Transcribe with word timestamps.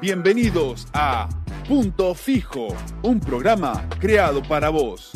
Bienvenidos 0.00 0.86
a 0.92 1.28
Punto 1.66 2.14
Fijo, 2.14 2.68
un 3.02 3.20
programa 3.20 3.84
creado 4.00 4.42
para 4.42 4.68
vos. 4.70 5.12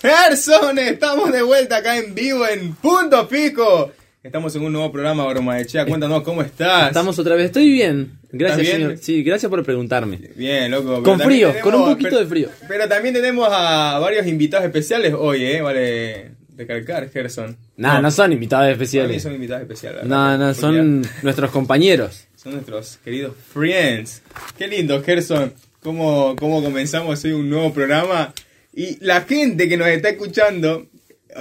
Gerson, 0.00 0.78
estamos 0.78 1.32
de 1.32 1.42
vuelta 1.42 1.78
acá 1.78 1.96
en 1.98 2.14
vivo 2.14 2.46
en 2.46 2.74
Punto 2.74 3.26
Fijo. 3.26 3.90
Estamos 4.22 4.54
en 4.56 4.62
un 4.62 4.72
nuevo 4.72 4.90
programa, 4.90 5.26
Bromaechea. 5.26 5.84
Cuéntanos 5.86 6.22
cómo 6.22 6.42
estás. 6.42 6.88
Estamos 6.88 7.18
otra 7.18 7.34
vez. 7.36 7.46
Estoy 7.46 7.70
bien. 7.70 8.12
Gracias, 8.32 8.66
señor. 8.68 8.98
Sí, 8.98 9.22
gracias 9.22 9.48
por 9.50 9.62
preguntarme. 9.64 10.18
Bien, 10.34 10.70
loco. 10.70 11.02
Con 11.02 11.20
frío, 11.20 11.48
tenemos- 11.52 11.62
con 11.62 11.74
un 11.80 11.88
poquito 11.90 12.10
pero- 12.10 12.20
de 12.20 12.26
frío. 12.26 12.48
Pero 12.66 12.88
también 12.88 13.14
tenemos 13.14 13.48
a 13.50 13.98
varios 13.98 14.26
invitados 14.26 14.64
especiales 14.66 15.14
hoy, 15.16 15.44
¿eh? 15.44 15.60
Vale 15.62 16.30
recalcar, 16.56 17.10
Gerson. 17.10 17.56
Nah, 17.76 18.00
no, 18.00 18.10
son 18.10 18.32
invitados 18.32 18.70
especiales. 18.70 19.22
son 19.22 19.34
invitados 19.34 19.62
especiales. 19.62 20.04
No, 20.04 20.38
no, 20.38 20.54
son 20.54 21.02
nuestros 21.22 21.50
compañeros. 21.50 22.26
Son 22.36 22.52
nuestros 22.52 22.98
queridos 23.04 23.34
friends. 23.52 24.22
Qué 24.56 24.68
lindo, 24.68 25.02
Gerson. 25.02 25.52
Cómo, 25.82 26.36
cómo 26.38 26.62
comenzamos 26.62 27.24
hoy 27.24 27.32
un 27.32 27.50
nuevo 27.50 27.72
programa. 27.72 28.32
Y 28.72 29.04
la 29.04 29.22
gente 29.22 29.68
que 29.68 29.76
nos 29.76 29.88
está 29.88 30.10
escuchando, 30.10 30.86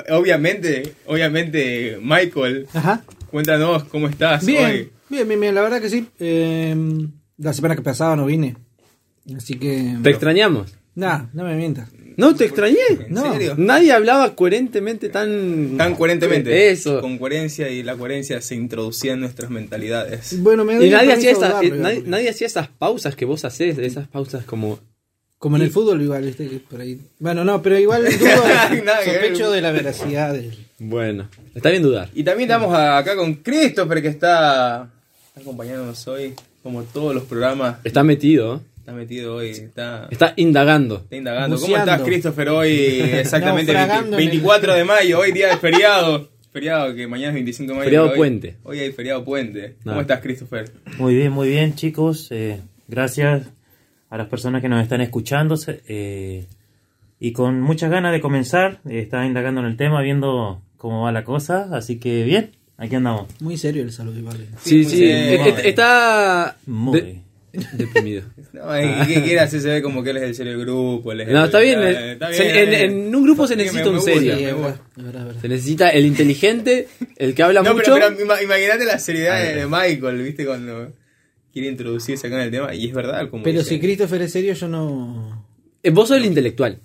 obviamente, 0.10 0.94
obviamente, 1.06 1.98
Michael, 2.02 2.68
Ajá. 2.74 3.04
cuéntanos 3.30 3.84
cómo 3.86 4.08
estás 4.08 4.46
Bien, 4.46 4.66
hoy. 4.66 4.92
bien, 5.10 5.28
bien, 5.28 5.40
bien, 5.40 5.56
la 5.56 5.62
verdad 5.62 5.82
que 5.82 5.90
sí. 5.90 6.08
Eh, 6.20 6.76
la 7.38 7.54
semana 7.54 7.76
que 7.76 7.82
pasaba 7.82 8.16
no 8.16 8.26
vine. 8.26 8.56
Así 9.38 9.56
que. 9.56 9.96
Te 10.02 10.10
extrañamos. 10.10 10.76
Nah, 10.96 11.26
no 11.34 11.44
me 11.44 11.56
mientas. 11.56 11.90
No, 12.18 12.36
te 12.36 12.46
extrañé. 12.46 12.78
¿En 12.90 13.14
No. 13.14 13.32
serio? 13.34 13.56
Nadie 13.58 13.92
hablaba 13.92 14.36
coherentemente 14.36 15.10
tan... 15.10 15.78
Tan 15.78 15.96
coherentemente. 15.96 16.70
Eso. 16.72 17.02
Con 17.02 17.18
coherencia 17.18 17.70
y 17.70 17.84
la 17.84 17.96
coherencia 17.96 18.42
se 18.42 18.56
introducía 18.56 19.14
en 19.14 19.22
nuestras 19.22 19.50
mentalidades. 19.50 20.42
Bueno, 20.42 20.66
me 20.66 20.74
Y 20.86 20.90
nadie 20.90 21.14
hacía, 21.14 21.32
esas, 21.32 21.64
eh, 21.64 22.04
nadie, 22.06 22.30
hacía 22.30 22.48
esas 22.48 22.68
pausas 22.68 23.16
que 23.16 23.26
vos 23.26 23.46
haces, 23.46 23.78
esas 23.78 24.08
pausas 24.08 24.46
como... 24.46 24.80
Como 25.38 25.58
en 25.58 25.64
el 25.64 25.72
fútbol, 25.72 26.02
igual, 26.02 26.24
viste 26.24 26.48
que 26.48 26.60
por 26.60 26.80
ahí. 26.80 27.02
Bueno, 27.20 27.44
no, 27.44 27.62
pero 27.62 27.78
igual 27.78 28.06
dudo, 28.20 28.30
sospecho 29.04 29.52
de 29.52 29.60
la 29.60 29.72
veracidad 29.74 30.32
del. 30.34 30.56
Bueno, 30.80 31.28
está 31.54 31.70
bien 31.70 31.84
dudar. 31.84 32.10
Y 32.14 32.24
también 32.24 32.50
estamos 32.50 32.74
acá 32.74 33.18
con 33.18 33.34
Christopher 33.36 34.02
que 34.02 34.08
está 34.08 34.90
acompañándonos 35.36 36.08
hoy, 36.08 36.34
como 36.62 36.84
todos 36.84 37.14
los 37.14 37.26
programas. 37.26 37.78
Está 37.84 38.04
metido, 38.04 38.56
¿eh? 38.56 38.60
Está 38.84 38.92
metido 38.92 39.36
hoy, 39.36 39.52
está, 39.52 40.10
está 40.12 40.34
indagando. 40.36 40.98
está 40.98 41.16
indagando. 41.16 41.58
¿Cómo 41.58 41.78
estás, 41.78 42.02
Christopher, 42.02 42.50
hoy? 42.50 42.70
Exactamente, 43.14 43.72
Naufragando 43.72 44.18
20 44.18 44.24
en 44.24 44.24
el- 44.24 44.30
24 44.42 44.74
de 44.74 44.84
mayo, 44.84 45.20
hoy 45.20 45.32
día 45.32 45.48
de 45.48 45.58
feriado. 45.58 46.30
Feriado 46.52 46.94
que 46.94 47.08
mañana 47.08 47.30
es 47.30 47.34
25 47.36 47.72
de 47.72 47.78
mayo. 47.78 47.86
Feriado 47.86 48.10
hoy- 48.10 48.18
puente. 48.18 48.56
Hoy 48.64 48.80
hay 48.80 48.92
feriado 48.92 49.24
puente. 49.24 49.78
¿Cómo 49.86 50.02
estás, 50.02 50.20
Christopher? 50.20 50.70
Muy 50.98 51.16
bien, 51.16 51.32
muy 51.32 51.48
bien, 51.48 51.76
chicos. 51.76 52.28
Eh, 52.32 52.60
gracias 52.90 53.48
a 54.10 54.18
las 54.18 54.28
personas 54.28 54.62
que 54.62 54.68
nos 54.68 54.84
están 54.84 55.00
escuchando. 55.00 55.56
eh, 55.88 56.46
y 57.22 57.32
con 57.32 57.62
muchas 57.62 57.90
ganas 57.90 58.12
de 58.12 58.20
comenzar. 58.20 58.82
Eh, 58.90 59.00
estaba 59.00 59.26
indagando 59.26 59.62
en 59.62 59.68
el 59.68 59.78
tema, 59.78 60.02
viendo 60.02 60.62
cómo 60.76 61.04
va 61.04 61.14
la 61.14 61.24
cosa. 61.24 61.70
Así 61.72 62.00
que 62.00 62.24
bien, 62.26 62.52
aquí 62.76 62.96
andamos. 62.96 63.28
Muy 63.40 63.58
serio 63.58 63.82
el 63.82 63.94
saludo, 63.94 64.20
igual. 64.20 64.46
Sí, 64.62 64.76
muy 64.84 64.86
sí, 64.86 65.02
bien. 65.04 65.18
eh, 65.18 65.54
está 65.70 66.58
Muy 66.66 67.00
de- 67.02 67.22
deprimido. 67.74 68.24
No, 68.54 68.80
¿y 68.80 69.08
¿qué 69.08 69.22
quiere 69.24 69.40
hacer? 69.40 69.62
Se 69.62 69.70
ve 69.70 69.82
como 69.82 70.04
que 70.04 70.10
él 70.12 70.18
es 70.18 70.24
el 70.24 70.36
serio 70.36 70.54
del 70.58 70.62
grupo. 70.66 71.12
él 71.12 71.22
es 71.22 71.28
No, 71.30 71.40
el- 71.40 71.46
está 71.46 71.60
bien, 71.60 71.80
eh, 71.82 72.18
se- 72.32 72.44
bien, 72.44 72.74
en- 72.74 72.74
en 73.08 73.16
un 73.16 73.24
grupo 73.24 73.48
se 73.48 73.56
me- 73.56 73.64
necesita 73.64 73.90
me 73.90 73.96
un 73.98 74.02
serio. 74.02 74.36
Sí. 74.38 74.46
Se 75.42 75.48
necesita 75.48 75.90
el 75.90 76.06
inteligente, 76.06 76.88
el 77.18 77.34
que 77.36 77.44
habla 77.44 77.62
No, 77.62 77.74
mucho. 77.74 77.94
pero, 77.94 78.08
pero 78.16 78.26
ima- 78.26 78.42
imagínate 78.44 78.86
la 78.86 79.00
seriedad 79.00 79.42
de, 79.42 79.56
de 79.56 79.66
Michael, 79.68 80.22
¿viste? 80.24 80.46
Cuando 80.46 80.92
quiere 81.52 81.68
introducirse 81.70 82.28
acá 82.28 82.38
en 82.38 82.42
el 82.44 82.52
tema. 82.52 82.74
Y 82.74 82.88
es 82.88 82.94
verdad, 82.94 83.30
como 83.30 83.44
Pero 83.44 83.60
dice. 83.60 83.70
si 83.72 83.80
Christopher 83.80 84.22
es 84.24 84.32
serio, 84.32 84.54
yo 84.54 84.68
no. 84.68 85.46
Eh, 85.84 85.90
Vos 85.92 86.08
sos 86.08 86.18
el 86.18 86.26
intelectual. 86.26 86.80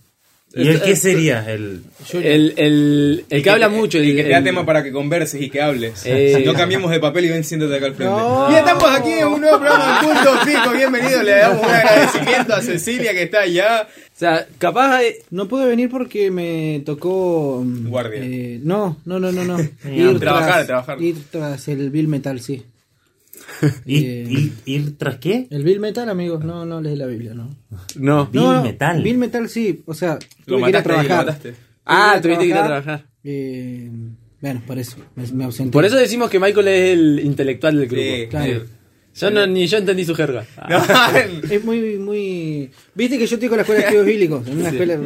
¿Y 0.64 0.68
el 0.68 0.80
qué 0.82 0.96
sería? 0.96 1.44
El, 1.50 1.82
El, 2.12 2.54
el, 2.56 3.24
el 3.30 3.42
que 3.42 3.50
habla 3.50 3.68
mucho. 3.68 3.98
Y 3.98 4.10
el- 4.10 4.16
que 4.16 4.22
te 4.24 4.28
da 4.30 4.42
tema 4.42 4.64
para 4.66 4.82
que 4.82 4.90
converses 4.92 5.40
y 5.40 5.50
que 5.50 5.60
hables. 5.62 6.02
Eh. 6.06 6.42
No 6.44 6.54
cambiemos 6.54 6.90
de 6.90 7.00
papel 7.00 7.26
y 7.26 7.28
ven 7.30 7.44
siéntate 7.44 7.76
acá 7.76 7.86
al 7.86 7.94
frente. 7.94 8.12
No. 8.14 8.50
Y 8.50 8.54
estamos 8.54 8.84
aquí 8.90 9.12
en 9.12 9.26
un 9.28 9.40
nuevo 9.40 9.58
programa 9.58 10.00
de 10.00 10.06
Punto 10.06 10.38
Fijo. 10.46 10.70
Bienvenido. 10.72 11.22
Le 11.22 11.30
damos 11.32 11.64
un 11.66 11.70
agradecimiento 11.72 12.54
a 12.54 12.60
Cecilia 12.62 13.12
que 13.12 13.22
está 13.24 13.40
allá. 13.40 13.86
O 13.88 14.18
sea, 14.18 14.46
capaz. 14.58 15.02
eh, 15.02 15.22
No 15.30 15.46
pude 15.48 15.66
venir 15.66 15.88
porque 15.90 16.30
me 16.30 16.82
tocó. 16.84 17.62
mm, 17.64 17.88
Guardia. 17.88 18.20
eh, 18.22 18.60
no, 18.62 18.96
no, 19.04 19.18
no, 19.20 19.30
no. 19.32 19.44
no. 19.44 19.58
trabajar, 20.18 20.66
trabajar. 20.66 21.00
Ir 21.00 21.16
tras 21.30 21.68
el 21.68 21.90
Bill 21.90 22.08
Metal, 22.08 22.40
sí. 22.40 22.62
¿Ir, 23.86 24.52
Eh. 24.66 24.84
tras 24.98 25.16
qué? 25.18 25.46
El 25.50 25.64
Bill 25.64 25.80
Metal, 25.80 26.08
amigos, 26.08 26.44
no, 26.44 26.64
no 26.64 26.80
lees 26.80 26.98
la 26.98 27.06
Biblia, 27.06 27.34
¿no. 27.34 27.50
no. 27.96 28.26
Bill 28.26 28.42
No, 28.42 28.54
no, 28.54 28.62
Metal. 28.62 29.02
Bill 29.02 29.18
Metal, 29.18 29.48
sí. 29.48 29.82
O 29.86 29.94
sea, 29.94 30.18
Lo 30.46 30.56
tuve 30.56 30.64
que 30.64 30.70
ir 30.70 30.76
a 30.76 30.82
trabajar. 30.82 31.26
mataste. 31.26 31.54
Ah, 31.84 32.18
tuviste 32.22 32.44
que 32.44 32.50
ir 32.50 32.56
a 32.56 32.66
trabajar. 32.66 33.04
Eh, 33.24 33.90
bueno, 34.40 34.62
por 34.66 34.78
eso, 34.78 34.96
me, 35.16 35.26
me 35.32 35.44
ausenté. 35.44 35.72
Por 35.72 35.84
eso 35.84 35.96
decimos 35.96 36.30
que 36.30 36.38
Michael 36.38 36.68
es 36.68 36.90
el 36.98 37.20
intelectual 37.24 37.76
del 37.78 37.88
grupo. 37.88 38.02
Sí, 38.02 38.26
Claro. 38.28 38.62
Yo 39.16 39.32
no, 39.32 39.44
ni 39.48 39.66
yo 39.66 39.78
entendí 39.78 40.04
su 40.04 40.14
jerga. 40.14 40.46
Ah. 40.56 41.12
Es 41.50 41.64
muy, 41.64 41.98
muy... 41.98 42.70
Viste 42.94 43.18
que 43.18 43.26
yo 43.26 43.34
estoy 43.34 43.48
con 43.48 43.56
la 43.56 43.62
escuela 43.62 43.80
de 43.80 43.86
estudios 43.86 44.06
bíblicos. 44.06 44.46
En 44.46 44.58
una 44.60 44.68
escuela... 44.68 45.00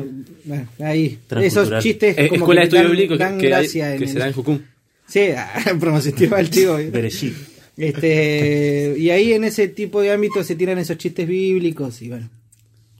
Bueno, 0.44 0.68
ahí. 0.80 1.18
Esos 1.40 1.82
chistes 1.82 2.18
Eh, 2.18 2.28
como 2.28 2.40
escuela 2.44 2.60
de 2.60 2.68
que 2.68 2.76
estudio 2.76 2.82
dan- 2.88 2.90
bíblico 2.92 3.16
dan 3.16 3.34
que, 3.38 3.40
que, 3.48 3.54
hay- 3.54 3.62
gracia 3.62 3.96
que 3.96 4.02
en 4.04 4.08
se 4.08 4.12
el- 4.12 4.18
da 4.18 4.26
en 4.26 4.32
Jucum. 4.34 4.58
Sí, 5.06 5.20
promocionaba 5.80 6.40
el 6.40 6.50
tío. 6.50 6.76
Bereshit. 6.92 7.34
Este, 7.76 8.94
y 8.98 9.10
ahí 9.10 9.32
en 9.32 9.44
ese 9.44 9.68
tipo 9.68 10.00
de 10.02 10.12
ámbitos 10.12 10.46
se 10.46 10.54
tiran 10.56 10.78
esos 10.78 10.98
chistes 10.98 11.26
bíblicos 11.26 12.02
y 12.02 12.08
bueno. 12.08 12.28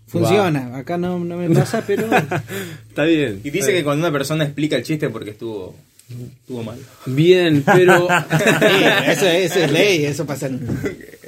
Funciona. 0.06 0.76
Acá 0.76 0.98
no, 0.98 1.18
no 1.18 1.36
me 1.38 1.48
pasa, 1.54 1.82
pero... 1.86 2.04
Está 2.88 3.04
bien. 3.04 3.40
Y 3.44 3.50
dice 3.50 3.72
que 3.72 3.82
cuando 3.82 4.06
una 4.06 4.12
persona 4.12 4.44
explica 4.44 4.76
el 4.76 4.82
chiste 4.82 5.08
porque 5.08 5.30
estuvo, 5.30 5.74
estuvo 6.40 6.62
mal. 6.62 6.78
Bien, 7.06 7.62
pero. 7.64 8.08
Sí, 8.30 8.84
eso, 9.10 9.26
eso 9.26 9.58
es 9.60 9.72
ley, 9.72 10.04
eso 10.04 10.26
pasa. 10.26 10.46
en- 10.48 10.66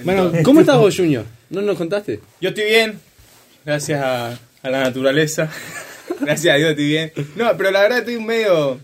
bueno, 0.05 0.31
¿cómo 0.43 0.61
estás 0.61 0.77
vos, 0.79 0.95
Junior? 0.97 1.25
¿No 1.51 1.63
nos 1.63 1.79
contaste? 1.79 2.21
Yo 2.43 2.51
estoy 2.51 2.65
bien, 2.65 2.99
gracias 3.65 4.03
a, 4.03 4.39
a 4.63 4.71
la 4.71 4.83
naturaleza. 4.83 5.51
Gracias 6.21 6.55
a 6.55 6.59
Dios 6.59 6.71
estoy 6.71 6.87
bien. 6.89 7.13
No, 7.35 7.57
pero 7.57 7.71
la 7.71 7.81
verdad 7.81 7.99
estoy 8.01 8.21
medio 8.23 8.79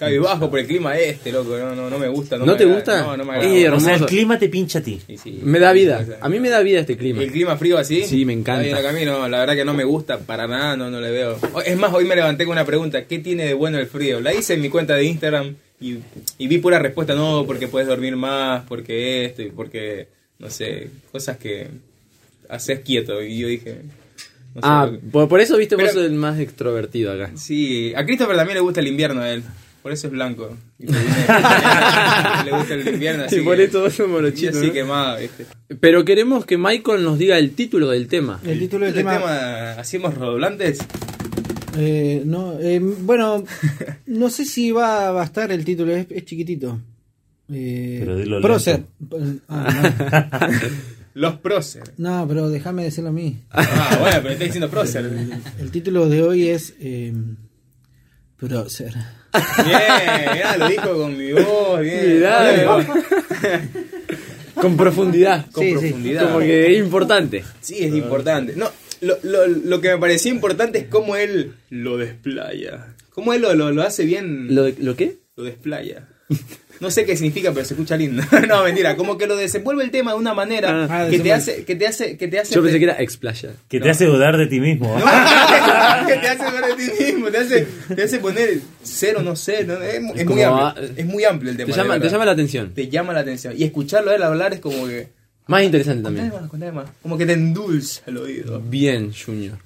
cabizbajo 0.00 0.50
por 0.50 0.58
el 0.58 0.66
clima 0.66 0.98
este, 0.98 1.30
loco. 1.30 1.56
No, 1.56 1.76
no, 1.76 1.88
no 1.88 1.98
me 1.98 2.08
gusta. 2.08 2.36
¿No 2.36 2.46
me 2.46 2.54
te 2.54 2.64
agrada. 2.64 2.74
gusta? 2.76 3.02
No, 3.02 3.16
no 3.16 3.24
me 3.24 3.34
Eh, 3.36 3.60
agrada. 3.66 3.76
O 3.76 3.80
sea, 3.80 3.94
el 3.94 4.06
clima 4.06 4.38
te 4.38 4.48
pincha 4.48 4.80
a 4.80 4.82
ti. 4.82 5.00
Sí, 5.06 5.16
sí. 5.16 5.40
Me 5.42 5.58
da 5.60 5.72
vida. 5.72 6.04
A 6.20 6.28
mí 6.28 6.40
me 6.40 6.48
da 6.48 6.60
vida 6.62 6.80
este 6.80 6.96
clima. 6.96 7.22
El 7.22 7.30
clima 7.30 7.56
frío 7.56 7.78
así. 7.78 8.02
Sí, 8.04 8.24
me 8.24 8.32
encanta. 8.32 8.88
A 8.88 8.92
mí, 8.92 9.04
no, 9.04 9.28
la 9.28 9.38
verdad 9.40 9.54
que 9.54 9.64
no 9.64 9.74
me 9.74 9.84
gusta 9.84 10.18
para 10.18 10.48
nada, 10.48 10.76
no, 10.76 10.90
no 10.90 11.00
le 11.00 11.10
veo. 11.10 11.38
Es 11.64 11.76
más, 11.78 11.92
hoy 11.94 12.04
me 12.04 12.16
levanté 12.16 12.44
con 12.44 12.52
una 12.52 12.64
pregunta, 12.64 13.04
¿qué 13.04 13.18
tiene 13.20 13.44
de 13.46 13.54
bueno 13.54 13.78
el 13.78 13.86
frío? 13.86 14.20
La 14.20 14.34
hice 14.34 14.54
en 14.54 14.62
mi 14.62 14.68
cuenta 14.70 14.94
de 14.96 15.04
Instagram 15.04 15.54
y, 15.80 15.98
y 16.38 16.48
vi 16.48 16.58
pura 16.58 16.78
respuesta, 16.78 17.14
no, 17.14 17.44
porque 17.46 17.68
puedes 17.68 17.86
dormir 17.88 18.16
más, 18.16 18.64
porque 18.68 19.24
esto 19.26 19.42
y 19.42 19.50
porque, 19.50 20.08
no 20.38 20.50
sé, 20.50 20.88
cosas 21.12 21.36
que 21.36 21.68
haces 22.48 22.80
quieto. 22.80 23.22
Y 23.22 23.38
yo 23.38 23.48
dije... 23.48 23.76
no 24.54 24.60
sé, 24.60 24.66
Ah, 24.66 24.90
por, 25.12 25.28
por 25.28 25.40
eso 25.40 25.56
viste 25.56 25.76
vos 25.76 25.84
Pero- 25.84 25.94
sos 25.94 26.04
el 26.06 26.12
más 26.16 26.38
extrovertido 26.40 27.12
acá. 27.12 27.30
Sí, 27.36 27.92
a 27.94 28.04
Christopher 28.04 28.36
también 28.36 28.56
le 28.56 28.60
gusta 28.62 28.80
el 28.80 28.88
invierno 28.88 29.20
a 29.22 29.30
él. 29.30 29.42
Por 29.82 29.92
eso 29.92 30.06
es 30.08 30.12
blanco. 30.12 30.56
Y 30.78 30.86
por 30.86 30.96
eso 30.96 31.04
le 32.44 32.50
gusta 32.52 32.74
el 32.74 32.88
invierno. 32.88 33.24
Así 33.24 33.36
Y 33.36 33.40
por 33.42 33.58
eso 33.60 33.86
morochito. 34.08 34.58
así 34.58 34.66
¿no? 34.68 34.72
quemado, 34.72 35.18
¿viste? 35.18 35.46
Pero 35.80 36.04
queremos 36.04 36.44
que 36.44 36.58
Michael 36.58 37.02
nos 37.02 37.18
diga 37.18 37.38
el 37.38 37.52
título 37.52 37.88
del 37.90 38.06
tema. 38.08 38.40
El 38.44 38.58
título 38.58 38.84
del 38.86 38.94
¿El 38.94 39.00
tema... 39.00 39.14
tema 39.18 39.70
hacemos 39.72 40.14
redoblantes? 40.14 40.78
Eh, 41.78 42.22
no, 42.26 42.58
eh, 42.60 42.78
bueno, 42.80 43.44
no 44.06 44.28
sé 44.30 44.44
si 44.44 44.72
va, 44.72 45.12
va 45.12 45.22
a 45.22 45.24
estar 45.24 45.50
el 45.52 45.64
título, 45.64 45.94
es, 45.94 46.06
es 46.10 46.24
chiquitito. 46.24 46.80
Eh, 47.52 47.96
Pero 48.00 48.16
dilo 48.16 48.40
Prócer. 48.40 48.82
Ah, 49.48 50.48
Los 51.14 51.34
prócer. 51.38 51.82
no. 51.96 52.24
pero 52.28 52.48
déjame 52.48 52.84
decirlo 52.84 53.10
a 53.10 53.12
mí. 53.12 53.40
Ah, 53.50 53.96
bueno, 54.00 54.18
pero 54.22 54.30
está 54.30 54.44
diciendo 54.44 54.70
prócer. 54.70 55.10
El 55.58 55.70
título 55.72 56.08
de 56.08 56.22
hoy 56.22 56.48
es 56.48 56.74
eh, 56.80 57.12
Prócer. 58.36 58.94
Bien, 59.32 60.34
mirá, 60.34 60.56
lo 60.56 60.68
dijo 60.68 60.92
con 60.98 61.16
mi 61.16 61.32
voz, 61.32 61.80
bien. 61.80 62.14
Mirá, 62.16 62.50
Bien. 62.50 63.70
Con 64.54 64.76
profundidad. 64.76 65.46
Con 65.52 65.64
Sí, 65.64 65.70
sí. 65.70 65.78
profundidad. 65.78 66.22
Como 66.26 66.38
que 66.40 66.72
es 66.72 66.78
importante. 66.78 67.44
Sí, 67.60 67.76
es 67.78 67.94
importante. 67.94 68.54
No, 68.56 68.70
lo, 69.00 69.16
lo, 69.22 69.46
lo 69.46 69.80
que 69.80 69.88
me 69.90 69.98
pareció 69.98 70.30
importante 70.32 70.78
es 70.80 70.84
cómo 70.88 71.16
él 71.16 71.54
lo 71.70 71.96
desplaya. 71.96 72.94
Cómo 73.10 73.32
él 73.32 73.42
lo, 73.42 73.54
lo, 73.54 73.70
lo 73.72 73.82
hace 73.82 74.04
bien. 74.04 74.54
¿Lo, 74.54 74.68
¿Lo 74.78 74.96
qué? 74.96 75.16
Lo 75.36 75.44
desplaya. 75.44 76.08
No 76.80 76.90
sé 76.90 77.04
qué 77.04 77.14
significa, 77.14 77.52
pero 77.52 77.64
se 77.66 77.74
escucha 77.74 77.94
lindo. 77.96 78.22
no, 78.48 78.64
mentira, 78.64 78.96
como 78.96 79.18
que 79.18 79.26
lo 79.26 79.36
desenvuelve 79.36 79.84
el 79.84 79.90
tema 79.90 80.12
de 80.12 80.18
una 80.18 80.32
manera 80.32 80.84
Ah, 80.84 81.08
que 81.10 81.18
te 81.18 81.24
desenvuelve. 81.24 81.32
hace 81.32 81.64
que 81.64 81.76
te 81.76 81.86
hace 81.86 82.16
que 82.16 82.26
te 82.28 82.38
hace 82.40 82.54
Yo 82.54 82.62
pensé 82.62 82.78
que 82.78 82.84
era 82.84 83.00
explayar. 83.00 83.52
Que 83.68 83.80
te 83.80 83.90
hace 83.90 84.06
dudar 84.06 84.36
de 84.38 84.46
ti 84.46 84.60
mismo. 84.60 84.96
que 86.08 86.14
te 86.16 86.28
hace 86.28 86.50
ver 86.50 86.64
a 86.64 86.76
ti 86.76 87.04
mismo, 87.04 87.30
te 87.30 87.38
hace, 87.38 87.66
te 87.94 88.02
hace 88.02 88.18
poner 88.18 88.60
cero, 88.82 89.20
no 89.22 89.36
sé, 89.36 89.64
no, 89.64 89.74
es, 89.82 90.00
muy 90.00 90.42
amplio, 90.42 90.56
ah, 90.56 90.74
es 90.96 91.04
muy 91.06 91.24
amplio 91.24 91.50
el 91.50 91.56
tema. 91.56 91.66
Te 91.66 91.72
de 91.72 91.82
llama, 91.82 92.00
te 92.00 92.08
llama 92.08 92.24
la 92.24 92.32
atención. 92.32 92.72
Te 92.74 92.88
llama 92.88 93.12
la 93.12 93.20
atención. 93.20 93.54
Y 93.56 93.64
escucharlo 93.64 94.10
a 94.10 94.14
él 94.14 94.22
hablar 94.22 94.54
es 94.54 94.60
como 94.60 94.86
que. 94.86 95.08
Más 95.46 95.62
interesante 95.62 96.02
Contame 96.02 96.28
también. 96.28 96.42
más, 96.42 96.50
contame 96.50 96.72
más. 96.72 96.90
Como 97.02 97.18
que 97.18 97.26
te 97.26 97.32
endulza 97.34 98.02
el 98.06 98.16
oído. 98.16 98.60
Bien, 98.60 99.12
Junior. 99.12 99.58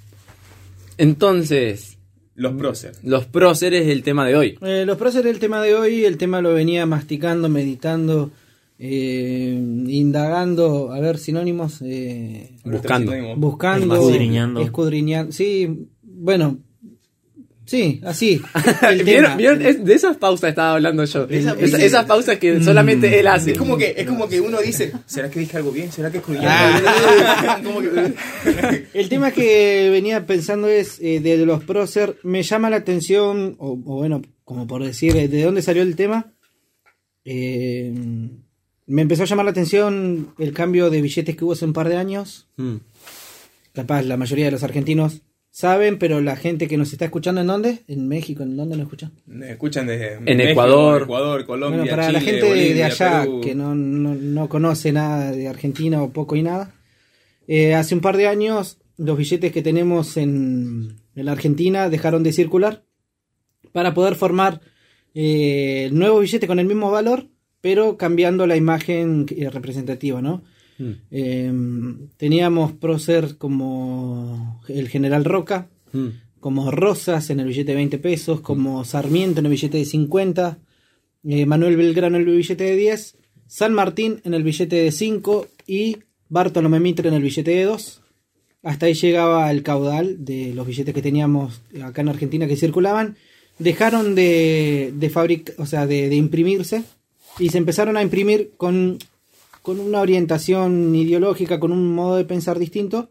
Entonces, 0.98 1.93
Los 2.36 2.52
próceres. 2.54 2.98
los 3.04 3.26
próceres 3.26 3.82
es 3.82 3.88
el 3.90 4.02
tema 4.02 4.26
de 4.26 4.36
hoy. 4.36 4.58
Eh, 4.62 4.84
los 4.86 4.96
próceres 4.98 5.32
el 5.32 5.38
tema 5.38 5.62
de 5.62 5.74
hoy, 5.74 6.04
el 6.04 6.16
tema 6.18 6.40
lo 6.40 6.52
venía 6.54 6.84
masticando, 6.86 7.48
meditando, 7.48 8.30
eh, 8.78 9.56
indagando, 9.86 10.92
a 10.92 11.00
ver, 11.00 11.18
sinónimos, 11.18 11.80
eh, 11.82 12.56
Buscando. 12.64 13.12
buscando, 13.36 13.94
Escudriñando. 13.94 14.60
escudriñando. 14.62 15.32
Sí, 15.32 15.86
bueno, 16.02 16.58
sí, 17.66 18.00
así. 18.04 18.40
el 18.90 19.02
¿Vieron? 19.04 19.36
¿Vieron? 19.36 19.62
Es- 19.64 19.84
de 19.84 19.94
esas 19.94 20.16
pausas 20.16 20.50
estaba 20.50 20.74
hablando 20.74 21.04
yo. 21.04 21.24
Esa- 21.24 21.52
Esa- 21.52 21.60
ese- 21.76 21.86
esas 21.86 22.04
pausas 22.06 22.38
que 22.38 22.62
solamente 22.62 23.18
él 23.20 23.26
hace. 23.26 23.52
Es 23.52 23.58
como 23.58 23.76
que 23.76 23.94
es 23.96 24.06
como 24.06 24.28
que 24.28 24.40
uno 24.40 24.60
dice, 24.60 24.92
¿será 25.06 25.30
que 25.30 25.40
dije 25.40 25.56
algo 25.56 25.70
bien? 25.72 25.90
¿Será 25.92 26.10
que 26.10 26.18
escribí 26.18 26.40
Ah. 26.42 26.76
algo 26.76 27.10
bien? 27.10 27.64
Como 27.64 27.80
que- 27.80 28.84
El 28.94 29.08
tema 29.08 29.30
que 29.32 29.88
venía 29.90 30.26
pensando 30.26 30.68
es 30.68 30.98
eh, 31.00 31.20
de 31.20 31.44
los 31.46 31.64
prócer, 31.64 32.18
me 32.22 32.42
llama 32.42 32.70
la 32.70 32.76
atención, 32.76 33.56
o, 33.58 33.72
o 33.72 33.96
bueno, 33.96 34.22
como 34.44 34.66
por 34.66 34.84
decir, 34.84 35.12
¿de 35.14 35.42
dónde 35.42 35.62
salió 35.62 35.82
el 35.82 35.96
tema? 35.96 36.32
Eh, 37.24 37.92
me 38.86 39.02
empezó 39.02 39.22
a 39.22 39.26
llamar 39.26 39.46
la 39.46 39.50
atención 39.52 40.34
el 40.38 40.52
cambio 40.52 40.90
de 40.90 41.00
billetes 41.00 41.36
que 41.36 41.44
hubo 41.44 41.52
hace 41.54 41.64
un 41.64 41.72
par 41.72 41.88
de 41.88 41.96
años. 41.96 42.46
Mm. 42.56 42.76
Capaz 43.72 44.02
la 44.02 44.16
mayoría 44.16 44.44
de 44.44 44.50
los 44.50 44.62
argentinos 44.62 45.22
saben, 45.56 45.98
pero 46.00 46.20
la 46.20 46.34
gente 46.34 46.66
que 46.66 46.76
nos 46.76 46.92
está 46.92 47.04
escuchando, 47.04 47.40
¿en 47.40 47.46
dónde? 47.46 47.78
¿En 47.86 48.08
México? 48.08 48.42
¿En 48.42 48.56
dónde 48.56 48.76
nos 48.76 48.86
escuchan? 48.86 49.12
Me 49.26 49.52
escuchan 49.52 49.86
desde 49.86 50.14
En 50.14 50.24
México, 50.24 50.50
Ecuador. 50.50 51.02
Ecuador, 51.02 51.46
Colombia, 51.46 51.78
bueno, 51.82 51.90
para 51.92 52.06
Chile, 52.08 52.18
la 52.18 52.24
gente 52.24 52.74
de- 52.74 52.82
allá 52.84 53.20
Perú. 53.20 53.40
que 53.40 53.54
no, 53.54 53.72
no, 53.76 54.16
no 54.16 54.48
conoce 54.48 54.90
nada 54.90 55.30
de 55.30 55.46
Argentina 55.46 56.02
o 56.02 56.10
poco 56.12 56.34
y 56.34 56.42
nada, 56.42 56.74
eh, 57.46 57.72
hace 57.74 57.94
un 57.94 58.00
par 58.00 58.16
de 58.16 58.26
años 58.26 58.78
los 58.96 59.16
billetes 59.16 59.52
que 59.52 59.62
tenemos 59.62 60.16
en, 60.16 60.96
en 61.14 61.24
la 61.24 61.30
Argentina 61.32 61.88
dejaron 61.88 62.24
de 62.24 62.32
circular 62.32 62.82
para 63.70 63.94
poder 63.94 64.16
formar 64.16 64.60
eh, 65.14 65.84
el 65.86 65.94
nuevo 65.96 66.18
billete 66.18 66.48
con 66.48 66.58
el 66.58 66.66
mismo 66.66 66.90
valor, 66.90 67.26
pero 67.60 67.96
cambiando 67.96 68.48
la 68.48 68.56
imagen 68.56 69.26
eh, 69.36 69.50
representativa, 69.50 70.20
¿no? 70.20 70.42
Mm. 70.78 70.90
Eh, 71.10 71.52
teníamos 72.16 72.72
prócer 72.72 73.36
como 73.38 74.60
el 74.68 74.88
general 74.88 75.24
Roca, 75.24 75.68
Mm. 75.92 76.08
como 76.40 76.70
Rosas 76.70 77.30
en 77.30 77.40
el 77.40 77.46
billete 77.46 77.70
de 77.72 77.76
20 77.76 77.98
pesos, 77.98 78.40
como 78.40 78.84
Sarmiento 78.84 79.40
en 79.40 79.46
el 79.46 79.52
billete 79.52 79.78
de 79.78 79.84
50, 79.84 80.58
eh, 81.24 81.46
Manuel 81.46 81.76
Belgrano 81.76 82.16
en 82.16 82.28
el 82.28 82.36
billete 82.36 82.64
de 82.64 82.76
10, 82.76 83.16
San 83.46 83.72
Martín 83.72 84.20
en 84.24 84.34
el 84.34 84.42
billete 84.42 84.76
de 84.76 84.90
5 84.92 85.46
y 85.66 85.98
Bartolomé 86.28 86.80
Mitre 86.80 87.08
en 87.08 87.14
el 87.14 87.22
billete 87.22 87.52
de 87.52 87.62
2. 87.64 88.00
Hasta 88.62 88.86
ahí 88.86 88.94
llegaba 88.94 89.50
el 89.50 89.62
caudal 89.62 90.24
de 90.24 90.52
los 90.54 90.66
billetes 90.66 90.94
que 90.94 91.02
teníamos 91.02 91.60
acá 91.82 92.00
en 92.00 92.08
Argentina 92.08 92.46
que 92.48 92.56
circulaban. 92.56 93.16
Dejaron 93.58 94.14
de, 94.14 94.92
de 94.96 95.10
fabric- 95.12 95.54
o 95.58 95.66
sea, 95.66 95.86
de, 95.86 96.08
de 96.08 96.16
imprimirse 96.16 96.82
y 97.38 97.50
se 97.50 97.58
empezaron 97.58 97.96
a 97.96 98.02
imprimir 98.02 98.52
con, 98.56 98.98
con 99.64 99.80
una 99.80 100.02
orientación 100.02 100.94
ideológica, 100.94 101.58
con 101.58 101.72
un 101.72 101.94
modo 101.94 102.16
de 102.16 102.26
pensar 102.26 102.58
distinto, 102.58 103.08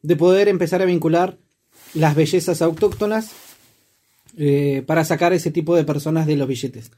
de 0.00 0.16
poder 0.16 0.48
empezar 0.48 0.80
a 0.80 0.86
vincular 0.86 1.36
las 1.92 2.14
bellezas 2.14 2.62
autóctonas 2.62 3.32
eh, 4.38 4.82
para 4.86 5.04
sacar 5.04 5.34
ese 5.34 5.50
tipo 5.50 5.76
de 5.76 5.84
personas 5.84 6.26
de 6.26 6.36
los 6.38 6.48
billetes. 6.48 6.90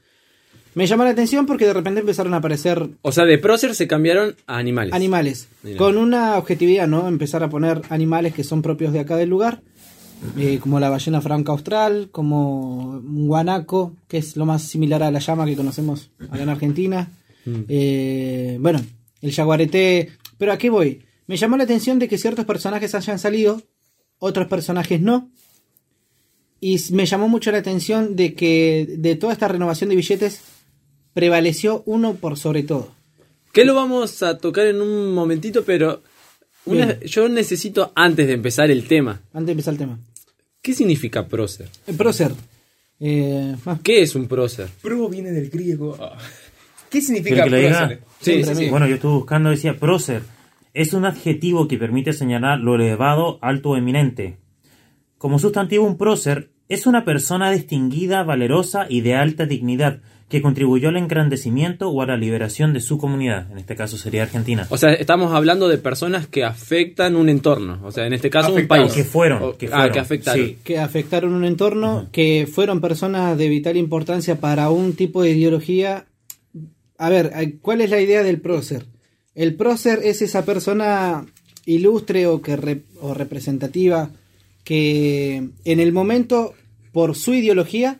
Me 0.73 0.87
llamó 0.87 1.03
la 1.03 1.09
atención 1.09 1.45
porque 1.45 1.65
de 1.65 1.73
repente 1.73 1.99
empezaron 1.99 2.33
a 2.33 2.37
aparecer 2.37 2.91
O 3.01 3.11
sea, 3.11 3.25
de 3.25 3.37
prócer 3.37 3.75
se 3.75 3.89
cambiaron 3.89 4.37
a 4.47 4.57
animales. 4.57 4.93
animales, 4.93 5.49
con 5.77 5.97
una 5.97 6.37
objetividad, 6.37 6.87
¿no? 6.87 7.09
Empezar 7.09 7.43
a 7.43 7.49
poner 7.49 7.81
animales 7.89 8.33
que 8.33 8.45
son 8.45 8.61
propios 8.61 8.93
de 8.93 9.01
acá 9.01 9.17
del 9.17 9.27
lugar, 9.27 9.59
eh, 10.37 10.59
como 10.61 10.79
la 10.79 10.89
ballena 10.89 11.19
franca 11.19 11.51
austral, 11.51 12.07
como 12.09 12.91
un 12.91 13.27
guanaco, 13.27 13.97
que 14.07 14.19
es 14.19 14.37
lo 14.37 14.45
más 14.45 14.61
similar 14.61 15.03
a 15.03 15.11
la 15.11 15.19
llama 15.19 15.45
que 15.45 15.57
conocemos 15.57 16.09
acá 16.29 16.41
en 16.41 16.49
Argentina. 16.49 17.11
Eh, 17.67 18.57
bueno, 18.59 18.83
el 19.21 19.31
jaguarete. 19.33 20.11
Pero 20.37 20.51
¿a 20.53 20.57
qué 20.57 20.69
voy? 20.69 21.01
Me 21.27 21.37
llamó 21.37 21.57
la 21.57 21.63
atención 21.63 21.99
de 21.99 22.07
que 22.07 22.17
ciertos 22.17 22.45
personajes 22.45 22.93
hayan 22.95 23.19
salido, 23.19 23.61
otros 24.19 24.47
personajes 24.47 24.99
no. 25.01 25.29
Y 26.59 26.79
me 26.91 27.05
llamó 27.05 27.27
mucho 27.27 27.51
la 27.51 27.57
atención 27.57 28.15
de 28.15 28.33
que 28.35 28.87
de 28.97 29.15
toda 29.15 29.33
esta 29.33 29.47
renovación 29.49 29.89
de 29.89 29.95
billetes 29.97 30.41
prevaleció 31.13 31.83
uno 31.85 32.15
por 32.15 32.37
sobre 32.37 32.63
todo. 32.63 32.93
Que 33.51 33.65
lo 33.65 33.75
vamos 33.75 34.23
a 34.23 34.37
tocar 34.37 34.65
en 34.67 34.81
un 34.81 35.13
momentito, 35.13 35.63
pero 35.63 36.01
una- 36.65 36.99
yo 37.01 37.27
necesito, 37.29 37.91
antes 37.95 38.27
de 38.27 38.33
empezar 38.33 38.71
el 38.71 38.87
tema, 38.87 39.21
Antes 39.33 39.47
de 39.47 39.51
empezar 39.51 39.73
el 39.73 39.77
tema. 39.77 39.99
¿qué 40.61 40.73
significa 40.73 41.27
prócer? 41.27 41.67
El 41.85 41.95
prócer. 41.95 42.31
Eh, 42.99 43.55
ah, 43.65 43.77
¿Qué 43.83 44.01
es 44.01 44.15
un 44.15 44.27
prócer? 44.27 44.69
Pro 44.81 45.09
viene 45.09 45.31
del 45.31 45.49
griego. 45.49 45.97
Ah. 45.99 46.17
¿Qué 46.93 46.99
¿Quiere 46.99 47.23
significa 47.23 47.43
que 47.45 47.49
prócer? 47.49 48.55
Sí. 48.55 48.69
Bueno, 48.69 48.87
yo 48.87 48.95
estuve 48.95 49.13
buscando, 49.13 49.49
decía 49.49 49.79
prócer. 49.79 50.21
Es 50.75 50.93
un 50.93 51.05
adjetivo 51.05 51.67
que 51.67 51.79
permite 51.79 52.13
señalar 52.13 52.59
lo 52.59 52.75
elevado, 52.75 53.39
alto 53.41 53.71
o 53.71 53.77
eminente. 53.77 54.37
Como 55.17 55.39
sustantivo, 55.39 55.85
un 55.87 55.97
prócer 55.97 56.51
es 56.69 56.85
una 56.85 57.03
persona 57.03 57.49
distinguida, 57.51 58.21
valerosa 58.21 58.85
y 58.87 59.01
de 59.01 59.15
alta 59.15 59.47
dignidad 59.47 60.01
que 60.29 60.41
contribuyó 60.41 60.89
al 60.89 60.97
engrandecimiento 60.97 61.89
o 61.89 62.01
a 62.01 62.05
la 62.05 62.15
liberación 62.15 62.73
de 62.73 62.79
su 62.79 62.99
comunidad. 62.99 63.51
En 63.51 63.57
este 63.57 63.75
caso 63.75 63.97
sería 63.97 64.21
Argentina. 64.23 64.67
O 64.69 64.77
sea, 64.77 64.93
estamos 64.93 65.31
hablando 65.33 65.67
de 65.69 65.79
personas 65.79 66.27
que 66.27 66.43
afectan 66.43 67.15
un 67.15 67.29
entorno. 67.29 67.79
O 67.83 67.91
sea, 67.91 68.05
en 68.05 68.13
este 68.13 68.29
caso 68.29 68.53
un 68.53 68.67
país. 68.67 68.93
Que 68.93 69.03
fueron, 69.03 69.41
O- 69.41 69.57
que 69.57 69.67
ah, 69.67 69.77
fueron, 69.77 69.91
que 69.93 69.99
afectaron. 69.99 70.45
sí. 70.45 70.57
que 70.63 70.77
afectaron 70.77 71.33
un 71.33 71.45
entorno, 71.45 72.07
que 72.11 72.47
fueron 72.51 72.81
personas 72.81 73.35
de 73.35 73.49
vital 73.49 73.77
importancia 73.77 74.39
para 74.39 74.69
un 74.69 74.93
tipo 74.93 75.23
de 75.23 75.31
ideología. 75.31 76.05
A 77.05 77.09
ver, 77.09 77.31
eh, 77.35 77.57
¿cuál 77.61 77.81
es 77.81 77.89
la 77.89 77.99
idea 77.99 78.23
del 78.23 78.39
prócer? 78.39 78.85
El 79.35 79.55
prócer 79.55 79.99
es 80.03 80.21
esa 80.21 80.45
persona 80.45 81.25
ilustre 81.65 82.27
o, 82.27 82.41
que 82.41 82.57
rep- 82.57 82.85
o 83.01 83.13
representativa 83.13 84.09
que 84.63 85.49
en 85.65 85.79
el 85.79 85.91
momento, 85.91 86.53
por 86.91 87.15
su 87.15 87.33
ideología, 87.33 87.99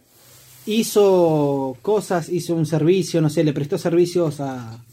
hizo 0.66 1.78
cosas, 1.82 2.30
hizo 2.30 2.56
un 2.56 2.66
servicio, 2.66 3.20
no 3.22 3.30
sé, 3.30 3.44
le 3.44 3.52
prestó 3.54 3.78
servicios 3.78 4.40
a, 4.40 4.84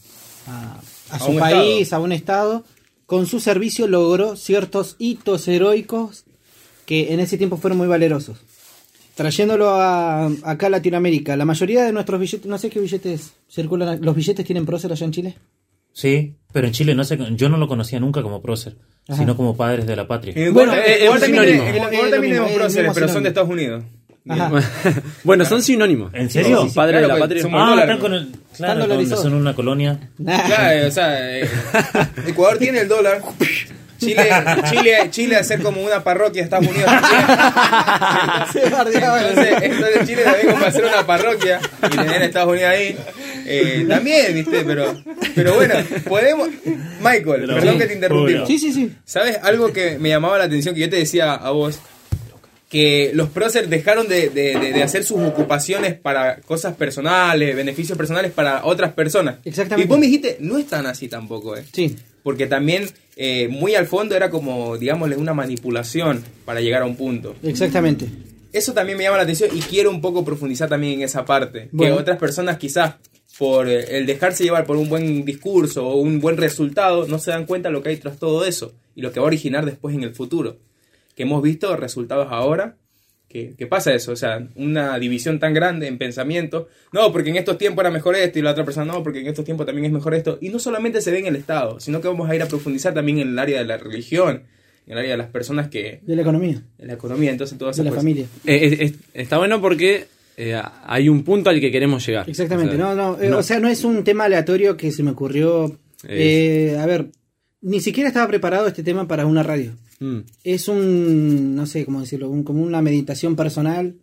a, 0.47 0.81
su 1.19 1.31
un 1.31 1.39
país, 1.39 1.93
a 1.93 1.99
un 1.99 2.11
estado. 2.11 2.63
Con 3.05 3.27
su 3.27 3.39
servicio 3.39 3.87
logró 3.87 4.35
ciertos 4.35 4.95
hitos 4.99 5.47
heroicos 5.47 6.25
que 6.85 7.13
en 7.13 7.19
ese 7.19 7.37
tiempo 7.37 7.57
fueron 7.57 7.77
muy 7.77 7.87
valerosos. 7.87 8.37
Trayéndolo 9.15 9.69
a, 9.69 10.27
acá 10.43 10.67
a 10.67 10.69
Latinoamérica, 10.69 11.35
la 11.35 11.45
mayoría 11.45 11.83
de 11.83 11.91
nuestros 11.91 12.19
billetes, 12.19 12.45
no 12.45 12.57
sé 12.57 12.69
qué 12.69 12.79
billetes 12.79 13.33
circulan, 13.49 13.99
¿los 14.01 14.15
billetes 14.15 14.45
tienen 14.45 14.65
prócer 14.65 14.91
allá 14.91 15.05
en 15.05 15.11
Chile? 15.11 15.37
Sí, 15.93 16.35
pero 16.53 16.67
en 16.67 16.73
Chile 16.73 16.95
no 16.95 17.03
sé, 17.03 17.19
yo 17.35 17.49
no 17.49 17.57
lo 17.57 17.67
conocía 17.67 17.99
nunca 17.99 18.21
como 18.23 18.41
prócer, 18.41 18.77
Ajá. 19.09 19.17
sino 19.19 19.35
como 19.35 19.57
padres 19.57 19.85
de 19.85 19.95
la 19.97 20.07
patria. 20.07 20.33
En 20.37 20.53
Bueno, 20.53 20.73
en 20.73 20.79
Ecuador 20.79 21.03
es 21.03 21.11
un 21.13 21.19
también- 21.35 21.63
mismo, 21.63 22.09
tenemos 22.21 22.51
próceres, 22.53 22.91
pero 22.93 23.07
son 23.09 23.23
de. 23.23 23.29
Estados 23.29 23.49
Unidos. 23.49 23.83
Ajá. 24.29 24.51
bueno, 25.25 25.43
son 25.45 25.61
sinónimos. 25.61 26.13
¿En 26.13 26.29
serio? 26.29 26.61
Sí, 26.63 26.69
sí, 26.69 26.75
Padre 26.75 26.99
Claro, 26.99 27.07
de 27.07 27.07
la 27.07 27.13
pues, 27.15 27.21
patria. 27.21 27.41
somos- 27.41 27.61
Ah, 27.61 27.75
están 27.81 27.95
¿no? 27.97 27.99
con 28.01 28.13
el, 28.13 28.31
claro, 28.55 28.73
donde 28.79 28.87
dolarizados. 28.93 29.23
son 29.23 29.33
una 29.33 29.53
colonia. 29.53 30.11
Claro, 30.23 30.87
o 30.87 30.91
sea, 30.91 31.39
eh, 31.39 31.49
Ecuador 32.27 32.57
tiene 32.57 32.79
el 32.81 32.87
dólar. 32.87 33.21
Chile, 34.01 34.29
Chile, 34.69 34.97
Chile 35.11 35.35
hacer 35.37 35.61
como 35.61 35.81
una 35.81 36.03
parroquia 36.03 36.43
Estados 36.43 36.67
Unidos. 36.67 36.91
Entonces, 38.55 39.47
entonces 39.61 40.07
Chile 40.07 40.23
también 40.23 40.51
como 40.53 40.65
hacer 40.65 40.85
una 40.85 41.05
parroquia 41.05 41.59
y 41.85 41.89
tener 41.89 42.21
a 42.21 42.25
Estados 42.25 42.51
Unidos 42.51 42.69
ahí. 42.69 42.97
Eh, 43.45 43.85
también, 43.87 44.33
viste, 44.33 44.63
pero, 44.65 45.01
pero 45.35 45.55
bueno, 45.55 45.73
podemos. 46.07 46.49
Michael, 46.99 47.25
Pero- 47.45 47.55
perdón 47.55 47.79
que 47.79 47.85
te 47.87 47.93
interrumpí. 47.93 48.31
Bueno. 48.33 48.47
Sí, 48.47 48.59
sí, 48.59 48.71
sí. 48.73 48.91
¿Sabes 49.05 49.39
algo 49.41 49.73
que 49.73 49.97
me 49.97 50.09
llamaba 50.09 50.37
la 50.37 50.43
atención? 50.45 50.75
Que 50.75 50.81
yo 50.81 50.89
te 50.89 50.97
decía 50.97 51.33
a 51.33 51.49
vos, 51.51 51.79
que 52.69 53.11
los 53.15 53.29
próceres 53.29 53.69
dejaron 53.69 54.07
de, 54.07 54.29
de- 54.29 54.57
de- 54.59 54.71
de 54.73 54.83
hacer 54.83 55.03
sus 55.03 55.19
ocupaciones 55.21 55.95
para 55.95 56.37
cosas 56.37 56.75
personales, 56.75 57.55
beneficios 57.55 57.97
personales 57.97 58.31
para 58.31 58.63
otras 58.65 58.93
personas. 58.93 59.35
Exactamente. 59.43 59.85
Y 59.85 59.89
vos 59.89 59.99
me 59.99 60.05
dijiste, 60.05 60.37
no 60.39 60.57
es 60.57 60.67
tan 60.67 60.85
así 60.85 61.07
tampoco, 61.07 61.57
¿eh? 61.57 61.63
Sí. 61.73 61.95
Porque 62.23 62.47
también, 62.47 62.87
eh, 63.15 63.47
muy 63.47 63.75
al 63.75 63.87
fondo, 63.87 64.15
era 64.15 64.29
como, 64.29 64.77
digámosle, 64.77 65.17
una 65.17 65.33
manipulación 65.33 66.23
para 66.45 66.61
llegar 66.61 66.83
a 66.83 66.85
un 66.85 66.95
punto. 66.95 67.35
Exactamente. 67.43 68.07
eso 68.53 68.73
también 68.73 68.97
me 68.97 69.05
llama 69.05 69.17
la 69.17 69.23
atención 69.23 69.49
y 69.53 69.61
quiero 69.61 69.89
un 69.89 70.01
poco 70.01 70.25
profundizar 70.25 70.69
también 70.69 70.93
en 70.93 71.01
esa 71.03 71.25
parte. 71.25 71.69
Bueno. 71.71 71.95
Que 71.95 72.01
otras 72.01 72.17
personas 72.17 72.57
quizás 72.57 72.95
por 73.37 73.67
eh, 73.67 73.97
el 73.97 74.05
dejarse 74.05 74.43
llevar 74.43 74.65
por 74.65 74.77
un 74.77 74.89
buen 74.89 75.25
discurso 75.25 75.87
o 75.87 75.95
un 75.95 76.19
buen 76.19 76.37
resultado 76.37 77.07
no 77.07 77.17
se 77.17 77.31
dan 77.31 77.45
cuenta 77.45 77.69
de 77.69 77.73
lo 77.73 77.81
que 77.81 77.89
hay 77.89 77.97
tras 77.97 78.17
todo 78.17 78.45
eso 78.45 78.73
y 78.95 79.01
lo 79.01 79.11
que 79.11 79.19
va 79.19 79.25
a 79.25 79.27
originar 79.27 79.65
después 79.65 79.95
en 79.95 80.03
el 80.03 80.13
futuro. 80.13 80.57
Que 81.15 81.23
hemos 81.23 81.41
visto 81.41 81.75
resultados 81.75 82.27
ahora 82.29 82.77
que, 83.31 83.53
que 83.57 83.67
pasa 83.67 83.93
eso, 83.93 84.11
o 84.11 84.15
sea, 84.15 84.47
una 84.55 84.99
división 84.99 85.39
tan 85.39 85.53
grande 85.53 85.87
en 85.87 85.97
pensamiento. 85.97 86.67
No, 86.91 87.11
porque 87.11 87.29
en 87.29 87.37
estos 87.37 87.57
tiempos 87.57 87.81
era 87.83 87.89
mejor 87.91 88.15
esto 88.15 88.37
y 88.39 88.41
la 88.41 88.51
otra 88.51 88.65
persona 88.65 88.91
no, 88.93 89.01
porque 89.03 89.21
en 89.21 89.27
estos 89.27 89.45
tiempos 89.45 89.65
también 89.65 89.85
es 89.85 89.91
mejor 89.91 90.13
esto. 90.13 90.37
Y 90.41 90.49
no 90.49 90.59
solamente 90.59 91.01
se 91.01 91.11
ve 91.11 91.19
en 91.19 91.27
el 91.27 91.35
Estado, 91.35 91.79
sino 91.79 92.01
que 92.01 92.07
vamos 92.07 92.29
a 92.29 92.35
ir 92.35 92.41
a 92.41 92.47
profundizar 92.47 92.93
también 92.93 93.19
en 93.19 93.29
el 93.29 93.39
área 93.39 93.59
de 93.59 93.65
la 93.65 93.77
religión, 93.77 94.43
en 94.85 94.93
el 94.93 94.97
área 94.97 95.11
de 95.11 95.17
las 95.17 95.27
personas 95.29 95.69
que... 95.69 95.99
De 96.03 96.15
la 96.15 96.21
economía, 96.23 96.61
en 96.79 96.87
la 96.87 96.93
economía, 96.93 97.31
entonces 97.31 97.57
todas 97.57 97.75
de 97.77 97.83
esas 97.83 97.85
la 97.85 97.89
cosas. 97.91 98.01
familia. 98.03 98.25
Eh, 98.45 98.59
es- 98.65 98.79
es- 98.91 98.93
está 99.13 99.37
bueno 99.37 99.61
porque 99.61 100.07
eh, 100.37 100.59
hay 100.85 101.07
un 101.09 101.23
punto 101.23 101.49
al 101.49 101.59
que 101.59 101.71
queremos 101.71 102.05
llegar. 102.05 102.29
Exactamente, 102.29 102.75
O 102.75 102.77
sea, 102.77 102.85
no, 102.85 102.95
no, 102.95 103.21
eh, 103.21 103.29
no. 103.29 103.37
o 103.37 103.43
sea, 103.43 103.59
no 103.59 103.67
es 103.69 103.83
un 103.83 104.03
tema 104.03 104.25
aleatorio 104.25 104.75
que 104.77 104.91
se 104.91 105.03
me 105.03 105.11
ocurrió. 105.11 105.77
eh, 106.07 106.77
a 106.79 106.85
ver, 106.85 107.07
ni 107.61 107.79
siquiera 107.79 108.07
estaba 108.07 108.27
preparado 108.27 108.67
este 108.67 108.81
tema 108.83 109.07
para 109.07 109.25
una 109.25 109.43
radio. 109.43 109.73
Mm. 110.01 110.19
Es 110.43 110.67
un, 110.67 111.55
no 111.55 111.65
sé 111.65 111.85
cómo 111.85 112.01
decirlo, 112.01 112.29
un- 112.29 112.43
como 112.43 112.61
una 112.63 112.81
meditación 112.81 113.35
personal. 113.37 113.95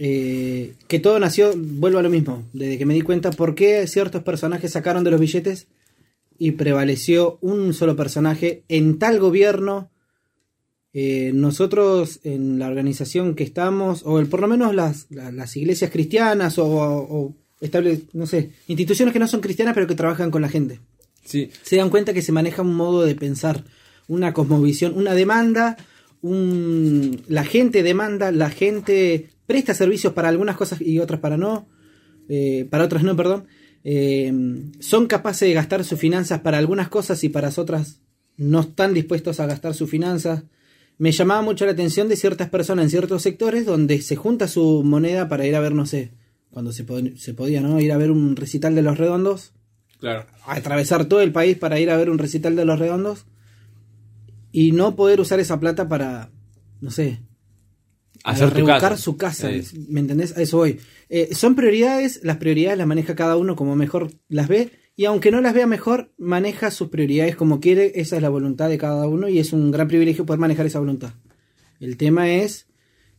eh, 0.00 0.74
que 0.86 1.00
todo 1.00 1.18
nació, 1.18 1.52
vuelvo 1.56 1.98
a 1.98 2.02
lo 2.02 2.08
mismo, 2.08 2.44
desde 2.52 2.78
que 2.78 2.86
me 2.86 2.94
di 2.94 3.00
cuenta 3.02 3.32
por 3.32 3.56
qué 3.56 3.84
ciertos 3.88 4.22
personajes 4.22 4.70
sacaron 4.70 5.02
de 5.02 5.10
los 5.10 5.18
billetes 5.18 5.66
y 6.38 6.52
prevaleció 6.52 7.36
un 7.40 7.74
solo 7.74 7.96
personaje 7.96 8.62
en 8.68 8.98
tal 9.00 9.18
gobierno. 9.18 9.90
eh, 10.94 11.32
nosotros 11.34 12.20
en 12.24 12.58
la 12.58 12.66
organización 12.68 13.34
que 13.34 13.44
estamos, 13.44 14.02
o 14.06 14.18
el, 14.20 14.26
por 14.28 14.40
lo 14.40 14.48
menos 14.48 14.74
las, 14.74 15.06
la- 15.10 15.30
las 15.32 15.54
iglesias 15.56 15.90
cristianas, 15.90 16.58
o, 16.58 16.66
o 16.66 17.34
estable, 17.60 18.00
no 18.14 18.26
sé, 18.26 18.50
instituciones 18.68 19.12
que 19.12 19.18
no 19.18 19.28
son 19.28 19.40
cristianas 19.40 19.74
pero 19.74 19.86
que 19.88 19.94
trabajan 19.96 20.30
con 20.30 20.42
la 20.42 20.48
gente 20.48 20.80
Sí. 21.24 21.50
se 21.62 21.76
dan 21.76 21.90
cuenta 21.90 22.14
que 22.14 22.22
se 22.22 22.32
maneja 22.32 22.62
un 22.62 22.74
modo 22.74 23.02
de 23.02 23.14
pensar, 23.16 23.64
una 24.08 24.32
cosmovisión, 24.32 24.94
una 24.96 25.14
demanda, 25.14 25.76
un, 26.22 27.22
la 27.28 27.44
gente 27.44 27.82
demanda, 27.82 28.32
la 28.32 28.50
gente 28.50 29.28
presta 29.46 29.74
servicios 29.74 30.12
para 30.12 30.28
algunas 30.28 30.56
cosas 30.56 30.80
y 30.80 30.98
otras 30.98 31.20
para 31.20 31.36
no, 31.36 31.68
eh, 32.28 32.66
para 32.70 32.84
otras 32.84 33.02
no, 33.04 33.14
perdón. 33.16 33.46
Eh, 33.84 34.32
son 34.80 35.06
capaces 35.06 35.48
de 35.48 35.54
gastar 35.54 35.84
sus 35.84 35.98
finanzas 35.98 36.40
para 36.40 36.58
algunas 36.58 36.88
cosas 36.88 37.22
y 37.24 37.28
para 37.28 37.48
otras 37.56 38.00
no 38.36 38.60
están 38.60 38.92
dispuestos 38.94 39.40
a 39.40 39.46
gastar 39.46 39.74
sus 39.74 39.88
finanzas. 39.88 40.42
Me 40.98 41.12
llamaba 41.12 41.42
mucho 41.42 41.64
la 41.64 41.72
atención 41.72 42.08
de 42.08 42.16
ciertas 42.16 42.48
personas 42.50 42.84
en 42.86 42.90
ciertos 42.90 43.22
sectores 43.22 43.64
donde 43.64 44.02
se 44.02 44.16
junta 44.16 44.48
su 44.48 44.82
moneda 44.84 45.28
para 45.28 45.46
ir 45.46 45.54
a 45.54 45.60
ver, 45.60 45.72
no 45.72 45.86
sé, 45.86 46.10
cuando 46.50 46.72
se, 46.72 46.84
pod- 46.84 47.16
se 47.16 47.34
podía, 47.34 47.60
¿no? 47.60 47.80
Ir 47.80 47.92
a 47.92 47.96
ver 47.98 48.10
un 48.10 48.34
recital 48.36 48.74
de 48.74 48.82
los 48.82 48.98
redondos 48.98 49.52
Claro. 50.00 50.26
atravesar 50.46 51.04
todo 51.06 51.20
el 51.20 51.32
país 51.32 51.56
para 51.56 51.78
ir 51.80 51.90
a 51.90 51.96
ver 51.96 52.10
un 52.10 52.18
recital 52.18 52.54
de 52.56 52.64
los 52.64 52.78
redondos 52.78 53.26
y 54.52 54.72
no 54.72 54.96
poder 54.96 55.20
usar 55.20 55.40
esa 55.40 55.58
plata 55.60 55.88
para, 55.88 56.30
no 56.80 56.90
sé, 56.90 57.20
Hacer 58.24 58.50
revocar 58.52 58.80
casa. 58.80 58.96
su 58.96 59.16
casa. 59.16 59.50
Eh, 59.50 59.62
¿Me 59.88 60.00
entendés? 60.00 60.36
A 60.36 60.42
eso 60.42 60.56
voy. 60.58 60.78
Eh, 61.08 61.28
son 61.34 61.54
prioridades, 61.54 62.20
las 62.24 62.38
prioridades 62.38 62.76
las 62.76 62.86
maneja 62.86 63.14
cada 63.14 63.36
uno 63.36 63.54
como 63.56 63.76
mejor 63.76 64.10
las 64.28 64.48
ve 64.48 64.70
y 64.96 65.04
aunque 65.04 65.30
no 65.30 65.40
las 65.40 65.54
vea 65.54 65.66
mejor, 65.68 66.12
maneja 66.18 66.70
sus 66.72 66.88
prioridades 66.88 67.36
como 67.36 67.60
quiere, 67.60 67.92
esa 68.00 68.16
es 68.16 68.22
la 68.22 68.28
voluntad 68.28 68.68
de 68.68 68.76
cada 68.76 69.06
uno 69.06 69.28
y 69.28 69.38
es 69.38 69.52
un 69.52 69.70
gran 69.70 69.86
privilegio 69.86 70.26
poder 70.26 70.40
manejar 70.40 70.66
esa 70.66 70.80
voluntad. 70.80 71.14
El 71.78 71.96
tema 71.96 72.28
es 72.30 72.66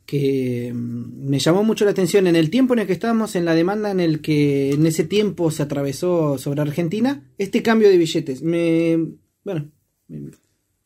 que 0.06 0.74
mm, 0.76 1.30
me 1.30 1.40
llamó 1.40 1.64
mucho 1.64 1.86
la 1.86 1.92
atención 1.92 2.28
en 2.28 2.36
el 2.36 2.50
tiempo 2.50 2.74
en 2.74 2.80
el 2.80 2.88
que 2.88 2.94
estábamos, 2.94 3.36
en 3.38 3.46
la 3.46 3.56
demanda 3.56 3.92
en 3.92 4.02
el 4.02 4.20
que 4.20 4.72
en 4.72 4.86
ese 4.86 5.06
tiempo 5.06 5.50
se 5.50 5.64
atravesó 5.64 6.38
sobre 6.38 6.62
Argentina, 6.62 7.32
este 7.38 7.64
cambio 7.64 7.88
de 7.90 7.98
billetes. 7.98 8.42
Me, 8.44 8.98
bueno, 9.46 9.72
me- 10.10 10.32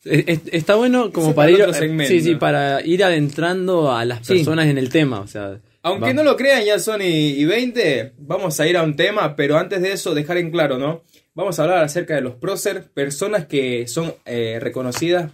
Está 0.05 0.75
bueno 0.75 1.11
como 1.11 1.27
Ese 1.27 1.35
para 1.35 1.51
ir, 1.51 1.73
segmento. 1.73 2.11
sí, 2.11 2.21
sí, 2.21 2.35
para 2.35 2.85
ir 2.85 3.03
adentrando 3.03 3.91
a 3.91 4.03
las 4.05 4.25
Sí. 4.25 4.35
personas 4.35 4.67
en 4.67 4.77
el 4.77 4.89
tema. 4.89 5.19
O 5.21 5.27
sea, 5.27 5.59
Aunque 5.81 6.07
va- 6.07 6.13
no 6.13 6.23
lo 6.23 6.35
crean, 6.35 6.63
ya 6.65 6.79
son 6.79 7.01
y, 7.01 7.05
y 7.31 7.45
20, 7.45 8.13
vamos 8.17 8.59
a 8.59 8.67
ir 8.67 8.77
a 8.77 8.83
un 8.83 8.95
tema, 8.95 9.35
pero 9.35 9.57
antes 9.57 9.81
de 9.81 9.91
eso, 9.93 10.13
dejar 10.13 10.37
en 10.37 10.51
claro, 10.51 10.77
¿no? 10.77 11.03
Vamos 11.35 11.57
a 11.59 11.63
hablar 11.63 11.83
acerca 11.83 12.15
de 12.15 12.21
los 12.21 12.35
prócer, 12.35 12.85
personas 12.93 13.45
que 13.45 13.87
son 13.87 14.13
eh, 14.25 14.59
reconocidas 14.61 15.31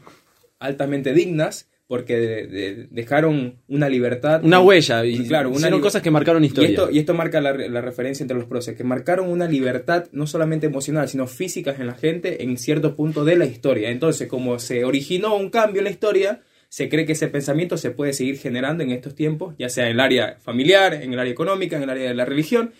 altamente 0.59 1.13
dignas, 1.13 1.67
porque 1.89 2.17
de- 2.17 2.45
de- 2.47 2.87
dejaron 2.91 3.55
una 3.67 3.89
libertad. 3.89 4.43
una 4.43 4.59
huella 4.61 5.03
y 5.03 5.27
claro, 5.27 5.49
una 5.49 5.71
cosas 5.81 6.03
que 6.03 6.11
marcaron 6.11 6.43
Y 6.43 6.47
historia. 6.47 6.69
esto, 6.69 6.91
y 6.91 6.99
esto 6.99 7.15
marca 7.15 7.41
la, 7.41 7.51
la 7.51 7.81
referencia 7.81 8.23
entre 8.23 8.37
los 8.37 8.45
próceres, 8.45 8.77
que 8.77 8.83
marcaron 8.83 9.27
una 9.27 9.47
libertad 9.47 10.05
no 10.11 10.27
solamente 10.27 10.67
emocional, 10.67 11.09
sino 11.09 11.25
física 11.25 11.75
en 11.79 11.87
la 11.87 11.95
gente 11.95 12.43
en 12.43 12.57
cierto 12.59 12.95
punto 12.95 13.25
de 13.25 13.37
la 13.37 13.45
historia. 13.45 13.89
Entonces, 13.89 14.27
como 14.27 14.59
se 14.59 14.85
originó 14.85 15.35
un 15.35 15.49
cambio 15.49 15.79
en 15.79 15.85
la 15.85 15.89
historia, 15.89 16.41
se 16.67 16.89
cree 16.89 17.07
que 17.07 17.13
ese 17.13 17.27
pensamiento 17.27 17.75
se 17.75 17.89
puede 17.89 18.13
seguir 18.13 18.37
generando 18.37 18.83
en 18.83 18.91
estos 18.91 19.15
tiempos, 19.15 19.55
ya 19.57 19.69
sea 19.69 19.85
en 19.87 19.93
el 19.93 19.99
área 19.99 20.37
familiar, 20.39 20.93
en 20.93 21.11
el 21.13 21.17
área 21.19 21.31
económica, 21.33 21.75
en 21.77 21.81
el 21.81 21.89
área 21.89 22.07
de 22.09 22.13
la 22.13 22.25
religión. 22.25 22.71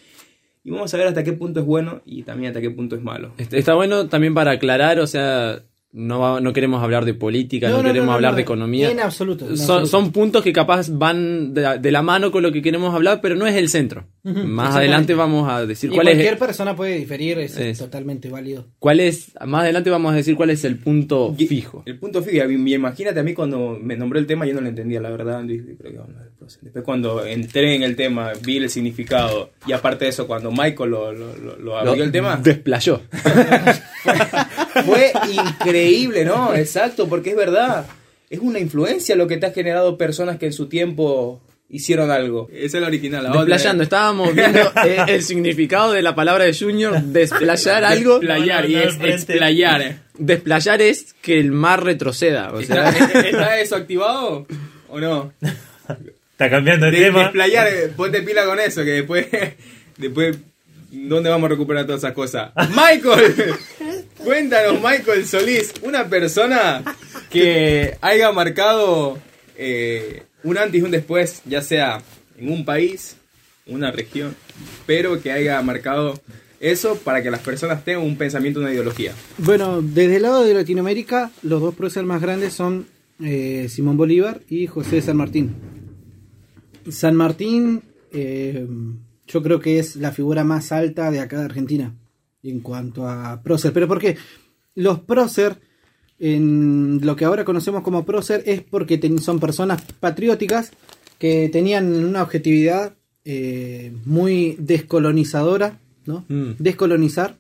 Y 0.64 0.70
vamos 0.70 0.94
a 0.94 0.98
ver 0.98 1.08
hasta 1.08 1.24
qué 1.24 1.34
punto 1.34 1.62
es 1.62 1.66
bueno 1.66 2.04
y 2.06 2.22
también 2.22 2.50
hasta 2.50 2.62
qué 2.62 2.70
punto 2.70 2.96
es 2.96 3.02
malo. 3.02 3.34
Est- 3.40 3.56
Está 3.56 3.74
bueno 3.74 4.08
también 4.08 4.36
para 4.36 4.52
aclarar, 4.52 5.00
o 5.00 5.08
sea, 5.08 5.64
no, 5.92 6.40
no 6.40 6.54
queremos 6.54 6.84
hablar 6.84 7.04
de 7.06 7.14
política, 7.16 7.70
no, 7.70 7.82
queremos 7.82 8.14
hablar 8.14 8.36
de 8.36 8.42
economía. 8.44 8.92
En 8.92 9.00
absoluto. 9.00 9.46
en 9.50 9.58
Son, 9.58 9.80
absoluto. 9.80 9.88
son 9.88 10.12
puntos 10.12 10.44
que 10.44 10.54
capaz 10.54 10.90
van 10.90 11.54
de, 11.54 11.62
la- 11.62 11.78
de 11.78 11.92
la 11.92 12.02
mano 12.04 12.32
con 12.32 12.44
lo 12.44 12.52
que 12.52 12.62
queremos 12.62 12.94
hablar, 12.94 13.20
pero 13.22 13.36
no 13.36 13.48
es 13.48 13.56
el 13.56 13.70
centro. 13.70 14.06
Más 14.24 14.76
adelante 14.76 15.16
vamos 15.16 15.50
a 15.50 15.66
decir 15.66 15.90
Y 15.92 15.96
cuál 15.96 16.06
cualquier 16.08 16.34
es, 16.34 16.40
persona 16.40 16.76
puede 16.76 16.96
diferir, 16.96 17.40
es 17.40 17.58
Es. 17.58 17.80
totalmente 17.80 18.30
válido. 18.30 18.68
cuál 18.78 19.00
es. 19.00 19.32
Más 19.48 19.64
adelante 19.64 19.90
vamos 19.90 20.14
a 20.14 20.16
decir 20.16 20.36
cuál 20.36 20.52
es 20.52 20.64
el 20.66 20.78
punto 20.78 21.34
Y- 21.38 21.48
fijo. 21.48 21.82
El 21.88 21.98
punto 21.98 22.22
fijo, 22.22 22.48
y 22.50 22.74
imagínate 22.74 23.20
a 23.20 23.24
mí 23.24 23.34
cuando 23.34 23.80
me 23.82 23.96
nombró 23.98 24.20
el 24.20 24.28
tema, 24.28 24.46
yo 24.46 24.54
no 24.54 24.62
lo 24.62 24.68
entendía, 24.70 25.02
la 25.02 25.10
verdad. 25.10 25.42
Después 25.44 26.84
cuando 26.84 27.26
entré 27.26 27.76
en 27.76 27.84
el 27.84 27.96
tema, 27.96 28.32
vi 28.44 28.58
el 28.58 28.70
significado, 28.70 29.52
y 29.66 29.72
aparte 29.72 30.06
de 30.06 30.10
eso, 30.12 30.28
cuando 30.28 30.52
Michael 30.52 30.92
lo, 30.92 31.12
lo, 31.12 31.36
lo- 31.38 31.56
lo 31.58 31.78
abrió 31.78 31.96
Lo 31.96 32.04
el 32.04 32.12
tema, 32.12 32.38
Desplayó. 32.38 33.02
fue 34.86 35.12
increíble, 35.32 36.26
¿no? 36.26 36.54
Exacto, 36.56 37.08
porque 37.08 37.32
es 37.32 37.36
verdad. 37.36 37.86
Es 38.30 38.40
una 38.40 38.60
influencia 38.60 39.16
lo 39.16 39.28
que 39.28 39.38
te 39.38 39.48
ha 39.48 39.52
generado 39.52 39.98
personas 39.98 40.38
que 40.38 40.46
en 40.48 40.54
su 40.54 40.68
tiempo 40.68 41.42
hicieron 41.72 42.10
algo. 42.12 42.48
Esa 42.54 42.78
es 42.78 42.82
la 42.82 42.88
original. 42.88 43.24
la 43.24 43.30
otra- 43.30 43.42
Desplayando, 43.46 43.84
estábamos 43.84 44.34
viendo 44.36 44.60
eh, 44.86 44.98
el 45.08 45.24
significado 45.24 45.94
de 45.94 46.02
la 46.02 46.16
palabra 46.16 46.46
de 46.46 46.54
Junior, 46.58 47.00
desplayar 47.02 47.84
algo. 47.84 48.20
Desplayar 48.20 48.64
No, 48.70 48.70
no, 48.70 48.84
y 48.84 48.84
es 48.88 48.96
explayar. 49.02 49.82
¿eh? 49.82 49.98
Desplayar 50.18 50.82
es 50.82 51.14
que 51.22 51.40
el 51.40 51.52
mar 51.52 51.84
retroceda. 51.84 52.52
O 52.54 52.62
sea, 52.62 52.90
¿Está, 52.90 53.20
está 53.22 53.60
eso 53.60 53.76
activado 53.76 54.46
o 54.90 55.00
no? 55.00 55.32
Está 56.32 56.50
cambiando 56.50 56.86
el 56.88 56.92
De, 56.94 57.02
tema. 57.02 57.20
desplayar, 57.24 57.68
eh, 57.68 57.92
ponte 57.96 58.22
pila 58.22 58.46
con 58.46 58.60
eso, 58.60 58.84
que 58.84 58.92
después, 58.92 59.28
después, 59.98 60.38
¿dónde 60.92 61.30
vamos 61.30 61.48
a 61.48 61.50
recuperar 61.50 61.86
todas 61.86 62.02
esas 62.02 62.14
cosas? 62.14 62.52
Michael, 62.70 63.36
cuéntanos, 64.24 64.82
Michael 64.82 65.26
Solís, 65.26 65.74
una 65.82 66.08
persona 66.08 66.84
que 67.30 67.98
haya 68.02 68.32
marcado 68.32 69.18
eh, 69.58 70.24
un 70.44 70.58
antes 70.58 70.80
y 70.80 70.84
un 70.84 70.92
después, 70.92 71.42
ya 71.46 71.62
sea 71.62 72.02
en 72.38 72.52
un 72.52 72.66
país, 72.66 73.18
una 73.68 73.92
región, 73.92 74.36
pero 74.86 75.22
que 75.22 75.32
haya 75.32 75.62
marcado 75.62 76.20
eso 76.60 76.96
para 76.98 77.24
que 77.24 77.32
las 77.32 77.42
personas 77.42 77.84
tengan 77.86 78.04
un 78.04 78.18
pensamiento, 78.18 78.60
una 78.60 78.72
ideología. 78.72 79.14
Bueno, 79.38 79.82
desde 79.82 80.18
el 80.18 80.24
lado 80.24 80.44
de 80.44 80.54
Latinoamérica, 80.54 81.32
los 81.44 81.62
dos 81.62 81.76
próceres 81.76 82.08
más 82.08 82.22
grandes 82.22 82.54
son 82.54 82.88
eh, 83.24 83.68
Simón 83.70 83.98
Bolívar 83.98 84.42
y 84.50 84.68
José 84.68 85.02
San 85.02 85.18
Martín. 85.18 85.56
San 86.90 87.16
Martín, 87.16 87.84
eh, 88.12 88.66
yo 89.28 89.44
creo 89.44 89.60
que 89.60 89.80
es 89.80 89.96
la 89.96 90.12
figura 90.12 90.44
más 90.44 90.72
alta 90.72 91.12
de 91.12 91.20
acá 91.20 91.40
de 91.40 91.46
Argentina 91.46 91.94
en 92.44 92.60
cuanto 92.62 93.08
a 93.08 93.42
prócer. 93.42 93.74
¿Pero 93.74 93.88
por 93.88 94.00
qué? 94.00 94.18
Los 94.76 95.00
prócer, 95.02 95.58
en 96.20 97.00
lo 97.04 97.16
que 97.16 97.26
ahora 97.26 97.46
conocemos 97.46 97.82
como 97.84 98.06
prócer, 98.06 98.44
es 98.46 98.62
porque 98.62 99.00
son 99.22 99.40
personas 99.40 99.82
patrióticas 100.00 100.72
que 101.18 101.50
tenían 101.50 101.94
una 102.06 102.24
objetividad 102.24 102.96
eh, 103.26 103.92
muy 104.06 104.56
descolonizadora, 104.60 105.80
¿no? 106.06 106.26
Mm. 106.30 106.52
Descolonizar. 106.60 107.38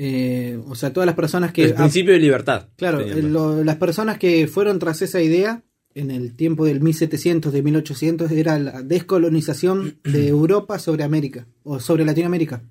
Eh, 0.00 0.60
o 0.68 0.74
sea, 0.76 0.92
todas 0.92 1.06
las 1.06 1.16
personas 1.16 1.52
que... 1.52 1.64
el 1.64 1.74
principio 1.74 2.12
de 2.12 2.20
libertad. 2.20 2.68
Claro, 2.76 3.00
lo- 3.04 3.64
las 3.64 3.76
personas 3.76 4.18
que 4.18 4.46
fueron 4.46 4.78
tras 4.78 5.02
esa 5.02 5.20
idea 5.20 5.64
en 5.94 6.12
el 6.12 6.36
tiempo 6.36 6.64
del 6.64 6.80
1700, 6.80 7.52
de 7.52 7.62
1800, 7.62 8.30
era 8.30 8.58
la 8.60 8.82
descolonización 8.82 9.98
de 10.04 10.28
Europa 10.28 10.78
sobre 10.78 11.02
América 11.02 11.46
o 11.64 11.80
sobre 11.80 12.04
Latinoamérica. 12.04 12.62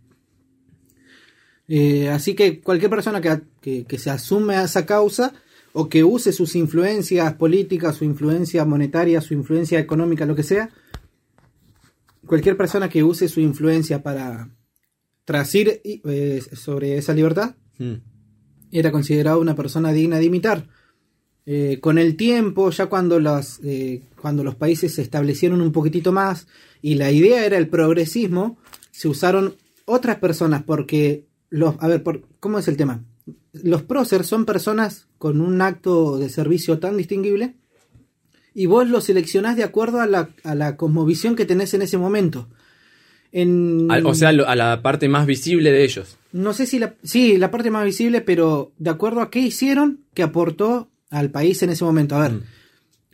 Eh, 1.67 2.09
así 2.09 2.33
que 2.33 2.61
cualquier 2.61 2.89
persona 2.89 3.19
que, 3.21 3.41
que- 3.61 3.83
que 3.85 3.97
se 3.97 4.09
asume 4.09 4.55
a 4.55 4.63
esa 4.63 4.85
causa 4.85 5.33
o 5.73 5.89
que 5.89 6.03
use 6.03 6.31
sus 6.31 6.55
influencias 6.55 7.33
políticas, 7.33 7.97
su 7.97 8.05
influencia 8.05 8.63
monetaria, 8.65 9.21
su 9.21 9.33
influencia 9.33 9.77
económica, 9.79 10.25
lo 10.25 10.35
que 10.35 10.43
sea, 10.43 10.69
cualquier 12.25 12.57
persona 12.57 12.89
que 12.89 13.03
use 13.03 13.27
su 13.27 13.39
influencia 13.41 14.01
para 14.03 14.49
trasir 15.25 15.81
eh, 15.83 16.41
sobre 16.53 16.97
esa 16.97 17.13
libertad, 17.13 17.55
Mm. 17.79 17.93
era 18.71 18.91
considerado 18.91 19.39
una 19.39 19.55
persona 19.55 19.91
digna 19.91 20.17
de 20.17 20.25
imitar. 20.25 20.67
Eh, 21.45 21.77
con 21.79 21.97
el 21.99 22.15
tiempo, 22.17 22.71
ya 22.71 22.87
cuando 22.87 23.19
eh, 23.63 24.01
cuando 24.19 24.43
los 24.43 24.55
países 24.55 24.95
se 24.95 25.03
establecieron 25.03 25.61
un 25.61 25.71
poquitito 25.71 26.11
más 26.11 26.47
y 26.81 26.95
la 26.95 27.11
idea 27.11 27.45
era 27.45 27.57
el 27.57 27.67
progresismo, 27.69 28.57
se 28.91 29.07
usaron 29.07 29.55
otras 29.85 30.17
personas 30.17 30.63
porque 30.63 31.25
los, 31.49 31.75
a 31.79 31.87
ver, 31.87 32.03
por, 32.03 32.21
¿cómo 32.39 32.59
es 32.59 32.67
el 32.67 32.77
tema? 32.77 33.03
Los 33.53 33.83
próceres 33.83 34.27
son 34.27 34.45
personas 34.45 35.07
con 35.17 35.41
un 35.41 35.61
acto 35.61 36.17
de 36.17 36.29
servicio 36.29 36.79
tan 36.79 36.97
distinguible 36.97 37.55
y 38.53 38.65
vos 38.65 38.87
los 38.87 39.05
seleccionás 39.05 39.55
de 39.55 39.63
acuerdo 39.63 39.99
a 40.01 40.07
la, 40.07 40.29
a 40.43 40.55
la 40.55 40.77
cosmovisión 40.77 41.35
que 41.35 41.45
tenés 41.45 41.73
en 41.73 41.81
ese 41.81 41.97
momento. 41.97 42.47
En, 43.31 43.87
o 44.05 44.15
sea, 44.15 44.29
a 44.29 44.55
la 44.55 44.81
parte 44.81 45.09
más 45.09 45.25
visible 45.27 45.71
de 45.71 45.83
ellos. 45.83 46.17
no 46.31 46.53
sé 46.53 46.65
si 46.65 46.79
la, 46.79 46.95
sí, 47.03 47.37
la 47.37 47.51
parte 47.51 47.69
más 47.71 47.83
visible, 47.85 48.21
pero 48.21 48.71
de 48.77 48.89
acuerdo 48.89 49.21
a 49.21 49.29
qué 49.29 49.39
hicieron 49.39 49.99
que 50.13 50.23
aportó 50.23 50.89
al 51.09 51.29
país 51.29 51.61
en 51.61 51.69
ese 51.69 51.83
momento. 51.83 52.15
A 52.15 52.21
ver, 52.21 52.31
Mm. 52.33 52.43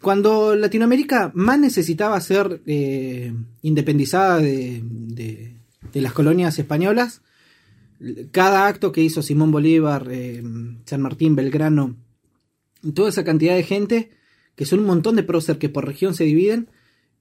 cuando 0.01 0.55
Latinoamérica 0.55 1.31
más 1.33 1.57
necesitaba 1.59 2.19
ser 2.21 2.61
eh, 2.67 3.33
independizada 3.63 4.37
de, 4.37 4.81
de- 4.83 5.55
de 5.91 6.01
las 6.01 6.13
colonias 6.13 6.57
españolas, 6.59 7.21
cada 8.31 8.67
acto 8.67 8.91
que 8.91 9.01
hizo 9.01 9.21
Simón 9.21 9.51
Bolívar, 9.51 10.07
eh, 10.11 10.43
San 10.85 11.01
Martín, 11.01 11.35
Belgrano, 11.35 11.95
toda 12.93 13.09
esa 13.09 13.23
cantidad 13.23 13.55
de 13.55 13.63
gente, 13.63 14.11
que 14.55 14.65
son 14.65 14.79
un 14.79 14.85
montón 14.85 15.15
de 15.15 15.23
prócer 15.23 15.57
que 15.57 15.69
por 15.69 15.85
región 15.85 16.13
se 16.13 16.25
dividen, 16.25 16.69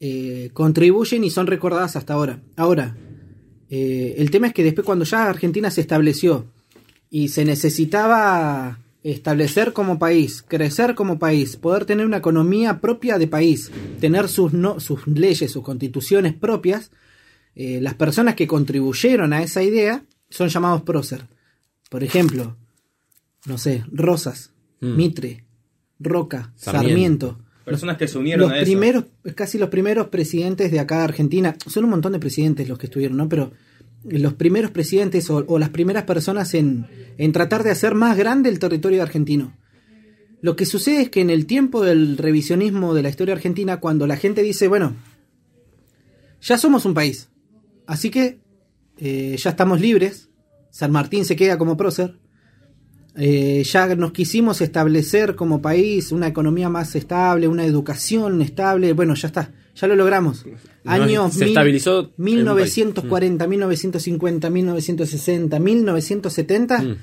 eh, 0.00 0.50
contribuyen 0.52 1.22
y 1.24 1.30
son 1.30 1.46
recordadas 1.46 1.96
hasta 1.96 2.14
ahora. 2.14 2.42
Ahora, 2.56 2.96
eh, 3.70 4.16
el 4.18 4.30
tema 4.30 4.48
es 4.48 4.54
que 4.54 4.64
después 4.64 4.84
cuando 4.84 5.04
ya 5.04 5.28
Argentina 5.28 5.70
se 5.70 5.80
estableció 5.80 6.46
y 7.10 7.28
se 7.28 7.44
necesitaba 7.44 8.80
establecer 9.04 9.72
como 9.72 9.98
país, 9.98 10.42
crecer 10.46 10.94
como 10.94 11.18
país, 11.18 11.56
poder 11.56 11.84
tener 11.84 12.06
una 12.06 12.18
economía 12.18 12.80
propia 12.80 13.18
de 13.18 13.28
país, 13.28 13.70
tener 14.00 14.28
sus, 14.28 14.52
leyes, 15.06 15.50
sus 15.50 15.62
constituciones 15.62 16.34
propias, 16.34 16.90
las 17.54 17.94
personas 17.94 18.34
que 18.34 18.46
contribuyeron 18.46 19.32
a 19.32 19.42
esa 19.42 19.62
idea 19.62 20.04
son 20.32 20.48
llamados 20.48 20.82
prócer. 20.82 21.28
Por 21.90 22.02
ejemplo, 22.02 22.56
no 23.46 23.58
sé, 23.58 23.84
Rosas, 23.92 24.50
Mm. 24.80 24.96
Mitre, 24.96 25.44
Roca, 26.00 26.52
Sarmiento. 26.56 27.36
Sarmiento. 27.36 27.38
Personas 27.64 27.96
que 27.96 28.08
se 28.08 28.18
unieron 28.18 28.40
Los 28.48 28.50
a 28.52 28.56
eso. 28.56 28.64
primeros, 28.64 29.04
casi 29.36 29.56
los 29.58 29.68
primeros 29.68 30.08
presidentes 30.08 30.72
de 30.72 30.80
acá 30.80 30.98
de 30.98 31.04
Argentina, 31.04 31.54
son 31.68 31.84
un 31.84 31.90
montón 31.90 32.12
de 32.12 32.18
presidentes 32.18 32.68
los 32.68 32.78
que 32.78 32.86
estuvieron, 32.86 33.16
¿no? 33.16 33.28
Pero 33.28 33.52
los 34.02 34.34
primeros 34.34 34.72
presidentes 34.72 35.30
o, 35.30 35.44
o 35.46 35.58
las 35.60 35.68
primeras 35.68 36.02
personas 36.02 36.54
en, 36.54 36.86
en 37.16 37.30
tratar 37.30 37.62
de 37.62 37.70
hacer 37.70 37.94
más 37.94 38.16
grande 38.16 38.48
el 38.48 38.58
territorio 38.58 39.00
argentino. 39.00 39.56
Lo 40.40 40.56
que 40.56 40.66
sucede 40.66 41.02
es 41.02 41.10
que 41.10 41.20
en 41.20 41.30
el 41.30 41.46
tiempo 41.46 41.84
del 41.84 42.18
revisionismo 42.18 42.94
de 42.94 43.02
la 43.04 43.08
historia 43.10 43.34
argentina, 43.34 43.78
cuando 43.78 44.08
la 44.08 44.16
gente 44.16 44.42
dice, 44.42 44.66
bueno, 44.66 44.96
ya 46.40 46.58
somos 46.58 46.84
un 46.84 46.94
país, 46.94 47.28
así 47.86 48.10
que 48.10 48.40
eh, 49.04 49.36
ya 49.36 49.50
estamos 49.50 49.80
libres, 49.80 50.28
San 50.70 50.92
Martín 50.92 51.24
se 51.24 51.34
queda 51.34 51.58
como 51.58 51.76
prócer, 51.76 52.18
eh, 53.14 53.62
ya 53.64 53.94
nos 53.94 54.12
quisimos 54.12 54.60
establecer 54.62 55.34
como 55.36 55.60
país 55.60 56.12
una 56.12 56.28
economía 56.28 56.68
más 56.70 56.94
estable, 56.94 57.46
una 57.48 57.64
educación 57.66 58.40
estable, 58.40 58.92
bueno, 58.94 59.14
ya 59.14 59.26
está, 59.28 59.52
ya 59.74 59.86
lo 59.86 59.96
logramos. 59.96 60.46
Años 60.84 61.34
se 61.34 61.40
mil- 61.40 61.48
estabilizó 61.48 61.98
en 62.00 62.06
un 62.06 62.10
país. 62.12 62.18
1940, 62.36 63.46
1950, 63.46 64.50
1960, 64.50 65.58
1970, 65.58 66.78
Mm. 66.82 66.96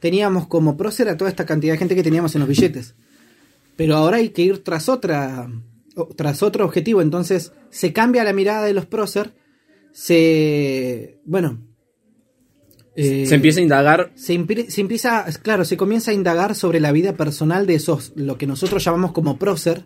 teníamos 0.00 0.46
como 0.48 0.76
prócer 0.76 1.08
a 1.08 1.16
toda 1.16 1.30
esta 1.30 1.46
cantidad 1.46 1.72
de 1.74 1.78
gente 1.78 1.94
que 1.94 2.02
teníamos 2.02 2.34
en 2.34 2.40
los 2.40 2.48
billetes. 2.48 2.94
Pero 3.76 3.96
ahora 3.96 4.18
hay 4.18 4.30
que 4.30 4.42
ir 4.42 4.62
tras 4.62 4.88
otra 4.88 5.48
tras 6.16 6.42
otro 6.42 6.64
objetivo, 6.64 7.02
entonces 7.02 7.52
se 7.70 7.92
cambia 7.92 8.24
la 8.24 8.32
mirada 8.32 8.64
de 8.64 8.72
los 8.72 8.86
prócer, 8.86 9.34
se 9.92 11.18
bueno, 11.24 11.60
eh, 12.96 13.24
Se 13.26 13.34
empieza 13.34 13.60
a 13.60 13.62
indagar. 13.62 14.12
se, 14.14 14.38
se 14.68 14.80
empieza, 14.80 15.24
claro, 15.42 15.64
se 15.64 15.76
comienza 15.76 16.10
a 16.10 16.14
indagar 16.14 16.54
sobre 16.54 16.80
la 16.80 16.92
vida 16.92 17.14
personal 17.16 17.66
de 17.66 17.74
esos, 17.74 18.12
lo 18.16 18.36
que 18.38 18.46
nosotros 18.46 18.84
llamamos 18.84 19.12
como 19.12 19.38
prócer, 19.38 19.84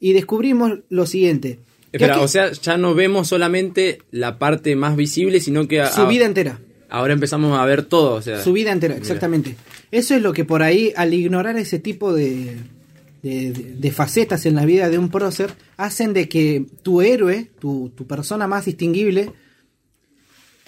y 0.00 0.12
descubrimos 0.14 0.80
lo 0.88 1.06
siguiente. 1.06 1.58
Espera, 1.92 2.14
aquí- 2.14 2.24
o 2.24 2.28
sea, 2.28 2.52
ya 2.52 2.76
no 2.76 2.94
vemos 2.94 3.28
solamente 3.28 3.98
la 4.10 4.38
parte 4.38 4.74
más 4.76 4.96
visible, 4.96 5.40
sino 5.40 5.66
que 5.68 5.80
a- 5.80 5.90
su 5.92 6.06
vida 6.06 6.24
entera. 6.24 6.60
ahora 6.88 7.12
empezamos 7.12 7.58
a 7.58 7.64
ver 7.66 7.84
todo. 7.84 8.14
O 8.14 8.22
sea, 8.22 8.42
Su 8.42 8.52
vida 8.52 8.72
entera, 8.72 8.96
exactamente. 8.96 9.56
Eso 9.92 10.14
es 10.14 10.22
lo 10.22 10.32
que 10.32 10.44
por 10.44 10.62
ahí, 10.62 10.92
al 10.96 11.12
ignorar 11.14 11.56
ese 11.56 11.78
tipo 11.78 12.12
de, 12.12 12.56
de, 13.22 13.52
de- 13.52 13.90
facetas 13.90 14.46
en 14.46 14.54
la 14.54 14.64
vida 14.64 14.88
de 14.88 14.98
un 14.98 15.08
prócer, 15.10 15.52
hacen 15.76 16.12
de 16.14 16.28
que 16.28 16.64
tu 16.82 17.00
héroe, 17.02 17.50
tu, 17.58 17.90
tu 17.94 18.06
persona 18.06 18.46
más 18.46 18.64
distinguible, 18.64 19.32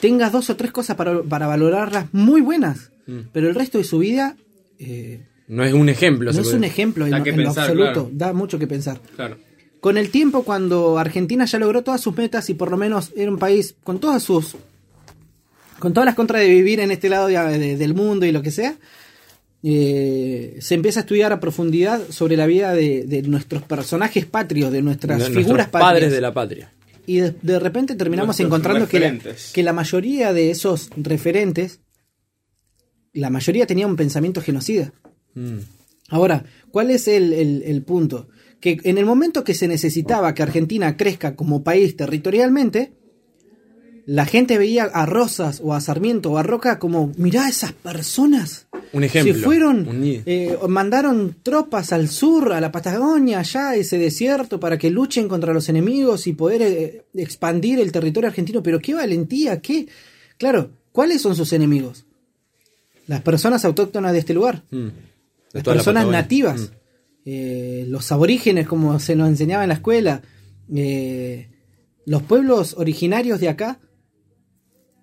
tengas 0.00 0.32
dos 0.32 0.50
o 0.50 0.56
tres 0.56 0.72
cosas 0.72 0.96
para, 0.96 1.22
para 1.22 1.46
valorarlas 1.46 2.06
muy 2.12 2.40
buenas, 2.40 2.90
Mm. 3.06 3.18
pero 3.32 3.48
el 3.48 3.54
resto 3.56 3.78
de 3.78 3.84
su 3.84 3.98
vida 3.98 4.36
eh, 4.78 5.26
no 5.48 5.64
es 5.64 5.72
un 5.72 5.88
ejemplo. 5.88 6.32
no 6.32 6.40
es 6.40 6.52
un 6.52 6.62
ejemplo 6.62 7.04
en, 7.04 7.10
Da 7.10 7.18
lo- 7.18 7.24
que 7.24 7.30
en 7.30 7.36
lo 7.38 7.42
pensar, 7.46 7.64
absoluto, 7.64 7.92
claro. 7.92 8.10
da 8.12 8.32
mucho 8.32 8.58
que 8.60 8.66
pensar. 8.68 9.00
Claro. 9.16 9.38
Con 9.80 9.96
el 9.98 10.10
tiempo, 10.10 10.44
cuando 10.44 10.98
Argentina 10.98 11.44
ya 11.44 11.58
logró 11.58 11.82
todas 11.82 12.00
sus 12.00 12.16
metas 12.16 12.48
y 12.48 12.54
por 12.54 12.70
lo 12.70 12.76
menos 12.76 13.10
era 13.16 13.28
un 13.30 13.38
país 13.38 13.74
con 13.82 13.98
todas 13.98 14.22
sus. 14.22 14.54
con 15.80 15.92
todas 15.92 16.04
las 16.06 16.14
contras 16.14 16.42
de 16.42 16.48
vivir 16.48 16.78
en 16.78 16.92
este 16.92 17.08
lado 17.08 17.26
de- 17.26 17.58
de- 17.58 17.76
del 17.76 17.92
mundo 17.94 18.24
y 18.24 18.30
lo 18.30 18.40
que 18.40 18.52
sea, 18.52 18.76
eh, 19.62 20.56
se 20.60 20.74
empieza 20.74 21.00
a 21.00 21.02
estudiar 21.02 21.32
a 21.32 21.40
profundidad 21.40 22.00
sobre 22.10 22.36
la 22.36 22.46
vida 22.46 22.74
de, 22.74 23.04
de 23.06 23.22
nuestros 23.22 23.62
personajes 23.62 24.26
patrios, 24.26 24.72
de 24.72 24.82
nuestras 24.82 25.18
de 25.18 25.30
figuras 25.30 25.68
padres 25.68 25.92
patrias. 25.92 26.12
de 26.12 26.20
la 26.20 26.34
patria. 26.34 26.72
Y 27.06 27.16
de, 27.18 27.34
de 27.42 27.58
repente 27.58 27.94
terminamos 27.96 28.28
Nuestros 28.38 28.46
encontrando 28.48 28.88
que 28.88 29.00
la, 29.00 29.06
referentes. 29.10 29.50
que 29.52 29.62
la 29.62 29.72
mayoría 29.72 30.32
de 30.32 30.50
esos 30.50 30.90
referentes, 30.96 31.80
la 33.12 33.30
mayoría 33.30 33.66
tenía 33.66 33.86
un 33.86 33.96
pensamiento 33.96 34.40
genocida. 34.40 34.92
Mm. 35.34 35.58
Ahora, 36.08 36.44
¿cuál 36.70 36.90
es 36.90 37.08
el, 37.08 37.32
el- 37.32 37.62
el 37.64 37.82
punto? 37.82 38.28
Que 38.60 38.78
en 38.84 38.98
el 38.98 39.04
momento 39.06 39.42
que 39.44 39.54
se 39.54 39.66
necesitaba 39.66 40.34
que 40.34 40.42
Argentina 40.42 40.96
crezca 40.96 41.34
como 41.34 41.64
país 41.64 41.96
territorialmente, 41.96 42.92
la 44.06 44.24
gente 44.26 44.58
veía 44.58 44.84
a 44.84 45.06
Rosas 45.06 45.60
o 45.62 45.74
a 45.74 45.80
Sarmiento 45.80 46.32
o 46.32 46.38
a 46.38 46.42
Roca 46.42 46.78
como, 46.78 47.12
mirá 47.16 47.48
esas 47.48 47.72
personas. 47.72 48.68
Un 48.92 49.04
ejemplo. 49.04 49.32
Se 49.34 49.40
fueron, 49.40 49.88
Un 49.88 50.22
eh, 50.26 50.58
mandaron 50.68 51.36
tropas 51.42 51.92
al 51.92 52.08
sur, 52.08 52.52
a 52.52 52.60
la 52.60 52.70
Patagonia, 52.70 53.38
allá 53.38 53.74
ese 53.74 53.96
desierto, 53.98 54.60
para 54.60 54.76
que 54.76 54.90
luchen 54.90 55.28
contra 55.28 55.54
los 55.54 55.68
enemigos 55.68 56.26
y 56.26 56.34
poder 56.34 56.62
eh, 56.62 57.04
expandir 57.14 57.80
el 57.80 57.90
territorio 57.90 58.28
argentino. 58.28 58.62
Pero 58.62 58.80
qué 58.80 58.94
valentía, 58.94 59.60
qué... 59.60 59.86
Claro, 60.36 60.70
¿cuáles 60.92 61.22
son 61.22 61.34
sus 61.36 61.52
enemigos? 61.52 62.04
Las 63.06 63.22
personas 63.22 63.64
autóctonas 63.64 64.12
de 64.12 64.18
este 64.18 64.34
lugar 64.34 64.62
Mm. 64.70 64.86
De 64.88 65.58
las 65.58 65.66
la 65.66 65.72
personas 65.74 66.06
nativas, 66.06 66.60
Mm. 66.60 66.66
eh, 67.26 67.84
los 67.88 68.10
aborígenes, 68.12 68.66
como 68.66 68.98
se 69.00 69.16
nos 69.16 69.28
enseñaba 69.28 69.64
en 69.64 69.68
la 69.68 69.74
escuela, 69.74 70.22
los 72.06 72.22
pueblos 72.22 72.74
originarios 72.78 73.40
de 73.40 73.48
acá, 73.48 73.78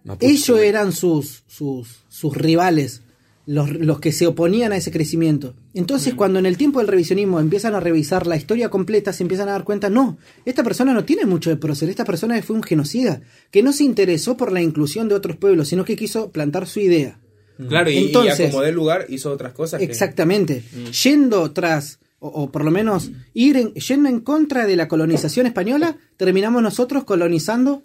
Mapuche, 0.03 0.31
ellos 0.31 0.59
eran 0.59 0.91
sus, 0.91 1.43
sus, 1.47 1.99
sus 2.07 2.35
rivales, 2.35 3.03
los, 3.51 3.71
los 3.71 3.99
que 3.99 4.11
se 4.11 4.27
oponían 4.27 4.71
a 4.71 4.77
ese 4.77 4.91
crecimiento. 4.91 5.55
Entonces, 5.73 6.13
cuando 6.13 6.37
en 6.37 6.45
el 6.45 6.55
tiempo 6.55 6.77
del 6.79 6.87
revisionismo 6.87 7.39
empiezan 7.39 7.73
a 7.73 7.79
revisar 7.79 8.27
la 8.27 8.35
historia 8.35 8.69
completa, 8.69 9.11
se 9.11 9.23
empiezan 9.23 9.49
a 9.49 9.53
dar 9.53 9.63
cuenta, 9.63 9.89
no, 9.89 10.17
esta 10.45 10.63
persona 10.63 10.93
no 10.93 11.03
tiene 11.03 11.25
mucho 11.25 11.49
de 11.49 11.55
prócer, 11.57 11.89
esta 11.89 12.05
persona 12.05 12.39
fue 12.43 12.55
un 12.55 12.61
genocida, 12.63 13.21
que 13.49 13.63
no 13.63 13.73
se 13.73 13.83
interesó 13.85 14.37
por 14.37 14.51
la 14.51 14.61
inclusión 14.61 15.09
de 15.09 15.15
otros 15.15 15.35
pueblos, 15.37 15.67
sino 15.69 15.83
que 15.83 15.95
quiso 15.95 16.29
plantar 16.31 16.67
su 16.67 16.79
idea. 16.79 17.19
Claro, 17.67 17.89
y, 17.89 17.97
Entonces- 17.97 18.39
y 18.39 18.43
acomodó 18.43 18.67
el 18.67 18.75
lugar, 18.75 19.05
hizo 19.09 19.31
otras 19.31 19.53
cosas. 19.53 19.79
que- 19.79 19.85
Exactamente. 19.85 20.63
Yendo 21.03 21.51
tras, 21.51 21.99
o, 22.19 22.27
o 22.27 22.51
por 22.51 22.63
lo 22.63 22.71
menos 22.71 23.09
ir 23.33 23.57
en- 23.57 23.73
yendo 23.73 24.09
en 24.09 24.19
contra 24.19 24.65
de 24.67 24.75
la 24.75 24.87
colonización 24.87 25.45
española, 25.51 25.97
terminamos 26.17 26.61
nosotros 26.61 27.03
colonizando 27.03 27.83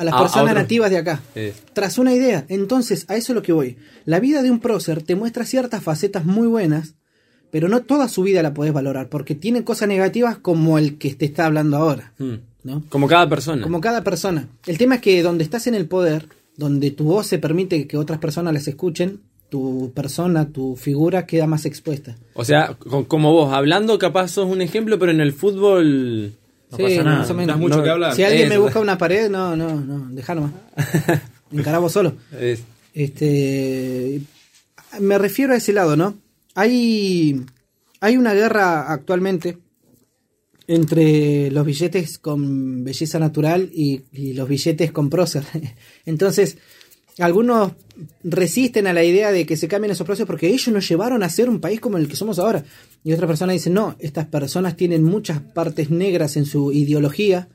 a 0.00 0.04
las 0.04 0.14
A- 0.14 0.18
a 0.18 0.20
personas 0.22 0.54
nativas 0.54 0.90
de 0.90 0.98
acá. 0.98 1.20
Eh. 1.34 1.52
Tras 1.72 1.98
una 1.98 2.12
idea. 2.14 2.44
Entonces, 2.48 3.04
a 3.08 3.16
eso 3.16 3.32
es 3.32 3.34
lo 3.34 3.42
que 3.42 3.52
voy. 3.52 3.76
La 4.06 4.18
vida 4.20 4.42
de 4.42 4.50
un 4.50 4.58
prócer 4.60 5.02
te 5.02 5.14
muestra 5.14 5.44
ciertas 5.44 5.82
facetas 5.82 6.24
muy 6.24 6.46
buenas, 6.48 6.94
pero 7.50 7.68
no 7.68 7.82
toda 7.82 8.08
su 8.08 8.22
vida 8.22 8.42
la 8.42 8.54
podés 8.54 8.72
valorar, 8.72 9.08
porque 9.08 9.34
tiene 9.34 9.64
cosas 9.64 9.88
negativas 9.88 10.38
como 10.38 10.78
el 10.78 10.98
que 10.98 11.14
te 11.14 11.24
está 11.26 11.46
hablando 11.46 11.76
ahora. 11.76 12.12
Mm. 12.18 12.34
¿no? 12.62 12.82
Como 12.90 13.08
cada 13.08 13.28
persona. 13.28 13.62
Como 13.62 13.80
cada 13.80 14.02
persona. 14.04 14.48
El 14.66 14.76
tema 14.78 14.96
es 14.96 15.00
que 15.00 15.22
donde 15.22 15.44
estás 15.44 15.66
en 15.66 15.74
el 15.74 15.86
poder, 15.86 16.26
donde 16.56 16.90
tu 16.90 17.04
voz 17.04 17.26
se 17.26 17.38
permite 17.38 17.86
que 17.86 17.96
otras 17.96 18.18
personas 18.18 18.52
las 18.52 18.68
escuchen, 18.68 19.20
tu 19.48 19.90
persona, 19.94 20.46
tu 20.48 20.76
figura 20.76 21.26
queda 21.26 21.46
más 21.46 21.64
expuesta. 21.64 22.16
O 22.34 22.44
sea, 22.44 22.74
co- 22.78 23.08
como 23.08 23.32
vos, 23.32 23.52
hablando 23.52 23.98
capaz 23.98 24.28
sos 24.28 24.46
un 24.46 24.60
ejemplo, 24.62 24.98
pero 24.98 25.10
en 25.10 25.20
el 25.20 25.32
fútbol... 25.32 26.34
No 26.70 26.78
pasa 26.78 27.02
nada. 27.04 27.18
más 27.18 27.30
o 27.30 27.34
menos. 27.34 27.48
Das 27.48 27.58
mucho 27.58 27.76
No, 27.78 27.82
que 27.82 27.90
hablar. 27.90 28.14
Si 28.14 28.22
alguien 28.22 28.48
me 28.48 28.58
busca 28.58 28.78
una 28.80 28.96
pared, 28.98 29.28
no, 29.30 29.56
no, 29.56 29.80
no, 29.80 30.08
dejá 30.10 30.34
nomás. 30.34 30.52
Encará 31.52 31.78
vos 31.78 31.92
solo. 31.92 32.14
es- 32.38 32.62
Este, 32.94 34.20
me 35.00 35.18
refiero 35.18 35.52
a 35.52 35.56
ese 35.56 35.72
lado, 35.72 35.96
¿no? 35.96 36.14
Hay, 36.54 37.40
hay 38.00 38.16
una 38.16 38.34
guerra 38.34 38.92
actualmente 38.92 39.58
entre 40.66 41.50
los 41.50 41.66
billetes 41.66 42.18
con 42.18 42.84
belleza 42.84 43.18
natural 43.18 43.70
y, 43.72 44.02
y 44.12 44.34
los 44.34 44.48
billetes 44.48 44.92
con 44.92 45.10
prócer. 45.10 45.42
Entonces, 46.06 46.58
algunos 47.18 47.72
resisten 48.24 48.86
a 48.86 48.92
la 48.92 49.04
idea 49.04 49.30
de 49.32 49.44
que 49.46 49.56
se 49.56 49.68
cambien 49.68 49.90
esos 49.92 50.06
próceres 50.06 50.26
porque 50.26 50.48
ellos 50.48 50.68
nos 50.68 50.88
llevaron 50.88 51.22
a 51.22 51.28
ser 51.28 51.48
un 51.50 51.60
país 51.60 51.80
como 51.80 51.98
el 51.98 52.08
que 52.08 52.16
somos 52.16 52.38
ahora. 52.38 52.64
Y 53.04 53.12
otras 53.12 53.26
personas 53.28 53.54
dicen, 53.54 53.74
no, 53.74 53.96
estas 53.98 54.26
personas 54.26 54.76
tienen 54.76 55.02
muchas 55.04 55.40
partes 55.40 55.90
negras 55.90 56.36
en 56.36 56.46
su 56.46 56.72
ideología. 56.72 57.48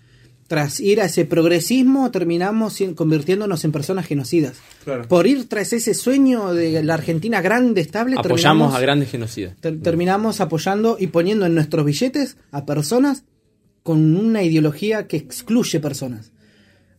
Tras 0.47 0.79
ir 0.79 1.01
a 1.01 1.05
ese 1.05 1.25
progresismo, 1.25 2.11
terminamos 2.11 2.77
convirtiéndonos 2.93 3.65
en 3.65 3.71
personas 3.71 4.05
genocidas. 4.05 4.57
Claro. 4.83 5.07
Por 5.07 5.25
ir 5.25 5.49
tras 5.49 5.73
ese 5.73 5.95
sueño 5.95 6.53
de 6.53 6.83
la 6.83 6.93
Argentina 6.93 7.41
grande, 7.41 7.81
estable, 7.81 8.15
apoyamos 8.15 8.37
terminamos- 8.69 8.75
a 8.75 8.79
grandes 8.79 9.09
genocidas. 9.09 9.55
ter- 9.59 9.81
terminamos 9.81 10.41
apoyando 10.41 10.97
y 10.99 11.07
poniendo 11.07 11.47
en 11.47 11.55
nuestros 11.55 11.83
billetes 11.83 12.37
a 12.51 12.63
personas 12.67 13.23
con 13.81 14.15
una 14.15 14.43
ideología 14.43 15.07
que 15.07 15.17
excluye 15.17 15.79
personas. 15.79 16.31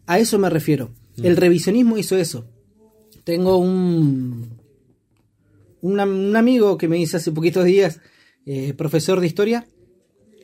A 0.07 0.19
eso 0.19 0.41
me 0.41 0.51
refiero. 0.51 0.91
El 1.23 1.37
revisionismo 1.37 1.99
hizo 1.99 2.17
eso. 2.17 2.47
Tengo 3.25 3.57
un, 3.59 4.51
un, 5.81 6.01
am- 6.01 6.29
un 6.29 6.37
amigo 6.37 6.77
que 6.79 6.89
me 6.89 6.97
dice 6.97 7.17
hace 7.17 7.33
poquitos 7.33 7.65
días, 7.65 8.01
eh, 8.45 8.75
profesor 8.75 9.21
de 9.21 9.27
historia, 9.27 9.67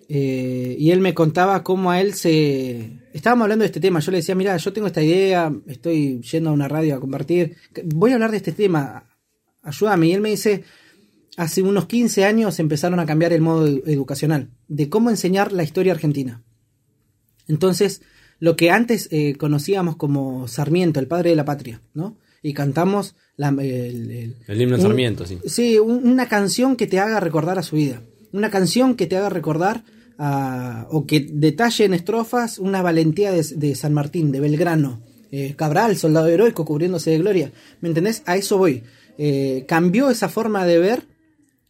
eh, 0.09 0.77
y 0.79 0.91
él 0.91 1.01
me 1.01 1.15
contaba 1.15 1.63
cómo 1.63 1.91
a 1.91 2.01
él 2.01 2.15
se... 2.15 2.99
Estábamos 3.13 3.45
hablando 3.45 3.63
de 3.63 3.67
este 3.67 3.81
tema, 3.81 4.01
yo 4.01 4.11
le 4.11 4.19
decía, 4.19 4.35
mira, 4.35 4.57
yo 4.57 4.73
tengo 4.73 4.87
esta 4.87 5.03
idea, 5.03 5.53
estoy 5.67 6.21
yendo 6.23 6.51
a 6.51 6.53
una 6.55 6.69
radio 6.69 6.97
a 6.97 7.01
compartir, 7.01 7.57
voy 7.85 8.11
a 8.11 8.15
hablar 8.15 8.31
de 8.31 8.39
este 8.39 8.53
tema, 8.53 9.05
ayúdame. 9.63 10.09
Y 10.09 10.13
él 10.13 10.21
me 10.23 10.31
dice, 10.31 10.65
hace 11.37 11.63
unos 11.63 11.87
15 11.87 12.25
años 12.25 12.59
empezaron 12.59 12.99
a 13.01 13.07
cambiar 13.07 13.33
el 13.35 13.43
modo 13.43 13.69
edu- 13.69 13.83
educacional, 13.87 14.51
de 14.69 14.89
cómo 14.89 15.11
enseñar 15.11 15.53
la 15.53 15.63
historia 15.63 15.93
argentina. 15.93 16.43
Entonces, 17.49 18.01
lo 18.43 18.57
que 18.57 18.71
antes 18.73 19.07
eh, 19.13 19.37
conocíamos 19.39 19.95
como 19.95 20.49
Sarmiento, 20.49 20.99
el 20.99 21.07
padre 21.07 21.31
de 21.31 21.37
la 21.37 21.45
patria, 21.45 21.81
¿no? 21.95 22.17
Y 22.43 22.55
cantamos 22.55 23.15
la- 23.37 23.51
el, 23.51 24.11
el- 24.11 24.37
El 24.49 24.61
himno 24.61 24.75
un- 24.77 24.83
Sarmiento, 24.83 25.25
sí. 25.27 25.39
Sí, 25.47 25.79
un- 25.79 26.05
una 26.07 26.27
canción 26.29 26.75
que 26.75 26.89
te 26.89 26.99
haga 26.99 27.21
recordar 27.21 27.59
a 27.61 27.63
su 27.63 27.77
vida. 27.77 28.03
Una 28.33 28.51
canción 28.51 28.97
que 28.97 29.07
te 29.07 29.17
haga 29.17 29.29
recordar 29.29 29.85
a- 30.19 30.89
o 30.91 31.07
que 31.07 31.21
detalle 31.21 31.85
en 31.85 31.95
estrofas 31.95 32.59
una 32.59 32.83
valentía 32.83 33.31
de, 33.31 33.45
de 33.55 33.75
San 33.77 33.93
Martín, 33.95 34.33
de 34.33 34.41
Belgrano. 34.41 35.01
eh, 35.35 35.55
Cabral, 35.57 35.97
soldado 35.97 36.27
heroico, 36.29 36.65
cubriéndose 36.67 37.11
de 37.11 37.19
gloria. 37.19 37.53
¿Me 37.81 37.89
entendés? 37.89 38.23
A 38.27 38.37
eso 38.37 38.59
voy. 38.59 38.83
Eh, 39.19 39.65
cambió 39.69 40.11
esa 40.11 40.29
forma 40.29 40.67
de 40.67 40.79
ver 40.79 41.05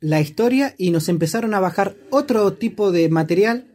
la 0.00 0.20
historia 0.20 0.74
y 0.78 0.90
nos 0.90 1.08
empezaron 1.08 1.54
a 1.54 1.60
bajar 1.60 1.94
otro 2.10 2.54
tipo 2.54 2.90
de 2.90 3.08
material 3.08 3.66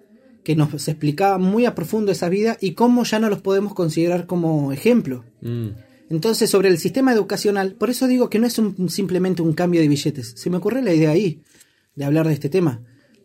que 0.48 0.56
nos 0.56 0.88
explicaba 0.88 1.38
muy 1.38 1.66
a 1.66 1.76
profundo 1.76 2.10
esa 2.10 2.30
vida 2.30 2.56
y 2.62 2.72
cómo 2.72 3.04
ya 3.04 3.20
no 3.20 3.28
los 3.28 3.42
podemos 3.42 3.74
considerar 3.74 4.28
como 4.28 4.72
ejemplo. 4.72 5.26
Mm. 5.42 5.72
Entonces, 6.10 6.50
sobre 6.50 6.70
el 6.70 6.78
sistema 6.78 7.12
educacional, 7.12 7.74
por 7.74 7.90
eso 7.90 8.08
digo 8.08 8.30
que 8.30 8.40
no 8.40 8.48
es 8.48 8.58
un- 8.58 8.90
simplemente 8.90 9.42
un 9.42 9.52
cambio 9.52 9.82
de 9.82 9.90
billetes. 9.90 10.36
Se 10.38 10.50
me 10.50 10.56
ocurrió 10.56 10.82
la 10.82 10.94
idea 10.94 11.10
ahí 11.10 11.42
de 11.96 12.06
hablar 12.06 12.30
de 12.30 12.34
este 12.34 12.48
tema. 12.48 12.82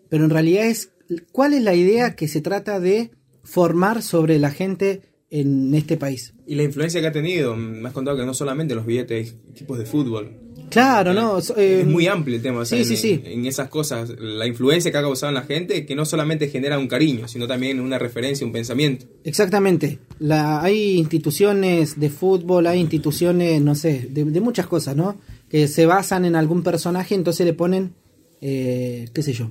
Pero 0.08 0.24
en 0.24 0.30
realidad 0.30 0.66
es, 0.66 0.90
¿cuál 1.30 1.52
es 1.52 1.62
la 1.62 1.76
idea 1.76 2.16
que 2.16 2.26
se 2.26 2.40
trata 2.40 2.80
de 2.80 3.12
formar 3.44 4.02
sobre 4.02 4.40
la 4.40 4.50
gente 4.50 5.02
en 5.30 5.72
este 5.76 5.96
país? 5.96 6.34
Y 6.44 6.56
la 6.56 6.64
influencia 6.64 7.00
que 7.00 7.06
ha 7.06 7.12
tenido, 7.12 7.54
me 7.54 7.86
has 7.86 7.94
contado 7.94 8.16
que 8.16 8.26
no 8.26 8.34
solamente 8.34 8.74
los 8.74 8.84
billetes, 8.84 9.36
hay 9.46 9.52
tipos 9.54 9.78
de 9.78 9.86
fútbol. 9.86 10.32
Claro, 10.72 11.12
¿no? 11.14 11.40
So- 11.40 11.56
eh, 11.56 11.80
es 11.82 11.86
muy 11.86 12.06
amplio 12.06 12.36
el 12.36 12.42
tema. 12.42 12.60
o 12.60 12.64
sea, 12.64 12.76
sí, 12.78 12.82
en, 12.82 12.88
sí, 12.88 12.96
sí. 12.96 13.22
En 13.24 13.46
esas 13.46 13.68
cosas, 13.68 14.10
la 14.18 14.46
influencia 14.46 14.90
que 14.90 14.98
ha 14.98 15.02
causado 15.02 15.28
en 15.30 15.34
la 15.34 15.42
gente, 15.42 15.86
que 15.86 15.94
no 15.94 16.04
solamente 16.04 16.48
genera 16.48 16.78
un 16.78 16.88
cariño, 16.88 17.28
sino 17.28 17.46
también 17.46 17.78
una 17.80 17.98
referencia, 17.98 18.46
un 18.46 18.52
pensamiento. 18.52 19.06
Exactamente. 19.24 19.98
La, 20.18 20.62
hay 20.62 20.98
instituciones 20.98 21.98
de 22.00 22.10
fútbol, 22.10 22.66
hay 22.66 22.80
instituciones, 22.80 23.60
no 23.62 23.74
sé, 23.74 24.08
de, 24.10 24.24
de 24.24 24.40
muchas 24.40 24.66
cosas, 24.66 24.96
¿no? 24.96 25.18
Que 25.48 25.68
se 25.68 25.86
basan 25.86 26.24
en 26.24 26.34
algún 26.36 26.62
personaje, 26.62 27.14
entonces 27.14 27.44
le 27.46 27.52
ponen, 27.52 27.94
eh, 28.40 29.08
qué 29.12 29.22
sé 29.22 29.32
yo. 29.32 29.50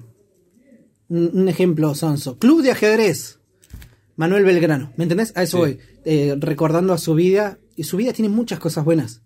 Un, 1.09 1.29
un 1.33 1.49
ejemplo 1.49 1.93
sonso. 1.95 2.37
Club 2.39 2.61
de 2.63 2.71
ajedrez. 2.71 3.37
Manuel 4.15 4.43
Belgrano. 4.45 4.93
¿Me 4.97 5.03
entendés? 5.03 5.33
A 5.35 5.43
eso 5.43 5.57
Sí. 5.57 5.61
voy. 5.63 5.77
Eh, 6.05 6.35
recordando 6.39 6.93
a 6.93 6.97
su 6.97 7.15
vida. 7.15 7.57
Y 7.75 7.83
su 7.83 7.97
vida 7.97 8.13
tiene 8.13 8.29
muchas 8.29 8.59
cosas 8.59 8.83
buenas. 8.85 9.21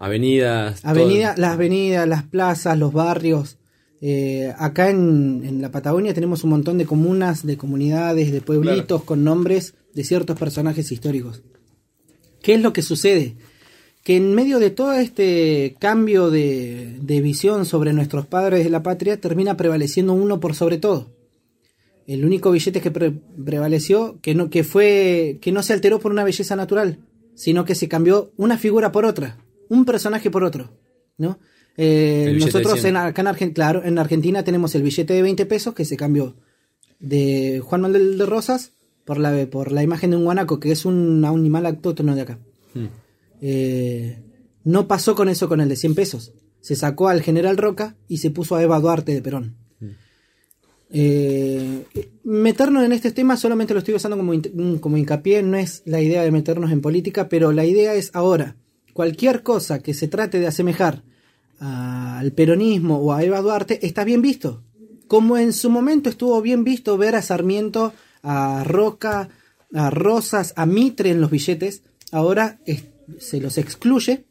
Avenidas. 0.00 0.84
Avenida, 0.84 1.34
todo. 1.34 1.42
las 1.42 1.52
avenidas, 1.52 2.08
las 2.08 2.24
plazas, 2.24 2.78
los 2.78 2.92
barrios. 2.92 3.58
Eh, 4.00 4.52
acá 4.58 4.88
en, 4.88 5.42
en 5.44 5.60
la 5.60 5.70
Patagonia 5.70 6.14
tenemos 6.14 6.42
un 6.42 6.50
montón 6.50 6.78
de 6.78 6.86
comunas, 6.86 7.44
de 7.46 7.58
comunidades, 7.58 8.32
de 8.32 8.40
pueblitos 8.40 9.04
con 9.04 9.22
nombres 9.24 9.74
de 9.94 10.04
ciertos 10.04 10.38
personajes 10.38 10.90
históricos. 10.90 11.42
¿Qué 12.42 12.54
es 12.54 12.62
lo 12.62 12.72
que 12.72 12.80
sucede? 12.80 13.36
Que 14.02 14.16
en 14.16 14.34
medio 14.34 14.58
de 14.58 14.70
todo 14.70 14.94
este 14.94 15.76
cambio 15.78 16.30
de, 16.30 16.96
de 17.02 17.20
visión 17.20 17.66
sobre 17.66 17.92
nuestros 17.92 18.26
padres 18.26 18.64
de 18.64 18.70
la 18.70 18.82
patria 18.82 19.20
termina 19.20 19.58
prevaleciendo 19.58 20.14
uno 20.14 20.40
por 20.40 20.54
sobre 20.54 20.78
todo. 20.78 21.10
El 22.06 22.24
único 22.24 22.50
billete 22.50 22.80
que 22.80 22.90
pre- 22.90 23.12
prevaleció, 23.44 24.18
que 24.22 24.34
no, 24.34 24.48
que 24.48 24.64
fue, 24.64 25.38
que 25.42 25.52
no 25.52 25.62
se 25.62 25.74
alteró 25.74 26.00
por 26.00 26.10
una 26.10 26.24
belleza 26.24 26.56
natural, 26.56 27.00
sino 27.34 27.66
que 27.66 27.74
se 27.74 27.88
cambió 27.88 28.32
una 28.38 28.56
figura 28.56 28.90
por 28.90 29.04
otra, 29.04 29.36
un 29.70 29.86
personaje 29.86 30.30
por 30.30 30.44
otro, 30.44 30.70
¿no? 31.16 31.38
Eh, 31.78 32.36
nosotros 32.38 32.74
100. 32.80 32.86
en, 32.88 32.96
acá 32.98 33.22
en, 33.22 33.28
Argen- 33.28 33.52
claro, 33.54 33.82
en 33.84 33.98
Argentina 33.98 34.44
tenemos 34.44 34.74
el 34.74 34.82
billete 34.82 35.14
de 35.14 35.22
20 35.22 35.46
pesos 35.46 35.72
que 35.74 35.86
se 35.86 35.96
cambió 35.96 36.36
de 36.98 37.62
Juan 37.64 37.80
Manuel 37.80 38.18
de 38.18 38.26
Rosas 38.26 38.72
por 39.06 39.18
la, 39.18 39.46
por 39.48 39.72
la 39.72 39.82
imagen 39.82 40.10
de 40.10 40.16
un 40.18 40.24
guanaco, 40.24 40.60
que 40.60 40.72
es 40.72 40.84
un 40.84 41.24
animal 41.24 41.64
autóctono 41.64 42.14
de 42.14 42.20
acá. 42.20 42.38
Mm. 42.74 42.84
Eh, 43.40 44.18
no 44.64 44.86
pasó 44.86 45.14
con 45.14 45.30
eso 45.30 45.48
con 45.48 45.62
el 45.62 45.68
de 45.70 45.76
100 45.76 45.94
pesos. 45.94 46.32
Se 46.60 46.76
sacó 46.76 47.08
al 47.08 47.22
general 47.22 47.56
Roca 47.56 47.96
y 48.08 48.18
se 48.18 48.30
puso 48.30 48.56
a 48.56 48.62
Eva 48.62 48.78
Duarte 48.80 49.14
de 49.14 49.22
Perón. 49.22 49.56
Eh, 50.92 51.84
meternos 52.24 52.84
en 52.84 52.92
este 52.92 53.12
tema 53.12 53.36
solamente 53.36 53.72
lo 53.74 53.78
estoy 53.78 53.94
usando 53.94 54.16
como, 54.16 54.32
como 54.80 54.96
hincapié, 54.96 55.42
no 55.42 55.56
es 55.56 55.82
la 55.86 56.00
idea 56.02 56.22
de 56.22 56.32
meternos 56.32 56.72
en 56.72 56.80
política, 56.80 57.28
pero 57.28 57.52
la 57.52 57.64
idea 57.64 57.94
es 57.94 58.10
ahora, 58.12 58.56
cualquier 58.92 59.42
cosa 59.42 59.80
que 59.80 59.94
se 59.94 60.08
trate 60.08 60.38
de 60.40 60.46
asemejar 60.46 61.02
al 61.58 62.32
peronismo 62.32 62.98
o 62.98 63.12
a 63.12 63.22
Eva 63.22 63.40
Duarte 63.40 63.84
está 63.86 64.04
bien 64.04 64.22
visto. 64.22 64.62
Como 65.08 65.36
en 65.36 65.52
su 65.52 65.70
momento 65.70 66.08
estuvo 66.08 66.40
bien 66.40 66.64
visto 66.64 66.96
ver 66.96 67.14
a 67.16 67.22
Sarmiento, 67.22 67.92
a 68.22 68.64
Roca, 68.64 69.28
a 69.74 69.90
Rosas, 69.90 70.52
a 70.56 70.66
Mitre 70.66 71.10
en 71.10 71.20
los 71.20 71.30
billetes, 71.30 71.82
ahora 72.12 72.60
es- 72.64 72.84
se 73.18 73.40
los 73.40 73.58
excluye 73.58 74.24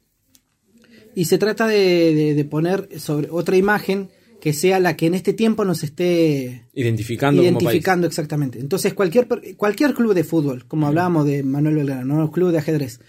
y 1.15 1.26
se 1.26 1.38
trata 1.38 1.67
de, 1.67 2.13
de- 2.15 2.34
de 2.34 2.45
poner 2.45 2.88
sobre 3.00 3.28
otra 3.30 3.58
imagen 3.58 4.10
que 4.41 4.54
sea 4.54 4.80
la 4.80 4.95
que 4.95 5.06
en 5.08 5.15
este 5.15 5.34
tiempo 5.34 5.65
nos 5.65 5.84
esté 5.84 6.65
Identificando, 7.43 7.43
identificando 7.43 8.08
exactamente. 8.08 8.58
Entonces 8.60 8.93
cualquier 8.93 9.28
cualquier 9.58 9.93
club 9.93 10.13
de 10.13 10.24
fútbol, 10.24 10.65
como 10.65 10.88
hablábamos 10.88 11.26
de 11.26 11.43
Manuel 11.43 11.76
Belgrano, 11.76 12.15
¿no? 12.15 12.32
club 12.32 12.52
de 12.52 12.60
ajedrez, 12.60 13.02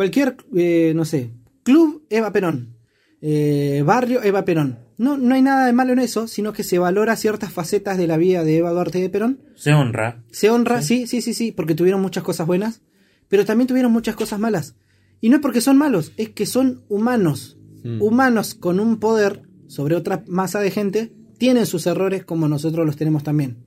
cualquier 0.00 0.34
eh, 0.56 0.94
no 0.96 1.04
sé, 1.04 1.30
club 1.62 2.06
Eva 2.08 2.32
Perón, 2.32 2.74
eh, 3.20 3.82
barrio 3.84 4.22
Eva 4.22 4.46
Perón. 4.46 4.78
No, 4.96 5.18
no 5.18 5.34
hay 5.34 5.42
nada 5.42 5.66
de 5.66 5.74
malo 5.74 5.92
en 5.92 5.98
eso, 5.98 6.26
sino 6.26 6.54
que 6.54 6.62
se 6.62 6.78
valora 6.78 7.16
ciertas 7.16 7.52
facetas 7.52 7.98
de 7.98 8.06
la 8.06 8.16
vida 8.16 8.42
de 8.42 8.56
Eva 8.56 8.70
Duarte 8.70 8.98
de 8.98 9.10
Perón 9.10 9.40
Se 9.56 9.74
honra. 9.74 10.24
se 10.30 10.48
honra, 10.48 10.80
sí, 10.80 11.06
sí, 11.06 11.20
sí, 11.20 11.34
sí, 11.34 11.52
porque 11.52 11.74
tuvieron 11.74 12.00
muchas 12.00 12.24
cosas 12.24 12.46
buenas, 12.46 12.80
pero 13.28 13.44
también 13.44 13.68
tuvieron 13.68 13.92
muchas 13.92 14.16
cosas 14.16 14.40
malas. 14.40 14.74
Y 15.20 15.28
no 15.28 15.36
es 15.36 15.42
porque 15.42 15.60
son 15.60 15.76
malos, 15.76 16.12
es 16.16 16.30
que 16.30 16.46
son 16.46 16.82
humanos. 16.88 17.58
Mm. 17.84 18.00
Humanos 18.00 18.54
con 18.54 18.80
un 18.80 19.00
poder 19.00 19.42
sobre 19.66 19.96
otra 19.96 20.24
masa 20.28 20.60
de 20.60 20.70
gente, 20.70 21.12
tienen 21.36 21.66
sus 21.66 21.86
errores 21.86 22.24
como 22.24 22.48
nosotros 22.48 22.86
los 22.86 22.96
tenemos 22.96 23.22
también. 23.22 23.66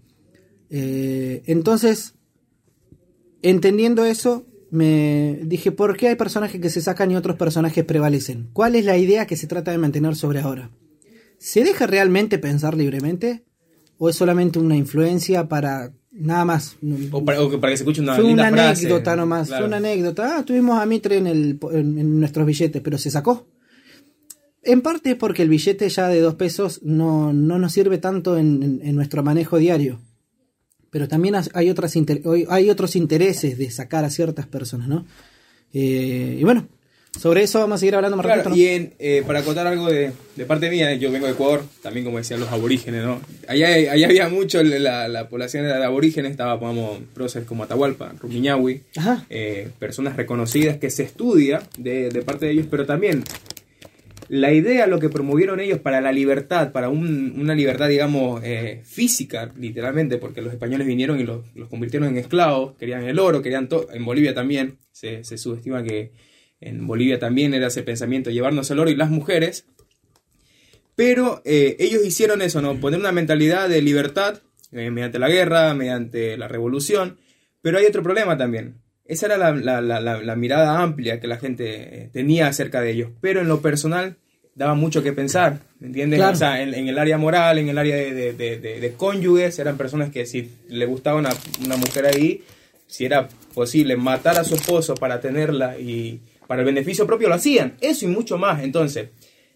Eh, 0.71 1.43
entonces, 1.45 2.15
entendiendo 3.43 4.03
eso, 4.03 4.47
me 4.73 5.39
dije, 5.43 5.71
¿por 5.71 5.95
qué 5.95 6.07
hay 6.09 6.15
personajes 6.15 6.59
que 6.59 6.69
se 6.69 6.81
sacan 6.81 7.11
y 7.11 7.15
otros 7.15 7.35
personajes 7.37 7.85
prevalecen? 7.85 8.49
¿Cuál 8.53 8.75
es 8.75 8.83
la 8.85 8.97
idea 8.97 9.27
que 9.27 9.37
se 9.37 9.45
trata 9.47 9.69
de 9.71 9.77
mantener 9.77 10.15
sobre 10.15 10.39
ahora? 10.39 10.71
¿Se 11.37 11.63
deja 11.63 11.85
realmente 11.87 12.39
pensar 12.39 12.75
libremente? 12.75 13.43
¿O 13.99 14.09
es 14.09 14.15
solamente 14.15 14.57
una 14.59 14.75
influencia 14.75 15.47
para 15.47 15.93
nada 16.11 16.43
más? 16.45 16.77
O 17.11 17.23
para, 17.23 17.41
o 17.41 17.49
que- 17.51 17.57
para 17.59 17.71
que 17.71 17.77
se 17.77 17.83
escuche 17.83 18.01
una 18.01 18.15
fue 18.15 18.23
linda 18.25 18.43
una 18.49 18.51
frase. 18.51 18.85
anécdota 18.87 19.15
nomás, 19.15 19.47
Claro. 19.47 19.61
fue 19.61 19.67
una 19.67 19.77
anécdota. 19.77 20.37
Ah, 20.37 20.43
tuvimos 20.45 20.79
a 20.79 20.85
Mitre 20.87 21.17
en, 21.17 21.27
el, 21.27 21.59
en, 21.71 21.97
en 21.99 22.19
nuestros 22.19 22.45
billetes, 22.45 22.81
pero 22.81 22.97
se 22.97 23.11
sacó. 23.11 23.45
En 24.63 24.81
parte 24.81 25.15
porque 25.15 25.43
el 25.43 25.49
billete 25.49 25.87
ya 25.89 26.07
de 26.07 26.19
dos 26.21 26.35
pesos 26.35 26.81
no, 26.83 27.31
no 27.33 27.59
nos 27.59 27.73
sirve 27.73 27.97
tanto 27.99 28.37
en, 28.37 28.63
en- 28.63 28.79
en 28.83 28.95
nuestro 28.95 29.21
manejo 29.21 29.57
diario. 29.57 29.99
Pero 30.93 31.07
también 31.07 31.35
hay, 31.55 31.69
otras 31.71 31.95
hay 32.49 32.69
otros 32.69 32.95
intereses 32.95 33.57
de 33.57 33.71
sacar 33.71 34.05
a 34.05 34.11
ciertas 34.11 34.45
personas, 34.45 34.87
¿no? 34.87 35.07
Eh, 35.73 36.37
y 36.39 36.43
bueno, 36.43 36.67
sobre 37.19 37.41
eso 37.41 37.59
vamos 37.59 37.77
a 37.77 37.79
seguir 37.79 37.95
hablando 37.95 38.15
más 38.15 38.23
Claro, 38.27 38.43
ratito, 38.43 38.51
¿no? 38.51 38.55
y 38.55 38.67
en, 38.67 38.93
eh, 38.99 39.23
para 39.25 39.41
contar 39.41 39.65
algo 39.65 39.87
de, 39.87 40.11
de 40.35 40.45
parte 40.45 40.69
mía, 40.69 40.93
yo 40.93 41.11
vengo 41.11 41.25
de 41.25 41.31
Ecuador, 41.31 41.63
también 41.81 42.05
como 42.05 42.19
decían 42.19 42.39
los 42.39 42.51
aborígenes, 42.51 43.03
¿no? 43.03 43.21
Allá, 43.47 43.69
allá 43.91 44.05
había 44.05 44.29
mucho, 44.29 44.61
la, 44.61 45.07
la 45.07 45.29
población 45.29 45.65
de 45.65 45.73
aborígenes 45.73 46.29
estaba, 46.29 46.59
pongamos, 46.59 46.99
próceres 47.15 47.47
como 47.47 47.63
Atahualpa, 47.63 48.13
Rumiñahui, 48.19 48.83
eh, 49.31 49.69
personas 49.79 50.15
reconocidas 50.15 50.77
que 50.77 50.91
se 50.91 51.01
estudia 51.01 51.63
de, 51.75 52.09
de 52.09 52.21
parte 52.21 52.45
de 52.45 52.51
ellos, 52.51 52.67
pero 52.69 52.85
también 52.85 53.23
la 54.39 54.51
idea, 54.51 54.87
lo 54.87 54.99
que 54.99 55.09
promovieron 55.09 55.59
ellos 55.59 55.79
para 55.79 56.01
la 56.01 56.11
libertad, 56.11 56.71
para 56.71 56.89
un- 56.89 57.35
una 57.39 57.53
libertad, 57.53 57.87
digamos, 57.87 58.41
eh, 58.43 58.81
física, 58.83 59.53
literalmente, 59.57 60.17
porque 60.17 60.41
los 60.41 60.51
españoles 60.53 60.87
vinieron 60.87 61.19
y 61.19 61.23
los, 61.23 61.45
los 61.55 61.69
convirtieron 61.69 62.09
en 62.09 62.17
esclavos, 62.17 62.75
querían 62.77 63.03
el 63.03 63.19
oro, 63.19 63.41
querían 63.41 63.69
todo, 63.69 63.87
en 63.93 64.03
Bolivia 64.05 64.33
también, 64.33 64.77
se, 64.91 65.23
se 65.23 65.37
subestima 65.37 65.83
que 65.83 66.11
en 66.61 66.87
Bolivia 66.87 67.19
también 67.19 67.53
era 67.53 67.67
ese 67.67 67.83
pensamiento, 67.83 68.31
llevarnos 68.31 68.71
el 68.71 68.79
oro 68.79 68.89
y 68.89 68.95
las 68.95 69.09
mujeres, 69.11 69.65
pero 70.95 71.41
eh, 71.45 71.75
ellos 71.79 72.05
hicieron 72.05 72.41
eso, 72.41 72.61
¿no? 72.61 72.75
Poner 72.79 72.99
una 72.99 73.11
mentalidad 73.11 73.69
de 73.69 73.81
libertad 73.81 74.41
eh, 74.71 74.89
mediante 74.91 75.19
la 75.19 75.29
guerra, 75.29 75.73
mediante 75.73 76.37
la 76.37 76.47
revolución, 76.47 77.17
pero 77.61 77.77
hay 77.77 77.85
otro 77.85 78.03
problema 78.03 78.37
también. 78.37 78.75
Esa 79.05 79.25
era 79.27 79.37
la, 79.37 79.51
la- 79.81 79.99
la- 80.01 80.35
mirada 80.35 80.81
amplia 80.81 81.19
que 81.19 81.27
la 81.27 81.37
gente 81.37 82.09
tenía 82.13 82.47
acerca 82.47 82.81
de 82.81 82.91
ellos, 82.91 83.11
pero 83.21 83.41
en 83.41 83.47
lo 83.47 83.61
personal 83.61 84.17
daba 84.55 84.75
mucho 84.75 85.01
que 85.01 85.13
pensar, 85.13 85.59
¿me 85.79 85.87
entiendes? 85.87 86.19
Claro. 86.19 86.33
O 86.33 86.35
sea, 86.35 86.61
en, 86.61 86.73
en 86.73 86.87
el 86.87 86.97
área 86.99 87.17
moral, 87.17 87.57
en 87.59 87.69
el 87.69 87.77
área 87.77 87.95
de, 87.95 88.33
de- 88.33 88.57
de- 88.59 88.93
cónyuges, 88.93 89.57
eran 89.59 89.77
personas 89.77 90.09
que 90.11 90.25
si 90.25 90.49
le 90.69 90.85
gustaba 90.85 91.17
una, 91.19 91.31
una 91.65 91.75
mujer 91.77 92.05
ahí, 92.05 92.41
si 92.87 93.05
era 93.05 93.27
posible 93.53 93.95
matar 93.97 94.37
a 94.37 94.43
su 94.43 94.55
esposo 94.55 94.93
para 94.95 95.19
tenerla 95.19 95.79
y 95.79 96.19
para 96.47 96.61
el 96.61 96.65
beneficio 96.65 97.07
propio 97.07 97.29
lo 97.29 97.35
hacían, 97.35 97.73
eso 97.81 98.05
y 98.05 98.09
mucho 98.09 98.37
más. 98.37 98.61
Entonces, 98.63 99.09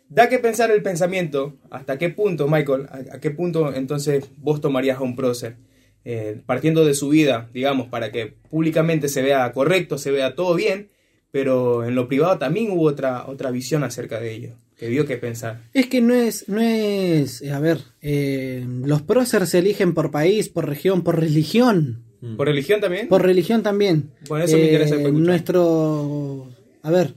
da 0.10 0.30
que 0.30 0.40
pensar 0.40 0.72
el 0.72 0.82
pensamiento, 0.82 1.54
hasta 1.70 1.98
qué 2.00 2.10
punto, 2.10 2.48
Michael, 2.48 2.88
a, 2.90 3.16
a 3.18 3.20
qué 3.20 3.30
punto 3.30 3.74
entonces 3.76 4.26
vos 4.38 4.62
tomarías 4.62 4.98
a 4.98 5.04
un 5.04 5.16
prócer, 5.16 5.58
eh, 6.06 6.40
partiendo 6.46 6.86
de 6.86 6.94
su 6.96 7.10
vida, 7.10 7.50
digamos, 7.54 7.88
para 7.90 8.12
que 8.12 8.34
públicamente 8.50 9.10
se 9.10 9.22
vea 9.22 9.52
correcto, 9.52 9.98
se 10.00 10.10
vea 10.10 10.34
todo 10.34 10.56
bien, 10.56 10.88
pero 11.30 11.86
en 11.86 11.94
lo 11.94 12.08
privado 12.08 12.38
también 12.40 12.72
hubo 12.72 12.84
otra, 12.84 13.28
otra 13.28 13.52
visión 13.52 13.84
acerca 13.84 14.20
de 14.20 14.32
ello, 14.34 14.50
que 14.78 14.88
dio 14.88 15.06
que 15.06 15.18
pensar. 15.18 15.64
Es 15.74 15.88
que 15.88 16.02
no 16.02 16.14
es, 16.14 16.48
no 16.48 16.62
es, 16.62 17.44
a 17.50 17.60
ver, 17.60 17.80
eh, 18.02 18.66
los 18.84 19.02
próceres 19.02 19.50
se 19.50 19.60
eligen 19.60 19.94
por 19.94 20.12
país, 20.12 20.50
por 20.50 20.68
región, 20.68 21.04
por 21.04 21.20
religión. 21.20 22.04
¿Por 22.36 22.48
religión 22.48 22.82
también? 22.82 23.08
Por 23.08 23.22
religión 23.22 23.62
también. 23.64 24.12
Bueno, 24.28 24.46
eso 24.46 24.58
me 24.58 24.66
interesa 24.66 24.96
Eh, 24.96 25.02
escuchar. 25.02 25.20
Nuestro. 25.20 26.50
A 26.82 26.92
ver. 26.92 27.14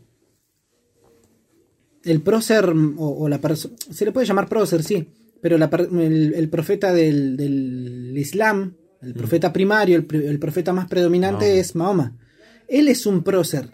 El 2.04 2.20
prócer, 2.20 2.66
o, 2.68 3.08
o 3.24 3.28
la 3.28 3.40
persona. 3.40 3.74
Se 3.90 4.04
le 4.04 4.12
puede 4.12 4.26
llamar 4.26 4.48
prócer, 4.48 4.82
sí. 4.82 5.08
Pero 5.40 5.56
la 5.56 5.70
el, 5.92 6.34
el 6.34 6.48
profeta 6.50 6.92
del, 6.92 7.36
del 7.36 8.12
Islam, 8.16 8.74
el 9.00 9.14
profeta 9.14 9.52
primario, 9.52 9.96
el, 9.96 10.38
profeta 10.38 10.72
más 10.74 10.86
predominante 10.86 11.58
es 11.58 11.74
Mahoma. 11.74 12.16
Él 12.68 12.88
es 12.88 13.06
un 13.06 13.22
prócer. 13.22 13.70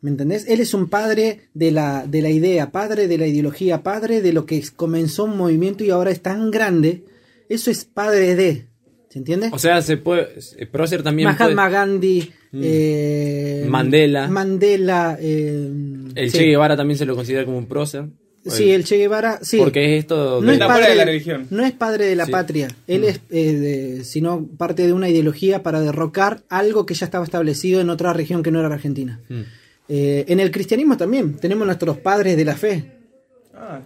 ¿Me 0.00 0.10
entendés? 0.10 0.46
Él 0.48 0.60
es 0.60 0.74
un 0.74 0.88
padre 0.88 1.48
de 1.54 1.72
la, 1.72 2.06
de 2.06 2.22
la 2.22 2.30
idea, 2.30 2.70
padre 2.70 3.08
de 3.08 3.18
la 3.18 3.26
ideología, 3.26 3.82
padre 3.82 4.22
de 4.22 4.32
lo 4.32 4.46
que 4.46 4.62
comenzó 4.76 5.24
un 5.24 5.36
movimiento 5.36 5.82
y 5.82 5.90
ahora 5.90 6.10
es 6.12 6.20
tan 6.22 6.50
grande. 6.52 7.02
Eso 7.48 7.70
es 7.70 7.84
padre 7.84 8.36
de. 8.36 8.66
¿Se 9.08 9.18
entiende? 9.18 9.48
O 9.52 9.58
sea, 9.58 9.80
se 9.82 9.96
puede. 9.96 10.28
eh, 10.58 10.66
Prócer 10.66 11.02
también 11.02 11.28
Mahatma 11.28 11.64
puede- 11.64 11.70
Gandhi, 11.72 12.30
eh, 12.52 13.66
Mandela. 13.68 14.28
Mandela, 14.28 15.18
eh, 15.20 15.68
El 16.14 16.30
sí. 16.30 16.38
Che 16.38 16.44
Guevara 16.44 16.76
también 16.76 16.98
se 16.98 17.04
lo 17.06 17.16
considera 17.16 17.44
como 17.44 17.58
un 17.58 17.66
prócer. 17.66 18.04
Sí, 18.46 18.70
el 18.70 18.84
Che 18.84 18.96
guevara, 18.96 19.40
sí. 19.42 19.58
Porque 19.58 19.96
es 19.96 20.00
esto. 20.04 20.40
no 20.40 20.50
es, 20.52 20.58
padre 20.58 20.90
de 20.90 20.94
la 20.94 21.04
religión. 21.04 21.46
no 21.50 21.64
es 21.66 21.72
padre 21.72 22.06
de 22.06 22.16
la 22.16 22.24
Sí. 22.24 22.32
patria. 22.32 22.68
Él 22.86 23.04
es, 23.04 23.20
eh, 23.30 23.52
de- 23.52 24.04
sino 24.04 24.46
parte 24.56 24.86
de 24.86 24.92
una 24.94 25.08
ideología 25.10 25.62
para 25.62 25.80
derrocar 25.80 26.42
algo 26.48 26.86
que 26.86 26.94
ya 26.94 27.04
estaba 27.04 27.24
establecido 27.24 27.80
en 27.80 27.90
otra 27.90 28.12
región 28.14 28.42
que 28.42 28.50
no 28.50 28.60
era 28.60 28.68
la 28.70 28.76
Argentina. 28.76 29.20
Mm. 29.28 29.40
Eh, 29.88 30.24
en 30.28 30.40
el 30.40 30.50
cristianismo 30.50 30.96
también 30.96 31.36
tenemos 31.36 31.66
nuestros 31.66 31.98
padres 31.98 32.36
de 32.36 32.44
la 32.44 32.56
fe, 32.56 32.92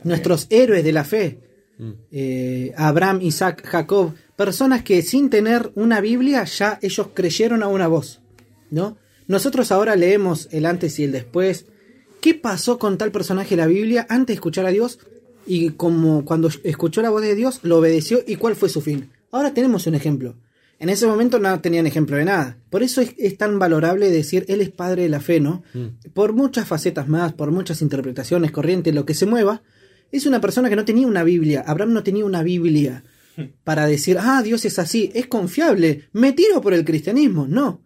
nuestros 0.04 0.46
héroes 0.50 0.84
de 0.84 0.92
la 0.92 1.04
fe. 1.04 1.38
Eh, 2.10 2.72
Abraham, 2.76 3.20
Isaac, 3.22 3.66
Jacob, 3.66 4.14
personas 4.36 4.82
que 4.82 5.02
sin 5.02 5.30
tener 5.30 5.72
una 5.74 6.00
Biblia 6.00 6.44
ya 6.44 6.78
ellos 6.82 7.08
creyeron 7.12 7.62
a 7.62 7.68
una 7.68 7.88
voz, 7.88 8.20
¿no? 8.70 8.96
Nosotros 9.26 9.72
ahora 9.72 9.96
leemos 9.96 10.48
el 10.52 10.66
antes 10.66 10.98
y 10.98 11.04
el 11.04 11.12
después. 11.12 11.66
¿Qué 12.20 12.34
pasó 12.34 12.78
con 12.78 12.98
tal 12.98 13.10
personaje 13.10 13.50
de 13.50 13.62
la 13.62 13.66
Biblia 13.66 14.06
antes 14.08 14.28
de 14.28 14.34
escuchar 14.34 14.66
a 14.66 14.70
Dios? 14.70 14.98
Y 15.46 15.70
como 15.70 16.24
cuando 16.24 16.50
escuchó 16.64 17.02
la 17.02 17.10
voz 17.10 17.22
de 17.22 17.34
Dios, 17.34 17.60
lo 17.62 17.78
obedeció 17.78 18.20
y 18.26 18.36
cuál 18.36 18.54
fue 18.54 18.68
su 18.68 18.80
fin. 18.80 19.10
Ahora 19.30 19.54
tenemos 19.54 19.86
un 19.86 19.94
ejemplo. 19.94 20.36
En 20.82 20.88
ese 20.90 21.06
momento 21.06 21.38
no 21.38 21.60
tenían 21.60 21.86
ejemplo 21.86 22.16
de 22.16 22.24
nada. 22.24 22.58
Por 22.68 22.82
eso 22.82 23.00
es, 23.00 23.14
es 23.16 23.38
tan 23.38 23.58
valorable 23.58 24.10
decir 24.10 24.44
él 24.48 24.60
es 24.60 24.70
padre 24.70 25.02
de 25.04 25.08
la 25.08 25.20
fe, 25.20 25.38
¿no? 25.38 25.62
Por 26.12 26.32
muchas 26.32 26.66
facetas 26.66 27.06
más, 27.08 27.32
por 27.34 27.52
muchas 27.52 27.82
interpretaciones, 27.82 28.50
corrientes, 28.50 28.92
lo 28.92 29.06
que 29.06 29.14
se 29.14 29.24
mueva, 29.26 29.62
es 30.10 30.26
una 30.26 30.40
persona 30.40 30.68
que 30.68 30.74
no 30.76 30.84
tenía 30.84 31.06
una 31.06 31.22
Biblia. 31.22 31.62
Abraham 31.66 31.92
no 31.92 32.02
tenía 32.02 32.24
una 32.24 32.42
Biblia 32.42 33.04
para 33.64 33.86
decir, 33.86 34.18
ah, 34.20 34.42
Dios 34.42 34.64
es 34.64 34.78
así, 34.80 35.12
es 35.14 35.28
confiable, 35.28 36.08
me 36.12 36.32
tiro 36.32 36.60
por 36.60 36.74
el 36.74 36.84
cristianismo. 36.84 37.46
No. 37.46 37.80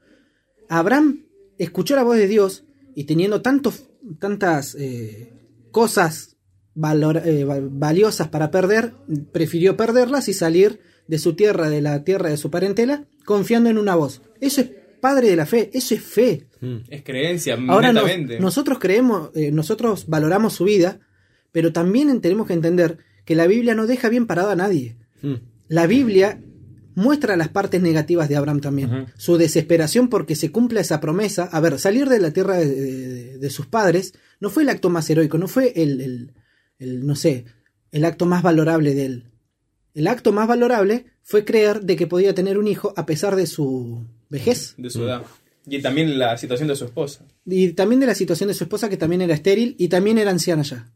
Abraham 0.68 1.26
escuchó 1.58 1.96
la 1.96 2.02
voz 2.02 2.16
de 2.16 2.26
Dios 2.28 2.64
y 2.94 3.04
teniendo 3.04 3.42
tantos, 3.42 3.84
tantas 4.18 4.74
eh, 4.74 5.32
cosas 5.70 6.36
valor- 6.74 7.22
eh, 7.26 7.44
val- 7.44 7.68
valiosas 7.70 8.28
para 8.28 8.50
perder, 8.50 8.94
prefirió 9.32 9.76
perderlas 9.76 10.28
y 10.28 10.32
salir 10.32 10.80
de 11.08 11.18
su 11.18 11.34
tierra, 11.34 11.68
de 11.70 11.80
la 11.80 12.04
tierra 12.04 12.30
de 12.30 12.36
su 12.36 12.50
parentela, 12.50 13.04
confiando 13.24 13.70
en 13.70 13.78
una 13.78 13.94
voz. 13.94 14.22
Eso 14.40 14.60
es 14.60 14.70
padre 15.00 15.28
de 15.30 15.36
la 15.36 15.46
fe, 15.46 15.70
eso 15.72 15.94
es 15.94 16.02
fe. 16.02 16.46
Mm. 16.60 16.76
Es 16.88 17.02
creencia, 17.02 17.56
Ahora 17.68 17.92
nos- 17.92 18.04
nosotros 18.40 18.78
creemos, 18.78 19.30
eh, 19.34 19.50
nosotros 19.52 20.06
valoramos 20.08 20.54
su 20.54 20.64
vida, 20.64 21.00
pero 21.52 21.72
también 21.72 22.20
tenemos 22.20 22.46
que 22.46 22.54
entender 22.54 22.98
que 23.24 23.34
la 23.36 23.46
Biblia 23.46 23.74
no 23.74 23.86
deja 23.86 24.08
bien 24.08 24.26
parado 24.26 24.50
a 24.50 24.56
nadie. 24.56 24.96
Mm. 25.22 25.34
La 25.68 25.86
Biblia 25.86 26.40
muestra 26.94 27.36
las 27.36 27.48
partes 27.50 27.82
negativas 27.82 28.28
de 28.28 28.36
Abraham 28.36 28.60
también. 28.60 29.06
Su 29.16 29.36
desesperación 29.36 30.08
porque 30.08 30.34
se 30.34 30.50
cumpla 30.50 30.80
esa 30.80 31.00
promesa. 31.00 31.44
A 31.52 31.60
ver, 31.60 31.78
salir 31.78 32.08
de 32.08 32.18
la 32.20 32.30
tierra 32.32 32.56
de, 32.56 32.66
de- 32.74 33.38
de 33.38 33.50
sus 33.50 33.66
padres 33.66 34.14
no 34.40 34.48
fue 34.50 34.62
el 34.62 34.70
acto 34.70 34.88
más 34.90 35.08
heroico, 35.10 35.36
no 35.38 35.46
fue 35.48 35.72
el, 35.76 36.00
el- 36.00 36.32
el, 36.78 37.06
no 37.06 37.14
sé, 37.16 37.44
el 37.92 38.04
acto 38.04 38.24
más 38.26 38.42
valorable 38.42 38.94
de 38.94 39.04
él. 39.06 39.24
El 39.96 40.06
acto 40.08 40.30
más 40.30 40.46
valorable 40.46 41.06
fue 41.22 41.44
creer 41.46 41.80
de 41.80 41.96
que 41.96 42.06
podía 42.06 42.34
tener 42.34 42.58
un 42.58 42.68
hijo 42.68 42.92
a 42.96 43.06
pesar 43.06 43.34
de 43.34 43.46
su 43.46 44.04
vejez. 44.28 44.74
de 44.76 44.90
su 44.90 45.04
edad. 45.04 45.22
Y 45.66 45.80
también 45.80 46.18
la 46.18 46.36
situación 46.36 46.68
de 46.68 46.76
su 46.76 46.84
esposa. 46.84 47.24
Y 47.46 47.72
también 47.72 48.00
de 48.00 48.06
la 48.06 48.14
situación 48.14 48.48
de 48.48 48.54
su 48.54 48.64
esposa, 48.64 48.88
que 48.90 48.98
también 48.98 49.22
era 49.22 49.32
estéril 49.34 49.74
y 49.78 49.88
también 49.88 50.18
era 50.18 50.30
anciana 50.30 50.62
ya. 50.62 50.92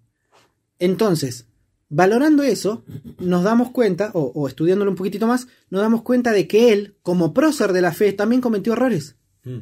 Entonces, 0.78 1.46
valorando 1.88 2.42
eso, 2.42 2.84
nos 3.18 3.42
damos 3.42 3.70
cuenta, 3.70 4.10
o, 4.14 4.32
o 4.34 4.46
estudiándolo 4.48 4.90
un 4.90 4.96
poquitito 4.96 5.26
más, 5.26 5.48
nos 5.70 5.80
damos 5.80 6.02
cuenta 6.02 6.32
de 6.32 6.46
que 6.46 6.72
él, 6.72 6.96
como 7.02 7.32
prócer 7.34 7.72
de 7.72 7.80
la 7.82 7.92
fe, 7.92 8.12
también 8.12 8.40
cometió 8.42 8.74
errores. 8.74 9.16
Mm. 9.44 9.58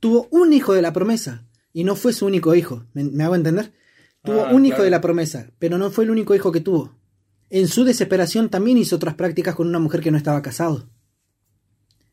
Tuvo 0.00 0.28
un 0.30 0.52
hijo 0.52 0.72
de 0.72 0.82
la 0.82 0.92
promesa, 0.92 1.46
y 1.72 1.84
no 1.84 1.96
fue 1.96 2.12
su 2.12 2.26
único 2.26 2.54
hijo. 2.54 2.86
¿Me, 2.94 3.04
me 3.04 3.24
hago 3.24 3.34
entender? 3.34 3.72
Tuvo 4.24 4.46
Ah, 4.46 4.52
un 4.52 4.64
hijo 4.64 4.76
claro. 4.76 4.84
de 4.84 4.90
la 4.90 5.00
promesa, 5.00 5.50
pero 5.58 5.78
no 5.78 5.90
fue 5.90 6.04
el 6.04 6.10
único 6.10 6.34
hijo 6.34 6.52
que 6.52 6.60
tuvo. 6.60 6.97
En 7.50 7.68
su 7.68 7.84
desesperación 7.84 8.50
también 8.50 8.78
hizo 8.78 8.96
otras 8.96 9.14
prácticas 9.14 9.54
con 9.54 9.68
una 9.68 9.78
mujer 9.78 10.00
que 10.00 10.10
no 10.10 10.18
estaba 10.18 10.42
casado. 10.42 10.88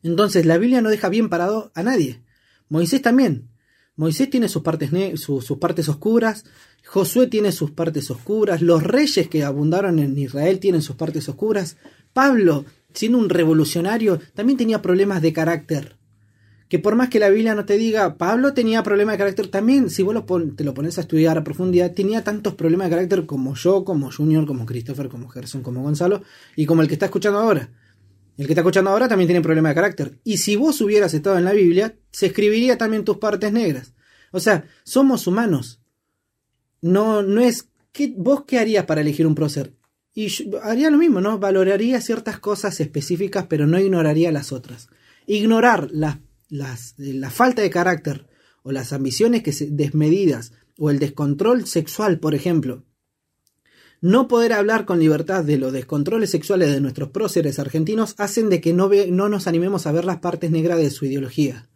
Entonces, 0.02 0.46
la 0.46 0.58
Biblia 0.58 0.80
no 0.80 0.90
deja 0.90 1.08
bien 1.08 1.28
parado 1.28 1.72
a 1.74 1.82
nadie. 1.82 2.22
Moisés 2.68 3.02
también. 3.02 3.48
Moisés 3.96 4.28
tiene 4.30 4.48
sus 4.48 4.62
partes, 4.62 4.90
sus 5.18 5.58
partes 5.58 5.88
oscuras, 5.88 6.44
Josué 6.84 7.26
tiene 7.26 7.50
sus 7.50 7.70
partes 7.70 8.10
oscuras, 8.10 8.60
los 8.60 8.82
reyes 8.82 9.28
que 9.28 9.42
abundaron 9.42 9.98
en 9.98 10.16
Israel 10.18 10.60
tienen 10.60 10.82
sus 10.82 10.96
partes 10.96 11.28
oscuras, 11.28 11.78
Pablo, 12.12 12.64
siendo 12.92 13.18
un 13.18 13.28
revolucionario, 13.30 14.20
también 14.34 14.58
tenía 14.58 14.82
problemas 14.82 15.22
de 15.22 15.32
carácter. 15.32 15.96
Que 16.68 16.78
por 16.78 16.96
más 16.96 17.08
que 17.08 17.20
la 17.20 17.28
Biblia 17.28 17.54
no 17.54 17.64
te 17.64 17.78
diga, 17.78 18.16
Pablo 18.16 18.52
tenía 18.52 18.82
problemas 18.82 19.14
de 19.14 19.18
carácter, 19.18 19.48
también 19.48 19.88
si 19.88 20.02
vos 20.02 20.14
te 20.56 20.64
lo 20.64 20.74
pones 20.74 20.98
a 20.98 21.02
estudiar 21.02 21.38
a 21.38 21.44
profundidad, 21.44 21.92
tenía 21.92 22.24
tantos 22.24 22.54
problemas 22.54 22.88
de 22.88 22.96
carácter 22.96 23.26
como 23.26 23.54
yo, 23.54 23.84
como 23.84 24.10
Junior, 24.10 24.46
como 24.46 24.66
Christopher, 24.66 25.08
como 25.08 25.28
Gerson, 25.28 25.62
como 25.62 25.82
Gonzalo, 25.82 26.22
y 26.56 26.66
como 26.66 26.82
el 26.82 26.88
que 26.88 26.94
está 26.94 27.06
escuchando 27.06 27.38
ahora. 27.38 27.68
El 28.36 28.46
que 28.46 28.52
está 28.52 28.60
escuchando 28.60 28.90
ahora 28.90 29.08
también 29.08 29.28
tiene 29.28 29.40
problemas 29.40 29.70
de 29.70 29.74
carácter. 29.76 30.18
Y 30.24 30.38
si 30.38 30.56
vos 30.56 30.80
hubieras 30.80 31.14
estado 31.14 31.38
en 31.38 31.44
la 31.44 31.52
Biblia, 31.52 31.96
se 32.10 32.26
escribiría 32.26 32.76
también 32.76 33.04
tus 33.04 33.16
partes 33.18 33.52
negras. 33.52 33.94
O 34.32 34.40
sea, 34.40 34.64
somos 34.84 35.26
humanos. 35.26 35.80
No, 36.82 37.22
no 37.22 37.40
es 37.40 37.68
¿qué, 37.92 38.12
¿vos 38.14 38.44
qué 38.46 38.58
harías 38.58 38.84
para 38.84 39.00
elegir 39.00 39.26
un 39.26 39.34
prócer? 39.34 39.72
Y 40.12 40.28
yo 40.28 40.62
haría 40.62 40.90
lo 40.90 40.98
mismo, 40.98 41.20
¿no? 41.20 41.38
Valoraría 41.38 42.00
ciertas 42.00 42.38
cosas 42.38 42.80
específicas, 42.80 43.46
pero 43.48 43.66
no 43.66 43.78
ignoraría 43.78 44.32
las 44.32 44.52
otras. 44.52 44.88
Ignorar 45.26 45.88
las, 45.92 46.18
las, 46.48 46.94
la 46.98 47.30
falta 47.30 47.62
de 47.62 47.70
carácter 47.70 48.26
o 48.62 48.72
las 48.72 48.92
ambiciones 48.92 49.42
que 49.42 49.52
se, 49.52 49.66
desmedidas 49.70 50.52
o 50.78 50.90
el 50.90 50.98
descontrol 50.98 51.66
sexual, 51.66 52.18
por 52.18 52.34
ejemplo. 52.34 52.84
No 54.00 54.28
poder 54.28 54.52
hablar 54.52 54.84
con 54.84 54.98
libertad 55.00 55.42
de 55.42 55.56
los 55.56 55.72
descontroles 55.72 56.30
sexuales 56.30 56.70
de 56.70 56.80
nuestros 56.80 57.08
próceres 57.10 57.58
argentinos 57.58 58.14
hacen 58.18 58.50
de 58.50 58.60
que 58.60 58.72
no, 58.74 58.88
ve, 58.88 59.08
no 59.10 59.28
nos 59.28 59.46
animemos 59.46 59.86
a 59.86 59.92
ver 59.92 60.04
las 60.04 60.18
partes 60.18 60.50
negras 60.50 60.78
de 60.78 60.90
su 60.90 61.06
ideología. 61.06 61.68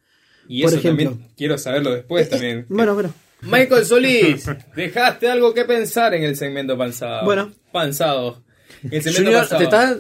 Y 0.47 0.63
Por 0.63 0.71
eso 0.73 0.79
ejemplo. 0.81 1.11
también 1.11 1.31
quiero 1.37 1.57
saberlo 1.59 1.93
después 1.93 2.27
Eh, 2.27 2.31
también. 2.31 2.67
Bueno, 2.69 2.95
bueno. 2.95 3.15
Michael 3.43 3.87
Solís, 3.87 4.45
dejaste 4.77 5.31
algo 5.31 5.55
que 5.55 5.65
pensar 5.65 6.13
en 6.15 6.25
el 6.25 6.37
segmento 6.37 6.77
panzado. 6.77 7.25
Bueno. 7.25 7.53
Panzado. 7.73 8.43
El 8.83 9.03
segmento 9.03 9.31
Junior, 9.31 9.49
te 9.49 9.65
estás 9.65 9.97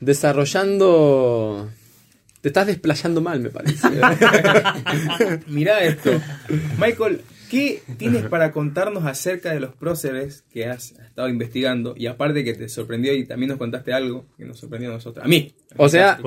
desarrollando. 0.00 1.70
Te 2.40 2.48
estás 2.48 2.66
desplayando 2.66 3.20
mal, 3.20 3.40
me 3.40 3.50
parece. 3.50 3.86
Mirá 5.46 5.84
esto. 5.84 6.10
Michael, 6.78 7.20
¿qué 7.50 7.82
tienes 7.98 8.24
para 8.28 8.50
contarnos 8.50 9.04
acerca 9.04 9.52
de 9.52 9.60
los 9.60 9.74
próceres 9.74 10.44
que 10.50 10.64
has 10.66 10.92
estado 10.92 11.28
investigando? 11.28 11.94
Y 11.98 12.06
aparte 12.06 12.42
que 12.42 12.54
te 12.54 12.70
sorprendió 12.70 13.12
y 13.12 13.26
también 13.26 13.50
nos 13.50 13.58
contaste 13.58 13.92
algo 13.92 14.24
que 14.38 14.46
nos 14.46 14.58
sorprendió 14.58 14.88
a 14.88 14.94
nosotros. 14.94 15.22
A 15.22 15.28
mí. 15.28 15.52
O 15.76 15.90
sea, 15.90 16.18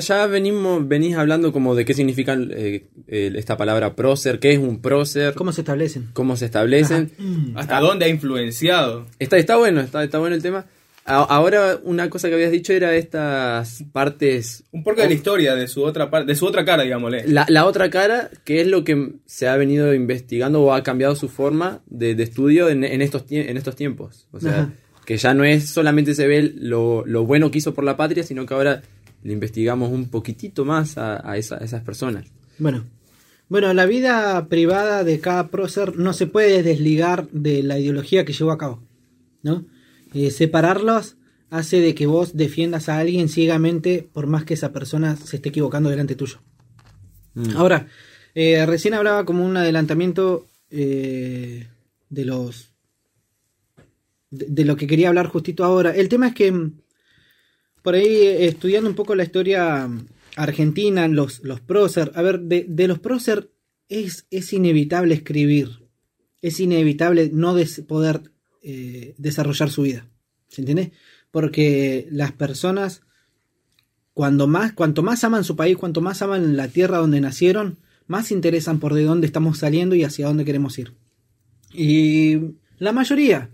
ya 0.00 0.26
venimos, 0.26 0.88
venís 0.88 1.14
hablando 1.16 1.52
como 1.52 1.76
de 1.76 1.84
qué 1.84 1.94
significa 1.94 2.34
eh, 2.34 2.86
eh, 3.06 3.32
esta 3.36 3.56
palabra 3.56 3.94
prócer, 3.94 4.40
qué 4.40 4.52
es 4.52 4.58
un 4.58 4.80
prócer, 4.80 5.34
¿Cómo 5.34 5.52
se 5.52 5.60
establecen? 5.60 6.08
cómo 6.14 6.36
se 6.36 6.46
establecen. 6.46 7.12
¿Hasta 7.54 7.78
dónde 7.78 8.06
ha 8.06 8.08
influenciado? 8.08 9.06
Está, 9.20 9.38
está 9.38 9.56
bueno, 9.56 9.80
está, 9.80 10.02
está 10.02 10.18
bueno 10.18 10.34
el 10.34 10.42
tema. 10.42 10.66
Ahora, 11.10 11.78
una 11.84 12.08
cosa 12.10 12.28
que 12.28 12.34
habías 12.34 12.50
dicho 12.52 12.72
era 12.72 12.94
estas 12.94 13.84
partes. 13.92 14.64
Un 14.72 14.82
poco 14.84 15.00
de 15.02 15.08
la 15.08 15.14
historia 15.14 15.54
de 15.54 15.66
su 15.68 15.82
otra 15.82 16.10
parte, 16.10 16.28
de 16.32 16.36
su 16.36 16.46
otra 16.46 16.64
cara, 16.64 16.82
digámosle. 16.84 17.24
La, 17.26 17.46
la 17.48 17.66
otra 17.66 17.90
cara, 17.90 18.30
que 18.44 18.60
es 18.60 18.66
lo 18.66 18.84
que 18.84 19.14
se 19.26 19.48
ha 19.48 19.56
venido 19.56 19.92
investigando 19.94 20.62
o 20.62 20.72
ha 20.72 20.82
cambiado 20.82 21.14
su 21.16 21.28
forma 21.28 21.80
de, 21.86 22.14
de 22.14 22.22
estudio 22.22 22.68
en, 22.68 22.84
en 22.84 23.02
estos, 23.02 23.24
en 23.30 23.56
estos 23.56 23.76
tiempos. 23.76 24.26
O 24.32 24.40
sea, 24.40 24.52
Ajá. 24.52 24.72
que 25.04 25.16
ya 25.16 25.34
no 25.34 25.44
es 25.44 25.68
solamente 25.68 26.14
se 26.14 26.26
ve 26.26 26.52
lo, 26.56 27.04
lo 27.06 27.24
bueno 27.26 27.50
que 27.50 27.58
hizo 27.58 27.74
por 27.74 27.84
la 27.84 27.96
patria, 27.96 28.22
sino 28.22 28.46
que 28.46 28.54
ahora 28.54 28.82
le 29.22 29.32
investigamos 29.32 29.90
un 29.90 30.08
poquitito 30.08 30.64
más 30.64 30.96
a, 30.96 31.28
a 31.30 31.36
esa- 31.36 31.56
a 31.56 31.64
esas 31.64 31.82
personas. 31.82 32.24
Bueno. 32.58 32.84
Bueno, 33.48 33.74
la 33.74 33.84
vida 33.84 34.46
privada 34.48 35.02
de 35.02 35.18
cada 35.18 35.48
prócer 35.48 35.96
no 35.96 36.12
se 36.12 36.28
puede 36.28 36.62
desligar 36.62 37.26
de 37.32 37.64
la 37.64 37.80
ideología 37.80 38.24
que 38.24 38.32
llevó 38.32 38.52
a 38.52 38.58
cabo. 38.58 38.80
¿No? 39.42 39.64
Eh, 40.14 40.30
separarlos 40.30 41.16
hace 41.50 41.80
de 41.80 41.94
que 41.94 42.06
vos 42.06 42.36
defiendas 42.36 42.88
a 42.88 42.98
alguien 42.98 43.28
ciegamente 43.28 44.08
por 44.12 44.26
más 44.26 44.44
que 44.44 44.54
esa 44.54 44.72
persona 44.72 45.16
se 45.16 45.36
esté 45.36 45.48
equivocando 45.50 45.90
delante 45.90 46.14
tuyo. 46.16 46.40
Ahora, 47.56 47.86
eh, 48.34 48.64
recién 48.66 48.94
hablaba 48.94 49.24
como 49.24 49.44
un 49.44 49.56
adelantamiento 49.56 50.46
eh, 50.70 51.68
de 52.08 52.24
los 52.24 52.74
de, 54.30 54.46
de 54.48 54.64
lo 54.64 54.76
que 54.76 54.86
quería 54.86 55.08
hablar 55.08 55.26
justito 55.28 55.64
ahora. 55.64 55.94
El 55.94 56.08
tema 56.08 56.28
es 56.28 56.34
que 56.34 56.50
mm, 56.52 56.80
por 57.82 57.94
ahí 57.94 58.26
estudiando 58.26 58.88
un 58.90 58.96
poco 58.96 59.14
la 59.14 59.24
historia 59.24 59.86
mm, 59.86 60.06
argentina, 60.36 61.08
los, 61.08 61.40
los 61.44 61.60
prócer, 61.60 62.12
a 62.14 62.22
ver, 62.22 62.40
de, 62.40 62.66
de 62.68 62.88
los 62.88 62.98
prócer 62.98 63.50
es, 63.88 64.26
es 64.30 64.52
inevitable 64.52 65.14
escribir, 65.14 65.68
es 66.42 66.60
inevitable 66.60 67.30
no 67.32 67.54
des- 67.54 67.80
poder 67.86 68.22
eh, 68.62 69.14
desarrollar 69.16 69.70
su 69.70 69.82
vida, 69.82 70.06
¿se 70.48 70.60
entiende? 70.60 70.92
Porque 71.30 72.06
las 72.10 72.32
personas, 72.32 73.02
cuando 74.12 74.46
más, 74.46 74.72
cuanto 74.74 75.02
más 75.02 75.24
aman 75.24 75.44
su 75.44 75.56
país, 75.56 75.76
cuanto 75.76 76.00
más 76.00 76.20
aman 76.20 76.56
la 76.56 76.68
tierra 76.68 76.98
donde 76.98 77.20
nacieron, 77.20 77.78
más 78.06 78.26
se 78.26 78.34
interesan 78.34 78.78
por 78.78 78.92
de 78.92 79.04
dónde 79.04 79.26
estamos 79.26 79.58
saliendo 79.58 79.94
y 79.94 80.04
hacia 80.04 80.26
dónde 80.26 80.44
queremos 80.44 80.78
ir. 80.78 80.94
Y 81.72 82.56
la 82.78 82.92
mayoría, 82.92 83.50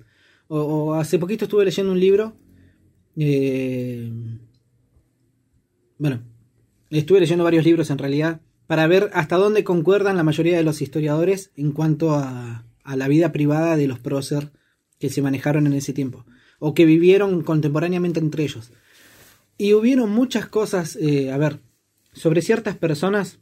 o, 0.48 0.94
hace 0.94 1.18
poquito 1.18 1.44
estuve 1.44 1.64
leyendo 1.64 1.92
un 1.92 2.00
libro, 2.00 2.36
eh, 3.16 4.10
bueno, 5.98 6.22
estuve 6.90 7.20
leyendo 7.20 7.44
varios 7.44 7.64
libros 7.64 7.90
en 7.90 7.98
realidad, 7.98 8.40
para 8.66 8.86
ver 8.86 9.10
hasta 9.12 9.36
dónde 9.36 9.62
concuerdan 9.62 10.16
la 10.16 10.24
mayoría 10.24 10.56
de 10.56 10.64
los 10.64 10.82
historiadores 10.82 11.52
en 11.54 11.72
cuanto 11.72 12.14
a, 12.14 12.64
a 12.82 12.96
la 12.96 13.08
vida 13.08 13.30
privada 13.30 13.76
de 13.76 13.86
los 13.86 14.00
prócer 14.00 14.50
que 14.98 15.10
se 15.10 15.22
manejaron 15.22 15.66
en 15.66 15.74
ese 15.74 15.92
tiempo, 15.92 16.24
o 16.58 16.74
que 16.74 16.84
vivieron 16.86 17.42
contemporáneamente 17.42 18.20
entre 18.20 18.44
ellos. 18.44 18.70
Y 19.58 19.72
hubieron 19.74 20.10
muchas 20.10 20.46
cosas, 20.46 20.96
eh, 21.00 21.30
a 21.32 21.36
ver, 21.38 21.60
sobre 22.12 22.42
ciertas 22.42 22.76
personas 22.76 23.38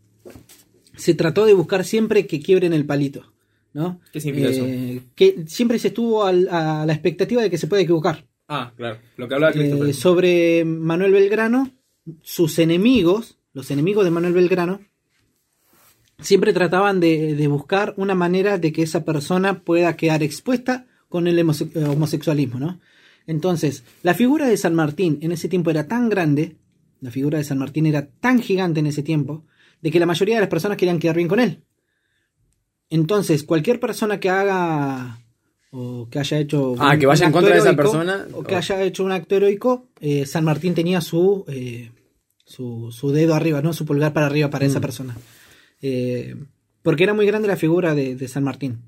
se 0.96 1.14
trató 1.14 1.44
de 1.46 1.54
buscar 1.54 1.84
siempre 1.84 2.26
que 2.26 2.40
quiebren 2.40 2.72
el 2.72 2.86
palito, 2.86 3.32
¿no? 3.72 4.00
¿Qué 4.12 4.20
significa 4.20 4.50
Eh, 4.52 5.02
Que 5.16 5.44
siempre 5.46 5.78
se 5.78 5.88
estuvo 5.88 6.24
al- 6.24 6.48
a 6.48 6.86
la 6.86 6.92
expectativa 6.92 7.42
de 7.42 7.50
que 7.50 7.58
se 7.58 7.66
puede 7.66 7.82
equivocar. 7.82 8.26
Ah, 8.48 8.72
claro. 8.76 8.98
Lo 9.16 9.26
que 9.28 9.34
hablaba 9.34 9.52
Eh, 9.54 9.92
sobre 9.92 10.64
Manuel 10.64 11.12
Belgrano, 11.12 11.70
sus 12.22 12.58
enemigos, 12.58 13.38
los 13.52 13.70
enemigos 13.70 14.04
de 14.04 14.10
Manuel 14.10 14.34
Belgrano, 14.34 14.80
siempre 16.20 16.52
trataban 16.52 17.00
de, 17.00 17.34
de 17.34 17.48
buscar 17.48 17.94
una 17.96 18.14
manera 18.14 18.58
de 18.58 18.72
que 18.72 18.82
esa 18.82 19.04
persona 19.04 19.60
pueda 19.64 19.96
quedar 19.96 20.22
expuesta 20.22 20.86
con 21.14 21.28
el 21.28 21.38
eh, 21.38 21.84
homosexualismo, 21.84 22.58
¿no? 22.58 22.80
Entonces, 23.28 23.84
la 24.02 24.14
figura 24.14 24.48
de 24.48 24.56
San 24.56 24.74
Martín 24.74 25.18
en 25.22 25.30
ese 25.30 25.48
tiempo 25.48 25.70
era 25.70 25.86
tan 25.86 26.08
grande, 26.08 26.56
la 27.00 27.12
figura 27.12 27.38
de 27.38 27.44
San 27.44 27.56
Martín 27.58 27.86
era 27.86 28.08
tan 28.18 28.40
gigante 28.42 28.80
en 28.80 28.86
ese 28.88 29.04
tiempo, 29.04 29.44
de 29.80 29.92
que 29.92 30.00
la 30.00 30.06
mayoría 30.06 30.34
de 30.34 30.40
las 30.40 30.50
personas 30.50 30.76
querían 30.76 30.98
quedar 30.98 31.14
bien 31.14 31.28
con 31.28 31.38
él. 31.38 31.62
Entonces, 32.90 33.44
cualquier 33.44 33.78
persona 33.78 34.18
que 34.18 34.28
haga 34.28 35.20
o 35.70 36.08
que 36.10 36.18
haya 36.18 36.38
hecho 36.40 36.74
Ah, 36.80 36.96
que 36.98 37.06
vaya 37.06 37.26
en 37.26 37.32
contra 37.32 37.52
de 37.52 37.58
esa 37.60 37.68
heroico, 37.70 37.82
persona, 37.82 38.26
o 38.32 38.42
que 38.42 38.54
o- 38.54 38.58
haya 38.58 38.82
hecho 38.82 39.04
un 39.04 39.12
acto 39.12 39.36
heroico, 39.36 39.86
eh, 40.00 40.26
San 40.26 40.42
Martín 40.44 40.74
tenía 40.74 41.00
su, 41.00 41.44
eh, 41.46 41.92
su 42.44 42.90
su 42.90 43.12
dedo 43.12 43.34
arriba, 43.34 43.62
no 43.62 43.72
su 43.72 43.84
pulgar 43.86 44.12
para 44.12 44.26
arriba 44.26 44.50
para 44.50 44.66
esa 44.66 44.80
persona. 44.80 45.16
Eh, 45.80 46.34
porque 46.82 47.04
era 47.04 47.14
muy 47.14 47.24
grande 47.26 47.46
la 47.46 47.56
figura 47.56 47.94
de, 47.94 48.16
de 48.16 48.26
San 48.28 48.42
Martín. 48.42 48.80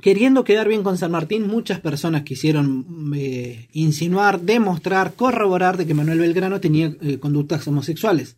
Queriendo 0.00 0.44
quedar 0.44 0.68
bien 0.68 0.82
con 0.82 0.96
San 0.96 1.10
Martín, 1.10 1.46
muchas 1.46 1.80
personas 1.80 2.22
quisieron 2.22 3.12
eh, 3.14 3.68
insinuar, 3.72 4.40
demostrar, 4.40 5.14
corroborar 5.14 5.76
de 5.76 5.86
que 5.86 5.94
Manuel 5.94 6.20
Belgrano 6.20 6.60
tenía 6.60 6.94
eh, 7.00 7.18
conductas 7.18 7.66
homosexuales. 7.68 8.36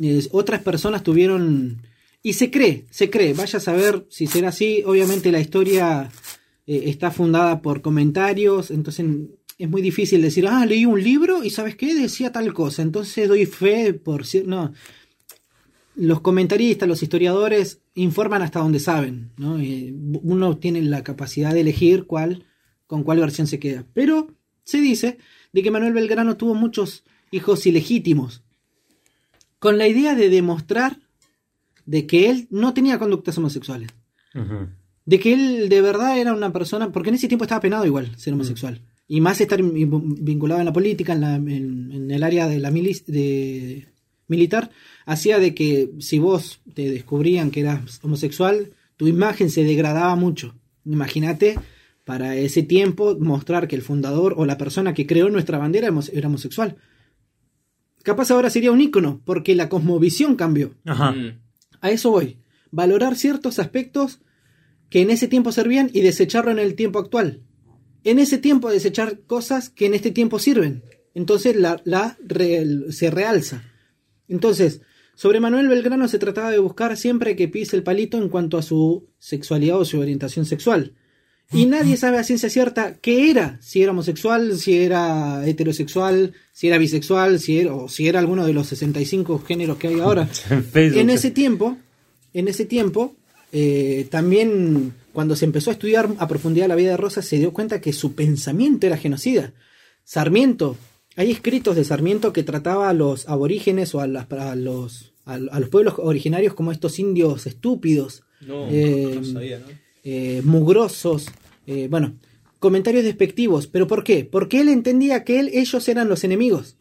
Eh, 0.00 0.26
otras 0.30 0.62
personas 0.62 1.02
tuvieron... 1.02 1.82
Y 2.22 2.32
se 2.32 2.50
cree, 2.50 2.84
se 2.90 3.10
cree, 3.10 3.32
vaya 3.32 3.58
a 3.58 3.60
saber 3.60 4.04
si 4.10 4.26
será 4.26 4.48
así. 4.48 4.82
Obviamente 4.84 5.30
la 5.30 5.40
historia 5.40 6.10
eh, 6.66 6.82
está 6.86 7.10
fundada 7.10 7.62
por 7.62 7.80
comentarios, 7.80 8.70
entonces 8.70 9.06
es 9.56 9.68
muy 9.68 9.82
difícil 9.82 10.20
decir, 10.20 10.46
ah, 10.46 10.66
leí 10.66 10.84
un 10.84 11.02
libro 11.02 11.42
y 11.42 11.50
sabes 11.50 11.76
qué, 11.76 11.94
decía 11.94 12.30
tal 12.32 12.52
cosa, 12.52 12.82
entonces 12.82 13.28
doy 13.28 13.46
fe 13.46 13.94
por... 13.94 14.24
cier-". 14.24 14.44
No, 14.44 14.72
los 15.98 16.20
comentaristas, 16.20 16.88
los 16.88 17.02
historiadores 17.02 17.80
informan 18.02 18.42
hasta 18.42 18.60
donde 18.60 18.80
saben, 18.80 19.30
¿no? 19.36 19.58
Eh, 19.58 19.92
uno 20.22 20.56
tiene 20.58 20.82
la 20.82 21.02
capacidad 21.02 21.52
de 21.54 21.60
elegir 21.60 22.04
cuál, 22.06 22.44
con 22.86 23.02
cuál 23.02 23.20
versión 23.20 23.46
se 23.46 23.58
queda. 23.58 23.84
Pero 23.94 24.28
se 24.64 24.80
dice 24.80 25.18
de 25.52 25.62
que 25.62 25.70
Manuel 25.70 25.92
Belgrano 25.94 26.36
tuvo 26.36 26.54
muchos 26.54 27.04
hijos 27.30 27.66
ilegítimos, 27.66 28.42
con 29.58 29.76
la 29.78 29.88
idea 29.88 30.14
de 30.14 30.28
demostrar 30.30 30.98
de 31.86 32.06
que 32.06 32.30
él 32.30 32.46
no 32.50 32.74
tenía 32.74 32.98
conductas 32.98 33.36
homosexuales, 33.38 33.88
de 35.04 35.18
que 35.18 35.32
él 35.32 35.68
de 35.68 35.80
verdad 35.80 36.18
era 36.18 36.32
una 36.34 36.52
persona, 36.52 36.92
porque 36.92 37.08
en 37.08 37.16
ese 37.16 37.28
tiempo 37.28 37.44
estaba 37.44 37.60
penado 37.62 37.84
igual 37.86 38.12
ser 38.16 38.34
homosexual, 38.34 38.80
y 39.08 39.20
más 39.20 39.40
estar 39.40 39.58
in- 39.58 40.24
vinculado 40.24 40.60
en 40.60 40.66
la 40.66 40.72
política, 40.72 41.14
en, 41.14 41.20
la- 41.20 41.36
en- 41.36 41.90
en 41.92 42.10
el 42.10 42.22
área 42.22 42.46
de 42.46 42.58
la 42.58 42.70
milis- 42.70 43.04
de 43.06 43.88
militar, 44.28 44.70
hacía 45.08 45.38
de 45.38 45.54
que 45.54 45.90
si 46.00 46.18
vos 46.18 46.60
te 46.74 46.90
descubrían 46.90 47.50
que 47.50 47.60
eras 47.60 47.98
homosexual, 48.02 48.72
tu 48.96 49.08
imagen 49.08 49.48
se 49.50 49.64
degradaba 49.64 50.14
mucho. 50.16 50.54
Imagínate 50.84 51.58
para 52.04 52.36
ese 52.36 52.62
tiempo 52.62 53.16
mostrar 53.18 53.68
que 53.68 53.76
el 53.76 53.82
fundador 53.82 54.34
o 54.36 54.44
la 54.46 54.58
persona 54.58 54.92
que 54.94 55.06
creó 55.06 55.30
nuestra 55.30 55.58
bandera 55.58 55.86
era 55.88 55.94
homose- 55.96 56.10
era 56.14 56.28
homosexual. 56.28 56.76
Capaz 58.02 58.30
ahora 58.30 58.50
sería 58.50 58.72
un 58.72 58.80
ícono, 58.80 59.20
porque 59.24 59.54
la 59.54 59.68
cosmovisión 59.68 60.36
cambió. 60.36 60.74
Ajá. 60.84 61.12
Mm. 61.12 61.38
A 61.80 61.90
eso 61.90 62.10
voy. 62.10 62.38
Valorar 62.70 63.16
ciertos 63.16 63.58
aspectos 63.58 64.20
que 64.90 65.02
en 65.02 65.10
ese 65.10 65.28
tiempo 65.28 65.52
servían 65.52 65.90
y 65.92 66.00
desecharlo 66.00 66.50
en 66.50 66.58
el 66.58 66.74
tiempo 66.74 66.98
actual. 66.98 67.40
En 68.04 68.18
ese 68.18 68.38
tiempo 68.38 68.70
desechar 68.70 69.20
cosas 69.26 69.68
que 69.70 69.86
en 69.86 69.94
este 69.94 70.10
tiempo 70.10 70.38
sirven. 70.38 70.82
Entonces 71.14 71.56
la, 71.56 71.80
la 71.84 72.16
re- 72.26 72.90
se 72.92 73.10
realza. 73.10 73.62
Entonces, 74.28 74.80
sobre 75.18 75.40
Manuel 75.40 75.66
Belgrano 75.66 76.06
se 76.06 76.20
trataba 76.20 76.52
de 76.52 76.60
buscar 76.60 76.96
siempre 76.96 77.34
que 77.34 77.48
pise 77.48 77.74
el 77.74 77.82
palito 77.82 78.18
en 78.18 78.28
cuanto 78.28 78.56
a 78.56 78.62
su 78.62 79.08
sexualidad 79.18 79.80
o 79.80 79.84
su 79.84 79.98
orientación 79.98 80.46
sexual. 80.46 80.92
Y 81.52 81.66
nadie 81.66 81.96
sabe 81.96 82.18
a 82.18 82.22
ciencia 82.22 82.48
cierta 82.48 82.98
qué 83.00 83.28
era, 83.28 83.58
si 83.60 83.82
era 83.82 83.90
homosexual, 83.90 84.56
si 84.56 84.76
era 84.76 85.44
heterosexual, 85.44 86.34
si 86.52 86.68
era 86.68 86.78
bisexual, 86.78 87.40
si 87.40 87.58
era, 87.58 87.74
o 87.74 87.88
si 87.88 88.06
era 88.06 88.20
alguno 88.20 88.46
de 88.46 88.52
los 88.52 88.68
65 88.68 89.40
géneros 89.40 89.76
que 89.76 89.88
hay 89.88 89.98
ahora. 89.98 90.28
En 90.74 91.10
ese 91.10 91.32
tiempo, 91.32 91.76
en 92.32 92.46
ese 92.46 92.64
tiempo, 92.64 93.16
eh, 93.50 94.06
también 94.12 94.94
cuando 95.12 95.34
se 95.34 95.46
empezó 95.46 95.70
a 95.70 95.72
estudiar 95.72 96.10
a 96.18 96.28
profundidad 96.28 96.68
la 96.68 96.76
vida 96.76 96.90
de 96.90 96.96
Rosa, 96.96 97.22
se 97.22 97.38
dio 97.38 97.52
cuenta 97.52 97.80
que 97.80 97.92
su 97.92 98.14
pensamiento 98.14 98.86
era 98.86 98.96
genocida. 98.96 99.52
Sarmiento, 100.04 100.76
hay 101.18 101.30
escritos 101.32 101.76
de 101.76 101.84
Sarmiento 101.84 102.32
que 102.32 102.42
trataba 102.44 102.88
a 102.88 102.94
los 102.94 103.28
aborígenes 103.28 103.94
o 103.94 104.00
a, 104.00 104.06
las- 104.06 104.30
a 104.32 104.54
los, 104.54 105.12
a, 105.26 105.34
a 105.34 105.60
los 105.60 105.68
pueblos 105.68 105.94
originarios 105.98 106.54
como 106.54 106.72
estos 106.72 106.98
indios 106.98 107.46
estúpidos, 107.46 108.22
No, 108.40 108.66
Eh, 108.70 109.12
no 109.16 109.24
sabía, 109.24 109.58
¿no? 109.58 109.66
eh, 110.04 110.40
mugrosos, 110.44 111.26
eh, 111.66 111.88
bueno, 111.90 112.14
comentarios 112.60 113.04
despectivos. 113.04 113.66
¿Pero 113.66 113.86
por 113.86 114.04
qué? 114.04 114.24
Porque 114.24 114.60
él 114.60 114.68
entendía 114.68 115.24
que 115.24 115.40
él, 115.40 115.50
ellos 115.52 115.88
eran 115.88 116.08
los 116.08 116.22
enemigos. 116.24 116.76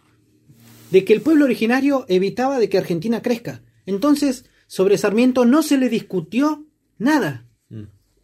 De 0.92 1.04
que 1.04 1.14
el 1.14 1.22
pueblo 1.22 1.46
originario 1.46 2.06
evitaba 2.08 2.60
de 2.60 2.70
que 2.70 2.78
Argentina 2.78 3.22
crezca. 3.22 3.62
Entonces, 3.86 4.46
sobre 4.68 4.98
Sarmiento 4.98 5.46
no 5.46 5.64
se 5.64 5.78
le 5.78 5.90
discutió 5.90 6.66
nada. 6.98 7.46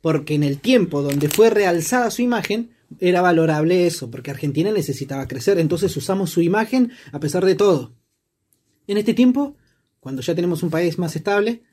Porque 0.02 0.36
en 0.36 0.44
el 0.44 0.60
tiempo 0.60 1.02
donde 1.02 1.28
fue 1.30 1.50
realzada 1.50 2.12
su 2.12 2.22
imagen, 2.22 2.72
era 3.00 3.22
valorable 3.22 3.88
eso, 3.88 4.10
porque 4.12 4.32
Argentina 4.32 4.72
necesitaba 4.72 5.28
crecer. 5.28 5.58
Entonces 5.60 5.96
usamos 5.98 6.30
su 6.30 6.42
imagen 6.42 6.92
a 7.12 7.20
pesar 7.20 7.46
de 7.46 7.56
todo. 7.56 7.94
En 8.88 8.98
este 8.98 9.14
tiempo, 9.14 9.56
cuando 10.00 10.22
ya 10.22 10.36
tenemos 10.36 10.64
un 10.64 10.70
país 10.70 10.98
más 10.98 11.16
estable, 11.16 11.64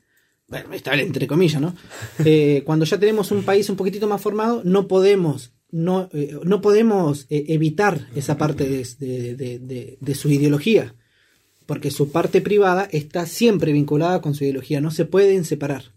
bueno, 0.47 0.73
estable 0.73 1.03
entre 1.03 1.27
comillas, 1.27 1.61
¿no? 1.61 1.75
Eh, 2.25 2.63
cuando 2.65 2.85
ya 2.85 2.99
tenemos 2.99 3.31
un 3.31 3.43
país 3.43 3.69
un 3.69 3.75
poquitito 3.75 4.07
más 4.07 4.21
formado, 4.21 4.61
no 4.65 4.87
podemos, 4.87 5.53
no, 5.71 6.09
eh, 6.13 6.37
no 6.43 6.61
podemos 6.61 7.25
eh, 7.29 7.45
evitar 7.49 8.07
esa 8.15 8.37
parte 8.37 8.67
de, 8.67 8.85
de- 8.99 9.35
de- 9.35 9.59
de- 9.59 9.97
de 9.99 10.15
su 10.15 10.29
ideología, 10.29 10.95
porque 11.65 11.91
su 11.91 12.11
parte 12.11 12.41
privada 12.41 12.87
está 12.91 13.25
siempre 13.25 13.71
vinculada 13.71 14.19
con 14.21 14.33
su 14.35 14.43
ideología, 14.43 14.81
no 14.81 14.91
se 14.91 15.05
pueden 15.05 15.45
separar. 15.45 15.93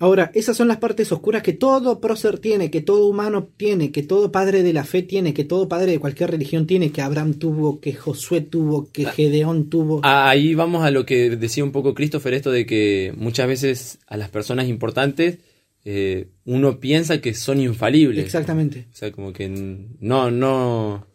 Ahora, 0.00 0.30
esas 0.34 0.56
son 0.56 0.68
las 0.68 0.76
partes 0.76 1.10
oscuras 1.10 1.42
que 1.42 1.52
todo 1.52 2.00
prócer 2.00 2.38
tiene, 2.38 2.70
que 2.70 2.80
todo 2.80 3.06
humano 3.06 3.48
tiene, 3.56 3.90
que 3.90 4.02
todo 4.02 4.30
padre 4.30 4.62
de 4.62 4.72
la 4.72 4.84
fe 4.84 5.02
tiene, 5.02 5.34
que 5.34 5.44
todo 5.44 5.68
padre 5.68 5.92
de 5.92 5.98
cualquier 5.98 6.30
religión 6.30 6.66
tiene, 6.66 6.92
que 6.92 7.02
Abraham 7.02 7.34
tuvo, 7.34 7.80
que 7.80 7.94
Josué 7.94 8.40
tuvo, 8.42 8.90
que 8.92 9.06
Gedeón 9.06 9.68
tuvo. 9.68 10.00
Ah, 10.04 10.28
Ahí 10.28 10.54
vamos 10.54 10.84
a 10.84 10.90
lo 10.92 11.04
que 11.04 11.30
decía 11.30 11.64
un 11.64 11.72
poco 11.72 11.94
Christopher, 11.94 12.34
esto 12.34 12.52
de 12.52 12.64
que 12.64 13.12
muchas 13.16 13.48
veces 13.48 13.98
a 14.06 14.16
las 14.16 14.28
personas 14.28 14.68
importantes 14.68 15.38
eh, 15.84 16.28
uno 16.44 16.78
piensa 16.80 17.20
que 17.20 17.34
son 17.34 17.60
infalibles. 17.60 18.24
Exactamente. 18.24 18.86
O 18.92 18.96
sea, 18.96 19.10
como 19.10 19.32
que 19.32 19.48
no, 19.48 20.30
no, 20.30 21.06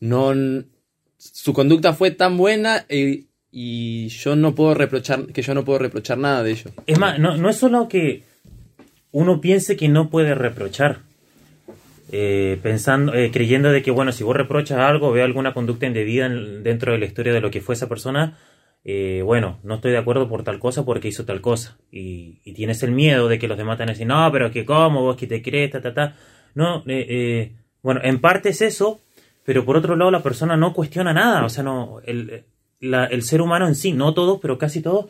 no, 0.00 0.64
su 1.18 1.52
conducta 1.52 1.92
fue 1.92 2.12
tan 2.12 2.36
buena 2.36 2.86
eh, 2.88 3.24
y 3.52 4.08
yo 4.08 4.36
no 4.36 4.54
puedo 4.54 4.74
reprochar, 4.74 5.26
que 5.26 5.42
yo 5.42 5.54
no 5.54 5.64
puedo 5.64 5.78
reprochar 5.78 6.18
nada 6.18 6.42
de 6.42 6.52
ello. 6.52 6.70
Es 6.86 6.98
más, 6.98 7.18
no, 7.18 7.36
no 7.36 7.48
es 7.48 7.56
solo 7.56 7.88
que 7.88 8.22
uno 9.12 9.40
piense 9.40 9.76
que 9.76 9.88
no 9.88 10.08
puede 10.08 10.34
reprochar, 10.34 10.98
eh, 12.12 12.58
pensando, 12.62 13.14
eh, 13.14 13.30
creyendo 13.32 13.70
de 13.70 13.82
que, 13.82 13.90
bueno, 13.90 14.12
si 14.12 14.24
vos 14.24 14.36
reprochas 14.36 14.78
algo, 14.78 15.12
veo 15.12 15.24
alguna 15.24 15.52
conducta 15.54 15.86
indebida 15.86 16.26
en- 16.26 16.62
dentro 16.62 16.92
de 16.92 16.98
la 16.98 17.04
historia 17.06 17.32
de 17.32 17.40
lo 17.40 17.50
que 17.50 17.60
fue 17.60 17.74
esa 17.74 17.88
persona, 17.88 18.36
eh, 18.84 19.22
bueno, 19.24 19.58
no 19.62 19.74
estoy 19.76 19.92
de 19.92 19.98
acuerdo 19.98 20.28
por 20.28 20.42
tal 20.42 20.58
cosa 20.58 20.84
porque 20.84 21.08
hizo 21.08 21.24
tal 21.24 21.40
cosa. 21.40 21.76
Y, 21.92 22.40
y 22.44 22.52
tienes 22.54 22.82
el 22.82 22.92
miedo 22.92 23.28
de 23.28 23.38
que 23.38 23.46
los 23.48 23.58
demás 23.58 23.76
te 23.76 23.82
van 23.82 23.90
a 23.90 23.92
decir, 23.92 24.06
no, 24.06 24.30
pero 24.32 24.50
que 24.50 24.64
cómo, 24.64 25.02
vos 25.02 25.16
que 25.16 25.26
te 25.26 25.42
crees, 25.42 25.70
ta, 25.70 25.80
ta, 25.80 25.92
ta. 25.94 26.16
No, 26.54 26.82
eh, 26.86 27.52
bueno, 27.82 28.00
en 28.02 28.20
parte 28.20 28.48
es 28.48 28.62
eso, 28.62 29.00
pero 29.44 29.64
por 29.64 29.76
otro 29.76 29.94
lado 29.96 30.10
la 30.10 30.22
persona 30.22 30.56
no 30.56 30.72
cuestiona 30.72 31.12
nada, 31.12 31.44
o 31.44 31.48
sea, 31.48 31.62
no, 31.62 32.00
el, 32.04 32.42
la- 32.80 33.06
el 33.06 33.22
ser 33.22 33.40
humano 33.42 33.66
en 33.68 33.74
sí, 33.74 33.92
no 33.92 34.14
todos, 34.14 34.38
pero 34.40 34.58
casi 34.58 34.80
todos, 34.80 35.06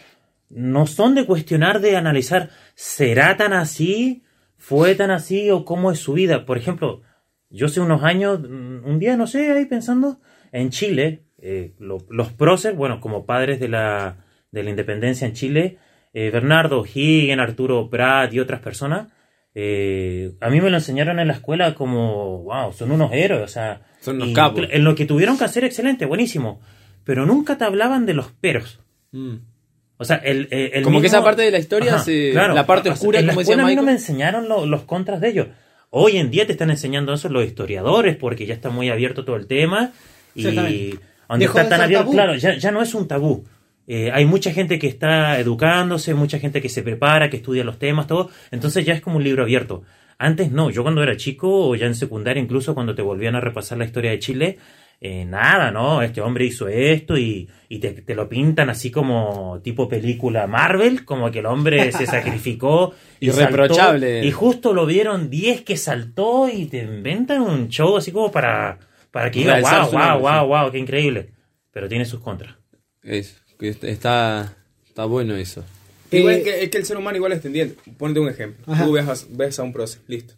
no 0.49 0.87
son 0.87 1.15
de 1.15 1.25
cuestionar, 1.27 1.81
de 1.81 1.97
analizar, 1.97 2.51
¿será 2.75 3.37
tan 3.37 3.53
así? 3.53 4.23
¿Fue 4.57 4.95
tan 4.95 5.11
así? 5.11 5.51
¿O 5.51 5.65
cómo 5.65 5.93
es 5.93 5.99
su 6.01 6.13
vida? 6.13 6.45
Por 6.45 6.59
ejemplo, 6.59 7.03
yo 7.49 7.67
hace 7.67 7.81
unos 7.81 8.03
años, 8.03 8.41
mm, 8.41 8.85
un 8.85 8.99
día, 8.99 9.17
no 9.17 9.27
sé, 9.27 9.51
ahí 9.53 9.65
pensando, 9.67 10.19
en 10.53 10.71
Chile, 10.71 11.23
eh, 11.41 11.73
lo- 11.79 12.05
los 12.11 12.33
próceres, 12.33 12.77
bueno, 12.77 13.01
como 13.01 13.25
padres 13.25 13.61
de 13.61 13.69
la, 13.69 14.17
de 14.51 14.63
la 14.65 14.71
independencia 14.71 15.27
en 15.27 15.33
Chile, 15.35 15.79
eh, 16.13 16.31
Bernardo 16.31 16.85
Higgins, 16.85 17.39
Arturo 17.41 17.89
Prat 17.89 18.35
y 18.35 18.41
otras 18.41 18.61
personas, 18.61 19.09
eh, 19.55 20.33
a 20.41 20.51
mí 20.51 20.61
me 20.61 20.71
lo 20.71 20.77
enseñaron 20.77 21.19
en 21.21 21.29
la 21.29 21.35
escuela 21.35 21.75
como, 21.75 22.43
wow, 22.43 22.73
son 22.73 22.91
unos 22.91 23.13
héroes, 23.13 23.43
o 23.45 23.49
sea, 23.49 23.83
Son 24.01 24.21
y 24.21 24.33
capos. 24.33 24.67
En 24.71 24.85
lo 24.85 24.95
que 24.95 25.07
tuvieron 25.07 25.39
que 25.39 25.45
hacer, 25.45 25.65
excelente, 25.65 26.07
buenísimo, 26.07 26.61
pero 27.05 27.27
nunca 27.27 27.57
te 27.59 27.65
hablaban 27.65 28.07
de 28.07 28.15
los 28.15 28.29
peros. 28.33 28.81
Mm. 29.13 29.35
O 29.97 30.05
sea, 30.05 30.17
el, 30.17 30.49
el- 30.51 30.71
el 30.75 30.83
Como 30.83 31.01
que 31.01 31.09
esa 31.09 31.23
parte 31.23 31.43
de 31.43 31.51
la 31.51 31.59
historia 31.59 31.99
se- 31.99 32.33
la 32.33 32.67
parte 32.67 32.89
oscura, 32.91 33.19
en 33.21 33.27
la 33.27 33.33
como 33.33 33.41
decía 33.41 33.53
escuela 33.55 33.67
a 33.67 33.71
mí 33.71 33.77
no 33.77 33.83
me 33.83 33.93
enseñaron 33.93 34.49
lo- 34.49 34.65
los 34.67 34.83
contras 34.85 35.21
de 35.21 35.29
ellos. 35.29 35.47
Hoy 35.91 36.17
en 36.19 36.31
día 36.31 36.47
te 36.47 36.53
están 36.53 36.71
enseñando 36.71 37.13
eso 37.13 37.29
los 37.29 37.45
historiadores 37.45 38.17
porque 38.17 38.47
ya 38.47 38.55
está 38.55 38.71
muy 38.71 38.89
abierto 38.91 39.25
todo 39.25 39.37
el 39.37 39.47
tema 39.47 39.91
y 40.35 40.43
donde 41.29 41.45
está 41.47 41.69
tan 41.69 41.81
abierto, 41.83 42.05
tabú. 42.05 42.13
claro, 42.15 42.35
ya, 42.37 42.57
ya 42.57 42.71
no 42.71 42.81
es 42.81 42.95
un 42.95 43.09
tabú. 43.09 43.45
Eh, 43.87 44.11
hay 44.13 44.25
mucha 44.25 44.53
gente 44.53 44.79
que 44.79 44.87
está 44.87 45.39
educándose, 45.41 46.15
mucha 46.15 46.39
gente 46.39 46.63
que 46.63 46.69
se 46.69 46.83
prepara, 46.83 47.29
que 47.29 47.39
estudia 47.39 47.65
los 47.65 47.79
temas, 47.79 48.07
todo. 48.07 48.31
Entonces 48.53 48.85
ya 48.87 48.95
es 48.95 49.01
como 49.01 49.17
un 49.17 49.25
libro 49.25 49.43
abierto. 49.43 49.83
Antes 50.17 50.53
no, 50.53 50.71
yo 50.71 50.83
cuando 50.83 51.03
era 51.03 51.17
chico 51.17 51.69
o 51.69 51.75
ya 51.75 51.87
en 51.87 51.95
secundaria, 51.97 52.41
incluso 52.43 52.73
cuando 52.75 52.95
te 52.95 53.03
volvían 53.03 53.35
a 53.35 53.41
repasar 53.41 53.79
la 53.79 53.85
historia 53.85 54.13
de 54.13 54.19
Chile, 54.21 54.59
eh, 55.01 55.25
nada, 55.25 55.71
¿no? 55.71 56.03
Este 56.03 56.21
hombre 56.21 56.45
hizo 56.45 56.69
esto 56.69 57.17
y, 57.17 57.49
y 57.69 57.79
te, 57.79 57.91
te 57.93 58.15
lo 58.15 58.29
pintan 58.29 58.69
así 58.69 58.91
como 58.91 59.59
tipo 59.63 59.89
película 59.89 60.47
Marvel, 60.47 61.05
como 61.07 61.31
que 61.31 61.39
el 61.39 61.47
hombre 61.47 61.91
se 61.93 62.07
sacrificó 62.07 62.95
y 63.19 63.29
saltó, 63.31 63.43
Irreprochable. 63.43 64.27
y 64.27 64.31
justo 64.31 64.73
lo 64.75 64.85
vieron 64.87 65.31
10 65.31 65.63
que 65.63 65.77
saltó 65.77 66.49
y 66.49 66.67
te 66.67 66.79
inventan 66.83 67.41
un 67.41 67.69
show 67.69 67.97
así 67.97 68.13
como 68.13 68.31
para, 68.31 68.79
para 69.11 69.31
que 69.31 69.41
diga, 69.41 69.59
wow, 69.61 69.71
wow, 69.71 69.81
nombre, 69.93 70.19
wow, 70.21 70.41
sí. 70.43 70.47
wow, 70.49 70.71
qué 70.73 70.79
increíble. 70.79 71.31
Pero 71.73 71.89
tiene 71.89 72.05
sus 72.05 72.21
contras. 72.21 72.55
Es- 73.03 73.41
que 73.59 73.69
está, 73.69 74.57
está 74.89 75.05
bueno 75.05 75.37
eso. 75.37 75.63
Igual 76.11 76.35
Eh, 76.35 76.39
es, 76.39 76.45
que, 76.45 76.63
es 76.65 76.71
que 76.71 76.79
el 76.79 76.85
ser 76.87 76.97
humano 76.97 77.17
igual 77.17 77.33
es 77.33 77.43
tendiente. 77.43 77.77
Ponte 77.99 78.19
un 78.19 78.29
ejemplo. 78.29 78.65
Ajá. 78.73 78.85
Tú 78.85 78.93
ves 78.93 79.07
a, 79.07 79.15
ves 79.31 79.59
a 79.59 79.63
un 79.63 79.73
prócer, 79.73 80.01
listo. 80.09 80.35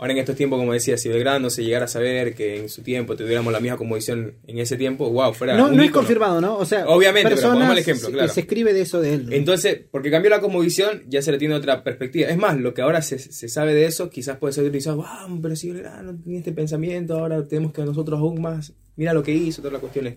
Ahora 0.00 0.12
en 0.12 0.20
estos 0.20 0.36
tiempos, 0.36 0.60
como 0.60 0.72
decía, 0.72 0.96
si 0.96 1.08
Belgrano 1.08 1.50
se 1.50 1.64
llegara 1.64 1.86
a 1.86 1.88
saber 1.88 2.34
que 2.36 2.56
en 2.60 2.68
su 2.68 2.82
tiempo 2.82 3.16
tuviéramos 3.16 3.52
la 3.52 3.58
misma 3.58 3.76
conmovisión 3.76 4.34
en 4.46 4.58
ese 4.58 4.76
tiempo, 4.76 5.10
wow, 5.10 5.34
fuera 5.34 5.56
no, 5.56 5.66
un 5.66 5.76
no 5.76 5.82
es 5.82 5.90
confirmado, 5.90 6.40
¿no? 6.40 6.56
O 6.56 6.64
sea, 6.64 6.86
Obviamente, 6.86 7.24
pero 7.30 7.34
personas- 7.34 7.54
pongamos 7.56 7.76
el 7.76 7.82
ejemplo, 7.82 8.06
se- 8.06 8.12
claro. 8.12 8.32
Se 8.32 8.40
escribe 8.40 8.72
de 8.74 8.82
eso 8.82 9.00
de 9.00 9.14
él. 9.14 9.26
¿no? 9.26 9.32
Entonces, 9.32 9.80
porque 9.90 10.12
cambió 10.12 10.30
la 10.30 10.40
cosmovisión, 10.40 11.02
ya 11.08 11.20
se 11.20 11.32
le 11.32 11.38
tiene 11.38 11.54
otra 11.56 11.82
perspectiva. 11.82 12.28
Es 12.28 12.36
más, 12.36 12.56
lo 12.60 12.74
que 12.74 12.82
ahora 12.82 13.02
se, 13.02 13.18
se 13.18 13.48
sabe 13.48 13.74
de 13.74 13.86
eso, 13.86 14.08
quizás 14.08 14.36
puede 14.38 14.52
ser 14.52 14.62
utilizado, 14.64 14.98
wow, 14.98 15.42
pero 15.42 15.56
si 15.56 15.72
Belgrano 15.72 16.16
tenía 16.22 16.38
este 16.38 16.52
pensamiento, 16.52 17.18
ahora 17.18 17.48
tenemos 17.48 17.72
que 17.72 17.82
nosotros 17.82 18.20
aún 18.20 18.40
más, 18.40 18.72
mira 18.94 19.12
lo 19.12 19.24
que 19.24 19.32
hizo, 19.34 19.62
todas 19.62 19.72
las 19.72 19.80
cuestiones. 19.80 20.14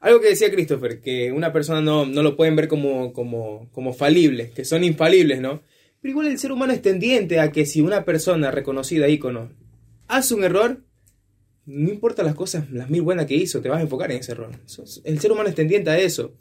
Algo 0.00 0.20
que 0.20 0.30
decía 0.30 0.50
Christopher, 0.50 1.00
que 1.00 1.30
una 1.30 1.52
persona 1.52 1.80
no, 1.80 2.04
no 2.04 2.22
lo 2.24 2.36
pueden 2.36 2.56
ver 2.56 2.66
como, 2.66 3.12
como, 3.12 3.70
como 3.70 3.94
falible, 3.94 4.50
que 4.50 4.64
son 4.64 4.82
infalibles, 4.82 5.40
¿no? 5.40 5.62
Pero 6.04 6.12
igual 6.12 6.26
el 6.26 6.38
ser 6.38 6.52
humano 6.52 6.74
es 6.74 6.82
tendiente 6.82 7.40
a 7.40 7.50
que 7.50 7.64
si 7.64 7.80
una 7.80 8.04
persona 8.04 8.50
reconocida, 8.50 9.08
ícono, 9.08 9.48
hace 10.06 10.34
un 10.34 10.44
error, 10.44 10.82
no 11.64 11.88
importa 11.88 12.22
las 12.22 12.34
cosas, 12.34 12.70
las 12.70 12.90
mil 12.90 13.00
buenas 13.00 13.24
que 13.24 13.36
hizo, 13.36 13.62
te 13.62 13.70
vas 13.70 13.78
a 13.78 13.84
enfocar 13.84 14.12
en 14.12 14.18
ese 14.18 14.32
error. 14.32 14.50
El 15.04 15.18
ser 15.18 15.32
humano 15.32 15.48
es 15.48 15.54
tendiente 15.54 15.88
a 15.88 15.98
eso. 15.98 16.34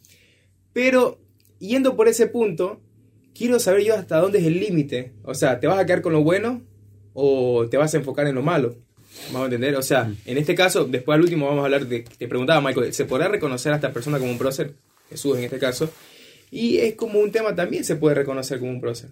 Pero, 0.74 1.22
yendo 1.59 1.95
por 1.95 2.09
ese 2.09 2.28
punto, 2.28 2.82
quiero 3.34 3.57
saber 3.57 3.86
yo 3.86 3.95
hasta 3.95 4.20
dónde 4.20 4.39
es 4.39 4.47
el 4.47 4.59
límite. 4.59 5.14
O 5.24 5.34
sea, 5.34 5.61
¿te 5.61 5.68
vas 5.68 5.80
a 5.80 5.86
quedar 5.86 6.01
con 6.01 6.11
lo 6.11 6.24
bueno 6.26 6.61
o 7.14 7.66
te 7.70 7.78
vas 7.78 7.93
a 7.93 7.97
enfocar 7.99 8.28
en 8.28 8.36
lo 8.36 8.41
malo? 8.41 8.76
Vamos 9.28 9.43
a 9.43 9.45
entender. 9.45 9.78
O 9.78 9.82
sea, 9.82 10.14
en 10.26 10.38
este 10.38 10.55
caso, 10.55 10.84
después 10.84 11.16
al 11.16 11.22
último 11.22 11.45
vamos 11.45 11.61
a 11.61 11.66
hablar 11.68 11.88
de... 11.88 12.01
Te 12.01 12.28
preguntaba, 12.28 12.59
Michael, 12.59 12.93
¿se 12.93 13.05
podrá 13.05 13.30
reconocer 13.30 13.72
a 13.72 13.78
esta 13.78 13.93
persona 13.93 14.20
como 14.20 14.30
un 14.30 14.38
prócer? 14.38 14.74
Jesús 15.09 15.38
en 15.38 15.45
este 15.45 15.57
caso. 15.57 15.89
Y 16.51 16.80
es 16.80 16.95
como 16.95 17.20
un 17.20 17.32
tema 17.32 17.55
también 17.55 17.86
se 17.86 17.95
puede 17.95 18.16
reconocer 18.16 18.59
como 18.59 18.70
un 18.70 18.82
prócer. 18.82 19.09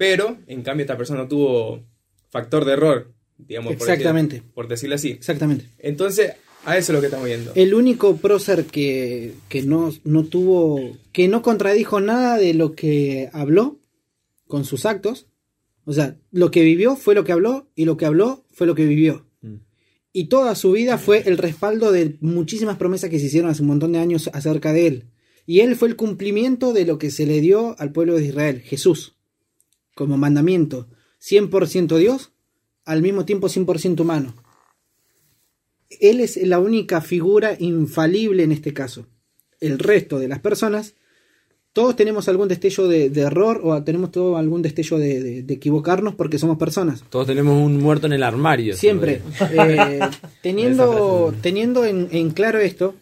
Pero, 0.00 0.38
en 0.46 0.62
cambio, 0.62 0.84
esta 0.84 0.96
persona 0.96 1.20
no 1.24 1.28
tuvo 1.28 1.82
factor 2.30 2.64
de 2.64 2.72
error, 2.72 3.12
digamos. 3.36 3.74
por 3.74 3.80
decir- 3.86 3.92
Exactamente. 3.92 4.42
Por, 4.54 4.66
decirlo 4.66 4.94
así. 4.94 5.10
Exactamente. 5.10 5.66
Entonces, 5.78 6.32
a 6.64 6.78
eso 6.78 6.92
es 6.92 6.94
lo 6.94 7.00
que 7.00 7.08
estamos 7.08 7.26
viendo. 7.26 7.52
El 7.54 7.74
único 7.74 8.16
prócer 8.16 8.64
que, 8.64 9.34
que 9.50 9.60
no, 9.60 9.92
no 10.04 10.24
tuvo, 10.24 10.96
que 11.12 11.28
no 11.28 11.42
contradijo 11.42 12.00
nada 12.00 12.38
de 12.38 12.54
lo 12.54 12.72
que 12.74 13.28
habló 13.34 13.78
con 14.48 14.64
sus 14.64 14.86
actos. 14.86 15.26
O 15.84 15.92
sea, 15.92 16.16
lo 16.32 16.50
que 16.50 16.62
vivió 16.62 16.96
fue 16.96 17.14
lo 17.14 17.24
que 17.24 17.32
habló 17.32 17.68
y 17.74 17.84
lo 17.84 17.98
que 17.98 18.06
habló 18.06 18.46
fue 18.52 18.66
lo 18.66 18.74
que 18.74 18.86
vivió. 18.86 19.26
Y 20.14 20.28
toda 20.28 20.54
su 20.54 20.72
vida 20.72 20.96
fue 20.96 21.24
el 21.28 21.36
respaldo 21.36 21.92
de 21.92 22.16
muchísimas 22.22 22.78
promesas 22.78 23.10
que 23.10 23.18
se 23.18 23.26
hicieron 23.26 23.50
hace 23.50 23.60
un 23.60 23.68
montón 23.68 23.92
de 23.92 23.98
años 23.98 24.30
acerca 24.32 24.72
de 24.72 24.86
él. 24.86 25.04
Y 25.44 25.60
él 25.60 25.76
fue 25.76 25.88
el 25.88 25.96
cumplimiento 25.96 26.72
de 26.72 26.86
lo 26.86 26.96
que 26.96 27.10
se 27.10 27.26
le 27.26 27.42
dio 27.42 27.76
al 27.78 27.92
pueblo 27.92 28.14
de 28.16 28.24
Israel, 28.24 28.60
Jesús, 28.62 29.18
como 30.00 30.16
mandamiento. 30.16 30.88
100% 31.22 31.98
Dios 31.98 32.32
al 32.86 33.02
mismo 33.02 33.26
tiempo 33.26 33.48
100% 33.48 34.00
humano. 34.00 34.34
Él 36.00 36.20
es 36.20 36.36
la 36.38 36.58
única 36.58 37.02
figura 37.02 37.54
infalible 37.58 38.42
en 38.44 38.52
este 38.52 38.72
caso. 38.72 39.06
El 39.60 39.78
resto 39.78 40.18
de 40.18 40.28
las 40.28 40.38
personas, 40.38 40.94
todos 41.74 41.96
tenemos 41.96 42.28
algún 42.28 42.48
destello 42.48 42.88
de, 42.88 43.10
de 43.10 43.20
error 43.20 43.60
o 43.62 43.82
tenemos 43.82 44.10
todo 44.10 44.38
algún 44.38 44.62
destello 44.62 44.96
de, 44.96 45.22
de- 45.22 45.42
de 45.42 45.54
equivocarnos 45.54 46.14
porque 46.14 46.38
somos 46.38 46.56
personas. 46.56 47.04
Todos 47.10 47.26
tenemos 47.26 47.60
un 47.60 47.76
muerto 47.78 48.06
en 48.06 48.14
el 48.14 48.22
armario. 48.22 48.74
Siempre. 48.74 49.20
Eh, 49.52 50.00
teniendo 50.42 51.34
teniendo 51.42 51.84
en, 51.84 52.08
en 52.10 52.30
claro 52.30 52.58
esto, 52.60 52.94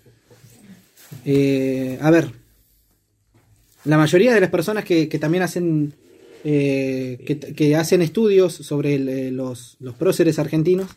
eh, 1.24 1.99
a 2.03 2.11
ver, 2.11 2.32
la 3.84 3.96
mayoría 3.96 4.34
de 4.34 4.40
las 4.40 4.51
personas 4.51 4.84
que, 4.84 5.09
que 5.09 5.18
también 5.20 5.44
hacen 5.44 5.94
eh, 6.45 7.18
que, 7.26 7.39
que 7.39 7.76
hacen 7.76 8.03
estudios 8.03 8.53
sobre 8.55 8.95
el, 8.95 9.09
eh, 9.09 9.30
los, 9.30 9.76
los 9.80 9.95
próceres 9.95 10.39
argentinos, 10.39 10.89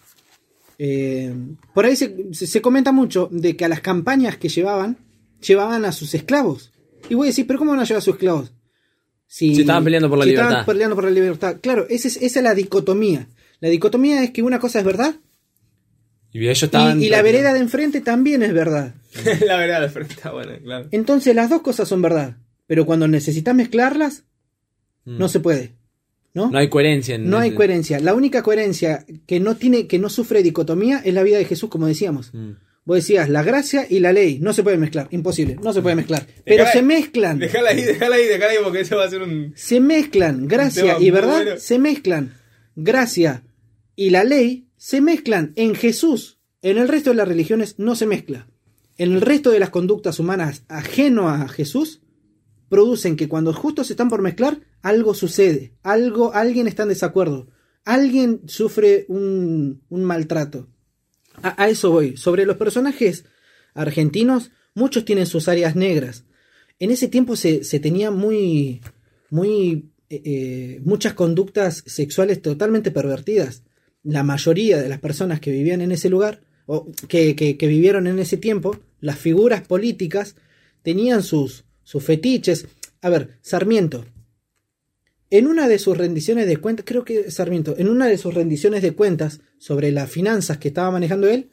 eh, 0.77 1.33
por 1.73 1.85
ahí 1.85 1.95
se, 1.95 2.33
se- 2.33 2.61
comenta 2.61 2.91
mucho 2.91 3.27
de 3.31 3.55
que 3.55 3.65
a 3.65 3.69
las 3.69 3.81
campañas 3.81 4.37
que 4.37 4.49
llevaban, 4.49 4.97
llevaban 5.45 5.85
a 5.85 5.91
sus 5.91 6.13
esclavos. 6.15 6.71
Y 7.09 7.15
voy 7.15 7.27
a 7.27 7.29
decir, 7.29 7.45
¿pero 7.47 7.59
cómo 7.59 7.71
van 7.71 7.79
a 7.79 7.83
llevar 7.83 7.99
a 7.99 8.01
sus 8.01 8.13
esclavos? 8.15 8.51
Si, 9.27 9.55
Si 9.55 9.61
estaban 9.61 9.83
peleando 9.83 10.09
por 10.09 10.17
la 10.19 10.25
si 10.25 10.31
estaban 10.31 10.51
libertad. 10.51 10.71
peleando 10.71 10.95
por 10.95 11.05
la 11.05 11.11
libertad. 11.11 11.57
Claro, 11.61 11.85
esa 11.89 12.07
es, 12.07 12.17
esa 12.17 12.39
es 12.39 12.43
la 12.43 12.53
dicotomía. 12.53 13.27
La 13.59 13.69
dicotomía 13.69 14.23
es 14.23 14.31
que 14.31 14.41
una 14.43 14.59
cosa 14.59 14.79
es 14.79 14.85
verdad 14.85 15.15
Y 16.33 16.39
ellos 16.39 16.61
y, 16.61 16.65
estaban. 16.65 17.01
y 17.01 17.09
la 17.09 17.21
vereda 17.21 17.53
de 17.53 17.59
enfrente 17.59 18.01
también 18.01 18.41
es 18.43 18.53
verdad. 18.53 18.93
la 19.45 19.57
verdad, 19.57 19.81
la 19.81 19.89
frente 19.89 20.13
está 20.15 20.31
buena, 20.31 20.57
claro. 20.59 20.87
Entonces 20.91 21.35
las 21.35 21.49
dos 21.49 21.61
cosas 21.61 21.87
son 21.87 22.01
verdad. 22.01 22.37
Pero 22.67 22.85
cuando 22.85 23.07
necesitas 23.07 23.53
mezclarlas, 23.55 24.23
Mm. 25.05 25.17
no 25.17 25.27
se 25.29 25.39
puede. 25.39 25.75
¿No? 26.33 26.49
No 26.49 26.57
hay 26.59 26.69
coherencia. 26.69 27.15
en 27.15 27.29
No 27.29 27.39
hay 27.39 27.53
coherencia. 27.53 27.99
La 27.99 28.13
única 28.13 28.41
coherencia 28.41 29.05
que 29.25 29.39
no 29.41 29.57
tiene, 29.57 29.87
que 29.87 29.99
no 29.99 30.07
sufre 30.09 30.41
dicotomía 30.43 30.99
es 31.03 31.13
la 31.13 31.23
vida 31.23 31.37
de 31.37 31.45
Jesús, 31.45 31.69
como 31.69 31.87
decíamos. 31.87 32.33
Mm. 32.33 32.51
Vos 32.85 32.95
decías, 32.95 33.29
la 33.29 33.43
gracia 33.43 33.85
y 33.89 33.99
la 33.99 34.11
ley 34.13 34.39
no 34.39 34.53
se 34.53 34.63
pueden 34.63 34.79
mezclar, 34.79 35.07
imposible, 35.11 35.57
no 35.61 35.71
se 35.71 35.81
pueden 35.83 35.97
mezclar. 35.97 36.25
Pero 36.45 36.63
Dejala- 36.63 36.71
se 36.73 36.81
mezclan, 36.81 37.37
Déjala 37.39 37.69
ahí, 37.71 37.81
déjala 37.83 38.15
ahí, 38.15 38.25
déjala 38.25 38.51
ahí, 38.53 38.57
porque 38.63 38.79
eso 38.79 38.95
va 38.97 39.03
a 39.05 39.09
ser 39.09 39.21
un. 39.21 39.53
se 39.55 39.79
mezclan, 39.79 40.47
gracia 40.47 40.97
y 40.99 41.11
verdad 41.11 41.43
bueno. 41.43 41.59
se 41.59 41.77
mezclan. 41.77 42.33
Gracia 42.75 43.43
y 43.95 44.09
la 44.09 44.23
ley 44.23 44.67
se 44.77 45.01
mezclan 45.01 45.51
en 45.57 45.75
Jesús. 45.75 46.39
En 46.63 46.77
el 46.77 46.87
resto 46.87 47.09
de 47.11 47.17
las 47.17 47.27
religiones 47.27 47.75
no 47.77 47.95
se 47.95 48.05
mezcla. 48.07 48.47
En 48.97 49.11
el 49.13 49.21
resto 49.21 49.51
de 49.51 49.59
las 49.59 49.69
conductas 49.69 50.17
humanas 50.19 50.63
ajeno 50.69 51.29
a 51.29 51.47
Jesús 51.49 52.01
producen 52.69 53.15
que 53.15 53.27
cuando 53.27 53.53
justos 53.53 53.91
están 53.91 54.09
por 54.09 54.21
mezclar, 54.21 54.59
algo 54.81 55.13
sucede, 55.13 55.73
algo, 55.83 56.33
alguien 56.33 56.67
está 56.67 56.83
en 56.83 56.89
desacuerdo, 56.89 57.47
alguien 57.85 58.41
sufre 58.47 59.05
un, 59.07 59.81
maltrato. 59.89 60.67
A, 61.41 61.69
eso 61.69 61.91
voy. 61.91 62.17
Sobre 62.17 62.45
los 62.45 62.57
personajes 62.57 63.25
argentinos, 63.73 64.51
muchos 64.73 65.05
tienen 65.05 65.25
sus 65.25 65.47
áreas 65.47 65.75
negras. 65.75 66.25
En 66.79 66.91
ese 66.91 67.07
tiempo 67.07 67.35
se, 67.35 67.63
se 67.63 67.79
tenía 67.79 68.11
muy, 68.11 68.81
muy, 69.29 69.91
eh, 70.09 70.21
eh, 70.25 70.81
muchas 70.83 71.13
conductas 71.13 71.83
sexuales 71.85 72.41
totalmente 72.41 72.91
pervertidas. 72.91 73.63
La 74.03 74.23
mayoría 74.23 74.81
de 74.81 74.89
las 74.89 74.99
personas 74.99 75.39
que 75.39 75.51
vivían 75.51 75.81
en 75.81 75.91
ese 75.91 76.09
lugar, 76.09 76.41
o 76.65 76.91
que 77.07 77.55
vivieron 77.59 78.07
en 78.07 78.19
ese 78.19 78.37
tiempo, 78.37 78.79
las 78.99 79.17
figuras 79.17 79.61
políticas, 79.61 80.35
tenían 80.83 81.23
sus, 81.23 81.65
sus 81.83 82.03
fetiches. 82.03 82.67
A 83.01 83.09
ver, 83.09 83.37
Sarmiento. 83.41 84.05
En 85.31 85.47
una 85.47 85.67
de 85.67 85.79
sus 85.79 85.97
rendiciones 85.97 86.45
de 86.45 86.57
cuentas, 86.57 86.85
creo 86.85 87.03
que 87.03 87.31
Sarmiento, 87.31 87.73
en 87.77 87.87
una 87.87 88.07
de 88.07 88.17
sus 88.17 88.33
rendiciones 88.33 88.81
de 88.83 88.91
cuentas 88.93 89.39
sobre 89.57 89.91
las 89.91 90.09
finanzas 90.11 90.57
que 90.57 90.67
estaba 90.67 90.91
manejando 90.91 91.27
él, 91.27 91.49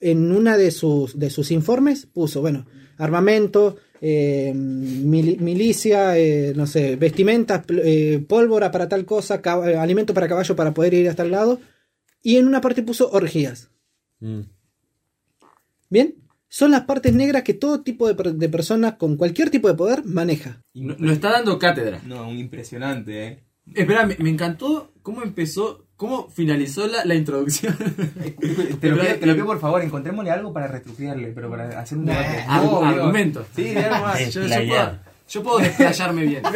en 0.00 0.32
una 0.32 0.56
de 0.56 0.70
sus, 0.70 1.16
de 1.18 1.30
sus 1.30 1.50
informes 1.52 2.06
puso, 2.06 2.40
bueno, 2.40 2.66
armamento, 2.96 3.76
eh, 4.00 4.52
mili- 4.54 5.38
milicia, 5.38 6.18
eh, 6.18 6.54
no 6.56 6.66
sé, 6.66 6.96
vestimentas, 6.96 7.62
eh, 7.68 8.24
pólvora 8.26 8.70
para 8.72 8.88
tal 8.88 9.04
cosa, 9.04 9.34
alimento 9.78 10.12
para 10.14 10.26
caballo 10.26 10.56
para 10.56 10.74
poder 10.74 10.94
ir 10.94 11.08
hasta 11.08 11.22
el 11.22 11.30
lado, 11.30 11.60
y 12.22 12.36
en 12.36 12.48
una 12.48 12.60
parte 12.60 12.82
puso 12.82 13.10
orgías. 13.10 13.70
Mm. 14.20 14.40
¿Bien? 15.90 16.14
Son 16.54 16.70
las 16.70 16.82
partes 16.82 17.14
negras 17.14 17.44
que 17.44 17.54
todo 17.54 17.80
tipo 17.80 18.06
de, 18.06 18.14
per- 18.14 18.34
de 18.34 18.48
persona 18.50 18.98
con 18.98 19.16
cualquier 19.16 19.48
tipo 19.48 19.68
de 19.68 19.74
poder 19.74 20.04
maneja. 20.04 20.60
No- 20.74 20.94
Nos 20.98 21.12
está 21.12 21.30
dando 21.32 21.58
cátedra. 21.58 22.00
No, 22.04 22.28
un 22.28 22.36
impresionante, 22.38 23.26
eh. 23.26 23.44
Espera, 23.74 24.04
me, 24.04 24.16
me 24.18 24.28
encantó 24.28 24.92
cómo 25.00 25.22
empezó, 25.22 25.86
cómo 25.96 26.28
finalizó 26.28 26.86
la, 26.88 27.06
la 27.06 27.14
introducción. 27.14 27.74
Te 28.80 28.90
lo, 28.90 29.00
pido, 29.00 29.14
te 29.18 29.26
lo 29.26 29.32
pido 29.34 29.46
por 29.46 29.60
favor, 29.60 29.80
encontrémosle 29.82 30.30
algo 30.30 30.52
para 30.52 30.66
retruquearle, 30.66 31.28
pero 31.28 31.48
para 31.48 31.80
hacer 31.80 31.96
un 31.96 32.04
debate. 32.04 32.44
Argu- 32.46 32.62
No, 32.64 32.68
digo- 32.70 32.84
argumentos. 32.84 33.46
Sí, 33.56 33.74
algo 33.74 34.04
más. 34.04 34.18
Yo, 34.34 34.42
yo 34.42 34.48
puedo, 34.68 34.98
yo 35.32 35.42
puedo 35.42 35.58
desplayarme 35.58 36.24
bien. 36.24 36.42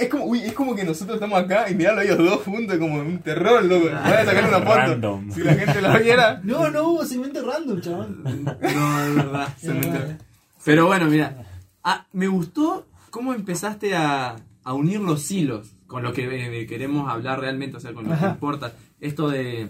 Es 0.00 0.08
como, 0.08 0.24
uy, 0.24 0.40
es 0.40 0.54
como 0.54 0.74
que 0.74 0.82
nosotros 0.82 1.16
estamos 1.16 1.38
acá 1.38 1.68
y 1.70 1.74
mirarlo 1.74 2.00
ellos 2.00 2.18
dos 2.18 2.42
juntos 2.42 2.78
como 2.78 3.00
un 3.00 3.18
terror, 3.18 3.62
loco. 3.64 3.84
Voy 3.84 3.92
a 3.92 4.24
sacar 4.24 4.48
una 4.48 4.58
foto. 4.60 4.74
Random. 4.74 5.30
Si 5.30 5.42
la 5.42 5.54
gente 5.54 5.82
lo 5.82 5.98
viera. 6.00 6.40
No, 6.44 6.70
no 6.70 6.88
hubo 6.88 7.04
segmento 7.04 7.44
random, 7.44 7.80
chaval. 7.82 8.22
No, 8.24 9.00
es 9.04 9.14
verdad. 9.14 10.18
Pero 10.64 10.86
bueno, 10.86 11.06
mira. 11.06 11.44
Ah, 11.84 12.06
me 12.12 12.28
gustó 12.28 12.86
cómo 13.10 13.34
empezaste 13.34 13.94
a, 13.94 14.36
a 14.64 14.72
unir 14.72 15.00
los 15.00 15.30
hilos 15.30 15.74
con 15.86 16.02
lo 16.02 16.12
que 16.12 16.60
eh, 16.62 16.66
queremos 16.66 17.10
hablar 17.10 17.40
realmente, 17.40 17.76
o 17.76 17.80
sea, 17.80 17.92
con 17.92 18.04
lo 18.04 18.10
que 18.10 18.16
Ajá. 18.16 18.30
importa. 18.30 18.72
Esto 19.00 19.28
de, 19.28 19.68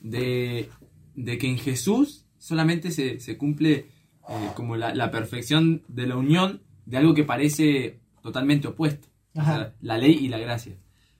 de, 0.00 0.68
de 1.14 1.38
que 1.38 1.48
en 1.48 1.58
Jesús 1.58 2.26
solamente 2.38 2.90
se, 2.90 3.20
se 3.20 3.38
cumple 3.38 3.88
eh, 4.30 4.50
como 4.54 4.76
la, 4.76 4.94
la 4.94 5.10
perfección 5.10 5.82
de 5.88 6.06
la 6.06 6.16
unión 6.16 6.62
de 6.86 6.96
algo 6.96 7.14
que 7.14 7.24
parece 7.24 8.00
totalmente 8.22 8.68
opuesto. 8.68 9.08
O 9.34 9.40
Ajá. 9.40 9.54
sea, 9.56 9.74
la 9.80 9.98
ley 9.98 10.12
y 10.12 10.28
la 10.28 10.38
gracia. 10.38 10.74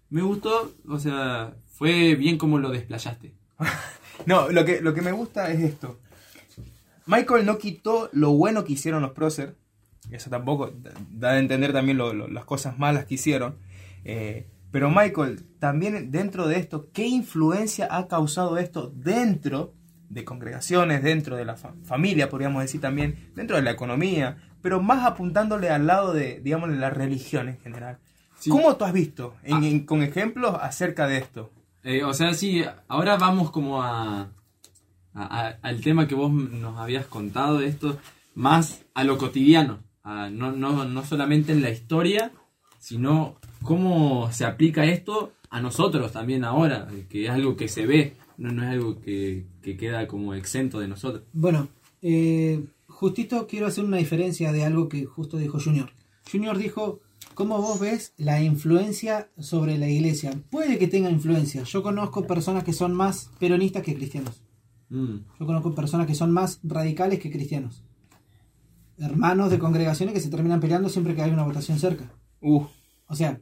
Me 0.08 0.22
gustó, 0.22 0.72
o 0.88 0.98
sea, 0.98 1.54
fue 1.72 2.14
bien 2.16 2.38
como 2.38 2.58
lo 2.58 2.70
desplayaste. 2.70 3.34
No, 4.26 4.50
lo 4.50 4.66
que, 4.66 4.82
lo 4.82 4.92
que 4.92 5.00
me 5.00 5.12
gusta 5.12 5.50
es 5.50 5.60
esto. 5.60 5.98
Michael 7.06 7.46
no 7.46 7.56
quitó 7.56 8.10
lo 8.12 8.32
bueno 8.32 8.64
que 8.64 8.74
hicieron 8.74 9.00
los 9.02 9.12
prócer. 9.12 9.56
Eso 10.10 10.28
tampoco 10.28 10.70
da- 10.70 10.92
da 11.10 11.30
a 11.30 11.38
entender 11.38 11.72
también 11.72 11.96
lo- 11.96 12.12
lo- 12.12 12.28
las 12.28 12.44
cosas 12.44 12.78
malas 12.78 13.06
que 13.06 13.14
hicieron. 13.14 13.56
Eh, 14.04 14.46
pero 14.70 14.90
Michael, 14.90 15.42
también 15.58 16.10
dentro 16.10 16.46
de 16.48 16.58
esto, 16.58 16.90
¿qué 16.92 17.06
influencia 17.06 17.88
ha 17.90 18.08
causado 18.08 18.58
esto 18.58 18.92
dentro 18.94 19.72
de 20.10 20.24
congregaciones, 20.24 21.02
dentro 21.02 21.36
de 21.36 21.44
la 21.46 21.56
fa- 21.56 21.72
familia, 21.84 22.28
podríamos 22.28 22.60
decir 22.62 22.80
también, 22.82 23.30
dentro 23.34 23.56
de 23.56 23.62
la 23.62 23.70
economía, 23.70 24.36
pero 24.60 24.82
más 24.82 25.06
apuntándole 25.06 25.70
al 25.70 25.86
lado 25.86 26.12
de, 26.12 26.40
digamos, 26.40 26.68
de 26.68 26.76
la 26.76 26.90
religión 26.90 27.48
en 27.48 27.58
general? 27.60 27.98
Sí. 28.38 28.50
¿Cómo 28.50 28.76
tú 28.76 28.84
has 28.84 28.92
visto 28.92 29.34
en- 29.42 29.64
en- 29.64 29.86
con 29.86 30.02
ejemplos 30.02 30.54
acerca 30.60 31.06
de 31.06 31.16
esto? 31.18 31.50
Eh, 31.84 32.04
o 32.04 32.12
sea, 32.12 32.34
sí, 32.34 32.62
ahora 32.88 33.16
vamos 33.16 33.50
como 33.50 33.82
a, 33.82 34.22
a- 34.22 34.28
a- 35.14 35.58
al 35.62 35.80
tema 35.80 36.06
que 36.06 36.14
vos 36.14 36.30
nos 36.32 36.78
habías 36.78 37.06
contado 37.06 37.58
de 37.58 37.68
esto, 37.68 37.98
más 38.34 38.82
a 38.94 39.04
lo 39.04 39.16
cotidiano, 39.16 39.78
a- 40.02 40.28
no, 40.30 40.52
no, 40.52 40.84
no 40.84 41.04
solamente 41.04 41.52
en 41.52 41.62
la 41.62 41.70
historia, 41.70 42.32
sino 42.78 43.36
cómo 43.62 44.30
se 44.32 44.44
aplica 44.44 44.84
esto 44.84 45.32
a 45.50 45.60
nosotros 45.60 46.12
también 46.12 46.44
ahora, 46.44 46.88
que 47.08 47.24
es 47.24 47.30
algo 47.30 47.56
que 47.56 47.68
se 47.68 47.86
ve, 47.86 48.14
no, 48.40 48.52
no 48.52 48.62
es 48.62 48.70
algo 48.70 49.00
que, 49.00 49.46
que 49.60 49.76
queda 49.76 50.08
como 50.08 50.32
exento 50.34 50.80
de 50.80 50.88
nosotros. 50.88 51.24
Bueno, 51.34 51.68
eh, 52.00 52.64
justito 52.86 53.46
quiero 53.46 53.66
hacer 53.66 53.84
una 53.84 53.98
diferencia 53.98 54.50
de 54.50 54.64
algo 54.64 54.88
que 54.88 55.04
justo 55.04 55.36
dijo 55.36 55.60
Junior. 55.60 55.90
Junior 56.30 56.56
dijo, 56.56 57.00
¿cómo 57.34 57.60
vos 57.60 57.78
ves 57.78 58.14
la 58.16 58.42
influencia 58.42 59.30
sobre 59.38 59.76
la 59.76 59.90
iglesia? 59.90 60.32
Puede 60.48 60.78
que 60.78 60.88
tenga 60.88 61.10
influencia. 61.10 61.64
Yo 61.64 61.82
conozco 61.82 62.26
personas 62.26 62.64
que 62.64 62.72
son 62.72 62.94
más 62.94 63.30
peronistas 63.38 63.82
que 63.82 63.94
cristianos. 63.94 64.42
Mm. 64.88 65.16
Yo 65.38 65.46
conozco 65.46 65.74
personas 65.74 66.06
que 66.06 66.14
son 66.14 66.32
más 66.32 66.60
radicales 66.62 67.18
que 67.18 67.30
cristianos. 67.30 67.84
Hermanos 68.96 69.50
de 69.50 69.58
congregaciones 69.58 70.14
que 70.14 70.20
se 70.20 70.30
terminan 70.30 70.60
peleando 70.60 70.88
siempre 70.88 71.14
que 71.14 71.20
hay 71.20 71.30
una 71.30 71.44
votación 71.44 71.78
cerca. 71.78 72.10
Uh, 72.40 72.64
O 73.06 73.14
sea, 73.14 73.38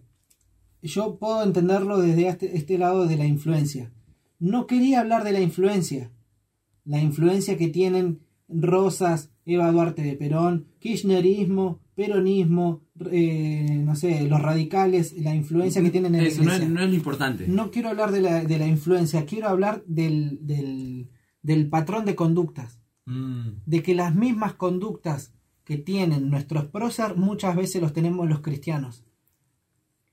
yo 0.82 1.18
puedo 1.18 1.44
entenderlo 1.44 1.98
desde 1.98 2.26
este, 2.26 2.56
este 2.56 2.78
lado 2.78 3.06
de 3.06 3.16
la 3.16 3.26
influencia. 3.26 3.92
No 4.38 4.66
quería 4.66 5.00
hablar 5.00 5.24
de 5.24 5.32
la 5.32 5.40
influencia. 5.40 6.10
La 6.84 7.00
influencia 7.00 7.56
que 7.56 7.68
tienen 7.68 8.20
Rosas, 8.48 9.30
Eva 9.44 9.70
Duarte 9.70 10.02
de 10.02 10.14
Perón, 10.14 10.68
Kirchnerismo, 10.78 11.80
peronismo, 11.94 12.82
eh, 13.10 13.82
no 13.84 13.96
sé, 13.96 14.22
los 14.28 14.40
radicales, 14.40 15.12
la 15.18 15.34
influencia 15.34 15.82
que 15.82 15.90
tienen 15.90 16.14
en 16.14 16.22
la 16.22 16.28
Eso 16.28 16.42
no 16.42 16.50
es, 16.52 16.56
iglesia. 16.58 16.74
no 16.74 16.80
es 16.82 16.88
lo 16.88 16.94
importante. 16.94 17.48
No 17.48 17.70
quiero 17.70 17.88
hablar 17.88 18.12
de 18.12 18.20
la, 18.20 18.44
de 18.44 18.58
la 18.58 18.66
influencia, 18.66 19.26
quiero 19.26 19.48
hablar 19.48 19.82
del, 19.86 20.38
del, 20.46 21.10
del 21.42 21.68
patrón 21.68 22.04
de 22.04 22.14
conductas. 22.14 22.80
Mm. 23.06 23.48
De 23.66 23.82
que 23.82 23.94
las 23.94 24.14
mismas 24.14 24.54
conductas 24.54 25.34
que 25.64 25.76
tienen 25.76 26.30
nuestros 26.30 26.66
prócer 26.66 27.16
muchas 27.16 27.56
veces 27.56 27.82
los 27.82 27.92
tenemos 27.92 28.28
los 28.28 28.40
cristianos. 28.40 29.04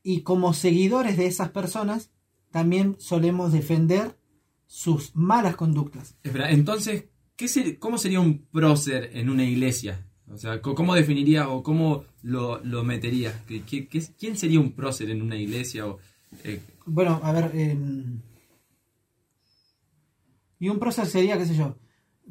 Y 0.01 0.21
como 0.21 0.53
seguidores 0.53 1.17
de 1.17 1.28
esas 1.28 1.49
personas, 1.49 2.11
también 2.56 2.95
solemos 2.99 3.51
defender 3.51 4.18
sus 4.66 5.14
malas 5.14 5.58
conductas. 5.58 6.16
Espera, 6.24 6.51
entonces, 6.51 7.03
¿qué 7.36 7.49
ser- 7.49 7.80
¿cómo 7.80 7.97
sería 7.97 8.22
un 8.22 8.45
prócer 8.45 9.10
en 9.14 9.30
una 9.30 9.43
iglesia? 9.43 10.08
O 10.32 10.38
sea, 10.38 10.62
¿cómo 10.62 10.95
definirías 10.95 11.47
o 11.49 11.62
cómo 11.64 12.06
lo, 12.22 12.64
lo 12.64 12.86
meterías? 12.86 13.34
¿Qué- 13.45 13.64
qué- 13.64 13.89
qué- 13.89 14.08
¿Quién 14.18 14.38
sería 14.38 14.62
un 14.62 14.72
prócer 14.72 15.10
en 15.10 15.22
una 15.22 15.36
iglesia? 15.36 15.86
O, 15.86 15.99
eh, 16.45 16.62
Bueno, 16.86 17.20
a 17.24 17.34
ver. 17.34 17.51
eh, 17.53 17.78
y 20.60 20.70
un 20.70 20.80
prócer 20.80 21.08
sería, 21.08 21.38
qué 21.38 21.45
sé 21.45 21.56
yo, 21.56 21.76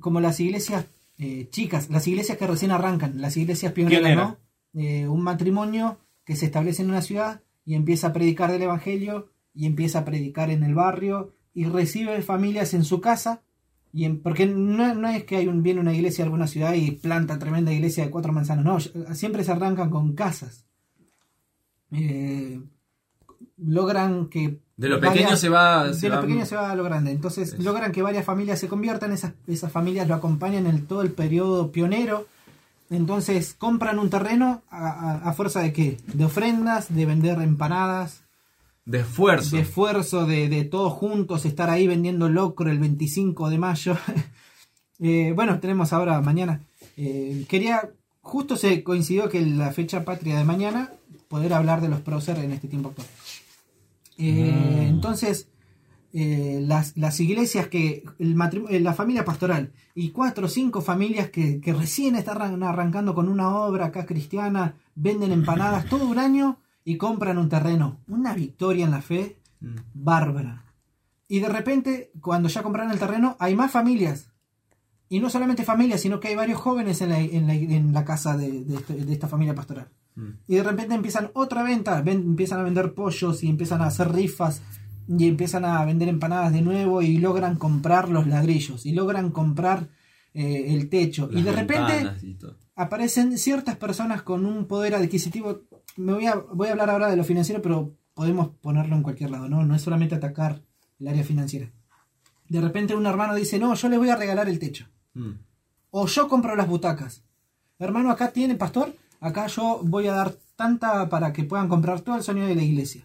como 0.01 0.21
las 0.23 0.41
iglesias 0.41 0.87
eh, 1.19 1.49
chicas, 1.51 1.91
las 1.91 2.09
iglesias 2.09 2.39
que 2.39 2.47
recién 2.47 2.71
arrancan, 2.71 3.21
las 3.21 3.37
iglesias 3.37 3.73
pioneras, 3.73 4.01
Pionera. 4.01 4.39
¿no? 4.73 4.81
Eh, 4.81 5.07
un 5.07 5.21
matrimonio 5.23 5.99
que 6.25 6.35
se 6.35 6.47
establece 6.47 6.81
en 6.83 6.89
una 6.89 7.03
ciudad 7.03 7.43
y 7.67 7.75
empieza 7.75 8.07
a 8.09 8.13
predicar 8.15 8.51
del 8.51 8.63
evangelio 8.63 9.31
y 9.55 9.67
empieza 9.67 10.01
a 10.01 10.05
predicar 10.05 10.51
en 10.51 10.63
el 10.65 10.75
barrio 10.75 11.33
y 11.55 11.65
recibe 11.67 12.21
familias 12.23 12.75
en 12.75 12.85
su 12.85 13.01
casa. 13.01 13.43
Y 13.93 14.05
en- 14.07 14.21
porque 14.21 14.47
no, 14.47 14.95
no 14.95 15.09
es 15.09 15.23
que 15.25 15.37
hay 15.37 15.47
un, 15.47 15.63
viene 15.63 15.81
una 15.81 15.95
iglesia 15.95 16.25
a 16.25 16.27
alguna 16.27 16.49
ciudad 16.49 16.75
y 16.75 16.91
planta 16.93 17.39
tremenda 17.39 17.73
iglesia 17.73 18.05
de 18.05 18.11
cuatro 18.11 18.33
manzanas, 18.33 18.65
no, 18.65 19.15
siempre 19.15 19.45
se 19.45 19.53
arrancan 19.53 19.89
con 19.91 20.15
casas. 20.15 20.65
Eh, 21.93 22.61
logran 23.59 24.27
que 24.29 24.59
de 24.77 24.89
lo 24.89 24.97
varias- 24.97 25.15
pequeño 25.15 25.37
se 25.37 25.49
va... 25.49 25.87
de 25.89 25.95
se 25.95 26.09
lo 26.09 26.17
va- 26.17 26.21
pequeño 26.23 26.45
se 26.47 26.57
va 26.57 26.71
a 26.73 26.75
lo 26.75 26.83
grande. 26.83 27.13
Entonces 27.13 27.57
logran 27.63 27.93
que 27.93 28.03
varias 28.03 28.25
familias 28.25 28.59
se 28.59 28.67
conviertan, 28.69 29.13
esas, 29.13 29.35
esas 29.47 29.71
familias 29.71 30.09
lo 30.09 30.15
acompañan 30.15 30.67
en 30.67 30.87
todo 30.87 31.03
el 31.03 31.13
periodo 31.13 31.71
pionero. 31.71 32.27
Entonces 32.91 33.55
compran 33.57 33.99
un 34.01 34.11
terreno 34.11 34.63
a, 34.71 34.89
a- 34.89 35.31
a 35.31 35.33
fuerza 35.35 35.61
de 35.61 35.73
qué? 35.73 35.99
De 36.13 36.25
ofrendas, 36.25 36.93
de 36.93 37.07
vender 37.07 37.41
empanadas, 37.41 38.24
de 38.87 38.99
esfuerzo. 39.01 39.57
de 39.57 39.63
esfuerzo, 39.63 40.27
de, 40.27 40.49
de 40.49 40.65
todos 40.65 40.93
juntos 40.93 41.45
estar 41.47 41.71
ahí 41.71 41.87
vendiendo 41.87 42.29
locro 42.29 42.71
el 42.71 42.79
25 42.79 43.51
de 43.51 43.59
mayo. 43.59 43.97
Eh, 45.01 45.33
bueno, 45.35 45.59
tenemos 45.59 45.93
ahora 45.93 46.21
mañana. 46.21 46.61
Eh, 46.97 47.45
quería, 47.49 47.91
justo 48.23 48.55
se 48.57 48.85
coincidió 48.85 49.29
que 49.29 49.45
la 49.45 49.73
fecha 49.73 50.05
patria 50.05 50.39
de 50.39 50.45
mañana, 50.45 50.93
poder 51.27 51.53
hablar 51.53 51.81
de 51.81 51.89
los 51.89 52.01
prócer 52.01 52.39
en 52.39 52.53
este 52.53 52.69
tiempo 52.69 52.91
actual. 52.91 53.09
Eh, 54.19 54.87
Entonces, 54.89 55.49
eh, 56.13 56.61
las, 56.63 56.97
las 56.97 57.19
iglesias 57.19 57.67
que, 57.67 58.05
el 58.21 58.35
la 58.85 58.95
familia 58.95 59.25
pastoral 59.25 59.73
y 59.97 60.11
cuatro 60.11 60.47
o 60.47 60.49
cinco 60.49 60.81
familias 60.81 61.29
que, 61.31 61.61
que 61.61 61.73
recién 61.75 62.15
están 62.15 62.39
arran- 62.39 62.63
arrancando 62.65 63.15
con 63.17 63.29
una 63.29 63.49
obra 63.59 63.87
acá 63.87 64.07
cristiana, 64.07 64.77
venden 64.95 65.33
empanadas 65.33 65.87
todo 65.89 66.07
un 66.07 66.19
año 66.21 66.59
y 66.85 66.97
compran 66.97 67.39
un 67.39 67.49
terreno. 67.49 68.01
Una 68.09 68.35
victoria 68.35 68.85
en 68.85 68.91
la 68.91 69.03
fe 69.03 69.39
Mm. 69.61 69.77
bárbara. 69.95 70.65
Y 71.29 71.41
de 71.41 71.49
repente, 71.49 72.11
cuando 72.21 72.49
ya 72.49 72.63
compraron 72.63 72.93
el 72.93 72.99
terreno, 72.99 73.37
hay 73.39 73.55
más 73.57 73.71
familias. 73.71 74.29
Y 75.09 75.21
no 75.21 75.31
solamente 75.31 75.65
familias, 75.65 76.01
sino 76.01 76.21
que 76.21 76.29
hay 76.29 76.35
varios 76.35 76.59
jóvenes 76.59 77.01
en 77.01 77.09
la, 77.11 77.19
en 77.21 77.47
la, 77.47 77.55
en 77.55 77.93
la 77.93 78.05
casa 78.05 78.37
de, 78.37 78.65
de 78.65 78.75
este- 78.77 79.05
de 79.05 79.13
esta 79.13 79.29
familia 79.29 79.55
pastoral. 79.55 79.89
Mm. 80.17 80.29
Y 80.49 80.55
de 80.57 80.63
repente 80.63 80.95
empiezan 80.95 81.31
otra 81.35 81.63
venta, 81.63 82.01
ven- 82.03 82.23
empiezan 82.23 82.61
a 82.61 82.63
vender 82.65 82.95
pollos 82.95 83.43
y 83.43 83.49
empiezan 83.49 83.81
a 83.81 83.87
hacer 83.87 84.13
rifas 84.13 84.61
y 85.09 85.27
empiezan 85.29 85.65
a 85.65 85.85
vender 85.85 86.09
empanadas 86.09 86.53
de 86.53 86.63
nuevo 86.63 87.01
y 87.03 87.19
logran 87.19 87.57
comprar 87.57 88.09
los 88.09 88.27
ladrillos 88.27 88.85
y 88.87 88.93
logran 88.93 89.31
comprar 89.31 89.89
eh, 90.35 90.75
el 90.75 90.89
techo. 90.89 91.29
y 91.33 91.43
de 91.43 91.53
repente 91.53 91.93
y 92.23 92.37
aparecen 92.77 93.39
ciertas 93.39 93.77
personas 93.77 94.23
con 94.23 94.45
un 94.47 94.67
poder 94.67 94.95
adquisitivo. 94.95 95.61
Me 95.97 96.13
voy 96.13 96.27
a, 96.27 96.35
voy 96.37 96.69
a 96.69 96.73
hablar 96.73 96.91
ahora 96.91 97.09
de 97.11 97.17
lo 97.17 97.25
financiero, 97.25 97.63
pero 97.63 97.95
podemos 98.15 98.49
ponerlo 98.61 98.97
en 98.97 99.03
cualquier 99.03 99.31
lado, 99.31 99.49
¿no? 99.49 99.65
No 99.65 99.75
es 99.75 99.83
solamente 99.83 100.15
atacar 100.15 100.63
el 100.99 101.09
área 101.09 101.25
financiera. 101.25 101.71
De 102.49 102.61
repente 102.61 102.95
un 102.95 103.07
hermano 103.07 103.35
dice, 103.35 103.59
no, 103.59 103.75
yo 103.75 103.89
le 103.89 103.99
voy 103.99 104.09
a 104.11 104.17
regalar 104.17 104.49
el 104.49 104.59
techo. 104.59 104.87
Mm. 105.15 105.31
O 105.91 106.07
yo 106.07 106.29
compro 106.29 106.57
las 106.57 106.69
butacas. 106.69 107.23
Hermano, 107.79 108.11
acá 108.11 108.33
tiene 108.33 108.55
pastor, 108.57 108.95
acá 109.21 109.47
yo 109.47 109.81
voy 109.83 110.07
a 110.09 110.13
dar 110.13 110.35
tanta 110.57 111.09
para 111.09 111.33
que 111.33 111.45
puedan 111.45 111.69
comprar 111.69 112.01
todo 112.01 112.17
el 112.17 112.23
sonido 112.23 112.47
de 112.47 112.55
la 112.55 112.63
iglesia. 112.63 113.05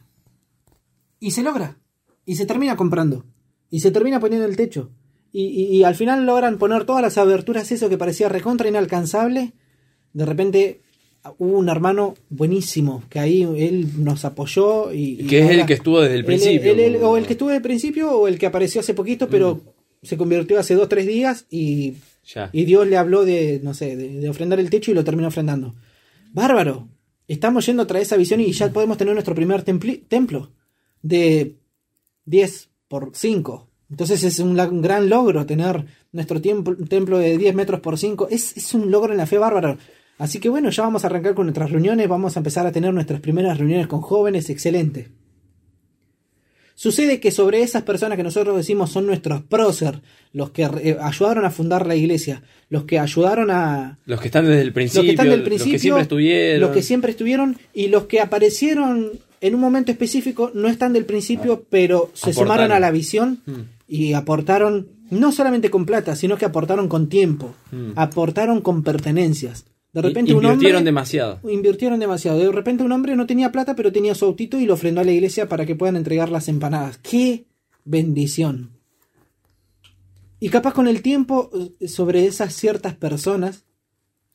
Y 1.19 1.31
se 1.31 1.43
logra. 1.43 1.77
Y 2.25 2.35
se 2.35 2.45
termina 2.45 2.75
comprando. 2.75 3.25
Y 3.69 3.79
se 3.79 3.91
termina 3.91 4.19
poniendo 4.19 4.47
el 4.47 4.55
techo. 4.55 4.91
Y, 5.31 5.45
y- 5.45 5.77
y 5.77 5.83
al 5.83 5.95
final 5.95 6.25
logran 6.25 6.57
poner 6.57 6.85
todas 6.85 7.01
las 7.01 7.17
aberturas, 7.17 7.71
eso 7.71 7.89
que 7.89 7.97
parecía 7.97 8.29
recontra 8.29 8.67
inalcanzable. 8.69 9.53
De 10.13 10.25
repente 10.25 10.81
hubo 11.38 11.57
un 11.59 11.70
hermano 11.70 12.15
buenísimo, 12.30 13.03
que 13.09 13.20
ahí 13.20 13.43
él 13.43 13.88
nos 14.03 14.26
apoyó. 14.26 14.91
Y, 14.93 15.22
y 15.22 15.28
Que 15.28 15.39
es 15.39 15.49
el 15.51 15.65
que 15.65 15.74
estuvo 15.74 15.99
desde 16.01 16.15
el 16.15 16.26
principio. 16.26 16.72
él- 16.72 16.80
él- 16.80 16.95
o 17.03 17.17
el 17.17 17.26
que 17.26 17.34
estuvo 17.34 17.49
desde 17.49 17.57
el 17.57 17.63
principio 17.63 18.11
o 18.11 18.28
el 18.28 18.38
que 18.39 18.45
apareció 18.45 18.82
hace 18.82 18.93
poquito, 18.93 19.28
pero 19.30 19.61
se 20.01 20.17
convirtió 20.17 20.59
hace 20.59 20.76
dos 20.76 20.88
tres 20.89 21.05
días 21.07 21.45
y 21.49 21.95
Ya. 22.34 22.49
y 22.53 22.63
Dios 22.65 22.88
le 22.88 22.95
habló 22.97 23.26
de, 23.26 23.59
no 23.63 23.74
sé, 23.74 23.95
de, 23.95 24.09
de 24.20 24.30
ofrendar 24.30 24.59
el 24.59 24.70
techo 24.70 24.91
y 24.91 24.93
lo 24.93 25.03
terminó 25.03 25.28
ofrendando. 25.28 25.76
Bárbaro. 26.32 26.88
Estamos 27.28 27.65
yendo 27.65 27.86
tras 27.86 28.01
esa 28.03 28.17
visión 28.17 28.39
y 28.41 28.51
ya 28.53 28.72
podemos 28.72 28.97
tener 28.97 29.13
nuestro 29.13 29.36
primer 29.36 29.63
templi- 29.63 30.01
templo 30.07 30.49
de 31.03 31.55
10 32.26 32.70
por 32.88 33.11
5. 33.13 33.67
Entonces 33.91 34.24
es 34.24 34.39
un 34.39 34.55
gran 34.82 35.09
logro 35.09 35.45
tener 35.45 35.86
nuestro 36.11 36.41
tiempo- 36.41 36.76
templo 36.88 37.17
de 37.20 37.38
10 37.38 37.53
metros 37.55 37.80
por 37.82 37.97
5. 37.97 38.28
Es, 38.32 38.55
es 38.57 38.74
un 38.74 38.89
logro 38.91 39.11
en 39.11 39.17
la 39.17 39.26
fe 39.28 39.38
bárbaro. 39.38 39.78
Así 40.20 40.39
que 40.39 40.49
bueno, 40.49 40.70
ya 40.70 40.84
vamos 40.84 41.03
a 41.03 41.07
arrancar 41.07 41.34
con 41.34 41.47
nuestras 41.47 41.72
reuniones, 41.72 42.07
vamos 42.07 42.36
a 42.38 42.39
empezar 42.41 42.67
a 42.67 42.72
tener 42.72 42.93
nuestras 42.93 43.20
primeras 43.22 43.57
reuniones 43.57 43.88
con 43.88 44.01
jóvenes, 44.01 44.49
excelente. 44.51 45.09
Sucede 46.76 47.20
que 47.20 47.32
sobre 47.32 47.61
esas 47.61 47.84
personas 47.84 48.15
que 48.15 48.24
nosotros 48.24 48.55
decimos 48.55 48.89
son 48.89 49.05
nuestros 49.05 49.41
prócer, 49.43 50.01
los 50.32 50.51
que 50.51 50.63
eh, 50.63 50.97
ayudaron 51.01 51.43
a 51.45 51.51
fundar 51.51 51.86
la 51.86 51.95
iglesia, 51.95 52.41
los 52.70 52.86
que 52.86 52.99
ayudaron 52.99 53.51
a, 53.51 53.97
Los 54.05 54.22
que 54.22 54.28
están 54.28 54.45
desde 54.45 54.61
el 54.61 54.72
principio, 54.72 55.01
los 55.01 55.05
que 55.07 55.11
están 55.11 55.30
del 55.30 55.43
principio, 55.43 55.72
los 55.72 55.74
que 55.74 55.80
siempre 55.82 56.01
estuvieron. 56.03 56.61
los 56.61 56.72
que 56.72 56.82
siempre 56.82 57.11
estuvieron 57.11 57.57
y 57.74 57.88
los 57.88 58.05
que 58.05 58.22
aparecieron 58.22 59.11
en 59.41 59.55
un 59.55 59.61
momento 59.61 59.91
específico 59.91 60.51
no 60.53 60.70
están 60.70 60.93
del 60.93 61.03
principio, 61.05 61.65
pero 61.70 62.11
se 62.13 62.32
Aportaron. 62.32 62.47
sumaron 62.47 62.72
a 62.72 62.80
la 62.80 62.91
visión 62.91 63.39
Mm. 63.45 63.53
y 63.89 64.13
aportaron 64.13 64.88
no 65.11 65.32
solamente 65.34 65.70
con 65.70 65.86
plata, 65.86 66.15
sino 66.15 66.38
que 66.38 66.45
aportaron 66.45 66.88
con 66.88 67.09
tiempo, 67.09 67.55
Mm. 67.72 67.91
aportaron 67.95 68.61
con 68.61 68.84
pertenencias. 68.84 69.65
De 69.91 70.01
repente 70.01 70.33
un 70.33 70.43
invirtieron 70.43 70.77
hombre 70.77 70.83
demasiado. 70.83 71.39
invirtieron 71.49 71.99
demasiado. 71.99 72.37
De 72.37 72.51
repente 72.51 72.83
un 72.83 72.91
hombre 72.91 73.15
no 73.15 73.25
tenía 73.25 73.51
plata, 73.51 73.75
pero 73.75 73.91
tenía 73.91 74.13
su 74.13 74.25
autito 74.25 74.59
y 74.59 74.65
lo 74.65 74.75
ofrendó 74.75 75.01
a 75.01 75.03
la 75.03 75.11
iglesia 75.11 75.49
para 75.49 75.65
que 75.65 75.75
puedan 75.75 75.95
entregar 75.95 76.29
las 76.29 76.47
empanadas. 76.47 76.97
¡Qué 76.99 77.45
bendición! 77.85 78.71
Y 80.39 80.49
capaz 80.49 80.73
con 80.73 80.87
el 80.87 81.01
tiempo, 81.01 81.49
eh, 81.79 81.87
sobre 81.87 82.25
esas 82.25 82.53
ciertas 82.53 82.95
personas, 82.95 83.65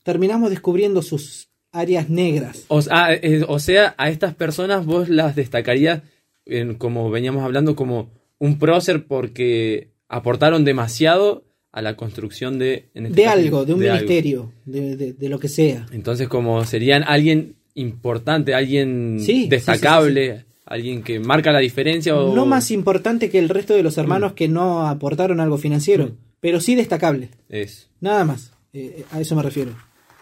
terminamos 0.03 0.51
descubriendo 0.51 1.03
sus 1.03 1.49
áreas 1.73 2.11
negras. 2.11 2.65
O, 2.69 2.81
ah, 2.91 3.15
eh, 3.15 3.45
o 3.49 3.59
sea, 3.59 3.95
a 3.97 4.11
estas 4.11 4.35
personas 4.35 4.85
vos 4.85 5.09
las 5.09 5.35
destacarías, 5.35 6.03
en, 6.47 6.75
como 6.75 7.11
veníamos 7.11 7.43
hablando, 7.43 7.75
como 7.75 8.11
un 8.39 8.59
prócer 8.59 9.07
porque 9.07 9.93
aportaron 10.09 10.65
demasiado 10.65 11.45
a 11.77 11.83
la 11.83 11.97
construcción 11.97 12.59
de... 12.59 12.87
en 12.95 13.07
este 13.07 13.17
De 13.21 13.25
caso, 13.25 13.39
algo, 13.39 13.65
de 13.65 13.75
un 13.75 13.81
ministerio, 13.81 14.53
de, 14.65 14.97
de- 14.97 15.13
de 15.13 15.29
lo 15.29 15.39
que 15.41 15.49
sea. 15.49 15.87
Entonces, 15.93 16.29
como 16.29 16.65
serían 16.65 17.03
alguien 17.03 17.57
importante, 17.75 18.55
alguien 18.55 19.17
Sí, 19.19 19.43
sí, 19.45 19.49
destacable, 19.49 20.45
alguien 20.65 21.03
que 21.03 21.19
marca 21.19 21.51
la 21.53 21.59
diferencia 21.59 22.17
o... 22.17 22.35
No 22.35 22.47
más 22.47 22.71
importante 22.71 23.29
que 23.29 23.39
el 23.41 23.49
resto 23.49 23.75
de 23.75 23.83
los 23.83 23.99
hermanos 23.99 24.35
que 24.35 24.47
no 24.49 24.87
aportaron 24.87 25.41
algo 25.41 25.59
financiero, 25.59 26.07
Mm. 26.07 26.17
pero 26.41 26.61
sí 26.61 26.75
destacable. 26.77 27.31
Es. 27.49 27.89
Nada 28.01 28.25
más, 28.25 28.53
eh, 28.73 29.05
a 29.11 29.21
eso 29.21 29.35
me 29.35 29.43
refiero. 29.43 29.73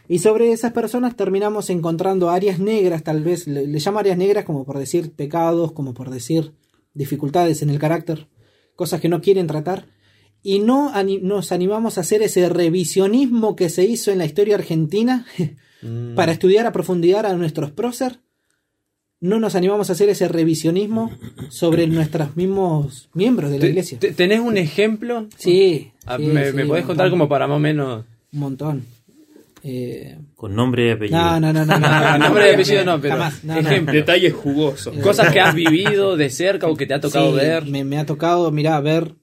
Y 0.08 0.18
sobre 0.20 0.52
esas 0.52 0.72
personas 0.72 1.16
terminamos 1.16 1.68
encontrando 1.70 2.30
áreas 2.30 2.58
negras, 2.58 3.02
tal 3.04 3.22
vez, 3.22 3.46
le, 3.46 3.66
le 3.66 3.78
llamo 3.78 3.98
áreas 3.98 4.16
negras 4.18 4.44
como 4.44 4.64
por 4.64 4.78
decir 4.78 5.12
pecados, 5.12 5.72
como 5.72 5.92
por 5.94 6.08
decir 6.10 6.52
dificultades 6.94 7.62
en 7.62 7.70
el 7.70 7.78
carácter, 7.78 8.26
cosas 8.74 9.00
que 9.00 9.08
no 9.08 9.20
quieren 9.20 9.46
tratar. 9.46 9.84
Y 10.42 10.58
no 10.58 10.90
ani- 10.92 11.20
nos 11.20 11.52
animamos 11.52 11.98
a 11.98 12.00
hacer 12.02 12.22
ese 12.22 12.48
revisionismo 12.48 13.54
que 13.56 13.68
se 13.68 13.84
hizo 13.84 14.10
en 14.10 14.18
la 14.18 14.24
historia 14.24 14.56
argentina 14.56 15.26
Mm. 15.84 16.14
para 16.14 16.30
estudiar 16.30 16.64
a 16.64 16.70
profundidad 16.72 17.26
a 17.26 17.34
nuestros 17.34 17.72
prócer. 17.72 18.20
No 19.20 19.40
nos 19.40 19.56
animamos 19.56 19.90
a 19.90 19.94
hacer 19.94 20.08
ese 20.10 20.28
revisionismo 20.28 21.10
sobre 21.48 21.88
nuestros 21.88 22.36
mismos 22.36 23.08
miembros 23.14 23.50
de 23.50 23.58
la 23.58 23.66
iglesia. 23.66 23.98
te- 23.98 24.12
¿Tenés 24.12 24.38
un 24.38 24.56
ejemplo? 24.58 25.26
Sí. 25.36 25.90
Ah, 26.06 26.18
sí, 26.18 26.24
¿Me, 26.26 26.50
sí, 26.50 26.56
me 26.56 26.66
podés 26.66 26.84
contar 26.84 27.10
como 27.10 27.28
para 27.28 27.48
más 27.48 27.56
o 27.56 27.58
menos... 27.60 28.04
Un 28.32 28.38
montón. 28.38 28.84
Eh, 29.64 30.18
Con 30.36 30.54
nombre 30.54 30.86
y 30.88 30.90
apellido. 30.90 31.18
no, 31.18 31.40
no, 31.40 31.52
no, 31.52 31.64
no. 31.64 31.78
No, 31.78 32.18
nombre 32.18 32.50
y 32.50 32.54
apellido 32.54 32.84
no, 32.84 33.00
pero 33.00 33.14
Jamás, 33.16 33.42
no. 33.44 33.92
Detalles 33.92 34.32
jugosos. 34.34 34.96
Cosas 34.98 35.32
que 35.32 35.40
has 35.40 35.54
vivido 35.64 36.16
de 36.16 36.30
cerca 36.30 36.68
o 36.68 36.76
que 36.76 36.86
te 36.86 36.94
ha 36.94 37.00
tocado 37.00 37.30
Sí, 37.32 37.36
ver. 37.38 37.66
Me, 37.66 37.82
me 37.84 37.98
ha 37.98 38.06
tocado, 38.06 38.50
mirá, 38.52 38.80
ver. 38.80 39.14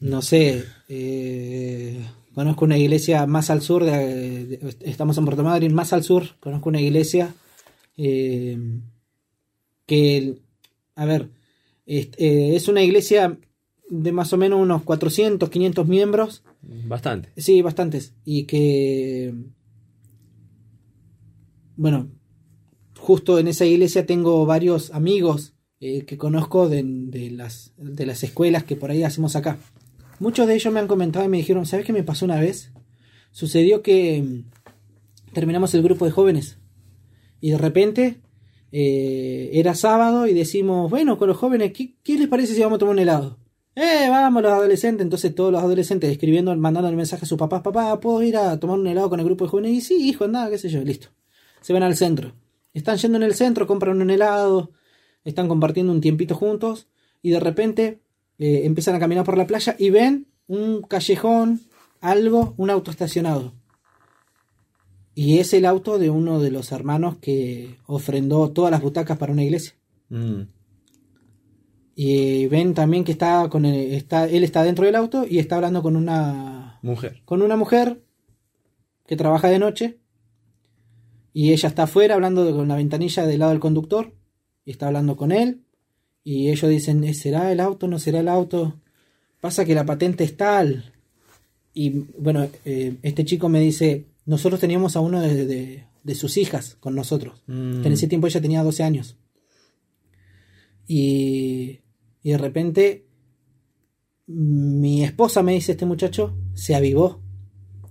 No 0.00 0.22
sé. 0.22 0.64
eh, 0.88 2.00
conozco 2.34 2.64
una 2.64 2.78
iglesia 2.78 3.26
más 3.26 3.50
al 3.50 3.62
sur. 3.62 3.84
De, 3.84 4.46
de- 4.46 4.76
estamos 4.80 5.16
en 5.18 5.24
Puerto 5.24 5.42
Madryn, 5.42 5.74
más 5.74 5.92
al 5.92 6.02
sur. 6.04 6.24
Conozco 6.40 6.68
una 6.68 6.80
iglesia. 6.80 7.34
eh, 7.96 8.58
que. 9.86 10.38
A 10.94 11.04
ver. 11.04 11.28
Eh, 11.86 12.10
es 12.54 12.68
una 12.68 12.82
iglesia 12.82 13.38
de 13.88 14.12
más 14.12 14.32
o 14.32 14.36
menos 14.36 14.60
unos 14.60 14.82
400, 14.82 15.48
500 15.50 15.86
miembros. 15.88 16.42
Bastante. 16.62 17.30
Sí, 17.36 17.60
bastantes. 17.62 18.14
Y 18.24 18.44
que. 18.44 19.34
Bueno, 21.76 22.08
justo 22.98 23.38
en 23.38 23.48
esa 23.48 23.64
iglesia 23.64 24.06
tengo 24.06 24.44
varios 24.46 24.90
amigos 24.92 25.54
eh, 25.80 26.04
que 26.04 26.18
conozco 26.18 26.68
de, 26.68 26.82
las, 27.32 27.72
de 27.78 28.04
las 28.04 28.22
escuelas 28.22 28.64
que 28.64 28.76
por 28.76 28.90
ahí 28.90 29.02
hacemos 29.02 29.34
acá. 29.34 29.58
Muchos 30.18 30.46
de 30.46 30.54
ellos 30.54 30.72
me 30.74 30.80
han 30.80 30.86
comentado 30.86 31.24
y 31.24 31.28
me 31.28 31.38
dijeron: 31.38 31.64
¿Sabes 31.64 31.86
qué 31.86 31.94
me 31.94 32.02
pasó 32.02 32.26
una 32.26 32.38
vez? 32.38 32.70
Sucedió 33.32 33.82
que 33.82 34.22
mm, 34.22 35.32
terminamos 35.32 35.72
el 35.74 35.82
grupo 35.82 36.04
de 36.04 36.10
jóvenes 36.10 36.58
y 37.40 37.50
de 37.50 37.58
repente 37.58 38.20
eh, 38.72 39.50
era 39.54 39.74
sábado 39.74 40.26
y 40.26 40.34
decimos: 40.34 40.90
Bueno, 40.90 41.16
con 41.16 41.28
los 41.28 41.38
jóvenes, 41.38 41.72
¿qué, 41.72 41.96
qué 42.02 42.18
les 42.18 42.28
parece 42.28 42.54
si 42.54 42.60
vamos 42.60 42.76
a 42.76 42.80
tomar 42.80 42.94
un 42.96 43.00
helado? 43.00 43.38
¡Eh, 43.74 44.08
vamos 44.10 44.42
los 44.42 44.52
adolescentes! 44.52 45.02
Entonces 45.02 45.34
todos 45.34 45.50
los 45.50 45.62
adolescentes 45.62 46.10
escribiendo, 46.10 46.54
mandando 46.56 46.90
el 46.90 46.96
mensaje 46.96 47.24
a 47.24 47.28
sus 47.28 47.38
papás, 47.38 47.62
papá, 47.62 47.98
¿puedo 48.00 48.22
ir 48.22 48.36
a 48.36 48.60
tomar 48.60 48.78
un 48.78 48.86
helado 48.86 49.08
con 49.08 49.20
el 49.20 49.24
grupo 49.24 49.44
de 49.44 49.50
jóvenes? 49.50 49.72
Y 49.72 49.80
sí, 49.80 50.08
hijo, 50.08 50.24
anda, 50.24 50.50
qué 50.50 50.58
sé 50.58 50.68
yo, 50.68 50.82
listo. 50.82 51.08
Se 51.62 51.72
van 51.72 51.82
al 51.82 51.96
centro. 51.96 52.34
Están 52.74 52.98
yendo 52.98 53.16
en 53.16 53.22
el 53.22 53.34
centro, 53.34 53.66
compran 53.66 54.02
un 54.02 54.10
helado, 54.10 54.72
están 55.24 55.48
compartiendo 55.48 55.92
un 55.92 56.00
tiempito 56.00 56.34
juntos 56.34 56.88
y 57.22 57.30
de 57.30 57.40
repente 57.40 58.00
eh, 58.38 58.62
empiezan 58.64 58.94
a 58.94 58.98
caminar 58.98 59.24
por 59.24 59.36
la 59.36 59.46
playa 59.46 59.76
y 59.78 59.90
ven 59.90 60.26
un 60.46 60.82
callejón, 60.82 61.60
algo, 62.00 62.54
un 62.56 62.70
auto 62.70 62.90
estacionado. 62.90 63.54
Y 65.14 65.38
es 65.38 65.52
el 65.52 65.66
auto 65.66 65.98
de 65.98 66.08
uno 66.08 66.40
de 66.40 66.50
los 66.50 66.72
hermanos 66.72 67.16
que 67.20 67.76
ofrendó 67.86 68.50
todas 68.52 68.70
las 68.70 68.80
butacas 68.80 69.18
para 69.18 69.32
una 69.32 69.42
iglesia. 69.44 69.74
Mm. 70.08 70.42
Y 71.94 72.46
ven 72.46 72.72
también 72.74 73.04
que 73.04 73.12
está 73.12 73.48
con 73.50 73.64
el- 73.66 73.92
está, 73.92 74.26
él 74.28 74.42
está 74.44 74.62
dentro 74.62 74.86
del 74.86 74.94
auto 74.96 75.26
y 75.28 75.38
está 75.38 75.56
hablando 75.56 75.82
con 75.82 75.96
una 75.96 76.78
Mujer. 76.82 77.20
con 77.26 77.42
una 77.42 77.56
mujer 77.56 78.02
que 79.06 79.16
trabaja 79.16 79.48
de 79.48 79.58
noche 79.58 79.98
y 81.32 81.52
ella 81.52 81.68
está 81.68 81.82
afuera 81.82 82.14
hablando 82.14 82.44
de- 82.44 82.52
con 82.52 82.68
la 82.68 82.76
ventanilla 82.76 83.26
del 83.26 83.40
lado 83.40 83.50
del 83.50 83.60
conductor 83.60 84.14
y 84.70 84.72
está 84.72 84.86
hablando 84.86 85.16
con 85.16 85.32
él 85.32 85.62
y 86.22 86.48
ellos 86.50 86.70
dicen 86.70 87.02
"¿Eh, 87.04 87.14
será 87.14 87.50
el 87.52 87.58
auto 87.60 87.88
no 87.88 87.98
será 87.98 88.20
el 88.20 88.28
auto 88.28 88.80
pasa 89.40 89.64
que 89.64 89.74
la 89.74 89.84
patente 89.84 90.22
es 90.24 90.36
tal 90.36 90.92
y 91.74 91.90
bueno 92.18 92.48
eh, 92.64 92.96
este 93.02 93.24
chico 93.24 93.48
me 93.48 93.60
dice 93.60 94.06
nosotros 94.26 94.60
teníamos 94.60 94.94
a 94.96 95.00
uno 95.00 95.20
de, 95.20 95.46
de- 95.46 95.84
de 96.02 96.14
sus 96.14 96.36
hijas 96.36 96.76
con 96.80 96.94
nosotros 96.94 97.42
Mm. 97.46 97.80
que 97.82 97.86
en 97.88 97.92
ese 97.94 98.06
tiempo 98.08 98.26
ella 98.26 98.40
tenía 98.40 98.62
12 98.62 98.82
años. 98.82 99.16
Y, 100.86 101.80
y 102.22 102.30
de 102.30 102.38
repente 102.38 103.06
mi 104.26 105.02
esposa 105.04 105.42
me 105.42 105.52
dice, 105.54 105.72
este 105.72 105.86
muchacho 105.86 106.36
se 106.54 106.74
avivó 106.74 107.20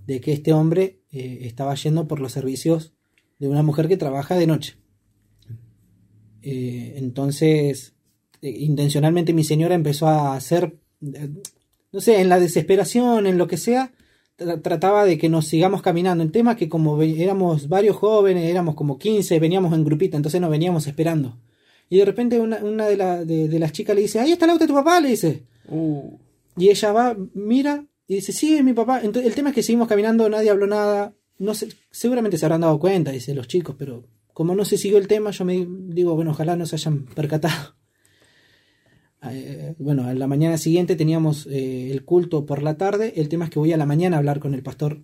de 0.06 0.20
que 0.20 0.32
este 0.32 0.52
hombre 0.52 1.00
eh, 1.12 1.40
estaba 1.42 1.74
yendo 1.74 2.08
por 2.08 2.20
los 2.20 2.32
servicios 2.32 2.92
de 3.38 3.48
una 3.48 3.62
mujer 3.62 3.88
que 3.88 3.96
trabaja 3.96 4.36
de 4.36 4.46
noche. 4.46 4.76
Eh, 6.42 6.94
entonces, 6.96 7.94
eh, 8.42 8.50
intencionalmente 8.50 9.32
mi 9.32 9.44
señora 9.44 9.74
empezó 9.74 10.06
a 10.08 10.34
hacer, 10.34 10.76
eh, 11.02 11.28
no 11.92 12.00
sé, 12.00 12.20
en 12.20 12.28
la 12.28 12.40
desesperación, 12.40 13.26
en 13.26 13.36
lo 13.38 13.46
que 13.46 13.56
sea, 13.56 13.92
tra- 14.38 14.60
trataba 14.62 15.04
de 15.04 15.18
que 15.18 15.28
nos 15.28 15.46
sigamos 15.46 15.82
caminando. 15.82 16.24
El 16.24 16.32
tema 16.32 16.52
es 16.52 16.56
que 16.58 16.68
como 16.68 17.00
éramos 17.02 17.68
varios 17.68 17.96
jóvenes, 17.96 18.44
éramos 18.50 18.74
como 18.74 18.98
15, 18.98 19.38
veníamos 19.38 19.72
en 19.74 19.84
grupito, 19.84 20.16
entonces 20.16 20.40
nos 20.40 20.50
veníamos 20.50 20.86
esperando. 20.86 21.38
Y 21.88 21.98
de 21.98 22.04
repente 22.04 22.38
una, 22.40 22.58
una 22.58 22.86
de, 22.86 22.96
la- 22.96 23.24
de- 23.24 23.48
de 23.48 23.58
las 23.58 23.72
chicas 23.72 23.94
le 23.96 24.02
dice, 24.02 24.20
ahí 24.20 24.32
está 24.32 24.44
el 24.46 24.52
auto 24.52 24.64
de 24.64 24.68
tu 24.68 24.74
papá, 24.74 25.00
le 25.00 25.08
dice. 25.08 25.42
Y 26.56 26.68
ella 26.68 26.92
va, 26.92 27.16
mira, 27.34 27.84
y 28.06 28.14
dice, 28.16 28.32
sí, 28.32 28.56
es 28.56 28.64
mi 28.64 28.72
papá. 28.72 29.00
Entonces, 29.02 29.26
el 29.28 29.34
tema 29.34 29.50
es 29.50 29.54
que 29.54 29.62
seguimos 29.62 29.88
caminando, 29.88 30.28
nadie 30.28 30.50
habló 30.50 30.66
nada. 30.66 31.12
No 31.38 31.54
sé, 31.54 31.68
seguramente 31.90 32.36
se 32.38 32.44
habrán 32.44 32.60
dado 32.62 32.78
cuenta, 32.78 33.12
dice 33.12 33.34
los 33.34 33.48
chicos, 33.48 33.74
pero 33.78 34.04
como 34.40 34.54
no 34.54 34.64
se 34.64 34.78
siguió 34.78 34.96
el 34.96 35.06
tema, 35.06 35.32
yo 35.32 35.44
me 35.44 35.66
digo, 35.68 36.14
bueno, 36.14 36.30
ojalá 36.30 36.56
no 36.56 36.64
se 36.64 36.76
hayan 36.76 37.04
percatado. 37.04 37.74
Eh, 39.30 39.74
bueno, 39.78 40.04
a 40.06 40.14
la 40.14 40.26
mañana 40.26 40.56
siguiente 40.56 40.96
teníamos 40.96 41.46
eh, 41.50 41.90
el 41.90 42.06
culto 42.06 42.46
por 42.46 42.62
la 42.62 42.78
tarde. 42.78 43.12
El 43.16 43.28
tema 43.28 43.44
es 43.44 43.50
que 43.50 43.58
voy 43.58 43.70
a 43.70 43.76
la 43.76 43.84
mañana 43.84 44.16
a 44.16 44.18
hablar 44.18 44.40
con 44.40 44.54
el 44.54 44.62
pastor. 44.62 45.02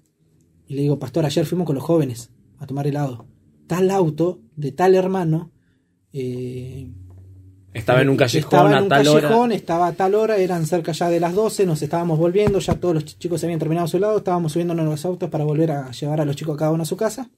Y 0.67 0.75
le 0.75 0.81
digo, 0.81 0.99
pastor, 0.99 1.27
ayer 1.27 1.45
fuimos 1.45 1.67
con 1.67 1.75
los 1.75 1.85
jóvenes 1.85 2.31
a 2.59 2.67
tomar 2.67 2.87
helado. 2.87 3.27
Tal 3.67 3.91
auto 3.91 4.41
de 4.57 4.73
tal 4.73 4.95
hermano 4.95 5.53
eh, 6.15 6.91
Estaba 7.75 8.01
en 8.01 8.09
un 8.09 8.17
callejón 8.17 8.47
estaba 8.49 8.71
en 8.71 8.77
a 8.79 8.83
un 8.85 8.89
tal 8.89 9.05
callejón, 9.05 9.33
hora. 9.35 9.55
estaba 9.55 9.87
a 9.89 9.93
tal 9.93 10.15
hora, 10.15 10.39
eran 10.39 10.65
cerca 10.65 10.93
ya 10.93 11.11
de 11.11 11.21
las 11.21 11.35
12, 11.35 11.67
nos 11.67 11.83
estábamos 11.83 12.19
volviendo, 12.19 12.59
ya 12.59 12.75
todos 12.77 12.95
los 12.95 13.05
ch- 13.05 13.19
chicos 13.19 13.45
habían 13.45 13.59
terminado 13.59 13.87
su 13.87 13.99
lado, 13.99 14.17
estábamos 14.17 14.53
subiéndonos 14.53 14.85
en 14.85 14.91
los 14.93 15.05
autos 15.05 15.29
para 15.29 15.45
volver 15.45 15.73
a 15.73 15.91
llevar 15.91 16.23
a 16.23 16.25
los 16.25 16.37
chicos 16.37 16.57
cada 16.57 16.71
uno 16.73 16.85
a 16.85 16.87
su 16.87 16.97
casa. 16.97 17.31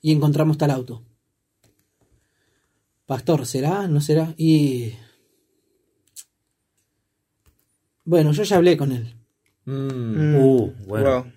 Y 0.00 0.12
encontramos 0.12 0.56
tal 0.58 0.70
auto. 0.70 1.02
Pastor, 3.06 3.46
¿será? 3.46 3.88
¿No 3.88 4.00
será? 4.00 4.34
Y... 4.36 4.92
Bueno, 8.04 8.32
yo 8.32 8.42
ya 8.42 8.56
hablé 8.56 8.76
con 8.76 8.92
él. 8.92 9.14
Mm. 9.64 10.36
Uh, 10.36 10.72
bueno. 10.86 11.22
Wow. 11.24 11.32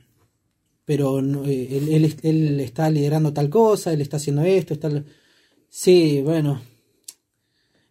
pero 0.86 1.20
eh, 1.46 1.68
él, 1.72 1.90
él- 1.90 2.18
él 2.24 2.60
está 2.62 2.90
liderando 2.90 3.34
tal 3.34 3.50
cosa, 3.50 3.92
él 3.94 4.02
está 4.02 4.18
haciendo 4.18 4.44
esto, 4.44 4.74
está... 4.74 4.90
Sí, 5.70 6.22
bueno. 6.22 6.62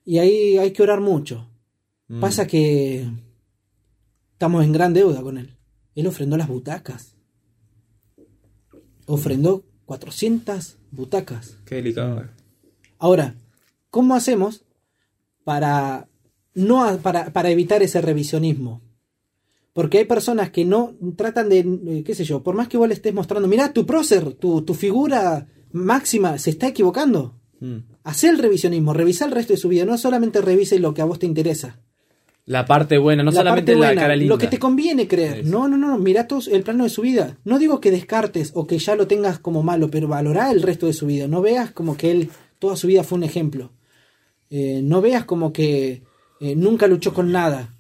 Y 0.04 0.18
ahí 0.18 0.56
hay 0.58 0.70
que 0.72 0.82
orar 0.82 1.00
mucho. 1.00 1.46
Mm. 2.08 2.20
Pasa 2.20 2.46
que 2.46 3.06
estamos 4.32 4.64
en 4.64 4.72
gran 4.72 4.92
deuda 4.94 5.22
con 5.22 5.38
él. 5.38 5.56
Él 5.94 6.06
ofrendó 6.06 6.36
las 6.36 6.48
butacas. 6.48 7.16
Ofrendó 9.06 9.64
400 9.90 10.76
butacas. 10.92 11.56
Qué 11.64 11.74
delicado. 11.74 12.22
Ahora, 13.00 13.34
¿cómo 13.90 14.14
hacemos 14.14 14.62
para 15.42 16.06
no 16.54 16.96
para, 16.98 17.32
para 17.32 17.50
evitar 17.50 17.82
ese 17.82 18.00
revisionismo? 18.00 18.82
Porque 19.72 19.98
hay 19.98 20.04
personas 20.04 20.50
que 20.50 20.64
no 20.64 20.94
tratan 21.16 21.48
de, 21.48 21.58
eh, 21.58 22.04
qué 22.06 22.14
sé 22.14 22.22
yo, 22.22 22.44
por 22.44 22.54
más 22.54 22.68
que 22.68 22.76
vos 22.76 22.86
le 22.86 22.94
estés 22.94 23.12
mostrando, 23.12 23.48
mirá, 23.48 23.72
tu 23.72 23.84
prócer, 23.84 24.34
tu, 24.34 24.62
tu 24.62 24.74
figura 24.74 25.48
máxima 25.72 26.38
se 26.38 26.50
está 26.50 26.68
equivocando. 26.68 27.40
Mm. 27.58 27.78
Hacé 28.04 28.28
el 28.28 28.38
revisionismo, 28.38 28.94
revisa 28.94 29.24
el 29.24 29.32
resto 29.32 29.54
de 29.54 29.58
su 29.58 29.68
vida, 29.68 29.84
no 29.84 29.98
solamente 29.98 30.40
revise 30.40 30.78
lo 30.78 30.94
que 30.94 31.02
a 31.02 31.06
vos 31.06 31.18
te 31.18 31.26
interesa. 31.26 31.80
La 32.46 32.66
parte 32.66 32.98
buena, 32.98 33.22
no 33.22 33.30
La 33.30 33.36
solamente 33.38 33.72
parte 33.72 33.80
la 33.80 33.86
buena, 33.88 34.00
cara 34.02 34.16
linda. 34.16 34.34
Lo 34.34 34.38
que 34.38 34.46
te 34.48 34.58
conviene 34.58 35.06
creer. 35.06 35.46
No, 35.46 35.68
no, 35.68 35.76
no, 35.76 35.98
mira 35.98 36.26
todo 36.26 36.40
el 36.50 36.62
plano 36.62 36.84
de 36.84 36.90
su 36.90 37.02
vida. 37.02 37.38
No 37.44 37.58
digo 37.58 37.80
que 37.80 37.90
descartes 37.90 38.50
o 38.54 38.66
que 38.66 38.78
ya 38.78 38.96
lo 38.96 39.06
tengas 39.06 39.38
como 39.38 39.62
malo, 39.62 39.90
pero 39.90 40.08
valorá 40.08 40.50
el 40.50 40.62
resto 40.62 40.86
de 40.86 40.92
su 40.92 41.06
vida. 41.06 41.28
No 41.28 41.42
veas 41.42 41.70
como 41.70 41.96
que 41.96 42.10
él 42.10 42.30
toda 42.58 42.76
su 42.76 42.86
vida 42.88 43.04
fue 43.04 43.18
un 43.18 43.24
ejemplo. 43.24 43.70
Eh, 44.50 44.80
no 44.82 45.00
veas 45.00 45.24
como 45.24 45.52
que 45.52 46.02
eh, 46.40 46.56
nunca 46.56 46.86
luchó 46.88 47.14
con 47.14 47.30
nada. 47.30 47.74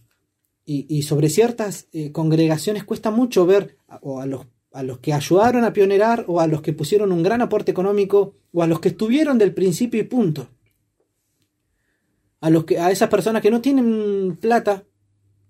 Y, 0.64 0.86
y 0.88 1.02
sobre 1.02 1.30
ciertas 1.30 1.88
eh, 1.92 2.12
congregaciones 2.12 2.84
cuesta 2.84 3.10
mucho 3.10 3.46
ver 3.46 3.76
a- 3.88 3.98
o 4.02 4.20
a 4.20 4.26
los, 4.26 4.46
a 4.72 4.84
los 4.84 4.98
que 4.98 5.12
ayudaron 5.12 5.64
a 5.64 5.72
pionerar 5.72 6.24
o 6.28 6.38
a 6.40 6.46
los 6.46 6.62
que 6.62 6.72
pusieron 6.72 7.10
un 7.10 7.24
gran 7.24 7.40
aporte 7.42 7.72
económico 7.72 8.34
o 8.52 8.62
a 8.62 8.68
los 8.68 8.78
que 8.78 8.90
estuvieron 8.90 9.36
del 9.36 9.52
principio 9.52 9.98
y 10.00 10.04
punto. 10.04 10.46
A, 12.40 12.50
los 12.50 12.64
que, 12.64 12.78
a 12.78 12.90
esas 12.90 13.08
personas 13.08 13.42
que 13.42 13.50
no 13.50 13.60
tienen 13.60 14.38
plata, 14.40 14.84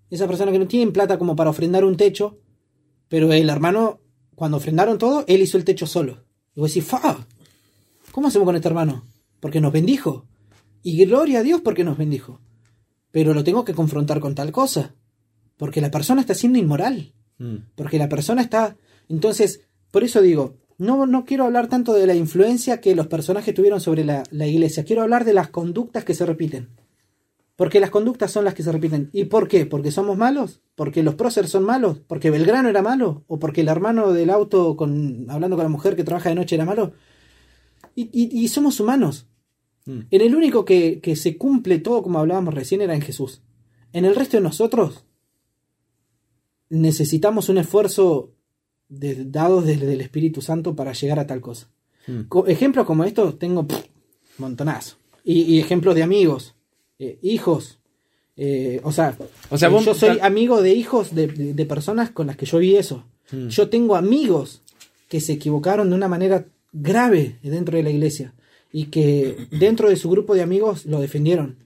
esas 0.09 0.27
personas 0.27 0.51
que 0.51 0.59
no 0.59 0.67
tienen 0.67 0.91
plata 0.91 1.17
como 1.17 1.35
para 1.35 1.49
ofrendar 1.49 1.85
un 1.85 1.97
techo, 1.97 2.39
pero 3.07 3.31
el 3.33 3.49
hermano, 3.49 3.99
cuando 4.35 4.57
ofrendaron 4.57 4.97
todo, 4.97 5.23
él 5.27 5.41
hizo 5.41 5.57
el 5.57 5.65
techo 5.65 5.87
solo. 5.87 6.23
Y 6.55 6.59
vos 6.59 6.73
decís, 6.73 6.89
¡fa! 6.89 7.25
¿Cómo 8.11 8.27
hacemos 8.27 8.45
con 8.45 8.55
este 8.55 8.67
hermano? 8.67 9.05
Porque 9.39 9.61
nos 9.61 9.71
bendijo. 9.71 10.25
Y 10.83 11.03
gloria 11.05 11.39
a 11.39 11.43
Dios 11.43 11.61
porque 11.61 11.83
nos 11.83 11.97
bendijo. 11.97 12.41
Pero 13.11 13.33
lo 13.33 13.43
tengo 13.43 13.65
que 13.65 13.73
confrontar 13.73 14.19
con 14.19 14.35
tal 14.35 14.51
cosa. 14.51 14.95
Porque 15.57 15.81
la 15.81 15.91
persona 15.91 16.21
está 16.21 16.33
siendo 16.33 16.59
inmoral. 16.59 17.13
Mm. 17.37 17.55
Porque 17.75 17.97
la 17.97 18.09
persona 18.09 18.41
está... 18.41 18.77
Entonces, 19.09 19.61
por 19.91 20.03
eso 20.03 20.21
digo, 20.21 20.55
no, 20.77 21.05
no 21.05 21.25
quiero 21.25 21.45
hablar 21.45 21.67
tanto 21.67 21.93
de 21.93 22.07
la 22.07 22.15
influencia 22.15 22.81
que 22.81 22.95
los 22.95 23.07
personajes 23.07 23.53
tuvieron 23.53 23.79
sobre 23.79 24.03
la, 24.03 24.23
la 24.31 24.47
iglesia. 24.47 24.83
Quiero 24.83 25.03
hablar 25.03 25.25
de 25.25 25.33
las 25.33 25.49
conductas 25.49 26.03
que 26.03 26.15
se 26.15 26.25
repiten. 26.25 26.69
Porque 27.61 27.79
las 27.79 27.91
conductas 27.91 28.31
son 28.31 28.43
las 28.43 28.55
que 28.55 28.63
se 28.63 28.71
repiten. 28.71 29.11
¿Y 29.13 29.25
por 29.25 29.47
qué? 29.47 29.67
¿Porque 29.67 29.91
somos 29.91 30.17
malos? 30.17 30.61
¿Porque 30.73 31.03
los 31.03 31.13
próceres 31.13 31.51
son 31.51 31.63
malos? 31.63 31.99
¿Porque 32.07 32.31
Belgrano 32.31 32.69
era 32.69 32.81
malo? 32.81 33.23
¿O 33.27 33.37
porque 33.37 33.61
el 33.61 33.67
hermano 33.67 34.13
del 34.13 34.31
auto 34.31 34.75
con, 34.75 35.27
hablando 35.29 35.57
con 35.57 35.65
la 35.65 35.69
mujer 35.69 35.95
que 35.95 36.03
trabaja 36.03 36.29
de 36.29 36.35
noche 36.35 36.55
era 36.55 36.65
malo? 36.65 36.93
Y, 37.93 38.09
y- 38.11 38.43
y 38.43 38.47
somos 38.47 38.79
humanos. 38.79 39.27
Mm. 39.85 39.99
En 40.09 40.21
el 40.21 40.33
único 40.35 40.65
que, 40.65 41.01
que 41.01 41.15
se 41.15 41.37
cumple 41.37 41.77
todo 41.77 42.01
como 42.01 42.17
hablábamos 42.17 42.55
recién 42.55 42.81
era 42.81 42.95
en 42.95 43.01
Jesús. 43.01 43.43
En 43.93 44.05
el 44.05 44.15
resto 44.15 44.37
de 44.37 44.41
nosotros 44.43 45.05
necesitamos 46.69 47.49
un 47.49 47.57
esfuerzo 47.59 48.31
de- 48.89 49.25
dado 49.25 49.61
desde 49.61 49.93
el 49.93 50.01
Espíritu 50.01 50.41
Santo 50.41 50.75
para 50.75 50.93
llegar 50.93 51.19
a 51.19 51.27
tal 51.27 51.41
cosa. 51.41 51.69
Mm. 52.07 52.21
Ejemplos 52.47 52.87
como 52.87 53.03
estos 53.03 53.37
tengo 53.37 53.67
pff, 53.67 53.85
montonazo. 54.39 54.97
Y, 55.23 55.41
y 55.43 55.59
ejemplos 55.59 55.93
de 55.93 56.01
amigos. 56.03 56.55
Eh, 57.01 57.17
hijos. 57.21 57.79
eh, 58.37 58.79
o 58.83 58.91
sea, 58.93 59.15
O 59.49 59.57
sea, 59.57 59.67
eh, 59.67 59.71
vos- 59.71 59.85
yo 59.85 59.93
soy 59.93 60.17
amigo 60.21 60.61
de 60.61 60.71
hijos 60.73 61.13
de, 61.13 61.27
de- 61.27 61.53
de 61.53 61.65
personas 61.65 62.09
con 62.11 62.27
las 62.27 62.37
que 62.37 62.45
yo 62.45 62.57
vi 62.59 62.75
eso. 62.77 63.03
Mm. 63.31 63.49
Yo 63.49 63.67
tengo 63.69 63.95
amigos 63.95 64.61
que 65.09 65.19
se 65.19 65.33
equivocaron 65.33 65.89
de 65.89 65.95
una 65.95 66.07
manera 66.07 66.45
grave 66.71 67.37
dentro 67.43 67.75
de 67.77 67.83
la 67.83 67.89
iglesia 67.91 68.33
y 68.71 68.85
que 68.85 69.35
dentro 69.51 69.89
de 69.89 69.97
su 69.97 70.09
grupo 70.09 70.33
de 70.33 70.41
amigos 70.41 70.85
lo 70.85 71.01
defendieron. 71.01 71.57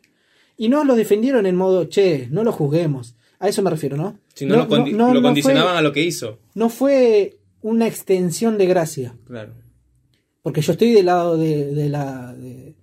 Y 0.57 0.67
no 0.69 0.83
lo 0.83 0.95
defendieron 0.95 1.45
en 1.45 1.55
modo, 1.55 1.86
che, 1.86 2.27
no 2.31 2.43
lo 2.43 2.51
juzguemos. 2.51 3.13
A 3.39 3.47
eso 3.47 3.61
me 3.61 3.69
refiero, 3.69 3.95
¿no? 3.95 4.17
Si 4.33 4.45
no, 4.45 4.55
lo, 4.55 4.67
condi- 4.67 4.91
no- 4.93 5.09
lo 5.13 5.21
no 5.21 5.27
condicionaban 5.27 5.73
fue- 5.73 5.79
a 5.79 5.81
lo 5.83 5.91
que 5.93 6.01
hizo. 6.03 6.39
no 6.55 6.69
fue 6.69 7.38
una 7.61 7.86
extensión 7.88 8.57
de 8.57 8.65
gracia. 8.65 9.15
Claro. 9.27 9.53
Porque 10.41 10.61
yo 10.61 10.71
estoy 10.73 10.91
del 10.93 11.05
lado 11.05 11.38
de, 11.38 11.73
de 11.73 11.89
la 11.89 12.33
de- 12.33 12.73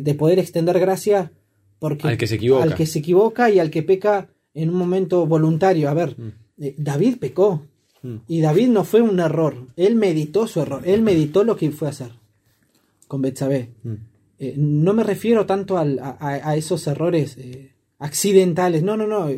de 0.00 0.14
poder 0.14 0.38
extender 0.38 0.78
gracia 0.78 1.32
porque 1.78 2.08
Al 2.08 2.16
que 2.16 2.26
se 2.26 2.36
equivoca. 2.36 2.62
al 2.64 2.74
que 2.74 2.86
se 2.86 2.98
equivoca 3.00 3.50
y 3.50 3.58
al 3.58 3.70
que 3.70 3.82
peca 3.82 4.28
en 4.54 4.70
un 4.70 4.76
momento 4.76 5.26
voluntario. 5.26 5.88
A 5.90 5.94
ver, 5.94 6.16
eh, 6.58 6.74
David 6.78 7.16
pecó 7.18 7.62
Mm. 8.02 8.16
y 8.28 8.40
David 8.40 8.68
no 8.68 8.84
fue 8.84 9.00
un 9.02 9.18
error. 9.20 9.66
Él 9.76 9.94
meditó 9.96 10.46
su 10.46 10.60
error. 10.60 10.82
Él 10.84 11.02
meditó 11.02 11.44
lo 11.44 11.56
que 11.56 11.70
fue 11.70 11.88
a 11.88 11.90
hacer 11.90 12.12
con 13.08 13.22
Betsabé. 13.22 13.70
Mm. 13.82 13.92
Eh, 14.38 14.54
no 14.56 14.92
me 14.92 15.02
refiero 15.02 15.46
tanto 15.46 15.78
al- 15.78 15.98
a, 15.98 16.16
a- 16.20 16.56
esos 16.56 16.86
errores 16.86 17.36
eh, 17.38 17.72
accidentales. 17.98 18.82
No, 18.82 18.96
no, 18.96 19.06
no. 19.06 19.28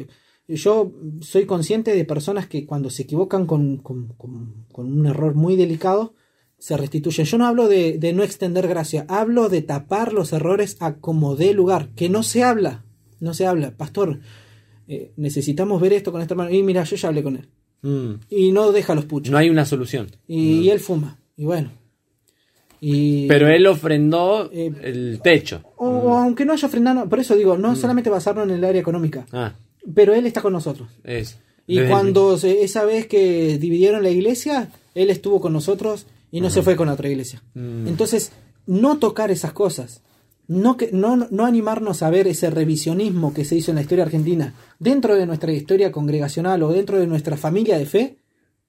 Yo 0.49 0.93
soy 1.21 1.45
consciente 1.47 1.95
de 1.95 2.05
personas 2.05 2.47
que 2.47 2.65
cuando 2.67 2.89
se 2.91 3.03
equivocan 3.03 3.47
con, 3.47 3.77
con- 3.79 4.09
con- 4.17 4.65
con 4.73 4.93
un 5.01 5.07
error 5.07 5.35
muy 5.35 5.57
delicado, 5.57 6.15
se 6.59 6.77
restituyen. 6.77 7.25
Yo 7.27 7.39
no 7.39 7.47
hablo 7.47 7.69
de, 7.69 7.99
de 7.99 8.13
no 8.13 8.23
extender 8.23 8.67
gracia, 8.69 9.05
hablo 9.09 9.49
de 9.49 9.63
tapar 9.63 10.13
los 10.13 10.33
errores 10.33 10.77
a 10.81 10.95
como 10.97 11.37
dé 11.37 11.53
lugar, 11.55 11.89
que 11.97 12.09
no 12.09 12.23
se 12.23 12.43
habla. 12.43 12.85
No 13.21 13.35
se 13.35 13.47
habla. 13.47 13.73
Pastor, 13.77 14.21
eh, 14.89 15.13
necesitamos 15.17 15.81
ver 15.81 15.93
esto 15.93 16.13
con 16.13 16.21
esta 16.21 16.35
hermano. 16.35 16.51
Y 16.51 16.63
mira, 16.63 16.85
yo 16.85 16.97
ya 16.97 17.09
hablé 17.09 17.23
con 17.23 17.37
él. 17.37 17.49
Mm. 17.83 18.21
Y 18.31 18.53
no 18.53 18.73
deja 18.73 18.95
los 18.95 19.05
puchos. 19.05 19.31
No 19.31 19.39
hay 19.39 19.51
una 19.51 19.65
solución. 19.65 20.09
y, 20.27 20.59
y 20.61 20.71
él 20.71 20.81
fuma. 20.81 21.19
Y 21.37 21.45
bueno. 21.45 21.71
Y, 22.81 23.27
Pero 23.27 23.49
él 23.49 23.67
ofrendó 23.67 24.51
Eh, 24.53 24.73
el 24.83 25.21
techo. 25.23 25.63
O, 25.77 25.89
o 25.89 26.17
aunque 26.19 26.45
no 26.45 26.53
haya 26.53 26.67
ofrendado, 26.69 27.09
por 27.09 27.19
eso 27.19 27.35
digo, 27.37 27.59
no 27.59 27.75
solamente 27.75 28.09
basarnos 28.11 28.45
en 28.49 28.55
el 28.55 28.65
área 28.65 28.81
económica, 28.81 29.27
Ah, 29.33 29.55
pero 29.95 30.15
él 30.15 30.27
está 30.27 30.41
con 30.43 30.53
nosotros. 30.53 30.89
es. 31.05 31.39
Y 31.67 31.77
Desde- 31.77 31.91
cuando 31.91 32.35
esa 32.37 32.85
vez 32.85 33.07
que 33.07 33.59
dividieron 33.59 34.03
la 34.03 34.11
iglesia, 34.11 34.71
él 34.95 35.11
estuvo 35.11 35.41
con 35.41 35.53
nosotros 35.53 36.07
y 36.31 36.41
no 36.41 36.51
se 36.51 36.63
fue 36.63 36.77
con 36.77 36.89
otra 36.89 37.09
iglesia. 37.09 37.43
Mm. 37.55 37.87
Entonces, 37.89 38.33
no 38.67 38.99
tocar 38.99 39.31
esas 39.31 39.53
cosas, 39.53 40.03
no, 40.47 40.77
que, 40.77 40.91
no, 40.93 41.17
no 41.31 41.45
animarnos 41.47 42.03
a 42.03 42.11
ver 42.11 42.27
ese 42.27 42.51
revisionismo 42.51 43.35
que 43.35 43.45
se 43.45 43.57
hizo 43.57 43.71
en 43.71 43.77
la 43.77 43.83
historia 43.83 44.05
argentina 44.05 44.55
dentro 44.79 45.15
de 45.17 45.27
nuestra 45.27 45.53
historia 45.53 45.93
congregacional 45.93 46.63
o 46.63 46.73
dentro 46.73 46.99
de 46.99 47.07
nuestra 47.07 47.37
familia 47.37 47.79
de 47.79 47.87
fe, 47.87 48.17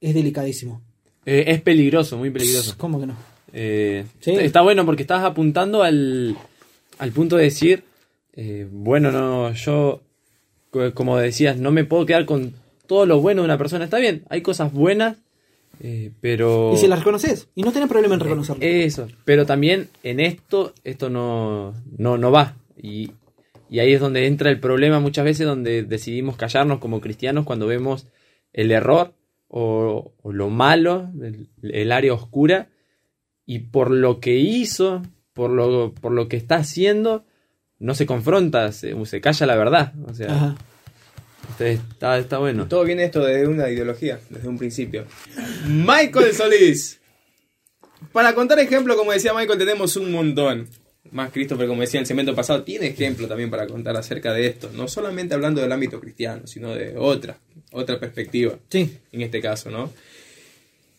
es 0.01 0.13
delicadísimo. 0.13 0.81
Eh, 1.25 1.45
es 1.47 1.61
peligroso, 1.61 2.17
muy 2.17 2.29
peligroso. 2.31 2.75
¿Cómo 2.77 2.99
que 2.99 3.07
no? 3.07 3.15
Eh, 3.53 4.05
Sí. 4.19 4.31
está- 4.31 4.61
bueno 4.61 4.85
porque 4.85 5.01
estás 5.03 5.23
apuntando 5.23 5.83
al, 5.83 6.35
al 6.97 7.11
punto 7.11 7.35
de 7.37 7.43
decir, 7.43 7.83
eh, 8.33 8.67
bueno, 8.71 9.11
no, 9.11 9.51
yo, 9.53 10.01
co- 10.71 10.93
como 10.93 11.17
decías, 11.17 11.57
no 11.57 11.71
me 11.71 11.83
puedo 11.83 12.05
quedar 12.05 12.25
con 12.25 12.53
todo 12.87 13.05
lo 13.05 13.19
bueno 13.21 13.41
de 13.41 13.45
una 13.45 13.57
persona. 13.57 13.85
Está 13.85 13.99
bien, 13.99 14.23
hay 14.29 14.41
cosas 14.41 14.71
buenas, 14.73 15.17
eh, 15.79 16.11
pero... 16.21 16.71
Y 16.73 16.77
si 16.77 16.87
las 16.87 16.99
reconoces, 16.99 17.47
y 17.55 17.63
no 17.63 17.71
tenés 17.71 17.89
problema 17.89 18.15
en 18.15 18.19
reconocerlo. 18.19 18.61
Eso, 18.63 19.07
pero 19.25 19.45
también 19.45 19.89
en 20.03 20.19
esto, 20.19 20.73
esto 20.83 21.09
no, 21.09 21.73
no, 21.97 22.17
no 22.17 22.31
va. 22.31 22.55
Y, 22.81 23.11
y 23.69 23.79
ahí 23.79 23.93
es 23.93 24.01
donde 24.01 24.27
entra 24.27 24.49
el 24.49 24.59
problema 24.59 24.99
muchas 24.99 25.25
veces, 25.25 25.45
donde 25.45 25.83
decidimos 25.83 26.35
callarnos 26.35 26.79
como 26.79 27.01
cristianos 27.01 27.45
cuando 27.45 27.67
vemos 27.67 28.07
el 28.53 28.71
error 28.71 29.13
o, 29.47 30.13
o 30.21 30.31
lo 30.31 30.49
malo, 30.49 31.09
el, 31.21 31.49
el 31.61 31.91
área 31.91 32.13
oscura, 32.13 32.69
y 33.45 33.59
por 33.59 33.89
lo 33.91 34.19
que 34.19 34.37
hizo, 34.37 35.01
por 35.33 35.49
lo, 35.49 35.93
por 35.93 36.11
lo 36.11 36.27
que 36.27 36.37
está 36.37 36.57
haciendo, 36.57 37.25
no 37.79 37.95
se 37.95 38.05
confronta, 38.05 38.71
se, 38.71 38.93
se 39.05 39.21
calla 39.21 39.45
la 39.45 39.55
verdad. 39.55 39.93
O 40.07 40.13
sea, 40.13 40.35
Ajá. 40.35 40.55
Entonces 41.41 41.79
está, 41.91 42.17
está 42.17 42.37
bueno. 42.37 42.67
Todo 42.67 42.83
viene 42.83 43.03
esto 43.03 43.23
desde 43.23 43.47
una 43.47 43.69
ideología, 43.69 44.19
desde 44.29 44.47
un 44.47 44.57
principio. 44.57 45.05
Michael 45.65 46.33
Solís. 46.33 46.99
Para 48.11 48.33
contar 48.33 48.59
ejemplo, 48.59 48.95
como 48.95 49.11
decía 49.11 49.33
Michael, 49.33 49.59
tenemos 49.59 49.95
un 49.95 50.11
montón. 50.11 50.67
Más 51.11 51.31
Christopher, 51.31 51.67
como 51.67 51.81
decía 51.81 51.99
en 51.99 52.03
el 52.03 52.07
segmento 52.07 52.35
pasado, 52.35 52.63
tiene 52.63 52.87
ejemplo 52.87 53.27
también 53.27 53.49
para 53.49 53.67
contar 53.67 53.95
acerca 53.97 54.31
de 54.33 54.47
esto. 54.47 54.69
No 54.73 54.87
solamente 54.87 55.33
hablando 55.33 55.59
del 55.61 55.71
ámbito 55.71 55.99
cristiano, 55.99 56.45
sino 56.45 56.73
de 56.75 56.95
otra, 56.97 57.37
otra 57.71 57.99
perspectiva. 57.99 58.57
Sí. 58.69 58.97
En 59.11 59.21
este 59.21 59.41
caso, 59.41 59.69
¿no? 59.69 59.91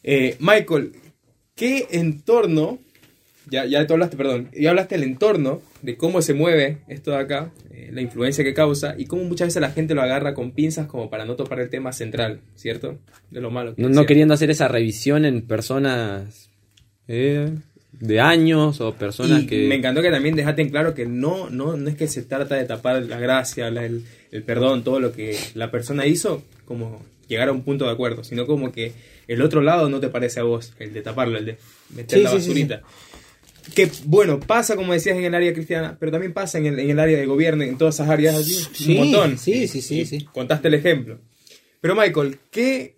Eh, 0.02 0.36
Michael, 0.40 0.92
¿qué 1.54 1.86
entorno, 1.90 2.78
ya, 3.50 3.66
ya 3.66 3.86
tú 3.86 3.94
hablaste, 3.94 4.16
perdón, 4.16 4.50
ya 4.52 4.70
hablaste 4.70 4.96
del 4.96 5.04
entorno, 5.04 5.62
de 5.82 5.96
cómo 5.96 6.20
se 6.22 6.34
mueve 6.34 6.78
esto 6.88 7.10
de 7.12 7.16
acá, 7.18 7.50
eh, 7.72 7.90
la 7.92 8.00
influencia 8.02 8.44
que 8.44 8.54
causa, 8.54 8.94
y 8.98 9.06
cómo 9.06 9.24
muchas 9.24 9.48
veces 9.48 9.60
la 9.62 9.70
gente 9.70 9.94
lo 9.94 10.02
agarra 10.02 10.34
con 10.34 10.52
pinzas 10.52 10.86
como 10.86 11.08
para 11.10 11.24
no 11.24 11.36
topar 11.36 11.60
el 11.60 11.70
tema 11.70 11.92
central, 11.92 12.40
¿cierto? 12.54 12.98
De 13.30 13.40
lo 13.40 13.50
malo. 13.50 13.74
que 13.74 13.82
No, 13.82 14.06
queriendo 14.06 14.34
hacer 14.34 14.50
esa 14.50 14.68
revisión 14.68 15.24
en 15.24 15.42
personas 15.42 16.50
eh, 17.08 17.50
de 17.92 18.20
años 18.20 18.80
o 18.80 18.94
personas 18.94 19.42
Y 19.42 19.46
que... 19.46 19.68
me 19.68 19.74
encantó 19.76 20.02
que 20.02 20.10
también 20.10 20.36
dejaste 20.36 20.62
en 20.62 20.68
claro 20.70 20.94
que 20.94 21.06
no, 21.06 21.50
no, 21.50 21.76
no 21.76 21.88
es 21.88 21.96
que 21.96 22.06
se 22.08 22.22
trata 22.22 22.54
de 22.56 22.64
tapar 22.64 23.02
la 23.02 23.18
gracia, 23.18 23.70
la- 23.70 23.84
el, 23.84 24.04
el 24.30 24.42
perdón, 24.42 24.84
todo 24.84 25.00
lo 25.00 25.12
que 25.12 25.36
la 25.54 25.70
persona 25.70 26.06
hizo, 26.06 26.42
como 26.64 27.02
llegar 27.28 27.48
a 27.48 27.52
un 27.52 27.62
punto 27.62 27.84
de 27.86 27.92
acuerdo, 27.92 28.24
sino 28.24 28.46
como 28.46 28.70
que 28.72 28.92
el 29.28 29.42
otro 29.42 29.60
lado 29.60 29.88
no 29.88 30.00
te 30.00 30.08
parece 30.08 30.40
a 30.40 30.42
vos, 30.44 30.72
el 30.78 30.92
de 30.92 31.02
taparlo, 31.02 31.38
el 31.38 31.46
de 31.46 31.56
meter 31.94 32.18
Sí, 32.18 32.24
la 32.24 32.30
sí, 32.30 32.40
sí, 32.40 32.48
basurita. 32.48 32.82
Que 33.74 33.90
bueno, 34.04 34.40
pasa 34.40 34.76
como 34.76 34.92
decías 34.92 35.16
en 35.16 35.24
el 35.24 35.34
área 35.34 35.52
cristiana, 35.52 35.96
pero 35.98 36.10
también 36.12 36.32
pasa 36.32 36.58
en 36.58 36.66
el, 36.66 36.78
en 36.78 36.90
el 36.90 36.98
área 36.98 37.18
de 37.18 37.26
gobierno, 37.26 37.62
en 37.62 37.78
todas 37.78 37.94
esas 37.96 38.08
áreas 38.08 38.34
así, 38.36 38.54
Sí, 38.72 38.92
un 38.92 38.98
montón. 39.10 39.38
sí, 39.38 39.68
sí, 39.68 39.80
sí, 39.82 40.04
sí. 40.04 40.26
Contaste 40.32 40.68
el 40.68 40.74
ejemplo. 40.74 41.20
Pero 41.80 41.94
Michael, 41.94 42.38
¿qué, 42.50 42.96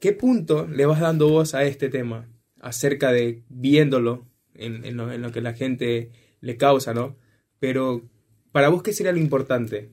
¿qué 0.00 0.12
punto 0.12 0.66
le 0.66 0.86
vas 0.86 1.00
dando 1.00 1.28
vos 1.28 1.54
a 1.54 1.64
este 1.64 1.88
tema 1.88 2.28
acerca 2.60 3.12
de 3.12 3.42
viéndolo 3.48 4.26
en, 4.54 4.84
en 4.84 4.96
lo, 4.96 5.12
en 5.12 5.22
lo 5.22 5.30
que 5.32 5.40
la 5.40 5.52
gente 5.54 6.10
le 6.40 6.56
causa, 6.56 6.94
¿no? 6.94 7.16
Pero 7.60 8.02
para 8.52 8.68
vos, 8.68 8.82
¿qué 8.82 8.92
sería 8.92 9.12
lo 9.12 9.18
importante? 9.18 9.90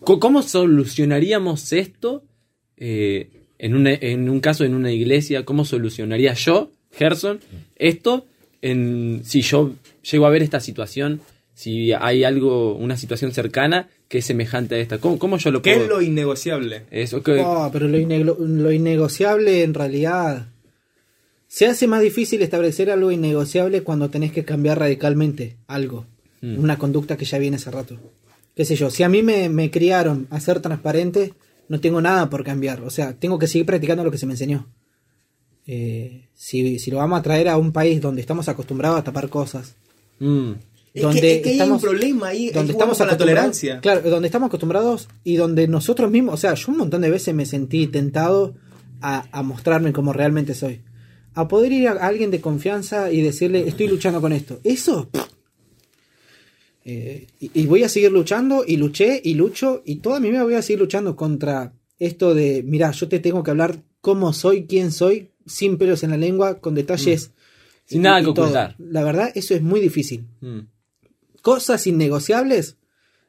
¿Cómo 0.00 0.42
solucionaríamos 0.42 1.72
esto 1.72 2.24
eh, 2.76 3.30
en, 3.58 3.74
una- 3.74 3.92
en 3.92 4.28
un 4.30 4.40
caso 4.40 4.64
en 4.64 4.74
una 4.74 4.90
iglesia? 4.92 5.44
¿Cómo 5.44 5.64
solucionaría 5.64 6.32
yo, 6.34 6.72
Gerson, 6.92 7.40
esto 7.76 8.26
en, 8.62 9.22
si 9.24 9.42
yo 9.42 9.72
llego 10.10 10.26
a 10.26 10.30
ver 10.30 10.42
esta 10.42 10.60
situación? 10.60 11.20
Si 11.54 11.92
hay 11.92 12.24
algo, 12.24 12.74
una 12.74 12.96
situación 12.96 13.32
cercana 13.32 13.88
que 14.08 14.18
es 14.18 14.24
semejante 14.24 14.74
a 14.74 14.78
esta. 14.78 14.98
¿Cómo, 14.98 15.18
cómo 15.18 15.36
yo 15.38 15.50
lo 15.50 15.60
¿Qué 15.62 15.72
puedo...? 15.72 15.84
es 15.84 15.88
lo 15.90 16.02
innegociable? 16.02 16.82
Eso, 16.90 17.22
que- 17.22 17.40
Oh, 17.44 17.68
pero 17.72 17.86
lo, 17.88 18.72
innegociable 18.72 19.62
en 19.62 19.74
realidad 19.74 20.48
se 21.46 21.66
hace 21.66 21.86
más 21.86 22.00
difícil 22.00 22.42
establecer 22.42 22.90
algo 22.90 23.10
innegociable 23.10 23.82
cuando 23.82 24.08
tenés 24.10 24.32
que 24.32 24.44
cambiar 24.44 24.78
radicalmente 24.78 25.56
algo, 25.66 26.06
Mm. 26.42 26.58
una 26.58 26.78
conducta 26.78 27.16
que 27.18 27.24
ya 27.26 27.38
viene 27.38 27.56
hace 27.56 27.70
rato. 27.70 27.98
Qué 28.56 28.64
sé 28.64 28.74
yo, 28.76 28.88
si 28.90 29.02
a 29.02 29.08
mí 29.10 29.22
me, 29.22 29.48
me 29.50 29.70
criaron 29.70 30.26
a 30.30 30.40
ser 30.40 30.60
transparente, 30.60 31.34
no 31.68 31.80
tengo 31.80 32.00
nada 32.00 32.30
por 32.30 32.42
cambiar, 32.44 32.80
o 32.80 32.88
sea, 32.90 33.12
tengo 33.12 33.38
que 33.38 33.46
seguir 33.46 33.66
practicando 33.66 34.02
lo 34.04 34.10
que 34.10 34.18
se 34.18 34.26
me 34.26 34.32
enseñó. 34.32 34.66
Eh, 35.66 36.26
si, 36.34 36.78
si 36.78 36.90
lo 36.90 36.96
vamos 36.98 37.18
a 37.18 37.22
traer 37.22 37.48
a 37.48 37.56
un 37.56 37.72
país 37.72 38.00
donde 38.00 38.20
estamos 38.20 38.48
acostumbrados 38.48 38.98
a 38.98 39.04
tapar 39.04 39.28
cosas, 39.28 39.74
Mm. 40.18 40.52
Es 40.92 41.02
donde 41.02 41.20
que, 41.20 41.36
es 41.36 41.42
que 41.42 41.48
hay 41.50 41.54
estamos 41.54 41.82
un 41.82 41.88
problema 41.88 42.28
ahí, 42.28 42.50
donde 42.50 42.72
estamos 42.72 42.98
con 42.98 43.06
la 43.06 43.12
acostumbrados- 43.14 43.18
tolerancia. 43.18 43.80
Claro, 43.80 44.10
donde 44.10 44.26
estamos 44.28 44.48
acostumbrados 44.48 45.08
y 45.24 45.36
donde 45.36 45.66
nosotros 45.68 46.10
mismos, 46.10 46.34
o 46.34 46.36
sea, 46.36 46.52
yo 46.54 46.72
un 46.72 46.78
montón 46.78 47.00
de 47.00 47.08
veces 47.10 47.34
me 47.34 47.46
sentí 47.46 47.86
tentado 47.86 48.54
a, 49.00 49.24
a 49.32 49.42
mostrarme 49.42 49.92
como 49.94 50.12
realmente 50.12 50.52
soy. 50.52 50.80
A 51.32 51.48
poder 51.48 51.72
ir 51.72 51.88
a 51.88 51.92
alguien 51.92 52.30
de 52.30 52.40
confianza 52.42 53.10
y 53.12 53.22
decirle, 53.22 53.66
estoy 53.66 53.88
luchando 53.88 54.20
con 54.20 54.32
esto. 54.32 54.60
Eso. 54.62 55.08
Eh, 56.84 57.26
y, 57.38 57.50
y 57.62 57.66
voy 57.66 57.82
a 57.84 57.88
seguir 57.88 58.10
luchando 58.12 58.64
y 58.66 58.76
luché 58.76 59.20
y 59.24 59.34
lucho 59.34 59.82
y 59.86 59.96
toda 59.96 60.18
mi 60.20 60.30
vida 60.30 60.44
voy 60.44 60.54
a 60.54 60.62
seguir 60.62 60.80
luchando 60.80 61.14
contra 61.16 61.72
esto 61.98 62.34
de, 62.34 62.62
mira, 62.62 62.90
yo 62.90 63.08
te 63.08 63.20
tengo 63.20 63.42
que 63.42 63.50
hablar 63.50 63.78
cómo 64.02 64.32
soy, 64.34 64.66
quién 64.66 64.90
soy, 64.92 65.29
sin 65.46 65.78
pelos 65.78 66.02
en 66.02 66.10
la 66.10 66.16
lengua, 66.16 66.60
con 66.60 66.74
detalles. 66.74 67.32
Sin 67.84 68.00
y- 68.00 68.04
nada 68.04 68.20
que 68.20 68.28
ocultar. 68.28 68.76
La 68.78 69.02
verdad, 69.04 69.30
eso 69.34 69.54
es 69.54 69.62
muy 69.62 69.80
difícil 69.80 70.26
Mm. 70.40 70.60
cosas 71.42 71.86
innegociables 71.86 72.76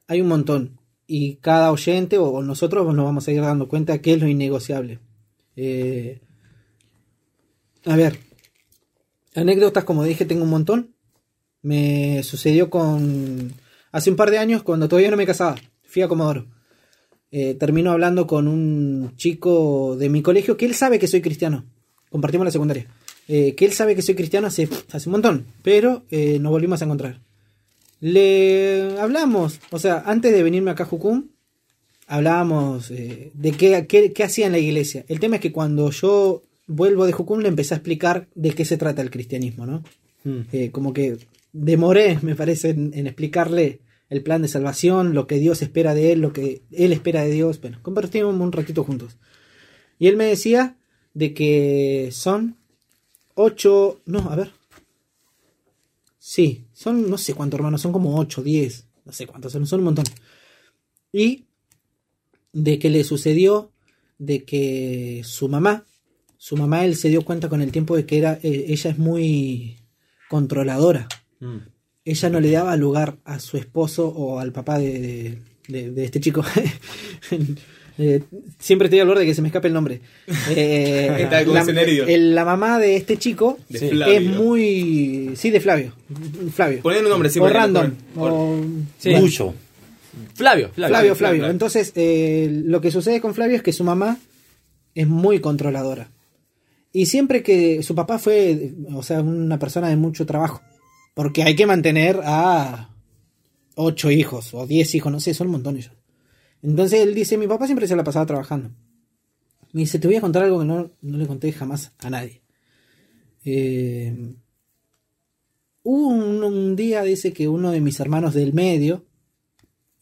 hay 0.08 0.22
un 0.22 0.28
montón. 0.28 0.78
Y 1.08 1.36
cada 1.38 1.72
oyente 1.72 2.18
o, 2.18 2.26
o 2.26 2.42
nosotros 2.44 2.86
nos 2.94 3.06
vamos 3.06 3.28
a 3.28 3.32
ir 3.32 3.42
dando 3.42 3.68
cuenta 3.68 4.02
qué 4.02 4.14
es 4.14 4.20
lo 4.22 4.28
innegociable. 4.28 5.00
Eh, 5.56 6.20
a 7.86 7.96
ver, 7.96 8.18
anécdotas 9.36 9.84
como 9.84 10.04
dije 10.04 10.26
tengo 10.26 10.44
un 10.44 10.50
montón. 10.50 10.94
Me 11.64 12.24
sucedió 12.24 12.70
con 12.70 13.54
Hace 13.92 14.10
un 14.10 14.16
par 14.16 14.32
de 14.32 14.38
años, 14.38 14.64
cuando 14.64 14.88
todavía 14.88 15.12
no 15.12 15.18
me 15.18 15.26
casaba, 15.26 15.58
fui 15.84 16.02
a 16.02 16.08
Comodoro. 16.08 16.48
Eh, 17.30 17.56
termino 17.56 17.92
hablando 17.92 18.26
con 18.26 18.48
un 18.48 19.14
chico 19.18 19.98
de 19.98 20.08
mi 20.10 20.22
colegio 20.22 20.56
que 20.56 20.66
él 20.66 20.74
sabe 20.76 20.98
que 20.98 21.08
soy 21.08 21.22
cristiano. 21.22 21.66
Compartimos 22.12 22.46
la 22.46 22.52
secundaria. 22.52 22.88
Eh, 23.28 23.56
que 23.56 23.66
él 23.66 23.72
sabe 23.72 23.96
que 23.96 24.02
soy 24.02 24.16
cristiano 24.16 24.48
hace, 24.48 24.68
hace 24.92 25.10
un 25.10 25.14
montón, 25.14 25.46
pero 25.64 26.04
eh, 26.12 26.38
nos 26.40 26.52
volvimos 26.52 26.82
a 26.82 26.86
encontrar. 26.86 27.22
Le 28.02 29.00
hablamos, 29.00 29.60
o 29.72 29.80
sea, 29.80 30.04
antes 30.06 30.34
de 30.34 30.44
venirme 30.44 30.72
acá 30.72 30.84
a 30.84 30.88
Jucum, 30.88 31.30
hablábamos 32.08 32.92
eh, 32.92 33.32
de 33.34 33.52
qué, 33.54 33.88
qué, 33.88 34.12
qué 34.12 34.24
hacía 34.24 34.48
en 34.48 34.52
la 34.52 34.60
iglesia. 34.60 35.06
El 35.08 35.20
tema 35.20 35.38
es 35.38 35.42
que 35.42 35.54
cuando 35.54 35.90
yo 35.92 36.44
vuelvo 36.68 37.06
de 37.06 37.14
Jucum 37.14 37.40
le 37.40 37.48
empecé 37.48 37.74
a 37.74 37.78
explicar 37.78 38.28
de 38.36 38.52
qué 38.52 38.66
se 38.66 38.78
trata 38.78 39.02
el 39.02 39.12
cristianismo, 39.12 39.66
¿no? 39.66 39.84
Mm. 40.26 40.40
Eh, 40.52 40.72
como 40.72 40.94
que 40.94 41.18
demoré, 41.54 42.20
me 42.24 42.36
parece, 42.36 42.72
en, 42.72 42.92
en 42.94 43.08
explicarle 43.08 43.80
el 44.10 44.24
plan 44.24 44.42
de 44.42 44.50
salvación, 44.50 45.14
lo 45.14 45.26
que 45.26 45.40
Dios 45.40 45.62
espera 45.62 45.94
de 45.94 46.12
él, 46.12 46.20
lo 46.20 46.34
que 46.34 46.64
él 46.72 46.92
espera 46.92 47.22
de 47.22 47.32
Dios. 47.32 47.62
Bueno, 47.62 47.80
compartimos 47.82 48.36
un 48.36 48.52
ratito 48.52 48.84
juntos. 48.84 49.18
Y 50.00 50.08
él 50.08 50.18
me 50.18 50.26
decía 50.26 50.76
de 51.14 51.34
que 51.34 52.10
son 52.12 52.58
ocho, 53.36 54.02
no, 54.06 54.20
a 54.32 54.36
ver. 54.36 54.52
Sí, 56.20 56.66
son 56.74 57.10
no 57.10 57.18
sé 57.18 57.34
cuántos 57.34 57.58
hermanos, 57.58 57.82
son 57.82 57.92
como 57.92 58.18
ocho, 58.18 58.44
diez, 58.44 58.86
no 59.06 59.12
sé 59.12 59.26
cuántos, 59.28 59.52
son, 59.52 59.66
son 59.66 59.80
un 59.80 59.86
montón. 59.86 60.06
Y 61.12 61.46
de 62.54 62.80
que 62.80 62.90
le 62.90 63.04
sucedió 63.04 63.72
de 64.20 64.44
que 64.46 65.22
su 65.26 65.48
mamá, 65.50 65.86
su 66.38 66.56
mamá 66.58 66.86
él 66.86 66.96
se 66.96 67.10
dio 67.10 67.24
cuenta 67.24 67.50
con 67.50 67.62
el 67.62 67.72
tiempo 67.72 67.96
de 67.96 68.06
que 68.06 68.18
era, 68.18 68.40
eh, 68.44 68.66
ella 68.70 68.92
es 68.92 68.98
muy 69.00 69.78
controladora. 70.30 71.08
Mm. 71.40 71.58
Ella 72.06 72.30
no 72.30 72.40
le 72.40 72.52
daba 72.52 72.76
lugar 72.78 73.18
a 73.26 73.40
su 73.40 73.58
esposo 73.58 74.08
o 74.08 74.40
al 74.40 74.52
papá 74.52 74.78
de, 74.80 75.00
de- 75.00 75.42
de- 75.68 75.92
de 75.92 76.04
este 76.04 76.20
chico. 76.20 76.44
Eh, 78.04 78.24
siempre 78.58 78.88
estoy 78.88 79.00
al 79.00 79.08
borde 79.08 79.22
de 79.22 79.28
que 79.28 79.36
se 79.36 79.42
me 79.44 79.50
escape 79.50 79.68
el 79.68 79.74
nombre. 79.76 80.02
Eh, 80.50 81.28
la, 81.30 81.42
el- 82.08 82.34
la 82.36 82.46
mamá 82.46 82.80
de 82.80 82.96
este 82.96 83.18
chico 83.18 83.60
De 83.70 83.78
Sí. 83.80 83.90
Flavio. 83.90 84.14
es 84.16 84.26
muy... 84.26 85.32
Sí, 85.36 85.50
de 85.52 85.60
Flavio. 85.60 85.94
Flavio. 86.54 86.82
Ponen 86.82 87.04
un 87.04 87.10
nombre, 87.10 87.30
sí, 87.30 87.40
o 87.40 87.48
random. 87.48 87.92
por- 88.16 88.32
o- 88.32 88.62
Sí. 88.98 89.12
Mucho. 89.12 89.54
Flavio, 90.34 90.70
Flavio. 90.74 90.74
Flavio, 90.74 91.16
Flavio. 91.16 91.16
Flavio. 91.16 91.52
Entonces, 91.52 91.92
eh, 91.96 92.50
lo 92.66 92.82
que 92.82 92.92
sucede 92.92 93.22
con 93.22 93.34
Flavio 93.36 93.56
es 93.58 93.64
que 93.64 93.72
su 93.74 93.84
mamá 93.84 94.18
es 94.96 95.08
muy 95.08 95.40
controladora. 95.40 96.10
Y 96.94 97.06
siempre 97.06 97.44
que 97.44 97.84
su 97.84 97.96
papá 97.96 98.20
fue, 98.20 98.72
o 98.94 99.04
sea, 99.04 99.22
una 99.22 99.58
persona 99.60 99.88
de 99.90 99.96
mucho 99.96 100.26
trabajo. 100.26 100.62
Porque 101.14 101.44
hay 101.44 101.56
que 101.56 101.66
mantener 101.66 102.20
a 102.24 102.90
ocho 103.76 104.12
hijos 104.12 104.54
o 104.54 104.66
diez 104.68 104.94
hijos, 104.96 105.12
no 105.12 105.20
sé, 105.20 105.34
son 105.34 105.48
un 105.48 105.54
montón 105.54 105.78
ellos. 105.78 105.92
Entonces 106.64 107.02
él 107.02 107.16
dice, 107.16 107.38
mi 107.38 107.48
papá 107.48 107.66
siempre 107.66 107.88
se 107.88 107.96
la 107.96 108.04
pasaba 108.04 108.26
trabajando. 108.26 108.72
Me 109.74 109.82
dice, 109.82 110.00
te 110.00 110.08
voy 110.08 110.18
a 110.18 110.22
contar 110.22 110.44
algo 110.44 110.60
que 110.60 110.66
no, 110.66 110.92
no 111.02 111.18
le 111.18 111.28
conté 111.28 111.52
jamás 111.52 111.94
a 112.00 112.10
nadie. 112.10 112.42
Eh, 113.44 114.36
hubo 115.84 116.08
un, 116.10 116.44
un 116.44 116.76
día, 116.76 117.04
dice 117.04 117.34
que 117.34 117.48
uno 117.48 117.72
de 117.72 117.82
mis 117.82 118.00
hermanos 118.00 118.34
del 118.34 118.54
medio 118.54 119.06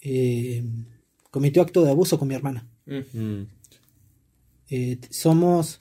eh, 0.01 0.63
cometió 1.31 1.61
acto 1.61 1.83
de 1.83 1.91
abuso 1.91 2.19
con 2.19 2.27
mi 2.27 2.35
hermana. 2.35 2.67
Mm. 2.85 3.43
Eh, 4.71 4.99
somos 5.09 5.79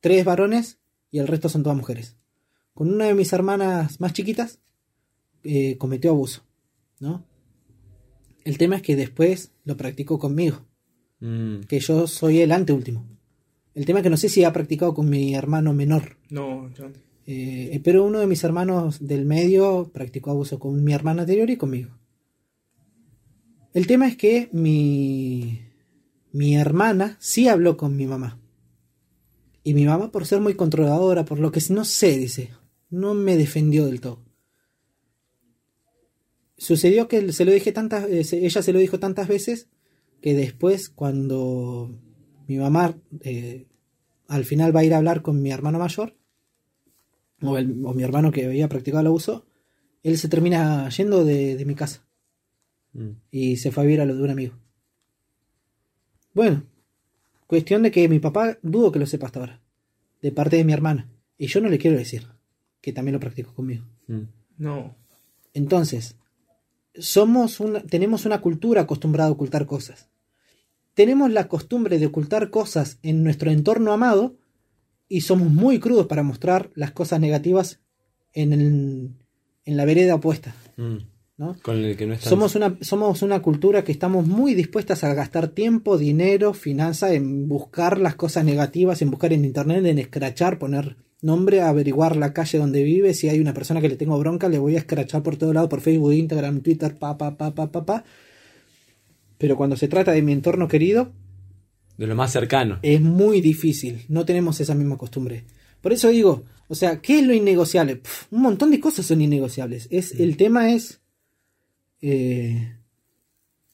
tres 0.00 0.24
varones 0.24 0.78
y 1.10 1.18
el 1.18 1.28
resto 1.28 1.48
son 1.48 1.62
todas 1.62 1.76
mujeres. 1.76 2.16
Con 2.74 2.92
una 2.92 3.06
de 3.06 3.14
mis 3.14 3.32
hermanas 3.32 4.00
más 4.00 4.12
chiquitas 4.12 4.58
cometió 5.78 6.10
abuso, 6.10 6.42
¿no? 6.98 7.24
El 8.44 8.56
tema 8.56 8.76
es 8.76 8.82
que 8.82 8.96
después 8.96 9.52
lo 9.70 9.76
practicó 9.76 10.18
conmigo, 10.18 10.58
Mm. 11.20 11.60
que 11.68 11.80
yo 11.80 12.06
soy 12.06 12.40
el 12.40 12.50
anteúltimo. 12.52 13.06
El 13.74 13.84
tema 13.86 14.00
es 14.00 14.02
que 14.02 14.10
no 14.10 14.16
sé 14.16 14.28
si 14.28 14.42
ha 14.44 14.52
practicado 14.52 14.92
con 14.94 15.08
mi 15.08 15.34
hermano 15.34 15.72
menor, 15.72 16.16
No, 16.28 16.68
yo- 16.74 16.90
eh, 17.26 17.80
pero 17.84 18.04
uno 18.04 18.18
de 18.18 18.26
mis 18.26 18.42
hermanos 18.42 19.06
del 19.06 19.24
medio 19.26 19.90
practicó 19.92 20.30
abuso 20.32 20.58
con 20.58 20.82
mi 20.82 20.92
hermana 20.92 21.22
anterior 21.22 21.48
y 21.50 21.56
conmigo. 21.56 21.90
El 23.72 23.86
tema 23.86 24.08
es 24.08 24.16
que 24.16 24.48
mi, 24.52 25.60
mi 26.32 26.56
hermana 26.56 27.16
sí 27.20 27.46
habló 27.48 27.76
con 27.76 27.96
mi 27.96 28.06
mamá. 28.06 28.40
Y 29.62 29.74
mi 29.74 29.84
mamá, 29.84 30.10
por 30.10 30.26
ser 30.26 30.40
muy 30.40 30.54
controladora, 30.54 31.24
por 31.24 31.38
lo 31.38 31.52
que 31.52 31.60
no 31.70 31.84
sé, 31.84 32.16
dice, 32.18 32.50
no 32.88 33.14
me 33.14 33.36
defendió 33.36 33.86
del 33.86 34.00
todo. 34.00 34.24
Sucedió 36.60 37.08
que 37.08 37.32
se 37.32 37.46
lo 37.46 37.52
dije 37.52 37.72
tantas, 37.72 38.04
eh, 38.10 38.22
ella 38.44 38.60
se 38.62 38.72
lo 38.74 38.78
dijo 38.78 38.98
tantas 39.00 39.28
veces 39.28 39.68
que 40.20 40.34
después, 40.34 40.90
cuando 40.90 41.90
mi 42.46 42.58
mamá 42.58 42.94
eh, 43.22 43.66
al 44.28 44.44
final 44.44 44.76
va 44.76 44.80
a 44.80 44.84
ir 44.84 44.92
a 44.92 44.98
hablar 44.98 45.22
con 45.22 45.40
mi 45.40 45.50
hermano 45.50 45.78
mayor, 45.78 46.14
o, 47.40 47.56
el- 47.56 47.82
o 47.86 47.94
mi 47.94 48.02
hermano 48.02 48.30
que 48.30 48.44
había 48.44 48.68
practicado 48.68 49.00
el 49.00 49.06
abuso, 49.06 49.46
él 50.02 50.18
se 50.18 50.28
termina 50.28 50.86
yendo 50.90 51.24
de, 51.24 51.56
de 51.56 51.64
mi 51.64 51.74
casa 51.74 52.04
Mm. 52.92 53.10
y 53.30 53.56
se 53.56 53.70
fue 53.70 53.84
a 53.84 53.86
vivir 53.86 54.00
a 54.00 54.04
lo 54.04 54.16
de 54.16 54.22
un 54.24 54.30
amigo. 54.30 54.54
Bueno, 56.34 56.64
cuestión 57.46 57.82
de 57.84 57.90
que 57.92 58.08
mi 58.08 58.18
papá 58.18 58.58
dudo 58.62 58.90
que 58.92 58.98
lo 58.98 59.06
sepa 59.06 59.26
hasta 59.26 59.38
ahora, 59.40 59.60
de 60.20 60.32
parte 60.32 60.56
de 60.56 60.64
mi 60.64 60.72
hermana, 60.72 61.08
y 61.38 61.46
yo 61.46 61.60
no 61.60 61.68
le 61.68 61.78
quiero 61.78 61.96
decir 61.96 62.26
que 62.80 62.92
también 62.92 63.12
lo 63.14 63.20
practicó 63.20 63.54
conmigo. 63.54 63.84
Mm. 64.08 64.22
no. 64.58 64.96
Entonces, 65.54 66.16
somos 66.94 67.60
una, 67.60 67.80
tenemos 67.82 68.26
una 68.26 68.40
cultura 68.40 68.82
acostumbrada 68.82 69.28
a 69.30 69.32
ocultar 69.32 69.66
cosas. 69.66 70.08
Tenemos 70.94 71.30
la 71.30 71.48
costumbre 71.48 71.98
de 71.98 72.06
ocultar 72.06 72.50
cosas 72.50 72.98
en 73.02 73.22
nuestro 73.22 73.50
entorno 73.50 73.92
amado 73.92 74.36
y 75.08 75.22
somos 75.22 75.48
muy 75.50 75.78
crudos 75.80 76.06
para 76.06 76.22
mostrar 76.22 76.70
las 76.74 76.90
cosas 76.92 77.20
negativas 77.20 77.80
en, 78.32 78.52
el- 78.52 79.10
en 79.64 79.76
la 79.76 79.84
vereda 79.84 80.14
opuesta. 80.16 80.54
Mm. 80.76 80.96
¿no? 81.38 81.56
Con 81.62 81.78
el 81.78 81.96
que 81.96 82.06
no 82.06 82.12
está. 82.14 82.28
Somos 82.28 82.54
una, 82.54 82.76
somos 82.82 83.22
una 83.22 83.40
cultura 83.40 83.82
que 83.82 83.92
estamos 83.92 84.26
muy 84.26 84.54
dispuestas 84.54 85.04
a 85.04 85.14
gastar 85.14 85.48
tiempo, 85.48 85.96
dinero, 85.96 86.52
finanzas 86.52 87.12
en 87.12 87.48
buscar 87.48 87.98
las 87.98 88.14
cosas 88.14 88.44
negativas, 88.44 89.00
en 89.00 89.10
buscar 89.10 89.32
en 89.32 89.44
internet, 89.46 89.86
en 89.86 89.98
escrachar, 89.98 90.58
poner 90.58 90.96
nombre, 91.22 91.60
averiguar 91.62 92.16
la 92.16 92.32
calle 92.32 92.58
donde 92.58 92.82
vive. 92.82 93.14
Si 93.14 93.28
hay 93.28 93.40
una 93.40 93.54
persona 93.54 93.80
que 93.80 93.88
le 93.88 93.96
tengo 93.96 94.18
bronca, 94.18 94.48
le 94.48 94.58
voy 94.58 94.76
a 94.76 94.78
escrachar 94.78 95.22
por 95.22 95.36
todo 95.36 95.52
lado, 95.52 95.68
por 95.68 95.80
Facebook, 95.80 96.12
Instagram, 96.12 96.60
Twitter, 96.60 96.96
pa, 96.96 97.16
pa, 97.16 97.36
pa, 97.36 97.54
pa, 97.54 97.70
pa, 97.70 97.84
pa. 97.84 98.04
Pero 99.38 99.56
cuando 99.56 99.76
se 99.76 99.88
trata 99.88 100.12
de 100.12 100.22
mi 100.22 100.32
entorno 100.32 100.68
querido, 100.68 101.12
De 101.96 102.06
lo 102.06 102.14
más 102.14 102.32
cercano. 102.32 102.78
es 102.82 103.00
muy 103.00 103.40
difícil. 103.40 104.04
No 104.08 104.24
tenemos 104.24 104.60
esa 104.60 104.74
misma 104.74 104.96
costumbre. 104.96 105.44
Por 105.80 105.92
eso 105.92 106.08
digo, 106.08 106.44
o 106.68 106.74
sea, 106.74 107.00
¿qué 107.00 107.20
es 107.20 107.26
lo 107.26 107.32
innegociable? 107.34 108.02
Un 108.30 108.42
montón 108.42 108.70
de 108.70 108.80
cosas 108.80 109.06
son 109.06 109.20
innegociables. 109.20 109.88
Es, 109.90 110.12
el 110.20 110.36
tema 110.36 110.72
es 110.72 111.00
eh, 112.02 112.76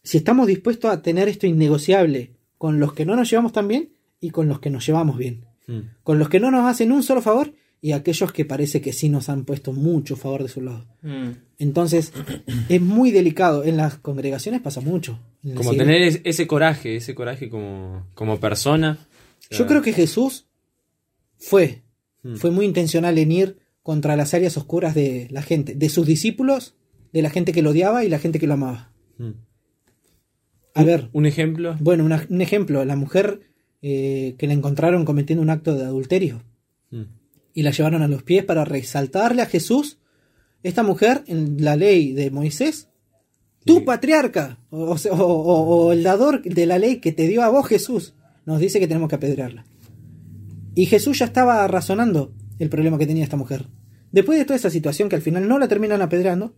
si 0.02 0.18
estamos 0.18 0.46
dispuestos 0.46 0.90
a 0.90 1.02
tener 1.02 1.28
esto 1.28 1.46
innegociable 1.46 2.36
con 2.58 2.80
los 2.80 2.92
que 2.92 3.04
no 3.04 3.16
nos 3.16 3.28
llevamos 3.28 3.52
tan 3.52 3.68
bien 3.68 3.92
y 4.20 4.30
con 4.30 4.48
los 4.48 4.60
que 4.60 4.70
nos 4.70 4.86
llevamos 4.86 5.18
bien. 5.18 5.44
Mm. 5.66 5.80
Con 6.02 6.18
los 6.18 6.28
que 6.28 6.40
no 6.40 6.50
nos 6.50 6.64
hacen 6.68 6.92
un 6.92 7.02
solo 7.02 7.20
favor 7.22 7.52
y 7.80 7.92
aquellos 7.92 8.32
que 8.32 8.44
parece 8.44 8.80
que 8.80 8.92
sí 8.92 9.08
nos 9.08 9.28
han 9.28 9.44
puesto 9.44 9.72
mucho 9.72 10.16
favor 10.16 10.42
de 10.42 10.48
su 10.48 10.60
lado. 10.62 10.86
Mm. 11.02 11.30
Entonces, 11.58 12.12
es 12.68 12.80
muy 12.80 13.10
delicado. 13.10 13.64
En 13.64 13.76
las 13.76 13.96
congregaciones 13.98 14.60
pasa 14.60 14.80
mucho. 14.80 15.18
Como 15.54 15.74
tener 15.74 16.02
es- 16.02 16.20
ese 16.24 16.46
coraje, 16.46 16.96
ese 16.96 17.14
coraje 17.14 17.48
como, 17.48 18.06
como 18.14 18.38
persona. 18.40 18.98
Yo 19.50 19.66
creo 19.66 19.82
que 19.82 19.92
Jesús 19.92 20.46
fue, 21.38 21.82
Mm. 22.22 22.36
fue 22.36 22.50
muy 22.50 22.64
intencional 22.66 23.18
en 23.18 23.30
ir 23.32 23.58
contra 23.82 24.16
las 24.16 24.34
áreas 24.34 24.56
oscuras 24.56 24.94
de 24.96 25.28
la 25.30 25.42
gente, 25.42 25.74
de 25.76 25.88
sus 25.88 26.06
discípulos, 26.06 26.74
de 27.12 27.22
la 27.22 27.30
gente 27.30 27.52
que 27.52 27.62
lo 27.62 27.70
odiaba 27.70 28.04
y 28.04 28.08
la 28.08 28.18
gente 28.18 28.38
que 28.40 28.46
lo 28.48 28.54
amaba. 28.54 28.90
Mm. 29.18 29.30
A 30.74 30.84
ver, 30.84 31.08
Un 31.12 31.24
ejemplo. 31.26 31.76
bueno, 31.80 32.04
una- 32.04 32.26
un 32.28 32.40
ejemplo, 32.40 32.84
la 32.84 32.96
mujer 32.96 33.40
eh, 33.82 34.34
que 34.38 34.46
la 34.46 34.52
encontraron 34.54 35.04
cometiendo 35.04 35.42
un 35.42 35.50
acto 35.50 35.74
de 35.76 35.84
adulterio 35.84 36.42
Mm. 36.90 37.02
y 37.54 37.62
la 37.62 37.70
llevaron 37.72 38.02
a 38.02 38.08
los 38.08 38.22
pies 38.22 38.44
para 38.44 38.64
resaltarle 38.64 39.42
a 39.42 39.46
Jesús, 39.46 39.98
esta 40.62 40.82
mujer 40.82 41.22
en 41.26 41.62
la 41.64 41.76
ley 41.76 42.12
de 42.12 42.30
Moisés, 42.30 42.88
tu 43.64 43.84
patriarca, 43.84 44.58
o- 44.70 44.94
o 44.94 45.92
el 45.92 46.02
dador 46.04 46.42
de 46.42 46.66
la 46.66 46.78
ley 46.78 46.96
que 47.00 47.12
te 47.12 47.26
dio 47.26 47.42
a 47.42 47.48
vos 47.48 47.66
Jesús, 47.66 48.14
nos 48.44 48.60
dice 48.60 48.78
que 48.78 48.86
tenemos 48.86 49.08
que 49.08 49.16
apedrearla. 49.16 49.66
Y 50.74 50.86
Jesús 50.86 51.18
ya 51.18 51.24
estaba 51.26 51.66
razonando 51.66 52.32
el 52.58 52.68
problema 52.68 52.98
que 52.98 53.06
tenía 53.06 53.24
esta 53.24 53.36
mujer. 53.36 53.66
Después 54.12 54.38
de 54.38 54.44
toda 54.44 54.56
esa 54.56 54.70
situación 54.70 55.08
que 55.08 55.16
al 55.16 55.22
final 55.22 55.48
no 55.48 55.58
la 55.58 55.68
terminan 55.68 56.02
apedreando, 56.02 56.54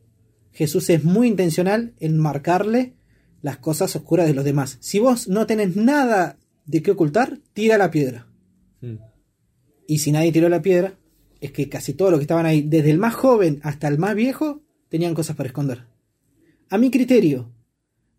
Jesús 0.52 0.90
es 0.90 1.04
muy 1.04 1.28
intencional 1.28 1.94
en 2.00 2.18
marcarle 2.18 2.94
las 3.42 3.58
cosas 3.58 3.94
oscuras 3.96 4.26
de 4.26 4.34
los 4.34 4.44
demás. 4.44 4.76
Si 4.80 4.98
vos 4.98 5.28
no 5.28 5.46
tenés 5.46 5.76
nada 5.76 6.38
de 6.68 6.82
qué 6.82 6.90
ocultar, 6.90 7.38
tira 7.54 7.78
la 7.78 7.90
piedra. 7.90 8.26
Mm. 8.82 8.96
Y 9.86 9.98
si 9.98 10.12
nadie 10.12 10.30
tiró 10.30 10.48
la 10.50 10.62
piedra, 10.62 10.94
es 11.40 11.50
que 11.50 11.68
casi 11.68 11.94
todos 11.94 12.10
los 12.10 12.20
que 12.20 12.24
estaban 12.24 12.44
ahí, 12.44 12.62
desde 12.62 12.90
el 12.90 12.98
más 12.98 13.14
joven 13.14 13.58
hasta 13.62 13.88
el 13.88 13.98
más 13.98 14.14
viejo, 14.14 14.60
tenían 14.90 15.14
cosas 15.14 15.34
para 15.34 15.48
esconder. 15.48 15.86
A 16.68 16.76
mi 16.76 16.90
criterio, 16.90 17.50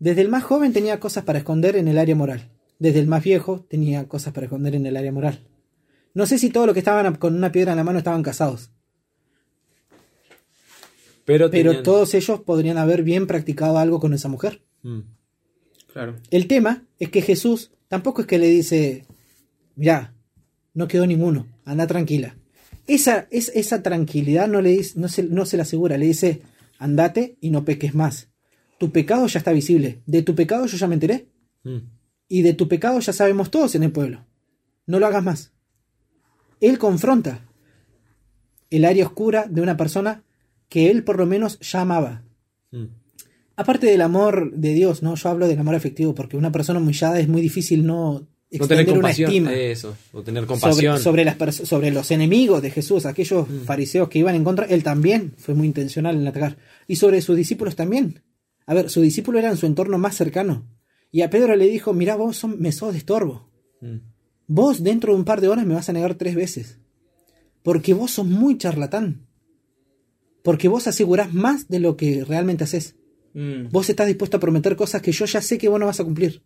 desde 0.00 0.22
el 0.22 0.28
más 0.28 0.42
joven 0.42 0.72
tenía 0.72 0.98
cosas 0.98 1.22
para 1.24 1.38
esconder 1.38 1.76
en 1.76 1.86
el 1.86 1.96
área 1.96 2.16
moral. 2.16 2.50
Desde 2.80 2.98
el 2.98 3.06
más 3.06 3.22
viejo 3.22 3.64
tenía 3.68 4.08
cosas 4.08 4.32
para 4.32 4.46
esconder 4.46 4.74
en 4.74 4.84
el 4.84 4.96
área 4.96 5.12
moral. 5.12 5.46
No 6.12 6.26
sé 6.26 6.36
si 6.38 6.50
todos 6.50 6.66
los 6.66 6.74
que 6.74 6.80
estaban 6.80 7.14
con 7.16 7.36
una 7.36 7.52
piedra 7.52 7.72
en 7.72 7.78
la 7.78 7.84
mano 7.84 7.98
estaban 7.98 8.24
casados, 8.24 8.72
Pero, 11.24 11.50
todos 11.82 12.14
ellos 12.14 12.40
podrían 12.40 12.78
haber 12.78 13.04
bien 13.04 13.28
practicado 13.28 13.78
algo 13.78 14.00
con 14.00 14.12
esa 14.12 14.28
mujer. 14.28 14.62
Mm. 14.82 15.00
Claro. 15.92 16.16
El 16.30 16.48
tema 16.48 16.84
es 16.98 17.10
que 17.10 17.22
Jesús 17.22 17.70
tampoco 17.90 18.22
es 18.22 18.26
que 18.28 18.38
le 18.38 18.46
dice, 18.48 19.04
ya, 19.74 20.14
no 20.72 20.86
quedó 20.86 21.06
ninguno, 21.06 21.46
anda 21.64 21.86
tranquila. 21.86 22.36
Esa, 22.86 23.26
es, 23.30 23.50
esa 23.54 23.82
tranquilidad 23.82 24.48
no, 24.48 24.62
le 24.62 24.80
no, 24.94 25.08
se, 25.08 25.24
no 25.24 25.44
se 25.44 25.56
la 25.56 25.64
asegura, 25.64 25.98
le 25.98 26.06
dice, 26.06 26.40
andate 26.78 27.36
y 27.40 27.50
no 27.50 27.64
peques 27.64 27.94
más. 27.94 28.28
Tu 28.78 28.90
pecado 28.92 29.26
ya 29.26 29.38
está 29.38 29.52
visible, 29.52 30.00
de 30.06 30.22
tu 30.22 30.34
pecado 30.34 30.64
yo 30.66 30.78
ya 30.78 30.86
me 30.86 30.94
enteré, 30.94 31.26
Mm. 31.62 31.78
y 32.26 32.40
de 32.40 32.54
tu 32.54 32.68
pecado 32.68 33.00
ya 33.00 33.12
sabemos 33.12 33.50
todos 33.50 33.74
en 33.74 33.82
el 33.82 33.92
pueblo. 33.92 34.24
No 34.86 34.98
lo 34.98 35.06
hagas 35.06 35.22
más. 35.22 35.52
Él 36.60 36.78
confronta 36.78 37.46
el 38.70 38.84
área 38.86 39.04
oscura 39.04 39.46
de 39.46 39.60
una 39.60 39.76
persona 39.76 40.24
que 40.70 40.90
él 40.90 41.04
por 41.04 41.18
lo 41.18 41.26
menos 41.26 41.58
ya 41.60 41.82
amaba. 41.82 42.22
Mm. 42.70 42.86
Aparte 43.60 43.86
del 43.86 44.00
amor 44.00 44.52
de 44.54 44.72
Dios, 44.72 45.02
¿no? 45.02 45.14
Yo 45.16 45.28
hablo 45.28 45.46
del 45.46 45.58
amor 45.58 45.74
afectivo, 45.74 46.14
porque 46.14 46.38
una 46.38 46.50
persona 46.50 46.80
humillada 46.80 47.20
es 47.20 47.28
muy 47.28 47.42
difícil 47.42 47.84
no 47.84 48.14
No 48.14 48.66
tener 48.66 48.80
extender 48.80 48.98
una 48.98 49.10
estima 49.10 49.54
Eso. 49.54 49.94
O 50.12 50.22
tener 50.22 50.44
sobre, 50.44 50.48
compasión. 50.48 50.98
sobre, 50.98 51.24
las 51.26 51.36
perso- 51.38 51.66
sobre 51.66 51.90
los 51.90 52.10
enemigos 52.10 52.62
de 52.62 52.70
Jesús, 52.70 53.04
aquellos 53.04 53.46
fariseos 53.66 54.08
que 54.08 54.18
iban 54.18 54.34
en 54.34 54.44
contra, 54.44 54.64
él 54.64 54.82
también 54.82 55.34
fue 55.36 55.54
muy 55.54 55.66
intencional 55.66 56.16
en 56.16 56.26
atacar. 56.26 56.56
Y 56.88 56.96
sobre 56.96 57.20
sus 57.20 57.36
discípulos 57.36 57.76
también. 57.76 58.22
A 58.64 58.72
ver, 58.72 58.88
su 58.88 59.02
discípulo 59.02 59.38
era 59.38 59.50
en 59.50 59.58
su 59.58 59.66
entorno 59.66 59.98
más 59.98 60.16
cercano. 60.16 60.66
Y 61.12 61.20
a 61.20 61.28
Pedro 61.28 61.54
le 61.54 61.66
dijo, 61.68 61.92
mira, 61.92 62.16
vos 62.16 62.38
son, 62.38 62.58
me 62.60 62.72
sos 62.72 62.92
de 62.92 62.98
estorbo. 62.98 63.50
Mm. 63.82 63.96
Vos 64.46 64.82
dentro 64.82 65.12
de 65.12 65.18
un 65.18 65.24
par 65.26 65.40
de 65.42 65.48
horas 65.48 65.66
me 65.66 65.74
vas 65.74 65.88
a 65.88 65.92
negar 65.92 66.14
tres 66.14 66.34
veces. 66.34 66.78
Porque 67.62 67.92
vos 67.92 68.12
sos 68.12 68.26
muy 68.26 68.56
charlatán. 68.56 69.26
Porque 70.42 70.68
vos 70.68 70.86
asegurás 70.86 71.34
más 71.34 71.68
de 71.68 71.78
lo 71.80 71.96
que 71.98 72.24
realmente 72.24 72.64
haces. 72.64 72.96
Mm. 73.34 73.68
Vos 73.70 73.88
estás 73.88 74.06
dispuesto 74.06 74.36
a 74.36 74.40
prometer 74.40 74.76
cosas 74.76 75.02
que 75.02 75.12
yo 75.12 75.24
ya 75.24 75.40
sé 75.40 75.58
que 75.58 75.68
vos 75.68 75.80
no 75.80 75.86
vas 75.86 76.00
a 76.00 76.04
cumplir. 76.04 76.42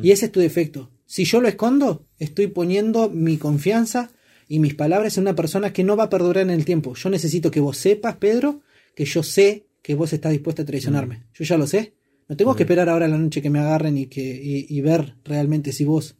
Y 0.00 0.10
ese 0.10 0.26
es 0.26 0.32
tu 0.32 0.40
defecto. 0.40 0.90
Si 1.04 1.26
yo 1.26 1.42
lo 1.42 1.48
escondo, 1.48 2.06
estoy 2.18 2.46
poniendo 2.46 3.10
mi 3.10 3.36
confianza 3.36 4.10
y 4.48 4.58
mis 4.58 4.74
palabras 4.74 5.18
en 5.18 5.24
una 5.24 5.36
persona 5.36 5.74
que 5.74 5.84
no 5.84 5.98
va 5.98 6.04
a 6.04 6.08
perdurar 6.08 6.44
en 6.44 6.50
el 6.50 6.64
tiempo. 6.64 6.94
Yo 6.94 7.10
necesito 7.10 7.50
que 7.50 7.60
vos 7.60 7.76
sepas, 7.76 8.16
Pedro, 8.16 8.62
que 8.94 9.04
yo 9.04 9.22
sé 9.22 9.66
que 9.82 9.94
vos 9.94 10.14
estás 10.14 10.32
dispuesto 10.32 10.62
a 10.62 10.64
traicionarme. 10.64 11.24
Yo 11.34 11.44
ya 11.44 11.58
lo 11.58 11.66
sé. 11.66 11.92
No 12.26 12.36
tengo 12.38 12.56
que 12.56 12.62
esperar 12.62 12.88
ahora 12.88 13.06
la 13.06 13.18
noche 13.18 13.42
que 13.42 13.50
me 13.50 13.58
agarren 13.58 13.98
y, 13.98 14.06
que, 14.06 14.22
y, 14.22 14.66
y 14.74 14.80
ver 14.80 15.16
realmente 15.24 15.72
si 15.72 15.84
vos 15.84 16.16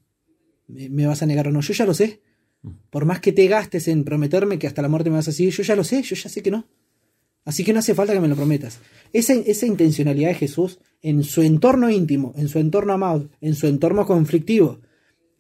me, 0.69 0.91
me 0.91 1.07
vas 1.07 1.23
a 1.23 1.27
negar 1.27 1.49
o 1.49 1.51
no. 1.51 1.63
Yo 1.63 1.73
ya 1.73 1.87
lo 1.87 1.95
sé. 1.95 2.21
Por 2.91 3.07
más 3.07 3.21
que 3.21 3.33
te 3.33 3.47
gastes 3.49 3.89
en 3.89 4.05
prometerme 4.05 4.59
que 4.59 4.67
hasta 4.67 4.83
la 4.83 4.89
muerte 4.89 5.11
me 5.11 5.17
vas 5.17 5.29
a 5.29 5.33
seguir, 5.33 5.53
yo 5.53 5.63
ya 5.63 5.75
lo 5.75 5.85
sé, 5.85 6.03
yo 6.03 6.15
ya 6.15 6.29
sé 6.29 6.43
que 6.43 6.51
no. 6.51 6.69
Así 7.45 7.65
que 7.65 7.73
no 7.73 7.81
hace 7.81 7.95
falta 7.95 8.13
que 8.13 8.21
me 8.21 8.29
lo 8.29 8.37
prometas. 8.37 8.81
Esa, 9.13 9.35
esa 9.35 9.67
intencionalidad 9.67 10.29
de 10.29 10.35
Jesús 10.37 10.79
en 11.03 11.25
su 11.25 11.43
entorno 11.43 11.91
íntimo, 11.91 12.33
en 12.37 12.49
su 12.49 12.59
entorno 12.59 12.93
amado, 12.93 13.29
en 13.41 13.55
su 13.55 13.67
entorno 13.67 14.07
conflictivo, 14.07 14.81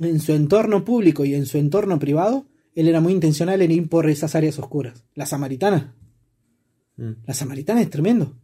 en 0.00 0.20
su 0.20 0.32
entorno 0.32 0.84
público 0.84 1.24
y 1.24 1.34
en 1.34 1.46
su 1.46 1.58
entorno 1.58 1.98
privado, 1.98 2.46
él 2.74 2.88
era 2.88 3.00
muy 3.00 3.12
intencional 3.12 3.62
en 3.62 3.70
ir 3.70 3.88
por 3.88 4.08
esas 4.10 4.34
áreas 4.34 4.58
oscuras. 4.58 5.04
La 5.14 5.26
samaritana. 5.26 5.94
Mm. 6.96 7.12
La 7.26 7.34
samaritana 7.34 7.82
es 7.82 7.90
tremendo. 7.90 8.36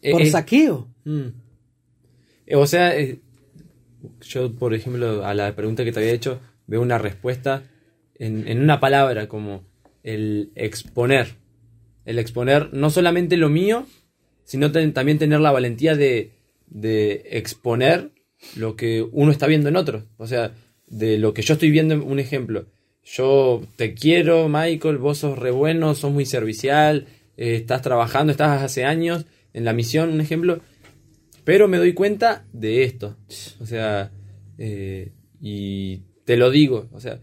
Eh, 0.00 0.12
Por 0.12 0.22
eh, 0.22 0.30
saqueo. 0.30 0.88
Mm. 1.04 1.28
Eh, 2.46 2.56
O 2.56 2.66
sea, 2.66 2.94
yo, 4.22 4.54
por 4.54 4.74
ejemplo, 4.74 5.24
a 5.24 5.34
la 5.34 5.54
pregunta 5.54 5.84
que 5.84 5.92
te 5.92 6.00
había 6.00 6.12
hecho, 6.12 6.40
veo 6.66 6.80
una 6.80 6.98
respuesta 6.98 7.64
en, 8.14 8.48
en 8.48 8.60
una 8.60 8.80
palabra 8.80 9.28
como 9.28 9.64
el 10.02 10.52
exponer. 10.54 11.41
El 12.04 12.18
exponer 12.18 12.72
no 12.72 12.90
solamente 12.90 13.36
lo 13.36 13.48
mío, 13.48 13.86
sino 14.44 14.72
también 14.72 15.18
tener 15.18 15.40
la 15.40 15.52
valentía 15.52 15.94
de, 15.96 16.32
de 16.66 17.22
exponer 17.30 18.10
lo 18.56 18.76
que 18.76 19.06
uno 19.12 19.30
está 19.30 19.46
viendo 19.46 19.68
en 19.68 19.76
otros. 19.76 20.04
O 20.16 20.26
sea, 20.26 20.52
de 20.86 21.18
lo 21.18 21.32
que 21.34 21.42
yo 21.42 21.54
estoy 21.54 21.70
viendo, 21.70 21.94
en 21.94 22.02
un 22.02 22.18
ejemplo. 22.18 22.66
Yo 23.04 23.62
te 23.76 23.94
quiero, 23.94 24.48
Michael, 24.48 24.98
vos 24.98 25.18
sos 25.18 25.38
re 25.38 25.50
bueno, 25.50 25.94
sos 25.94 26.12
muy 26.12 26.26
servicial, 26.26 27.06
eh, 27.36 27.56
estás 27.56 27.82
trabajando, 27.82 28.30
estás 28.30 28.62
hace 28.62 28.84
años 28.84 29.26
en 29.52 29.64
la 29.64 29.72
misión, 29.72 30.10
un 30.10 30.20
ejemplo. 30.20 30.60
Pero 31.44 31.66
me 31.66 31.78
doy 31.78 31.94
cuenta 31.94 32.44
de 32.52 32.84
esto. 32.84 33.16
O 33.60 33.66
sea, 33.66 34.12
eh, 34.58 35.12
y 35.40 36.02
te 36.24 36.36
lo 36.36 36.50
digo. 36.50 36.88
O 36.92 37.00
sea, 37.00 37.20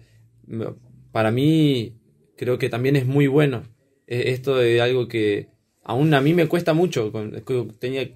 para 1.12 1.32
mí 1.32 1.94
creo 2.36 2.58
que 2.58 2.70
también 2.70 2.96
es 2.96 3.06
muy 3.06 3.28
bueno. 3.28 3.64
Esto 4.10 4.58
de 4.58 4.82
algo 4.82 5.08
que 5.08 5.50
aún 5.84 6.14
a 6.14 6.22
mí 6.22 6.34
me 6.34 6.48
cuesta 6.48 6.74
mucho. 6.74 7.12
es 7.36 7.44
tenía, 7.80 8.10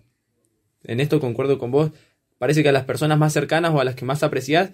en 0.84 1.00
esto 1.00 1.20
concuerdo 1.20 1.60
con 1.60 1.72
vos. 1.72 1.91
Parece 2.38 2.64
que 2.64 2.70
a 2.70 2.74
las 2.74 2.86
personas 2.86 3.18
más 3.18 3.32
cercanas 3.32 3.72
o 3.74 3.80
a 3.80 3.84
las 3.84 3.96
que 3.96 4.06
más 4.06 4.24
apreciás, 4.24 4.72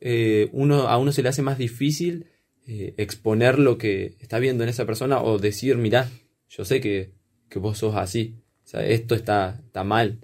eh, 0.00 0.48
uno, 0.52 0.88
a 0.88 0.98
uno 0.98 1.12
se 1.12 1.22
le 1.22 1.28
hace 1.28 1.42
más 1.42 1.58
difícil 1.58 2.26
eh, 2.66 2.94
exponer 2.96 3.58
lo 3.58 3.76
que 3.76 4.16
está 4.20 4.38
viendo 4.38 4.62
en 4.62 4.70
esa 4.70 4.86
persona 4.86 5.20
o 5.20 5.38
decir, 5.38 5.76
mirá, 5.76 6.08
yo 6.48 6.64
sé 6.64 6.80
que, 6.80 7.12
que 7.48 7.58
vos 7.58 7.78
sos 7.78 7.96
así. 7.96 8.36
Esto 8.72 9.14
está, 9.14 9.60
está 9.66 9.84
mal. 9.84 10.18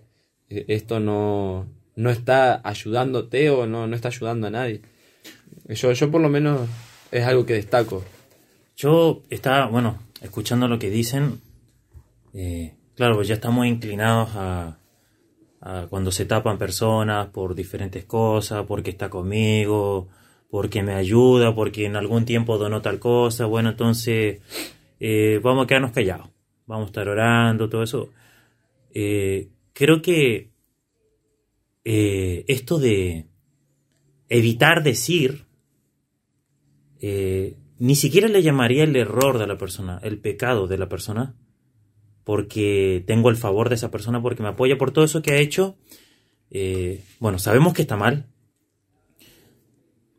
Eh, 0.49 0.64
Esto 0.68 1.01
no, 1.01 1.68
no 1.97 2.11
está 2.11 2.61
ayudándote 2.64 3.51
o 3.51 3.66
no, 3.66 3.86
no 3.86 3.97
está 3.97 4.09
ayudando 4.09 4.47
a 4.47 4.51
nadie. 4.51 4.82
Yo, 5.68 5.93
yo 5.93 6.11
por 6.11 6.20
lo 6.20 6.28
menos 6.28 6.68
es 7.11 7.24
algo 7.24 7.45
que 7.45 7.55
destaco. 7.55 8.05
Yo 8.76 9.22
estaba, 9.28 9.66
bueno, 9.66 9.99
escuchando 10.21 10.69
lo 10.69 10.79
que 10.79 10.91
dicen, 10.91 11.41
eh, 12.35 12.75
claro, 12.95 13.16
pues 13.16 13.29
ya 13.29 13.35
estamos 13.35 13.66
inclinados 13.66 14.31
a, 14.35 14.75
cuando 15.91 16.12
se 16.12 16.25
tapan 16.25 16.57
personas 16.57 17.29
por 17.29 17.55
diferentes 17.55 18.05
cosas, 18.05 18.64
porque 18.66 18.91
está 18.91 19.11
conmigo, 19.11 20.09
porque 20.51 20.83
me 20.85 20.95
ayuda, 20.95 21.55
porque 21.55 21.85
en 21.85 21.97
algún 21.97 22.25
tiempo 22.25 22.59
donó 22.59 22.81
tal 22.81 23.01
cosa, 23.01 23.45
bueno, 23.47 23.71
entonces 23.71 24.41
eh, 25.01 25.41
vamos 25.43 25.64
a 25.64 25.66
quedarnos 25.66 25.91
callados, 25.91 26.31
vamos 26.64 26.85
a 26.85 26.87
estar 26.87 27.09
orando, 27.09 27.69
todo 27.69 27.83
eso. 27.83 28.11
Eh, 28.95 29.49
creo 29.73 30.01
que 30.01 30.51
esto 31.85 32.79
de 32.79 33.27
evitar 34.29 34.83
decir 34.83 35.47
ni 37.79 37.95
siquiera 37.95 38.29
le 38.29 38.43
llamaría 38.43 38.85
el 38.85 38.97
error 38.97 39.39
de 39.39 39.47
la 39.47 39.59
persona, 39.59 40.01
el 40.03 40.18
pecado 40.18 40.66
de 40.66 40.78
la 40.78 40.89
persona, 40.89 41.35
porque 42.24 43.05
tengo 43.07 43.31
el 43.31 43.36
favor 43.36 43.69
de 43.69 43.77
esa 43.77 43.90
persona, 43.90 44.20
porque 44.20 44.43
me 44.43 44.51
apoya 44.51 44.77
por 44.77 44.90
todo 44.90 45.05
eso 45.05 45.23
que 45.23 45.32
ha 45.32 45.39
hecho. 45.39 45.77
Eh, 46.51 47.05
bueno, 47.20 47.39
sabemos 47.39 47.74
que 47.74 47.82
está 47.82 47.97
mal. 47.97 48.27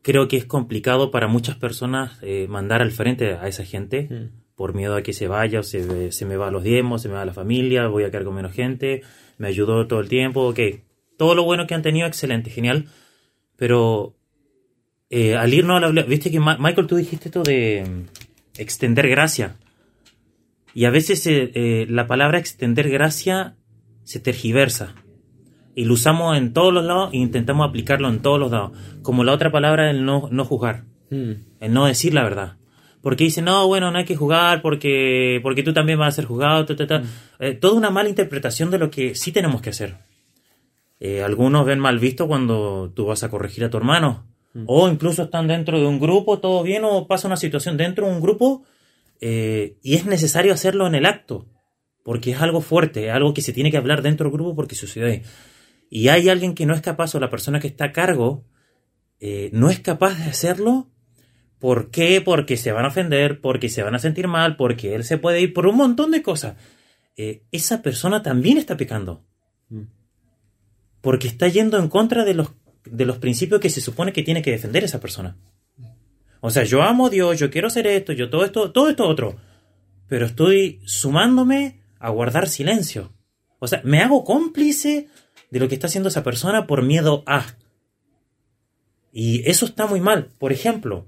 Creo 0.02 0.28
que 0.28 0.38
es 0.38 0.46
complicado 0.46 1.10
para 1.10 1.28
muchas 1.28 1.56
personas 1.56 2.18
eh, 2.22 2.46
mandar 2.48 2.80
al 2.80 2.90
frente 2.90 3.34
a 3.34 3.46
esa 3.46 3.64
gente 3.64 4.30
por 4.54 4.74
miedo 4.74 4.96
a 4.96 5.02
que 5.02 5.12
se 5.12 5.28
vaya, 5.28 5.60
o 5.60 5.62
se, 5.62 6.12
se 6.12 6.26
me 6.26 6.36
va 6.36 6.50
los 6.50 6.62
diezmos, 6.62 7.02
se 7.02 7.08
me 7.08 7.14
va 7.14 7.24
la 7.24 7.32
familia, 7.32 7.88
voy 7.88 8.04
a 8.04 8.10
quedar 8.10 8.24
con 8.24 8.34
menos 8.34 8.52
gente, 8.52 9.02
me 9.38 9.48
ayudó 9.48 9.86
todo 9.86 10.00
el 10.00 10.08
tiempo, 10.08 10.48
ok. 10.48 10.60
Todo 11.16 11.34
lo 11.34 11.44
bueno 11.44 11.66
que 11.66 11.74
han 11.74 11.82
tenido, 11.82 12.06
excelente, 12.06 12.50
genial. 12.50 12.88
Pero 13.56 14.16
eh, 15.10 15.36
al 15.36 15.52
irnos 15.52 15.82
a 15.82 15.92
la 15.92 16.02
viste 16.02 16.30
que 16.30 16.40
Ma- 16.40 16.56
Michael, 16.58 16.86
tú 16.86 16.96
dijiste 16.96 17.28
esto 17.28 17.42
de 17.42 17.84
mm, 17.86 18.60
extender 18.60 19.08
gracia. 19.08 19.56
Y 20.72 20.84
a 20.84 20.90
veces 20.90 21.26
eh, 21.26 21.50
eh, 21.54 21.86
la 21.88 22.06
palabra 22.06 22.38
extender 22.38 22.88
gracia 22.88 23.56
se 24.04 24.20
tergiversa. 24.20 24.94
Y 25.74 25.84
lo 25.84 25.94
usamos 25.94 26.36
en 26.38 26.52
todos 26.52 26.72
los 26.72 26.84
lados 26.84 27.10
e 27.12 27.16
intentamos 27.18 27.68
aplicarlo 27.68 28.08
en 28.08 28.20
todos 28.20 28.38
los 28.38 28.50
lados. 28.50 28.72
Como 29.02 29.24
la 29.24 29.32
otra 29.32 29.50
palabra, 29.50 29.90
el 29.90 30.04
no, 30.04 30.28
no 30.30 30.44
juzgar. 30.44 30.84
Mm. 31.10 31.32
El 31.60 31.72
no 31.72 31.86
decir 31.86 32.14
la 32.14 32.22
verdad. 32.22 32.56
Porque 33.02 33.24
dice, 33.24 33.40
no, 33.42 33.66
bueno, 33.66 33.90
no 33.90 33.98
hay 33.98 34.04
que 34.04 34.14
jugar 34.16 34.62
porque, 34.62 35.40
porque 35.42 35.62
tú 35.62 35.72
también 35.72 35.98
vas 35.98 36.08
a 36.14 36.16
ser 36.16 36.26
juzgado. 36.26 36.66
ta, 36.66 36.76
ta, 36.76 36.86
ta. 36.86 37.02
Eh, 37.38 37.54
toda 37.54 37.74
una 37.74 37.90
mala 37.90 38.08
interpretación 38.08 38.70
de 38.70 38.78
lo 38.78 38.90
que 38.90 39.14
sí 39.14 39.32
tenemos 39.32 39.60
que 39.62 39.70
hacer. 39.70 39.96
Algunos 41.24 41.64
ven 41.64 41.78
mal 41.78 41.98
visto 41.98 42.26
cuando 42.28 42.92
tú 42.94 43.06
vas 43.06 43.22
a 43.24 43.30
corregir 43.30 43.64
a 43.64 43.70
tu 43.70 43.78
hermano. 43.78 44.26
O 44.66 44.88
incluso 44.88 45.24
están 45.24 45.46
dentro 45.46 45.78
de 45.78 45.86
un 45.86 46.00
grupo, 46.00 46.40
todo 46.40 46.62
bien, 46.62 46.82
o 46.84 47.06
pasa 47.06 47.28
una 47.28 47.36
situación 47.36 47.76
dentro 47.76 48.06
de 48.06 48.12
un 48.12 48.20
grupo 48.20 48.64
eh, 49.20 49.76
y 49.82 49.94
es 49.94 50.06
necesario 50.06 50.52
hacerlo 50.52 50.86
en 50.86 50.94
el 50.94 51.06
acto. 51.06 51.46
Porque 52.02 52.32
es 52.32 52.40
algo 52.40 52.60
fuerte, 52.60 53.08
es 53.08 53.12
algo 53.12 53.34
que 53.34 53.42
se 53.42 53.52
tiene 53.52 53.70
que 53.70 53.76
hablar 53.76 54.02
dentro 54.02 54.24
del 54.24 54.32
grupo 54.32 54.56
porque 54.56 54.74
sucede. 54.74 55.22
Y 55.90 56.08
hay 56.08 56.28
alguien 56.28 56.54
que 56.54 56.66
no 56.66 56.74
es 56.74 56.80
capaz, 56.80 57.14
o 57.14 57.20
la 57.20 57.30
persona 57.30 57.60
que 57.60 57.66
está 57.66 57.86
a 57.86 57.92
cargo, 57.92 58.44
eh, 59.20 59.50
no 59.52 59.70
es 59.70 59.80
capaz 59.80 60.18
de 60.18 60.30
hacerlo. 60.30 60.88
¿Por 61.58 61.90
qué? 61.90 62.22
Porque 62.22 62.56
se 62.56 62.72
van 62.72 62.86
a 62.86 62.88
ofender, 62.88 63.40
porque 63.40 63.68
se 63.68 63.82
van 63.82 63.94
a 63.94 63.98
sentir 63.98 64.28
mal, 64.28 64.56
porque 64.56 64.94
él 64.94 65.04
se 65.04 65.18
puede 65.18 65.42
ir 65.42 65.52
por 65.52 65.66
un 65.66 65.76
montón 65.76 66.10
de 66.10 66.22
cosas. 66.22 66.56
eh, 67.16 67.42
esa 67.52 67.82
persona 67.82 68.22
también 68.22 68.56
está 68.56 68.76
pecando. 68.78 69.26
Mm. 69.68 69.82
Porque 71.02 71.28
está 71.28 71.48
yendo 71.48 71.78
en 71.78 71.88
contra 71.88 72.24
de 72.24 72.34
los, 72.34 72.52
de 72.84 73.04
los 73.04 73.18
principios 73.18 73.60
que 73.60 73.70
se 73.70 73.80
supone 73.80 74.12
que 74.12 74.22
tiene 74.22 74.42
que 74.42 74.50
defender 74.52 74.84
esa 74.84 75.00
persona. 75.00 75.36
O 76.40 76.50
sea, 76.50 76.64
yo 76.64 76.82
amo 76.82 77.06
a 77.06 77.10
Dios, 77.10 77.38
yo 77.38 77.50
quiero 77.50 77.68
hacer 77.68 77.86
esto, 77.86 78.12
yo 78.12 78.30
todo 78.30 78.44
esto, 78.44 78.72
todo 78.72 78.88
esto 78.88 79.06
otro. 79.06 79.36
Pero 80.08 80.26
estoy 80.26 80.80
sumándome 80.84 81.80
a 81.98 82.10
guardar 82.10 82.48
silencio. 82.48 83.12
O 83.58 83.68
sea, 83.68 83.82
me 83.84 84.00
hago 84.00 84.24
cómplice 84.24 85.08
de 85.50 85.60
lo 85.60 85.68
que 85.68 85.74
está 85.74 85.86
haciendo 85.86 86.08
esa 86.08 86.22
persona 86.24 86.66
por 86.66 86.82
miedo 86.82 87.22
a. 87.26 87.44
Y 89.12 89.48
eso 89.48 89.66
está 89.66 89.86
muy 89.86 90.00
mal. 90.00 90.30
Por 90.38 90.52
ejemplo, 90.52 91.06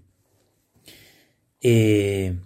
eh, 1.61 2.36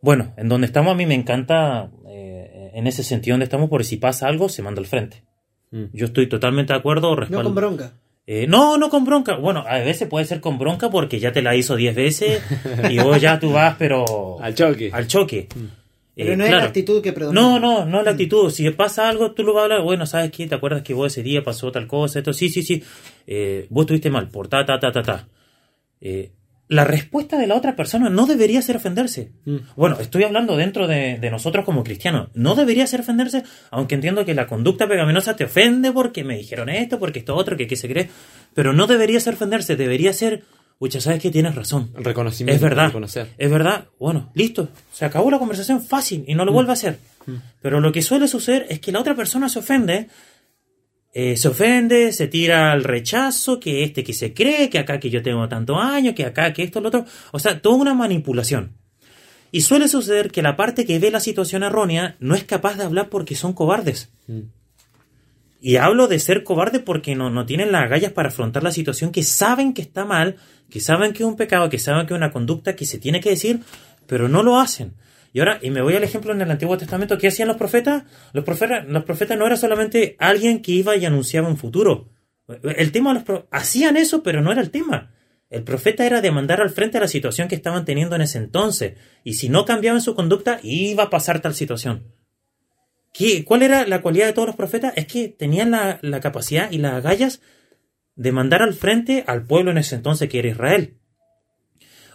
bueno, 0.00 0.34
en 0.36 0.48
donde 0.48 0.66
estamos 0.66 0.92
a 0.92 0.96
mí 0.96 1.06
me 1.06 1.14
encanta, 1.14 1.90
eh, 2.08 2.70
en 2.74 2.86
ese 2.86 3.02
sentido 3.02 3.34
donde 3.34 3.44
estamos, 3.44 3.68
porque 3.70 3.84
si 3.84 3.96
pasa 3.96 4.28
algo, 4.28 4.48
se 4.48 4.62
manda 4.62 4.80
al 4.80 4.86
frente. 4.86 5.24
Mm. 5.70 5.84
Yo 5.92 6.06
estoy 6.06 6.28
totalmente 6.28 6.72
de 6.72 6.78
acuerdo. 6.78 7.10
No 7.10 7.16
respaldo- 7.16 7.42
con 7.44 7.54
bronca. 7.54 7.94
Eh, 8.26 8.46
no, 8.46 8.78
no 8.78 8.88
con 8.88 9.04
bronca. 9.04 9.36
Bueno, 9.36 9.64
a 9.68 9.78
veces 9.78 10.08
puede 10.08 10.24
ser 10.24 10.40
con 10.40 10.58
bronca 10.58 10.88
porque 10.90 11.18
ya 11.20 11.32
te 11.32 11.42
la 11.42 11.54
hizo 11.56 11.76
10 11.76 11.94
veces 11.94 12.42
y 12.90 12.98
vos 12.98 13.20
ya 13.20 13.38
tú 13.38 13.52
vas, 13.52 13.76
pero 13.78 14.38
Al 14.40 14.54
choque. 14.54 14.90
al 14.92 15.06
choque. 15.06 15.46
Pero 16.16 16.32
Eh, 16.32 16.36
no 16.36 16.44
es 16.44 16.50
la 16.52 16.62
actitud 16.64 17.02
que 17.02 17.12
predomina. 17.12 17.40
No, 17.42 17.58
no, 17.58 17.84
no 17.84 17.98
es 17.98 18.04
la 18.04 18.12
actitud. 18.12 18.48
Si 18.50 18.68
pasa 18.70 19.08
algo, 19.08 19.32
tú 19.32 19.42
lo 19.42 19.52
vas 19.52 19.62
a 19.62 19.64
hablar. 19.64 19.82
Bueno, 19.82 20.06
¿sabes 20.06 20.30
qué? 20.30 20.46
¿Te 20.46 20.54
acuerdas 20.54 20.82
que 20.82 20.94
vos 20.94 21.12
ese 21.12 21.22
día 21.22 21.42
pasó 21.42 21.70
tal 21.72 21.86
cosa? 21.88 22.20
Esto, 22.20 22.32
sí, 22.32 22.48
sí, 22.48 22.62
sí. 22.62 22.82
Eh, 23.26 23.66
vos 23.68 23.82
estuviste 23.82 24.10
mal 24.10 24.28
por 24.28 24.48
ta, 24.48 24.64
ta, 24.64 24.78
ta, 24.78 24.92
ta, 24.92 25.02
ta. 25.02 25.28
La 26.66 26.84
respuesta 26.84 27.36
de 27.36 27.46
la 27.46 27.56
otra 27.56 27.76
persona 27.76 28.08
no 28.08 28.26
debería 28.26 28.62
ser 28.62 28.76
ofenderse. 28.76 29.32
Mm. 29.44 29.56
Bueno, 29.76 29.98
estoy 30.00 30.24
hablando 30.24 30.56
dentro 30.56 30.86
de, 30.86 31.18
de 31.18 31.30
nosotros 31.30 31.64
como 31.64 31.84
cristianos. 31.84 32.28
No 32.34 32.54
debería 32.54 32.86
ser 32.86 33.00
ofenderse, 33.00 33.42
aunque 33.70 33.94
entiendo 33.94 34.24
que 34.24 34.34
la 34.34 34.46
conducta 34.46 34.88
pecaminosa 34.88 35.36
te 35.36 35.44
ofende 35.44 35.92
porque 35.92 36.24
me 36.24 36.36
dijeron 36.36 36.70
esto, 36.70 36.98
porque 36.98 37.18
esto 37.18 37.34
otro, 37.34 37.56
que 37.56 37.66
qué 37.66 37.76
se 37.76 37.88
cree. 37.88 38.08
Pero 38.54 38.72
no 38.72 38.86
debería 38.86 39.20
ser 39.20 39.34
ofenderse, 39.34 39.76
debería 39.76 40.12
ser, 40.12 40.44
ucha, 40.78 41.00
¿sabes 41.00 41.20
qué? 41.20 41.30
Tienes 41.30 41.54
razón. 41.54 41.92
El 41.96 42.04
reconocimiento. 42.04 42.56
Es 42.56 42.62
verdad. 42.62 42.86
Reconocer. 42.86 43.28
Es 43.36 43.50
verdad. 43.50 43.88
Bueno, 43.98 44.30
listo. 44.34 44.68
Se 44.92 45.04
acabó 45.04 45.30
la 45.30 45.38
conversación 45.38 45.82
fácil 45.84 46.24
y 46.26 46.34
no 46.34 46.44
lo 46.44 46.52
vuelve 46.52 46.70
a 46.70 46.74
hacer. 46.74 46.98
Pero 47.60 47.80
lo 47.80 47.92
que 47.92 48.02
suele 48.02 48.28
suceder 48.28 48.66
es 48.68 48.80
que 48.80 48.92
la 48.92 49.00
otra 49.00 49.14
persona 49.14 49.48
se 49.48 49.58
ofende. 49.58 50.08
Eh, 51.16 51.36
se 51.36 51.46
ofende, 51.46 52.10
se 52.10 52.26
tira 52.26 52.72
al 52.72 52.82
rechazo, 52.82 53.60
que 53.60 53.84
este 53.84 54.02
que 54.02 54.12
se 54.12 54.34
cree, 54.34 54.68
que 54.68 54.80
acá 54.80 54.98
que 54.98 55.10
yo 55.10 55.22
tengo 55.22 55.48
tantos 55.48 55.78
años, 55.80 56.12
que 56.12 56.24
acá 56.24 56.52
que 56.52 56.64
esto, 56.64 56.80
lo 56.80 56.88
otro. 56.88 57.04
O 57.30 57.38
sea, 57.38 57.62
toda 57.62 57.76
una 57.76 57.94
manipulación. 57.94 58.72
Y 59.52 59.60
suele 59.60 59.86
suceder 59.86 60.32
que 60.32 60.42
la 60.42 60.56
parte 60.56 60.84
que 60.84 60.98
ve 60.98 61.12
la 61.12 61.20
situación 61.20 61.62
errónea 61.62 62.16
no 62.18 62.34
es 62.34 62.42
capaz 62.42 62.76
de 62.76 62.82
hablar 62.82 63.10
porque 63.10 63.36
son 63.36 63.52
cobardes. 63.52 64.10
Mm. 64.26 64.40
Y 65.60 65.76
hablo 65.76 66.08
de 66.08 66.18
ser 66.18 66.42
cobarde 66.42 66.80
porque 66.80 67.14
no, 67.14 67.30
no 67.30 67.46
tienen 67.46 67.70
las 67.70 67.84
agallas 67.84 68.10
para 68.10 68.30
afrontar 68.30 68.64
la 68.64 68.72
situación, 68.72 69.12
que 69.12 69.22
saben 69.22 69.72
que 69.72 69.82
está 69.82 70.04
mal, 70.04 70.34
que 70.68 70.80
saben 70.80 71.12
que 71.12 71.22
es 71.22 71.28
un 71.28 71.36
pecado, 71.36 71.70
que 71.70 71.78
saben 71.78 72.08
que 72.08 72.14
es 72.14 72.18
una 72.18 72.32
conducta 72.32 72.74
que 72.74 72.86
se 72.86 72.98
tiene 72.98 73.20
que 73.20 73.30
decir, 73.30 73.60
pero 74.08 74.28
no 74.28 74.42
lo 74.42 74.58
hacen. 74.58 74.94
Y 75.34 75.40
ahora, 75.40 75.58
y 75.60 75.70
me 75.70 75.82
voy 75.82 75.96
al 75.96 76.04
ejemplo 76.04 76.32
en 76.32 76.40
el 76.40 76.50
Antiguo 76.50 76.78
Testamento, 76.78 77.18
¿qué 77.18 77.26
hacían 77.26 77.48
los 77.48 77.56
profetas? 77.56 78.04
Los 78.32 78.44
profetas, 78.44 78.86
los 78.86 79.04
profetas 79.04 79.36
no 79.36 79.44
era 79.46 79.56
solamente 79.56 80.14
alguien 80.20 80.62
que 80.62 80.70
iba 80.70 80.94
y 80.96 81.04
anunciaba 81.04 81.48
un 81.48 81.56
futuro. 81.56 82.08
El 82.62 82.92
tema 82.92 83.12
de 83.12 83.24
los 83.26 83.42
hacían 83.50 83.96
eso, 83.96 84.22
pero 84.22 84.40
no 84.42 84.52
era 84.52 84.60
el 84.60 84.70
tema. 84.70 85.12
El 85.50 85.64
profeta 85.64 86.06
era 86.06 86.20
de 86.20 86.30
mandar 86.30 86.60
al 86.60 86.70
frente 86.70 86.98
a 86.98 87.00
la 87.00 87.08
situación 87.08 87.48
que 87.48 87.56
estaban 87.56 87.84
teniendo 87.84 88.14
en 88.14 88.22
ese 88.22 88.38
entonces. 88.38 88.94
Y 89.24 89.34
si 89.34 89.48
no 89.48 89.64
cambiaban 89.64 90.00
su 90.00 90.14
conducta, 90.14 90.60
iba 90.62 91.02
a 91.02 91.10
pasar 91.10 91.40
tal 91.40 91.54
situación. 91.54 92.14
¿Qué- 93.12 93.44
¿Cuál 93.44 93.62
era 93.62 93.86
la 93.88 94.02
cualidad 94.02 94.26
de 94.26 94.34
todos 94.34 94.46
los 94.46 94.56
profetas? 94.56 94.92
Es 94.96 95.06
que 95.08 95.28
tenían 95.28 95.72
la, 95.72 95.98
la 96.02 96.20
capacidad 96.20 96.70
y 96.70 96.78
las 96.78 96.92
agallas 96.94 97.40
de 98.14 98.30
mandar 98.30 98.62
al 98.62 98.74
frente 98.74 99.24
al 99.26 99.44
pueblo 99.46 99.72
en 99.72 99.78
ese 99.78 99.96
entonces 99.96 100.28
que 100.28 100.38
era 100.38 100.48
Israel. 100.48 100.98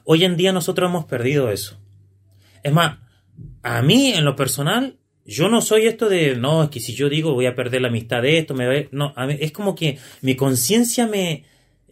Hoy 0.06 0.24
en 0.24 0.38
día 0.38 0.54
nosotros 0.54 0.90
hemos 0.90 1.04
perdido 1.06 1.52
eso. 1.52 1.78
Es 2.64 2.72
más, 2.74 3.00
a 3.64 3.82
mí 3.82 4.12
en 4.14 4.26
lo 4.26 4.36
personal, 4.36 4.98
yo 5.26 5.50
no 5.50 5.62
soy 5.62 5.86
esto 5.86 6.10
de, 6.10 6.36
no, 6.36 6.64
es 6.64 6.70
que 6.70 6.80
si 6.80 6.94
yo 6.94 7.10
digo 7.10 7.34
voy 7.34 7.46
a 7.46 7.56
perder 7.56 7.82
la 7.82 7.90
amistad 7.90 8.22
de 8.22 8.38
esto, 8.40 8.54
me 8.54 8.66
va 8.68 8.74
a-". 8.74 8.88
no, 8.92 9.14
a 9.16 9.28
mí- 9.28 9.38
es 9.40 9.52
como 9.52 9.76
que 9.76 9.98
mi 10.22 10.36
conciencia 10.36 11.06
me, 11.08 11.44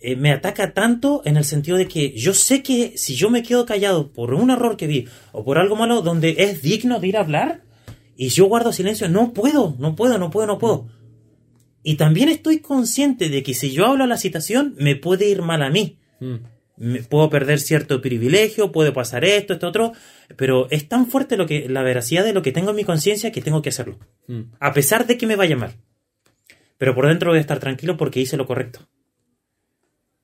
eh, 0.02 0.16
me 0.16 0.32
ataca 0.32 0.74
tanto 0.74 1.22
en 1.26 1.38
el 1.38 1.44
sentido 1.44 1.78
de 1.78 1.88
que 1.88 2.12
yo 2.18 2.34
sé 2.34 2.64
que 2.64 2.98
si 2.98 3.16
yo 3.16 3.30
me 3.30 3.44
quedo 3.44 3.66
callado 3.66 4.12
por 4.12 4.34
un 4.34 4.50
error 4.50 4.78
que 4.78 4.88
vi 4.88 5.06
o 5.32 5.44
por 5.44 5.58
algo 5.58 5.76
malo 5.76 6.02
donde 6.02 6.36
es 6.40 6.62
digno 6.62 7.00
de 7.00 7.08
ir 7.08 7.18
a 7.18 7.22
hablar 7.22 7.62
y 8.16 8.30
yo 8.30 8.46
guardo 8.46 8.72
silencio, 8.72 9.08
no 9.10 9.34
puedo, 9.34 9.76
no 9.80 9.96
puedo, 9.96 10.18
no 10.18 10.30
puedo, 10.32 10.48
no 10.48 10.58
puedo. 10.58 10.88
Y 11.84 11.96
también 11.96 12.30
estoy 12.30 12.60
consciente 12.60 13.30
de 13.30 13.44
que 13.44 13.54
si 13.54 13.72
yo 13.72 13.86
hablo 13.86 14.06
la 14.08 14.18
citación 14.18 14.76
me 14.80 14.96
puede 14.96 15.30
ir 15.30 15.42
mal 15.42 15.62
a 15.62 15.70
mí 15.70 15.98
Mm. 16.20 16.38
Me- 16.78 17.02
puedo 17.04 17.30
perder 17.30 17.60
cierto 17.60 18.02
privilegio, 18.02 18.72
puede 18.72 18.92
pasar 18.92 19.26
esto, 19.26 19.54
esto 19.54 19.68
otro, 19.68 19.94
pero 20.36 20.68
es 20.72 20.88
tan 20.88 21.08
fuerte 21.08 21.36
lo 21.38 21.46
que 21.48 21.68
la 21.70 21.84
veracidad 21.84 22.24
de 22.24 22.34
lo 22.34 22.42
que 22.42 22.52
tengo 22.52 22.70
en 22.72 22.76
mi 22.76 22.84
conciencia 22.84 23.32
que 23.32 23.42
tengo 23.42 23.62
que 23.62 23.70
hacerlo, 23.70 23.98
Mm. 24.28 24.42
a 24.60 24.74
pesar 24.74 25.06
de 25.08 25.18
que 25.18 25.28
me 25.28 25.36
vaya 25.36 25.56
mal. 25.58 25.74
Pero 26.78 26.94
por 26.94 27.08
dentro 27.08 27.32
voy 27.32 27.40
a 27.40 27.42
estar 27.42 27.60
tranquilo 27.60 27.98
porque 27.98 28.20
hice 28.20 28.38
lo 28.38 28.46
correcto. 28.46 28.88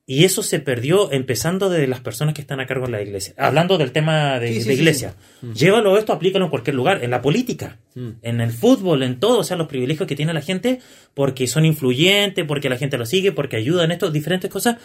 Y 0.06 0.24
eso 0.24 0.42
se 0.42 0.60
perdió 0.60 1.10
empezando 1.12 1.70
de 1.70 1.86
las 1.86 2.00
personas 2.00 2.34
que 2.34 2.42
están 2.42 2.60
a 2.60 2.66
cargo 2.66 2.84
de 2.84 2.92
la 2.92 3.00
iglesia. 3.00 3.32
Hablando 3.38 3.78
del 3.78 3.90
tema 3.90 4.38
de, 4.38 4.48
Sí, 4.48 4.54
sí, 4.54 4.58
de 4.68 4.74
sí, 4.74 4.80
iglesia. 4.80 5.14
Llévalo 5.54 5.96
esto, 5.96 6.12
aplícalo 6.12 6.44
en 6.44 6.50
cualquier 6.50 6.76
lugar, 6.76 7.02
en 7.02 7.10
la 7.10 7.22
política, 7.22 7.78
Mm. 7.94 8.08
en 8.22 8.40
el 8.42 8.50
fútbol, 8.52 9.02
en 9.02 9.18
todo, 9.18 9.38
o 9.38 9.44
sea, 9.44 9.56
los 9.56 9.66
privilegios 9.68 10.06
que 10.06 10.16
tiene 10.16 10.34
la 10.34 10.42
gente 10.42 10.80
porque 11.14 11.46
son 11.46 11.64
influyentes, 11.64 12.44
porque 12.44 12.68
la 12.68 12.76
gente 12.76 12.98
lo 12.98 13.06
sigue, 13.06 13.32
porque 13.32 13.56
ayudan 13.56 13.92
esto, 13.92 14.10
diferentes 14.10 14.50
cosas. 14.50 14.76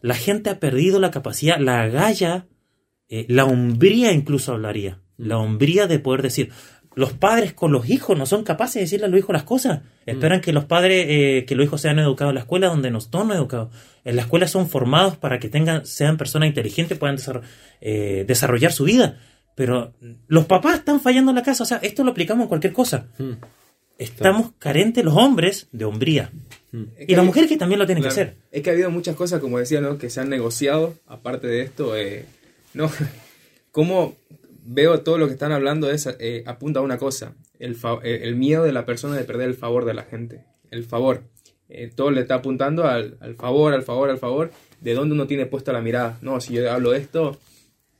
La 0.00 0.14
gente 0.14 0.50
ha 0.50 0.58
perdido 0.58 0.98
la 0.98 1.10
capacidad, 1.12 1.58
la 1.58 1.82
agalla, 1.82 2.46
eh, 3.08 3.26
la 3.28 3.44
hombría 3.44 4.10
incluso 4.12 4.52
hablaría, 4.54 4.98
la 5.18 5.38
hombría 5.38 5.86
de 5.86 5.98
poder 6.00 6.22
decir. 6.22 6.50
Los 6.96 7.12
padres 7.12 7.52
con 7.54 7.72
los 7.72 7.88
hijos 7.90 8.16
no 8.16 8.24
son 8.26 8.44
capaces 8.44 8.74
de 8.74 8.80
decirle 8.82 9.06
a 9.06 9.08
los 9.08 9.18
hijos 9.18 9.32
las 9.32 9.42
cosas. 9.42 9.80
Esperan 10.06 10.40
que 10.40 10.52
los 10.52 10.64
padres, 10.64 11.06
eh, 11.08 11.44
que 11.46 11.54
los 11.56 11.64
hijos 11.66 11.80
sean 11.80 11.98
educados 11.98 12.30
en 12.30 12.34
la 12.36 12.40
escuela 12.42 12.68
donde 12.68 12.90
no 12.90 13.00
son 13.00 13.32
educados. 13.32 13.70
En 14.04 14.16
la 14.16 14.22
escuela 14.22 14.46
son 14.46 14.68
formados 14.68 15.16
para 15.16 15.38
que 15.38 15.48
tengan, 15.48 15.84
sean 15.86 16.16
personas 16.16 16.48
inteligentes, 16.48 16.96
puedan 16.98 17.16
desarro- 17.16 17.42
eh, 17.80 18.24
desarrollar 18.28 18.70
su 18.72 18.84
vida. 18.84 19.18
Pero 19.56 19.92
los 20.28 20.46
papás 20.46 20.78
están 20.78 21.00
fallando 21.00 21.30
en 21.30 21.36
la 21.36 21.42
casa. 21.42 21.62
O 21.62 21.66
sea, 21.66 21.78
esto 21.78 22.04
lo 22.04 22.10
aplicamos 22.12 22.44
en 22.44 22.48
cualquier 22.48 22.72
cosa. 22.72 23.06
Mm. 23.18 23.32
Estamos 23.98 24.52
carentes 24.58 25.04
los 25.04 25.14
hombres 25.16 25.68
de 25.72 25.84
hombría. 25.84 26.30
Es 26.96 27.08
Y 27.08 27.14
la 27.14 27.20
hay- 27.22 27.26
mujer 27.26 27.46
que 27.46 27.56
también 27.56 27.78
lo 27.78 27.86
tiene 27.86 28.00
claro, 28.00 28.14
que 28.14 28.20
hacer. 28.20 28.36
Es 28.50 28.62
que 28.62 28.70
ha 28.70 28.72
habido 28.72 28.90
muchas 28.90 29.14
cosas, 29.14 29.40
como 29.40 29.58
decía, 29.58 29.80
¿no? 29.80 29.98
que 29.98 30.10
se 30.10 30.20
han 30.20 30.28
negociado, 30.28 30.94
aparte 31.06 31.46
de 31.46 31.62
esto. 31.62 31.96
Eh, 31.96 32.24
no, 32.74 32.90
como 33.70 34.16
veo 34.64 35.00
todo 35.00 35.18
lo 35.18 35.26
que 35.26 35.34
están 35.34 35.52
hablando 35.52 35.90
es 35.90 36.08
eh, 36.18 36.42
apunta 36.46 36.80
a 36.80 36.82
una 36.82 36.98
cosa, 36.98 37.34
el, 37.58 37.74
fa- 37.76 38.00
eh, 38.02 38.20
el 38.22 38.34
miedo 38.36 38.64
de 38.64 38.72
la 38.72 38.84
persona 38.86 39.16
de 39.16 39.24
perder 39.24 39.48
el 39.48 39.54
favor 39.54 39.84
de 39.84 39.94
la 39.94 40.02
gente. 40.04 40.44
El 40.70 40.84
favor. 40.84 41.22
Eh, 41.68 41.90
todo 41.94 42.10
le 42.10 42.20
está 42.20 42.36
apuntando 42.36 42.84
al, 42.86 43.16
al 43.20 43.34
favor, 43.36 43.72
al 43.74 43.82
favor, 43.82 44.10
al 44.10 44.18
favor, 44.18 44.50
de 44.80 44.94
dónde 44.94 45.14
uno 45.14 45.26
tiene 45.26 45.46
puesta 45.46 45.72
la 45.72 45.80
mirada. 45.80 46.18
No, 46.22 46.40
si 46.40 46.54
yo 46.54 46.70
hablo 46.70 46.90
de 46.90 46.98
esto, 46.98 47.38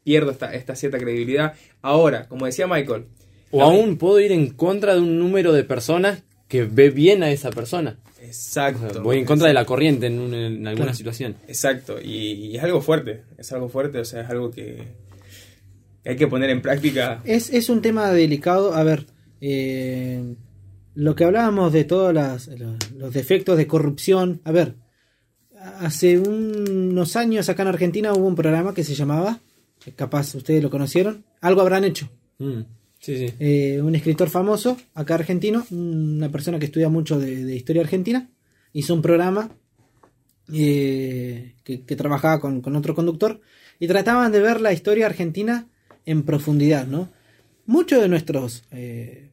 pierdo 0.02 0.30
esta, 0.30 0.54
esta 0.54 0.74
cierta 0.76 0.98
credibilidad. 0.98 1.54
Ahora, 1.82 2.28
como 2.28 2.46
decía 2.46 2.66
Michael, 2.66 3.06
O 3.50 3.62
aún 3.62 3.96
puedo 3.96 4.20
ir 4.20 4.32
en 4.32 4.50
contra 4.50 4.94
de 4.94 5.00
un 5.00 5.18
número 5.18 5.52
de 5.52 5.64
personas 5.64 6.22
que 6.48 6.64
ve 6.64 6.90
bien 6.90 7.22
a 7.22 7.30
esa 7.30 7.50
persona. 7.50 7.98
O 8.20 8.24
Exacto. 8.26 8.90
sea, 8.92 9.00
voy 9.02 9.18
en 9.18 9.24
contra 9.24 9.48
de 9.48 9.54
la 9.54 9.64
corriente 9.64 10.06
en, 10.08 10.18
un- 10.18 10.34
en 10.34 10.66
alguna 10.66 10.86
Claro. 10.86 10.94
situación. 10.94 11.36
Exacto, 11.48 11.98
y, 12.02 12.32
y 12.32 12.56
es 12.56 12.62
algo 12.62 12.80
fuerte, 12.82 13.22
es 13.38 13.50
algo 13.52 13.68
fuerte, 13.68 13.98
o 13.98 14.04
sea, 14.04 14.22
es 14.22 14.30
algo 14.30 14.50
que 14.50 14.82
hay 16.04 16.16
que 16.16 16.26
poner 16.26 16.50
en 16.50 16.62
práctica. 16.62 17.22
Es, 17.24 17.50
es 17.50 17.68
un 17.68 17.80
tema 17.80 18.10
delicado. 18.10 18.74
A 18.74 18.82
ver, 18.82 19.06
eh, 19.40 20.34
lo 20.94 21.14
que 21.14 21.24
hablábamos 21.24 21.72
de 21.72 21.84
todos 21.84 22.12
los, 22.12 22.48
los 22.96 23.12
defectos 23.14 23.56
de 23.56 23.66
corrupción. 23.66 24.40
A 24.44 24.52
ver, 24.52 24.76
hace 25.80 26.18
unos 26.18 27.16
años 27.16 27.48
acá 27.48 27.62
en 27.62 27.68
Argentina 27.68 28.12
hubo 28.12 28.26
un 28.26 28.34
programa 28.34 28.74
que 28.74 28.84
se 28.84 28.94
llamaba, 28.94 29.40
capaz 29.96 30.34
ustedes 30.34 30.62
lo 30.62 30.70
conocieron, 30.70 31.24
Algo 31.40 31.60
habrán 31.60 31.84
hecho. 31.84 32.08
Mm. 32.38 32.60
Sí, 32.98 33.18
sí. 33.18 33.34
Eh, 33.38 33.82
un 33.82 33.94
escritor 33.94 34.30
famoso 34.30 34.78
acá 34.94 35.14
argentino, 35.16 35.66
una 35.70 36.30
persona 36.30 36.58
que 36.58 36.64
estudia 36.66 36.88
mucho 36.88 37.18
de, 37.18 37.44
de 37.44 37.54
historia 37.54 37.82
argentina, 37.82 38.30
hizo 38.72 38.94
un 38.94 39.02
programa 39.02 39.50
eh, 40.52 41.54
que, 41.64 41.84
que 41.84 41.96
trabajaba 41.96 42.40
con, 42.40 42.62
con 42.62 42.76
otro 42.76 42.94
conductor 42.94 43.40
y 43.78 43.88
trataban 43.88 44.32
de 44.32 44.40
ver 44.40 44.62
la 44.62 44.72
historia 44.72 45.06
argentina 45.06 45.68
en 46.06 46.22
profundidad, 46.22 46.86
¿no? 46.86 47.10
Muchos 47.66 48.00
de 48.02 48.08
nuestros... 48.08 48.64
eh, 48.70 49.30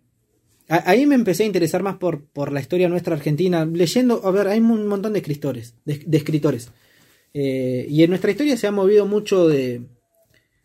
ahí 0.72 1.06
me 1.06 1.15
empecé 1.15 1.43
a 1.43 1.48
interesar 1.48 1.84
más 1.84 1.98
por, 1.98 2.23
por 2.23 2.52
la 2.52 2.61
historia 2.61 2.88
nuestra 2.88 3.15
argentina, 3.15 3.65
leyendo, 3.65 4.22
a 4.26 4.31
ver, 4.31 4.48
hay 4.48 4.60
un 4.60 4.88
montón 4.88 5.14
de 5.14 5.19
escritores, 5.19 5.76
de, 5.85 6.06
escritores. 6.18 6.69
Eh, 7.34 7.85
y 7.89 8.03
en 8.03 8.10
nuestra 8.10 8.31
historia 8.31 8.56
se 8.57 8.68
ha 8.68 8.72
movido 8.72 9.06
mucho 9.06 9.48
de, 9.48 9.81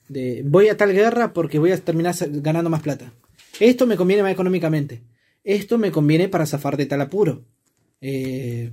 de 0.08 0.42
voy 0.44 0.68
a 0.68 0.76
tal 0.76 0.92
guerra 0.92 1.32
porque 1.32 1.58
voy 1.58 1.72
a 1.72 1.78
terminar 1.78 2.14
ganando 2.30 2.70
más 2.70 2.82
plata. 2.82 3.12
Esto 3.58 3.86
me 3.86 3.96
conviene 3.96 4.22
más 4.22 4.32
económicamente. 4.32 5.02
Esto 5.42 5.78
me 5.78 5.90
conviene 5.90 6.28
para 6.28 6.46
zafar 6.46 6.76
de 6.76 6.86
tal 6.86 7.00
apuro. 7.00 7.44
Eh, 8.00 8.72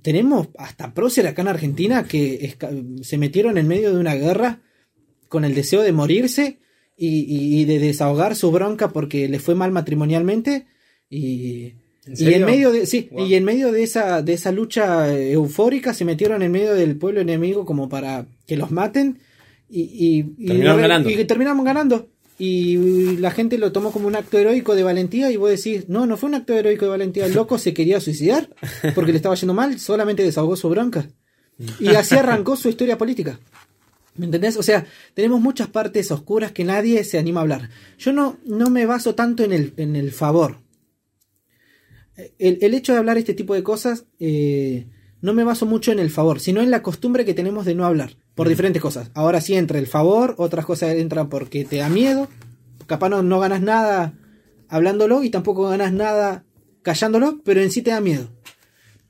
tenemos 0.00 0.48
hasta 0.56 0.94
prócer 0.94 1.26
acá 1.26 1.42
en 1.42 1.48
Argentina 1.48 2.04
que 2.04 2.56
se 3.02 3.18
metieron 3.18 3.58
en 3.58 3.68
medio 3.68 3.92
de 3.92 4.00
una 4.00 4.14
guerra 4.14 4.60
con 5.28 5.44
el 5.44 5.54
deseo 5.54 5.82
de 5.82 5.92
morirse 5.92 6.58
y, 7.06 7.08
y- 7.36 7.60
y 7.60 7.64
de 7.64 7.78
desahogar 7.78 8.36
su 8.36 8.50
bronca 8.50 8.90
porque 8.92 9.28
le 9.28 9.38
fue 9.38 9.54
mal 9.54 9.72
matrimonialmente 9.72 10.66
y, 11.10 11.72
¿En 12.06 12.14
y 12.30 12.34
en 12.34 12.44
medio 12.44 12.70
de 12.72 12.86
sí 12.86 13.08
Wow. 13.10 13.26
y 13.26 13.34
en 13.34 13.44
medio 13.44 13.70
de 13.72 13.82
esa 13.82 14.22
de 14.22 14.32
esa 14.32 14.50
lucha 14.52 15.12
eufórica 15.16 15.94
se 15.94 16.04
metieron 16.04 16.42
en 16.42 16.50
medio 16.52 16.74
del 16.74 16.96
pueblo 16.96 17.20
enemigo 17.20 17.64
como 17.64 17.88
para 17.88 18.26
que 18.46 18.56
los 18.56 18.70
maten 18.70 19.18
y, 19.68 19.80
y, 19.82 20.34
y- 20.38 20.46
Terminaron 20.46 20.78
y- 20.78 20.82
ganando. 20.82 21.10
y 21.10 21.24
terminamos 21.24 21.64
ganando 21.64 22.08
y 22.38 23.16
la 23.18 23.30
gente 23.30 23.56
lo 23.58 23.70
tomó 23.72 23.92
como 23.92 24.06
un 24.08 24.16
acto 24.16 24.36
heroico 24.38 24.74
de 24.74 24.82
valentía 24.82 25.30
y 25.30 25.36
vos 25.36 25.50
decís, 25.50 25.88
no, 25.88 26.06
no 26.06 26.16
fue 26.16 26.28
un 26.28 26.34
acto 26.34 26.54
heroico 26.54 26.86
de 26.86 26.90
valentía, 26.90 27.26
el 27.26 27.34
loco 27.34 27.56
se 27.58 27.72
quería 27.72 28.00
suicidar 28.00 28.48
porque 28.94 29.12
le 29.12 29.16
estaba 29.18 29.34
yendo 29.36 29.54
mal, 29.54 29.78
solamente 29.78 30.22
desahogó 30.24 30.56
su 30.56 30.68
bronca. 30.68 31.08
Y 31.78 31.88
así 31.88 32.16
arrancó 32.16 32.56
su 32.56 32.68
historia 32.68 32.98
política. 32.98 33.38
¿Me 34.14 34.26
entendés? 34.26 34.56
O 34.56 34.62
sea, 34.62 34.84
tenemos 35.14 35.40
muchas 35.40 35.68
partes 35.68 36.10
oscuras 36.10 36.52
que 36.52 36.64
nadie 36.64 37.02
se 37.04 37.18
anima 37.18 37.40
a 37.40 37.42
hablar. 37.42 37.70
Yo 37.98 38.12
no, 38.12 38.38
no 38.44 38.68
me 38.68 38.84
baso 38.84 39.14
tanto 39.14 39.42
en 39.42 39.52
el, 39.52 39.72
en 39.76 39.96
el 39.96 40.12
favor. 40.12 40.58
El, 42.38 42.58
el 42.60 42.74
hecho 42.74 42.92
de 42.92 42.98
hablar 42.98 43.16
este 43.16 43.32
tipo 43.32 43.54
de 43.54 43.62
cosas, 43.62 44.04
eh, 44.18 44.86
no 45.22 45.32
me 45.32 45.44
baso 45.44 45.64
mucho 45.64 45.92
en 45.92 45.98
el 45.98 46.10
favor, 46.10 46.40
sino 46.40 46.60
en 46.60 46.70
la 46.70 46.82
costumbre 46.82 47.24
que 47.24 47.32
tenemos 47.32 47.64
de 47.64 47.74
no 47.74 47.86
hablar, 47.86 48.16
por 48.34 48.48
diferentes 48.48 48.82
cosas. 48.82 49.10
Ahora 49.14 49.40
sí 49.40 49.54
entra 49.54 49.78
el 49.78 49.86
favor, 49.86 50.34
otras 50.36 50.66
cosas 50.66 50.94
entran 50.96 51.30
porque 51.30 51.64
te 51.64 51.76
da 51.76 51.88
miedo, 51.88 52.28
capaz 52.86 53.08
no, 53.08 53.22
no 53.22 53.40
ganas 53.40 53.62
nada 53.62 54.14
hablándolo 54.68 55.22
y 55.22 55.30
tampoco 55.30 55.68
ganas 55.68 55.92
nada 55.92 56.44
callándolo, 56.82 57.40
pero 57.44 57.62
en 57.62 57.70
sí 57.70 57.82
te 57.82 57.90
da 57.90 58.00
miedo. 58.00 58.28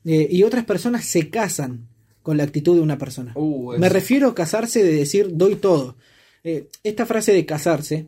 Eh, 0.05 0.27
y 0.29 0.43
otras 0.43 0.65
personas 0.65 1.05
se 1.05 1.29
casan 1.29 1.89
con 2.23 2.37
la 2.37 2.43
actitud 2.43 2.75
de 2.75 2.81
una 2.81 2.97
persona. 2.97 3.33
Uh, 3.35 3.73
es- 3.73 3.79
Me 3.79 3.89
refiero 3.89 4.29
a 4.29 4.33
casarse 4.35 4.83
de 4.83 4.93
decir 4.93 5.29
doy 5.33 5.55
todo. 5.55 5.95
Eh, 6.43 6.69
esta 6.83 7.05
frase 7.05 7.31
de 7.33 7.45
casarse 7.45 8.07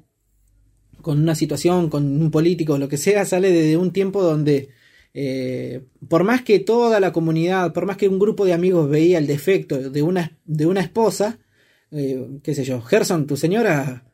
con 1.02 1.22
una 1.22 1.36
situación, 1.36 1.90
con 1.90 2.04
un 2.22 2.32
político, 2.32 2.78
lo 2.80 2.90
que 2.90 2.98
sea, 2.98 3.24
sale 3.26 3.52
de 3.52 3.78
un 3.78 3.92
tiempo 3.92 4.24
donde 4.24 4.70
eh, 5.14 5.84
por 6.10 6.24
más 6.24 6.42
que 6.42 6.60
toda 6.60 7.00
la 7.00 7.14
comunidad, 7.14 7.72
por 7.74 7.86
más 7.86 7.96
que 7.98 8.08
un 8.10 8.20
grupo 8.20 8.44
de 8.46 8.54
amigos 8.54 8.90
veía 8.90 9.18
el 9.18 9.28
defecto 9.28 9.90
de 9.90 10.02
una, 10.02 10.38
de 10.46 10.66
una 10.66 10.82
esposa, 10.82 11.38
eh, 11.92 12.28
qué 12.44 12.54
sé 12.56 12.64
yo, 12.66 12.82
Gerson, 12.82 13.26
tu 13.28 13.38
señora 13.38 14.12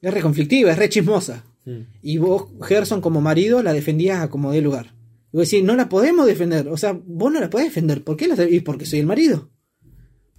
es 0.00 0.14
re 0.14 0.20
conflictiva, 0.20 0.70
es 0.70 0.78
re 0.78 0.88
chismosa. 0.88 1.44
Mm. 1.64 1.80
Y 2.02 2.18
vos, 2.18 2.50
Gerson, 2.62 3.00
como 3.00 3.20
marido, 3.20 3.62
la 3.64 3.72
defendías 3.72 4.20
a 4.20 4.28
como 4.30 4.52
dé 4.52 4.60
lugar. 4.60 4.94
No 5.32 5.76
la 5.76 5.88
podemos 5.88 6.26
defender. 6.26 6.68
O 6.68 6.76
sea, 6.76 6.98
vos 7.04 7.32
no 7.32 7.40
la 7.40 7.50
podés 7.50 7.66
defender. 7.68 8.02
¿Por 8.02 8.16
qué? 8.16 8.28
La 8.28 8.42
y 8.48 8.60
porque 8.60 8.86
soy 8.86 9.00
el 9.00 9.06
marido. 9.06 9.50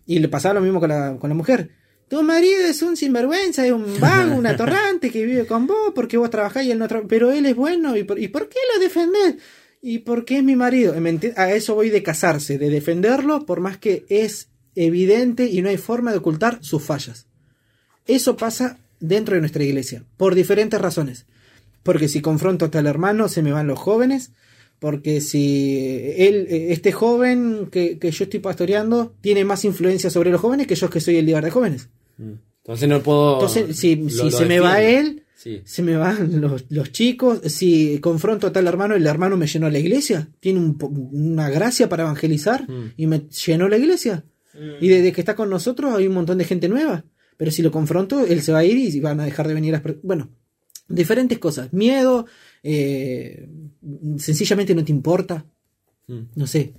Y 0.05 0.19
le 0.19 0.27
pasaba 0.27 0.55
lo 0.55 0.61
mismo 0.61 0.79
con 0.79 0.89
la, 0.89 1.17
con 1.19 1.29
la 1.29 1.35
mujer. 1.35 1.71
Tu 2.07 2.23
marido 2.23 2.61
es 2.65 2.81
un 2.81 2.97
sinvergüenza, 2.97 3.65
es 3.67 3.71
un 3.71 3.99
vago, 3.99 4.35
un 4.35 4.47
atorrante 4.47 5.11
que 5.11 5.23
vive 5.25 5.45
con 5.45 5.67
vos 5.67 5.91
porque 5.93 6.17
vos 6.17 6.31
trabajás 6.31 6.65
y 6.65 6.71
él 6.71 6.79
no 6.79 6.87
trabaja. 6.87 7.07
Pero 7.07 7.31
él 7.31 7.45
es 7.45 7.55
bueno. 7.55 7.95
¿Y 7.95 8.03
por, 8.03 8.17
¿y 8.19 8.27
por 8.29 8.49
qué 8.49 8.57
lo 8.73 8.79
defendés? 8.81 9.35
¿Y 9.81 9.99
por 9.99 10.25
qué 10.25 10.39
es 10.39 10.43
mi 10.43 10.55
marido? 10.55 10.99
¿Me 10.99 11.13
enti- 11.13 11.33
A 11.37 11.51
eso 11.53 11.75
voy 11.75 11.89
de 11.91 12.01
casarse, 12.01 12.57
de 12.57 12.69
defenderlo 12.71 13.45
por 13.45 13.59
más 13.59 13.77
que 13.77 14.05
es 14.09 14.49
evidente 14.73 15.45
y 15.45 15.61
no 15.61 15.69
hay 15.69 15.77
forma 15.77 16.11
de 16.11 16.17
ocultar 16.17 16.57
sus 16.61 16.81
fallas. 16.83 17.27
Eso 18.07 18.35
pasa 18.35 18.79
dentro 18.99 19.35
de 19.35 19.41
nuestra 19.41 19.63
iglesia, 19.63 20.03
por 20.17 20.33
diferentes 20.33 20.81
razones. 20.81 21.27
Porque 21.83 22.07
si 22.09 22.21
confronto 22.21 22.65
hasta 22.65 22.79
el 22.79 22.87
hermano, 22.87 23.29
se 23.29 23.43
me 23.43 23.51
van 23.51 23.67
los 23.67 23.77
jóvenes. 23.79 24.31
Porque 24.79 25.19
si 25.21 26.13
él, 26.17 26.47
este 26.49 26.91
joven 26.91 27.67
que, 27.71 27.99
que 27.99 28.11
yo 28.11 28.23
estoy 28.23 28.39
pastoreando, 28.39 29.13
tiene 29.21 29.43
más 29.45 29.65
influencia 29.65 30.09
sobre 30.09 30.31
los 30.31 30.39
jóvenes 30.41 30.67
que 30.67 30.75
yo 30.75 30.89
que 30.89 31.01
soy 31.01 31.17
el 31.17 31.25
líder 31.25 31.43
de 31.43 31.51
jóvenes. 31.51 31.89
Mm. 32.17 32.31
Entonces 32.63 32.87
no 32.89 33.01
puedo. 33.03 33.33
Entonces, 33.35 33.77
si, 33.77 33.95
lo- 33.97 34.09
si 34.09 34.23
lo 34.23 34.31
se 34.31 34.45
me 34.45 34.59
va 34.59 34.81
él, 34.81 35.23
Sí. 35.35 35.61
se 35.63 35.81
me 35.83 35.95
van 35.95 36.41
los, 36.41 36.65
los 36.69 36.91
chicos. 36.91 37.39
Si 37.45 37.99
confronto 37.99 38.47
a 38.47 38.51
tal 38.51 38.67
hermano, 38.67 38.95
el 38.95 39.07
hermano 39.07 39.37
me 39.37 39.47
llenó 39.47 39.69
la 39.69 39.79
iglesia. 39.79 40.27
Tiene 40.41 40.59
un 40.59 40.77
una 41.13 41.49
gracia 41.49 41.87
para 41.89 42.03
evangelizar 42.03 42.69
Mm. 42.69 42.93
y 42.97 43.07
me 43.07 43.21
llenó 43.45 43.67
la 43.69 43.77
iglesia. 43.77 44.23
Y 44.81 44.89
desde 44.89 45.13
que 45.13 45.21
está 45.21 45.35
con 45.35 45.49
nosotros 45.49 45.95
hay 45.95 46.07
un 46.07 46.13
montón 46.13 46.37
de 46.37 46.43
gente 46.43 46.67
nueva. 46.67 47.05
Pero 47.37 47.51
si 47.51 47.61
lo 47.61 47.71
confronto, 47.71 48.25
él 48.25 48.41
se 48.41 48.51
va 48.51 48.59
a 48.59 48.65
ir 48.65 48.77
y 48.77 48.99
van 48.99 49.21
a 49.21 49.25
dejar 49.25 49.47
de 49.47 49.53
venir 49.53 49.71
las 49.71 49.81
Bueno, 50.03 50.29
diferentes 50.89 51.39
cosas. 51.39 51.71
Miedo, 51.71 52.25
eh, 52.63 53.47
sencillamente 54.17 54.75
no 54.75 54.83
te 54.83 54.91
importa. 54.91 55.45
Mm. 56.07 56.19
No 56.35 56.47
sé. 56.47 56.73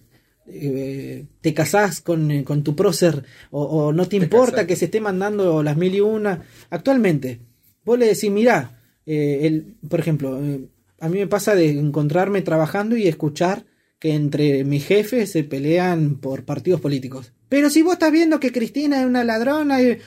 eh, 0.47 1.27
te 1.40 1.55
casás 1.55 2.01
con, 2.01 2.31
eh, 2.31 2.43
con 2.44 2.62
tu 2.64 2.74
prócer 2.74 3.24
o, 3.51 3.62
o 3.62 3.93
no 3.93 4.05
te, 4.05 4.18
Te 4.18 4.24
importa 4.24 4.52
casás. 4.52 4.66
que 4.66 4.77
se 4.77 4.85
esté 4.86 5.01
mandando 5.01 5.62
las 5.62 5.77
mil 5.77 5.94
y 5.94 6.01
una. 6.01 6.43
Actualmente, 6.70 7.40
vos 7.85 7.98
le 7.98 8.06
decís, 8.06 8.31
mirá, 8.31 8.81
eh, 9.06 9.40
el, 9.47 9.77
por 9.89 10.01
ejemplo, 10.01 10.43
eh, 10.43 10.66
a 10.98 11.09
mí 11.09 11.18
me 11.18 11.27
pasa 11.28 11.55
de 11.55 11.70
encontrarme 11.70 12.43
trabajando 12.43 12.97
y 12.97 13.06
escuchar 13.06 13.64
que 14.01 14.14
entre 14.14 14.64
mis 14.64 14.86
jefes 14.86 15.31
se 15.31 15.44
pelean 15.44 16.16
por 16.16 16.44
partidos 16.44 16.81
políticos. 16.81 17.32
Pero 17.48 17.68
si 17.70 17.82
vos 17.82 17.93
estás 17.94 18.10
viendo 18.12 18.40
que 18.40 18.51
Cristina 18.52 19.01
es 19.01 19.06
una 19.06 19.24
ladrona 19.24 19.81
y, 19.82 19.98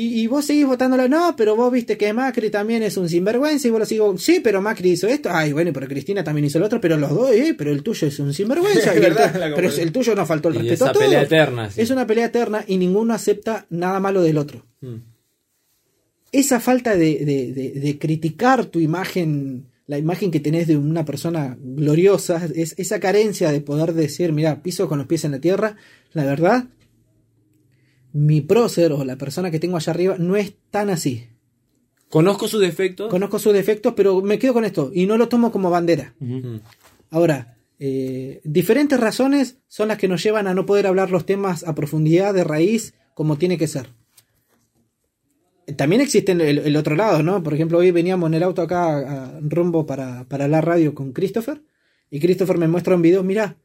y, 0.00 0.20
y 0.22 0.26
vos 0.26 0.44
seguís 0.44 0.66
votándola, 0.66 1.08
no, 1.08 1.34
pero 1.36 1.56
vos 1.56 1.72
viste 1.72 1.96
que 1.96 2.12
Macri 2.12 2.50
también 2.50 2.82
es 2.82 2.96
un 2.96 3.08
sinvergüenza 3.08 3.66
y 3.68 3.70
vos 3.70 3.80
lo 3.80 3.86
sigo, 3.86 4.16
sí, 4.18 4.40
pero 4.42 4.62
Macri 4.62 4.90
hizo 4.90 5.06
esto, 5.08 5.28
ay, 5.32 5.52
bueno, 5.52 5.72
pero 5.72 5.86
Cristina 5.88 6.22
también 6.22 6.44
hizo 6.46 6.58
lo 6.58 6.66
otro, 6.66 6.80
pero 6.80 6.96
los 6.96 7.10
dos, 7.10 7.30
eh, 7.32 7.54
pero 7.56 7.72
el 7.72 7.82
tuyo 7.82 8.06
es 8.08 8.18
un 8.18 8.32
sinvergüenza, 8.32 8.94
y 8.96 9.00
pero 9.00 9.68
el 9.68 9.92
tuyo 9.92 10.14
no 10.14 10.24
faltó 10.26 10.48
el 10.50 10.54
Y 10.56 10.58
respeto 10.58 10.74
esa 10.84 10.90
a 10.90 10.92
todo. 10.92 11.02
pelea 11.02 11.22
eterna. 11.22 11.70
sí. 11.70 11.80
Es 11.80 11.90
una 11.90 12.06
pelea 12.06 12.26
eterna 12.26 12.64
y 12.66 12.76
ninguno 12.76 13.14
acepta 13.14 13.66
nada 13.70 13.98
malo 14.00 14.22
del 14.22 14.38
otro. 14.38 14.64
Mm. 14.80 14.96
Esa 16.30 16.60
falta 16.60 16.94
de, 16.94 17.24
de- 17.24 17.52
de- 17.52 17.80
de 17.80 17.98
criticar 17.98 18.66
tu 18.66 18.80
imagen, 18.80 19.64
la 19.86 19.96
imagen 19.96 20.30
que 20.30 20.40
tenés 20.40 20.66
de 20.66 20.76
una 20.76 21.04
persona 21.06 21.56
gloriosa, 21.58 22.46
es 22.54 22.74
esa 22.76 23.00
carencia 23.00 23.50
de 23.50 23.62
poder 23.62 23.94
decir, 23.94 24.32
mira, 24.32 24.62
piso 24.62 24.88
con 24.88 24.98
los 24.98 25.06
pies 25.06 25.24
en 25.24 25.32
la 25.32 25.38
tierra, 25.40 25.76
la 26.12 26.24
verdad, 26.24 26.64
mi 28.12 28.40
prócer 28.40 28.92
o 28.92 29.04
la 29.04 29.16
persona 29.16 29.50
que 29.50 29.58
tengo 29.60 29.76
allá 29.76 29.92
arriba 29.92 30.16
no 30.18 30.36
es 30.36 30.54
tan 30.70 30.90
así. 30.90 31.26
Conozco 32.08 32.48
sus 32.48 32.60
defectos. 32.60 33.10
Conozco 33.10 33.38
sus 33.38 33.52
defectos, 33.52 33.92
pero 33.94 34.22
me 34.22 34.38
quedo 34.38 34.54
con 34.54 34.64
esto 34.64 34.90
y 34.94 35.06
no 35.06 35.18
lo 35.18 35.28
tomo 35.28 35.52
como 35.52 35.68
bandera. 35.70 36.14
Ahora, 37.10 37.56
eh, 37.78 38.40
diferentes 38.44 38.98
razones 38.98 39.58
son 39.68 39.88
las 39.88 39.98
que 39.98 40.08
nos 40.08 40.22
llevan 40.22 40.46
a 40.46 40.54
no 40.54 40.64
poder 40.66 40.86
hablar 40.86 41.10
los 41.10 41.26
temas 41.26 41.64
a 41.64 41.74
profundidad, 41.74 42.32
de 42.34 42.44
raíz, 42.44 42.94
como 43.14 43.36
tiene 43.36 43.58
que 43.58 43.66
ser. 43.68 43.88
También 45.76 46.00
existe 46.00 46.32
el, 46.32 46.40
el 46.40 46.76
otro 46.76 46.96
lado, 46.96 47.22
¿no? 47.22 47.42
Por 47.42 47.52
ejemplo, 47.52 47.76
hoy 47.78 47.90
veníamos 47.90 48.28
en 48.28 48.34
el 48.34 48.42
auto 48.42 48.62
acá 48.62 48.96
a- 49.36 49.40
rumbo 49.42 49.84
para, 49.84 50.24
para 50.24 50.48
la 50.48 50.62
radio 50.62 50.94
con 50.94 51.12
Christopher 51.12 51.62
y 52.10 52.20
Christopher 52.20 52.56
me 52.56 52.68
muestra 52.68 52.94
un 52.94 53.02
video, 53.02 53.22
mira, 53.22 53.58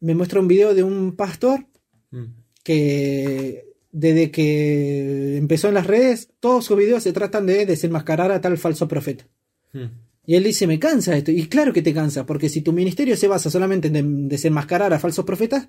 me 0.00 0.14
muestra 0.14 0.38
un 0.38 0.48
video 0.48 0.74
de 0.74 0.82
un 0.82 1.16
pastor 1.16 1.66
Mm. 2.10 2.37
Que 2.68 3.72
desde 3.92 4.30
que 4.30 5.38
empezó 5.38 5.68
en 5.68 5.74
las 5.74 5.86
redes, 5.86 6.28
todos 6.38 6.66
sus 6.66 6.76
videos 6.76 7.02
se 7.02 7.14
tratan 7.14 7.46
de 7.46 7.64
desenmascarar 7.64 8.30
a 8.30 8.42
tal 8.42 8.58
falso 8.58 8.86
profeta. 8.86 9.26
Mm. 9.72 9.86
Y 10.26 10.34
él 10.34 10.44
dice, 10.44 10.66
me 10.66 10.78
cansa 10.78 11.16
esto. 11.16 11.30
Y 11.30 11.46
claro 11.46 11.72
que 11.72 11.80
te 11.80 11.94
cansa, 11.94 12.26
porque 12.26 12.50
si 12.50 12.60
tu 12.60 12.74
ministerio 12.74 13.16
se 13.16 13.26
basa 13.26 13.48
solamente 13.48 13.88
en 13.88 13.94
de- 13.94 14.28
desenmascarar 14.28 14.92
a 14.92 14.98
falsos 14.98 15.24
profetas, 15.24 15.68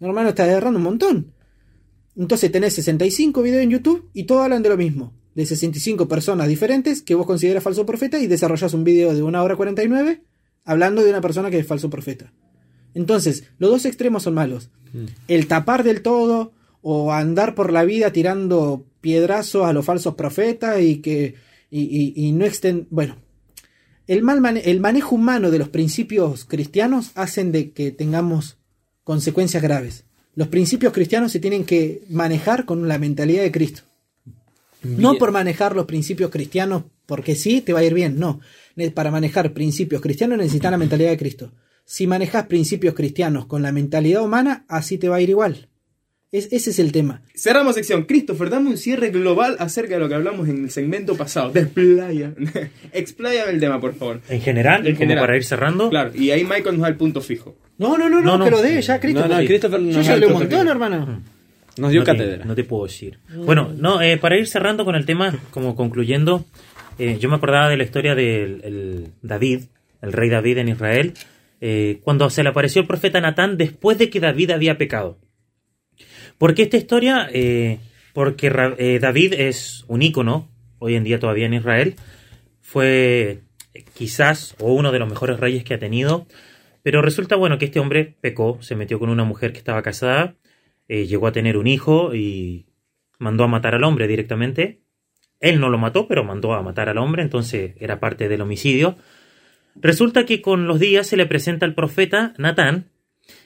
no, 0.00 0.08
hermano, 0.08 0.30
estás 0.30 0.48
errando 0.48 0.78
un 0.78 0.84
montón. 0.84 1.34
Entonces 2.16 2.50
tenés 2.50 2.72
65 2.72 3.42
videos 3.42 3.62
en 3.62 3.70
YouTube 3.70 4.08
y 4.14 4.24
todos 4.24 4.44
hablan 4.44 4.62
de 4.62 4.70
lo 4.70 4.78
mismo. 4.78 5.12
De 5.34 5.44
65 5.44 6.08
personas 6.08 6.48
diferentes 6.48 7.02
que 7.02 7.14
vos 7.14 7.26
consideras 7.26 7.62
falso 7.62 7.84
profeta 7.84 8.18
y 8.18 8.26
desarrollas 8.26 8.72
un 8.72 8.84
video 8.84 9.14
de 9.14 9.22
1 9.22 9.42
hora 9.44 9.56
49 9.56 10.22
hablando 10.64 11.04
de 11.04 11.10
una 11.10 11.20
persona 11.20 11.50
que 11.50 11.58
es 11.58 11.66
falso 11.66 11.90
profeta. 11.90 12.32
Entonces, 12.98 13.44
los 13.58 13.70
dos 13.70 13.84
extremos 13.84 14.22
son 14.24 14.34
malos. 14.34 14.70
El 15.28 15.46
tapar 15.46 15.84
del 15.84 16.02
todo 16.02 16.52
o 16.82 17.12
andar 17.12 17.54
por 17.54 17.72
la 17.72 17.84
vida 17.84 18.12
tirando 18.12 18.84
piedrazos 19.00 19.66
a 19.66 19.72
los 19.72 19.84
falsos 19.84 20.14
profetas 20.14 20.80
y 20.80 20.96
que 20.98 21.34
y, 21.70 21.82
y- 21.82 22.12
y 22.16 22.32
no 22.32 22.44
extend 22.44 22.86
bueno. 22.90 23.16
El 24.06 24.22
mal 24.22 24.40
mane- 24.40 24.62
el 24.64 24.80
manejo 24.80 25.14
humano 25.16 25.50
de 25.50 25.58
los 25.58 25.68
principios 25.68 26.44
cristianos 26.46 27.10
hacen 27.14 27.52
de 27.52 27.70
que 27.72 27.90
tengamos 27.92 28.56
consecuencias 29.04 29.62
graves. 29.62 30.04
Los 30.34 30.48
principios 30.48 30.92
cristianos 30.92 31.30
se 31.32 31.40
tienen 31.40 31.64
que 31.64 32.02
manejar 32.08 32.64
con 32.64 32.88
la 32.88 32.98
mentalidad 32.98 33.42
de 33.42 33.52
Cristo. 33.52 33.82
No 34.82 35.14
por 35.18 35.30
manejar 35.32 35.74
los 35.76 35.84
principios 35.86 36.30
cristianos 36.30 36.84
porque 37.06 37.34
sí 37.36 37.60
te 37.60 37.72
va 37.74 37.80
a 37.80 37.84
ir 37.84 37.94
bien 37.94 38.18
no. 38.18 38.40
Para 38.94 39.10
manejar 39.10 39.52
principios 39.52 40.00
cristianos 40.00 40.38
necesitas 40.38 40.70
la 40.70 40.78
mentalidad 40.78 41.10
de 41.10 41.18
Cristo 41.18 41.52
si 41.90 42.06
manejas 42.06 42.46
principios 42.48 42.92
cristianos 42.94 43.46
con 43.46 43.62
la 43.62 43.72
mentalidad 43.72 44.22
humana 44.22 44.66
así 44.68 44.98
te 44.98 45.08
va 45.08 45.16
a 45.16 45.20
ir 45.22 45.30
igual 45.30 45.68
Es- 46.30 46.52
ese 46.52 46.68
es 46.68 46.78
el 46.78 46.92
tema. 46.92 47.22
Cerramos 47.34 47.74
sección. 47.74 48.04
Christopher, 48.04 48.50
dame 48.50 48.68
un 48.68 48.76
cierre 48.76 49.08
global 49.08 49.56
acerca 49.60 49.94
de 49.94 50.00
lo 50.00 50.10
que 50.10 50.14
hablamos 50.14 50.46
en 50.50 50.64
el 50.64 50.70
segmento 50.70 51.16
pasado. 51.16 51.50
Desplaya. 51.52 52.34
Expláyame 52.92 53.52
el 53.52 53.60
tema, 53.60 53.80
por 53.80 53.94
favor. 53.94 54.20
En 54.28 54.42
general, 54.42 54.86
En 54.86 54.92
como 54.94 54.98
general. 54.98 55.22
para 55.24 55.36
ir 55.38 55.44
cerrando. 55.44 55.88
Claro, 55.88 56.10
y 56.14 56.30
ahí 56.30 56.44
Michael 56.44 56.72
nos 56.76 56.80
da 56.82 56.88
el 56.88 56.96
punto 56.96 57.22
fijo. 57.22 57.56
No, 57.78 57.96
no, 57.96 58.10
no, 58.10 58.20
no, 58.20 58.32
No, 58.32 58.38
no. 58.38 58.44
que 58.44 58.50
lo 58.50 58.60
dé 58.60 58.82
ya, 58.82 59.00
Christopher. 59.00 59.30
No, 59.30 59.40
no, 59.40 59.46
Christopher 59.46 59.80
Yo 59.80 60.02
ya 60.02 60.12
hablé 60.12 60.26
un 60.26 60.32
montón, 60.34 60.60
fijo. 60.60 60.70
hermano. 60.70 61.22
Nos 61.78 61.90
dio 61.92 62.00
no 62.00 62.04
te, 62.04 62.12
cátedra. 62.12 62.44
no 62.44 62.54
te 62.54 62.64
puedo 62.64 62.84
decir. 62.84 63.18
Bueno, 63.34 63.72
no, 63.74 64.02
eh, 64.02 64.18
para 64.18 64.36
ir 64.36 64.46
cerrando 64.48 64.84
con 64.84 64.96
el 64.96 65.06
tema, 65.06 65.34
como 65.50 65.74
concluyendo, 65.76 66.44
eh, 66.98 67.16
yo 67.18 67.30
me 67.30 67.36
acordaba 67.36 67.70
de 67.70 67.78
la 67.78 67.84
historia 67.84 68.14
del 68.14 68.60
el 68.64 69.06
David, 69.22 69.60
el 70.02 70.12
rey 70.12 70.28
David 70.28 70.58
en 70.58 70.68
Israel, 70.68 71.14
eh, 71.60 72.00
cuando 72.02 72.30
se 72.30 72.42
le 72.42 72.50
apareció 72.50 72.82
el 72.82 72.88
profeta 72.88 73.20
Natán 73.20 73.56
después 73.56 73.98
de 73.98 74.10
que 74.10 74.20
David 74.20 74.50
había 74.50 74.78
pecado. 74.78 75.18
¿Por 76.38 76.54
qué 76.54 76.62
esta 76.62 76.76
historia? 76.76 77.28
Eh, 77.32 77.78
porque 78.12 78.52
eh, 78.78 78.98
David 79.00 79.34
es 79.34 79.84
un 79.88 80.02
ícono, 80.02 80.48
hoy 80.78 80.94
en 80.94 81.04
día 81.04 81.18
todavía 81.18 81.46
en 81.46 81.54
Israel, 81.54 81.96
fue 82.60 83.40
quizás 83.94 84.54
o 84.58 84.72
uno 84.72 84.92
de 84.92 84.98
los 84.98 85.08
mejores 85.08 85.40
reyes 85.40 85.64
que 85.64 85.74
ha 85.74 85.78
tenido, 85.78 86.26
pero 86.82 87.02
resulta 87.02 87.36
bueno 87.36 87.58
que 87.58 87.66
este 87.66 87.80
hombre 87.80 88.16
pecó, 88.20 88.58
se 88.60 88.76
metió 88.76 88.98
con 88.98 89.08
una 89.08 89.24
mujer 89.24 89.52
que 89.52 89.58
estaba 89.58 89.82
casada, 89.82 90.36
llegó 90.88 91.26
a 91.26 91.32
tener 91.32 91.56
un 91.58 91.66
hijo 91.66 92.14
y 92.14 92.66
mandó 93.18 93.44
a 93.44 93.48
matar 93.48 93.74
al 93.74 93.84
hombre 93.84 94.06
directamente. 94.06 94.80
Él 95.40 95.60
no 95.60 95.68
lo 95.68 95.78
mató, 95.78 96.08
pero 96.08 96.24
mandó 96.24 96.54
a 96.54 96.62
matar 96.62 96.88
al 96.88 96.98
hombre, 96.98 97.22
entonces 97.22 97.74
era 97.78 98.00
parte 98.00 98.28
del 98.28 98.40
homicidio. 98.40 98.96
Resulta 99.80 100.26
que 100.26 100.42
con 100.42 100.66
los 100.66 100.80
días 100.80 101.06
se 101.06 101.16
le 101.16 101.26
presenta 101.26 101.66
al 101.66 101.74
profeta 101.74 102.34
Natán, 102.38 102.90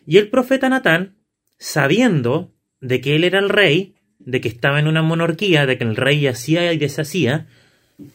y 0.06 0.18
el 0.18 0.28
profeta 0.28 0.68
Natán, 0.68 1.16
sabiendo 1.58 2.52
de 2.80 3.00
que 3.00 3.16
él 3.16 3.24
era 3.24 3.38
el 3.38 3.48
rey, 3.48 3.94
de 4.18 4.40
que 4.40 4.48
estaba 4.48 4.78
en 4.78 4.86
una 4.86 5.02
monarquía, 5.02 5.66
de 5.66 5.78
que 5.78 5.84
el 5.84 5.96
rey 5.96 6.26
hacía 6.26 6.72
y 6.72 6.78
deshacía, 6.78 7.46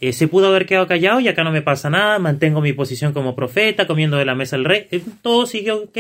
eh, 0.01 0.11
se 0.11 0.27
pudo 0.27 0.47
haber 0.47 0.65
quedado 0.65 0.87
callado 0.87 1.19
y 1.19 1.27
acá 1.27 1.43
no 1.43 1.51
me 1.51 1.61
pasa 1.61 1.89
nada, 1.89 2.19
mantengo 2.19 2.61
mi 2.61 2.73
posición 2.73 3.13
como 3.13 3.35
profeta, 3.35 3.87
comiendo 3.87 4.17
de 4.17 4.25
la 4.25 4.35
mesa 4.35 4.55
el 4.55 4.65
rey, 4.65 4.87
eh, 4.91 5.01
todo 5.21 5.45
siguió 5.45 5.83
ok, 5.83 5.97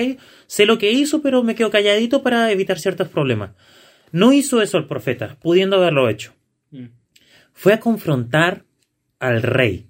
sé 0.47 0.65
lo 0.65 0.77
que 0.77 0.91
hizo, 0.91 1.21
pero 1.21 1.43
me 1.43 1.55
quedo 1.55 1.69
calladito 1.69 2.23
para 2.23 2.51
evitar 2.51 2.79
ciertos 2.79 3.07
problemas. 3.07 3.51
No 4.11 4.33
hizo 4.33 4.61
eso 4.61 4.77
el 4.77 4.87
profeta, 4.87 5.37
pudiendo 5.41 5.77
haberlo 5.77 6.09
hecho. 6.09 6.33
Fue 7.53 7.73
a 7.73 7.79
confrontar 7.79 8.63
al 9.19 9.41
rey, 9.41 9.86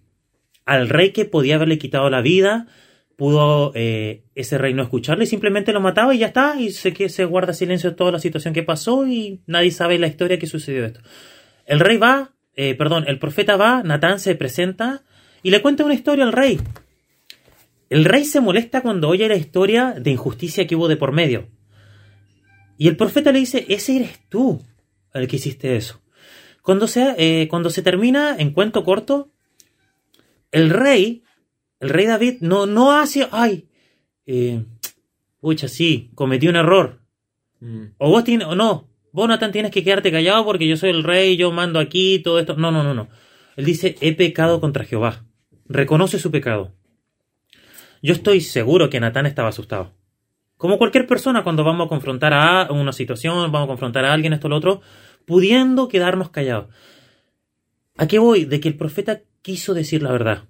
al 0.68 0.90
rey 0.90 1.12
que 1.12 1.26
podía 1.26 1.56
haberle 1.56 1.80
quitado 1.80 2.10
la 2.10 2.22
vida, 2.22 2.68
pudo 3.16 3.72
eh, 3.74 4.26
ese 4.36 4.58
rey 4.58 4.74
no 4.74 4.84
escucharle, 4.84 5.26
simplemente 5.26 5.72
lo 5.72 5.80
mataba 5.80 6.14
y 6.14 6.20
ya 6.20 6.28
está, 6.28 6.60
y 6.60 6.72
se, 6.72 6.94
que 6.94 7.08
se 7.08 7.24
guarda 7.24 7.54
silencio 7.54 7.96
toda 7.96 8.12
la 8.12 8.20
situación 8.20 8.54
que 8.54 8.64
pasó 8.64 9.08
y 9.08 9.42
nadie 9.48 9.72
sabe 9.72 9.98
la 9.98 10.08
historia 10.08 10.38
que 10.38 10.46
sucedió 10.46 10.86
esto. 10.86 11.00
El 11.66 11.80
rey 11.80 11.96
va, 11.96 12.34
eh, 12.54 12.76
perdón, 12.76 13.06
el 13.08 13.18
profeta 13.18 13.56
va, 13.56 13.82
Natán 13.82 14.20
se 14.20 14.36
presenta 14.36 15.04
y 15.42 15.52
le 15.52 15.62
cuenta 15.62 15.86
una 15.86 15.94
historia 15.94 16.26
al 16.26 16.34
rey. 16.34 16.60
El 17.90 18.04
rey 18.04 18.26
se 18.26 18.42
molesta 18.42 18.82
cuando 18.82 19.08
oye 19.08 19.30
la 19.30 19.38
historia 19.38 19.96
de 19.98 20.12
injusticia 20.12 20.68
que 20.68 20.76
hubo 20.76 20.90
de 20.90 20.98
por 20.98 21.14
medio. 21.14 21.48
Y 22.78 22.90
el 22.90 22.98
profeta 22.98 23.32
le 23.32 23.40
dice, 23.40 23.66
ese 23.70 23.96
eres 23.96 24.20
tú 24.28 24.62
el 25.14 25.30
que 25.30 25.38
hiciste 25.38 25.78
eso. 25.78 26.02
Cuando 26.62 26.88
se, 26.88 27.16
eh, 27.18 27.48
cuando 27.48 27.70
se 27.70 27.82
termina, 27.82 28.36
en 28.38 28.52
cuento 28.52 28.84
corto, 28.84 29.32
el 30.52 30.70
rey, 30.70 31.24
el 31.80 31.90
rey 31.90 32.06
David, 32.06 32.38
no, 32.42 32.66
no 32.66 32.98
hace, 32.98 33.28
ay, 33.32 33.68
eh, 34.26 34.64
pucha, 35.40 35.68
sí, 35.68 36.12
cometí 36.16 36.48
un 36.48 36.56
error. 36.56 37.02
O 37.98 38.10
vos 38.10 38.24
tienes, 38.24 38.48
o 38.48 38.56
no, 38.56 38.90
vos 39.12 39.28
Natán 39.28 39.52
tienes 39.52 39.72
que 39.72 39.84
quedarte 39.84 40.12
callado 40.12 40.46
porque 40.46 40.68
yo 40.68 40.78
soy 40.78 40.92
el 40.92 41.04
rey, 41.04 41.38
yo 41.38 41.52
mando 41.52 41.80
aquí, 41.80 42.20
todo 42.20 42.40
esto. 42.40 42.56
No, 42.56 42.72
no, 42.72 42.84
no, 42.84 42.94
no. 42.94 43.08
Él 43.56 43.66
dice, 43.66 43.96
he 44.02 44.14
pecado 44.14 44.62
contra 44.62 44.86
Jehová. 44.86 45.26
Reconoce 45.66 46.20
su 46.20 46.30
pecado. 46.30 46.74
Yo 48.04 48.14
estoy 48.14 48.42
seguro 48.42 48.90
que 48.90 49.00
Natán 49.00 49.26
estaba 49.26 49.50
asustado. 49.50 49.94
Como 50.58 50.78
cualquier 50.78 51.08
persona 51.08 51.44
cuando 51.44 51.64
vamos 51.64 51.86
a 51.86 51.90
confrontar 51.90 52.34
a 52.34 52.72
una 52.72 52.94
situación, 52.94 53.52
vamos 53.52 53.66
a 53.66 53.68
confrontar 53.68 54.06
a 54.06 54.14
alguien, 54.14 54.34
esto, 54.34 54.50
lo 54.50 54.58
otro, 54.58 54.82
pudiendo 55.26 55.88
quedarnos 55.88 56.30
callados. 56.30 56.68
¿A 57.98 58.08
qué 58.08 58.20
voy? 58.20 58.46
De 58.46 58.60
que 58.60 58.68
el 58.68 58.78
profeta 58.78 59.22
quiso 59.42 59.74
decir 59.74 60.04
la 60.04 60.12
verdad. 60.12 60.46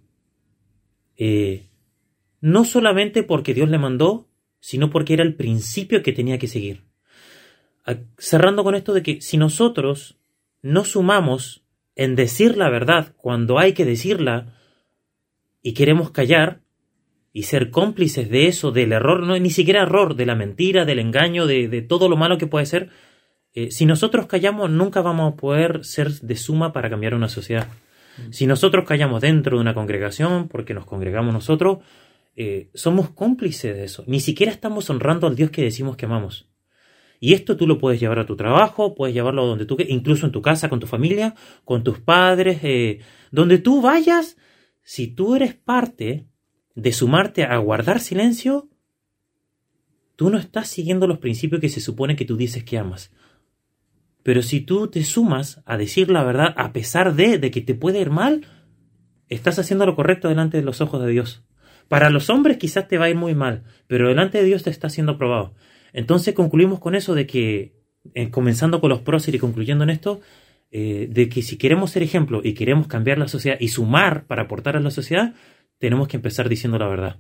Eh, 1.16 1.68
no 2.42 2.66
solamente 2.66 3.24
porque 3.24 3.54
Dios 3.54 3.70
le 3.70 3.78
mandó, 3.78 4.28
sino 4.60 4.90
porque 4.90 5.14
era 5.14 5.24
el 5.24 5.36
principio 5.36 6.04
que 6.04 6.14
tenía 6.14 6.38
que 6.38 6.48
seguir. 6.48 6.84
Cerrando 8.18 8.64
con 8.64 8.76
esto 8.76 8.94
de 8.94 9.02
que 9.02 9.22
si 9.22 9.38
nosotros 9.38 10.18
no 10.62 10.84
sumamos 10.84 11.64
en 11.96 12.16
decir 12.16 12.58
la 12.58 12.70
verdad 12.70 13.14
cuando 13.16 13.60
hay 13.60 13.74
que 13.74 13.86
decirla 13.86 14.54
y 15.62 15.74
queremos 15.74 16.12
callar 16.12 16.62
y 17.32 17.44
ser 17.44 17.70
cómplices 17.70 18.30
de 18.30 18.48
eso, 18.48 18.72
del 18.72 18.92
error, 18.92 19.24
no 19.24 19.38
ni 19.38 19.50
siquiera 19.50 19.84
error, 19.84 20.16
de 20.16 20.26
la 20.26 20.36
mentira, 20.36 20.86
del 20.86 21.00
engaño, 21.00 21.48
de, 21.48 21.68
de 21.68 21.82
todo 21.82 22.10
lo 22.10 22.18
malo 22.18 22.38
que 22.38 22.48
puede 22.48 22.66
ser, 22.66 22.90
eh, 23.54 23.72
si 23.72 23.86
nosotros 23.86 24.28
callamos 24.28 24.70
nunca 24.70 25.02
vamos 25.02 25.34
a 25.34 25.36
poder 25.36 25.84
ser 25.84 26.12
de 26.12 26.36
suma 26.36 26.74
para 26.74 26.90
cambiar 26.90 27.16
una 27.16 27.30
sociedad. 27.30 27.68
Si 28.32 28.48
nosotros 28.48 28.86
callamos 28.86 29.22
dentro 29.22 29.58
de 29.58 29.62
una 29.62 29.74
congregación, 29.74 30.48
porque 30.48 30.74
nos 30.74 30.86
congregamos 30.86 31.34
nosotros, 31.34 31.80
eh, 32.36 32.70
somos 32.74 33.10
cómplices 33.10 33.76
de 33.76 33.84
eso. 33.84 34.04
Ni 34.08 34.20
siquiera 34.20 34.52
estamos 34.52 34.90
honrando 34.90 35.28
al 35.28 35.36
Dios 35.36 35.50
que 35.50 35.64
decimos 35.64 35.98
que 35.98 36.06
amamos. 36.06 36.48
Y 37.20 37.34
esto 37.34 37.58
tú 37.58 37.66
lo 37.66 37.80
puedes 37.80 38.00
llevar 38.00 38.20
a 38.20 38.26
tu 38.26 38.36
trabajo, 38.36 38.94
puedes 38.94 39.16
llevarlo 39.16 39.46
donde 39.46 39.66
tú 39.66 39.76
quieras, 39.76 39.94
incluso 39.94 40.26
en 40.26 40.32
tu 40.32 40.42
casa, 40.42 40.70
con 40.70 40.80
tu 40.80 40.88
familia, 40.88 41.34
con 41.66 41.84
tus 41.84 42.00
padres, 42.00 42.60
eh, 42.64 43.00
donde 43.32 43.58
tú 43.58 43.82
vayas. 43.82 44.38
Si 44.84 45.08
tú 45.08 45.36
eres 45.36 45.56
parte 45.56 46.28
de 46.76 46.94
sumarte 46.94 47.44
a 47.44 47.58
guardar 47.58 48.00
silencio, 48.00 48.70
tú 50.16 50.30
no 50.30 50.38
estás 50.38 50.68
siguiendo 50.68 51.08
los 51.08 51.18
principios 51.18 51.60
que 51.60 51.70
se 51.70 51.82
supone 51.82 52.16
que 52.16 52.26
tú 52.26 52.38
dices 52.38 52.64
que 52.64 52.78
amas. 52.78 53.12
Pero 54.28 54.42
si 54.42 54.60
tú 54.60 54.90
te 54.90 55.06
sumas 55.06 55.62
a 55.66 55.78
decir 55.78 56.10
la 56.12 56.22
verdad 56.22 56.54
a 56.58 56.74
pesar 56.74 57.16
de, 57.16 57.38
de 57.38 57.50
que 57.50 57.62
te 57.62 57.76
puede 57.76 58.02
ir 58.02 58.10
mal, 58.10 58.46
estás 59.30 59.58
haciendo 59.58 59.86
lo 59.86 59.96
correcto 59.96 60.28
delante 60.28 60.58
de 60.58 60.64
los 60.64 60.82
ojos 60.82 61.02
de 61.02 61.10
Dios. 61.10 61.46
Para 61.88 62.10
los 62.10 62.30
hombres 62.30 62.58
quizás 62.58 62.90
te 62.90 62.98
va 62.98 63.06
a 63.06 63.10
ir 63.10 63.16
muy 63.16 63.36
mal, 63.36 63.64
pero 63.88 64.10
delante 64.10 64.40
de 64.40 64.44
Dios 64.44 64.64
te 64.64 64.70
está 64.70 64.90
siendo 64.90 65.18
probado. 65.18 65.54
Entonces 65.94 66.34
concluimos 66.34 66.80
con 66.82 66.94
eso 66.94 67.16
de 67.16 67.26
que, 67.26 67.78
eh, 68.16 68.30
comenzando 68.30 68.82
con 68.82 68.90
los 68.90 69.00
próceres 69.00 69.38
y 69.38 69.40
concluyendo 69.40 69.86
en 69.86 69.92
esto, 69.92 70.20
eh, 70.72 71.08
de 71.10 71.30
que 71.30 71.42
si 71.42 71.56
queremos 71.58 71.92
ser 71.92 72.04
ejemplo 72.04 72.42
y 72.44 72.54
queremos 72.54 72.88
cambiar 72.88 73.20
la 73.20 73.30
sociedad 73.30 73.56
y 73.62 73.70
sumar 73.70 74.26
para 74.26 74.42
aportar 74.42 74.76
a 74.76 74.82
la 74.82 74.92
sociedad, 74.92 75.36
tenemos 75.78 76.10
que 76.10 76.18
empezar 76.18 76.50
diciendo 76.50 76.78
la 76.78 76.90
verdad. 76.90 77.16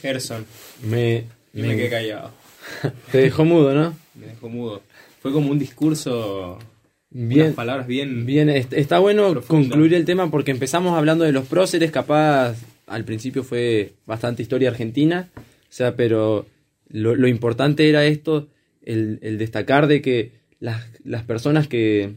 Gerson, 0.00 0.46
Me, 0.84 1.24
me- 1.52 1.74
quedé 1.76 1.90
callado. 1.90 2.30
te 3.10 3.18
dejó 3.18 3.44
mudo, 3.44 3.74
¿no? 3.74 3.96
Me 4.18 4.26
dejó 4.26 4.48
mudo. 4.48 4.82
Fue 5.20 5.32
como 5.32 5.50
un 5.50 5.58
discurso. 5.58 6.58
Bien, 7.10 7.42
unas 7.46 7.54
palabras 7.54 7.86
bien. 7.86 8.26
Bien, 8.26 8.48
est- 8.50 8.72
está 8.74 8.98
bueno 8.98 9.40
concluir 9.42 9.94
el 9.94 10.04
tema 10.04 10.30
porque 10.30 10.50
empezamos 10.50 10.96
hablando 10.96 11.24
de 11.24 11.32
los 11.32 11.46
próceres, 11.46 11.90
capaz 11.90 12.56
al 12.86 13.04
principio 13.04 13.42
fue 13.44 13.92
bastante 14.06 14.42
historia 14.42 14.68
argentina, 14.68 15.30
o 15.36 15.40
sea, 15.70 15.96
pero 15.96 16.46
lo, 16.88 17.14
lo 17.14 17.26
importante 17.28 17.88
era 17.88 18.04
esto, 18.04 18.48
el, 18.82 19.18
el 19.22 19.38
destacar 19.38 19.86
de 19.86 20.02
que 20.02 20.32
las, 20.60 20.86
las 21.04 21.22
personas 21.22 21.66
que 21.68 22.14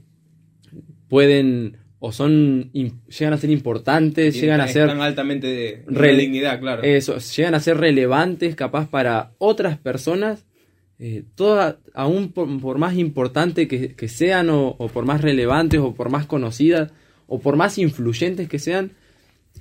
pueden 1.09 1.77
o 1.99 2.11
son 2.11 2.71
llegan 2.73 3.33
a 3.33 3.37
ser 3.37 3.49
importantes, 3.51 4.33
llegan 4.39 4.59
a 4.59 4.67
ser 4.67 4.89
altamente 4.89 5.47
de, 5.47 5.83
de 5.87 6.15
dignidad, 6.15 6.59
claro. 6.59 6.81
eso, 6.83 7.17
llegan 7.19 7.53
a 7.53 7.59
ser 7.59 7.77
relevantes, 7.77 8.55
capaz 8.55 8.89
para 8.89 9.31
otras 9.37 9.77
personas, 9.77 10.43
eh, 11.03 11.23
aún 11.95 12.31
por, 12.31 12.61
por 12.61 12.77
más 12.77 12.95
importante 12.95 13.67
que, 13.67 13.95
que 13.95 14.07
sean, 14.07 14.49
o, 14.51 14.75
o 14.77 14.87
por 14.87 15.03
más 15.03 15.21
relevantes, 15.21 15.79
o 15.79 15.93
por 15.95 16.09
más 16.11 16.27
conocidas, 16.27 16.91
o 17.27 17.39
por 17.39 17.55
más 17.55 17.77
influyentes 17.79 18.47
que 18.47 18.59
sean, 18.59 18.91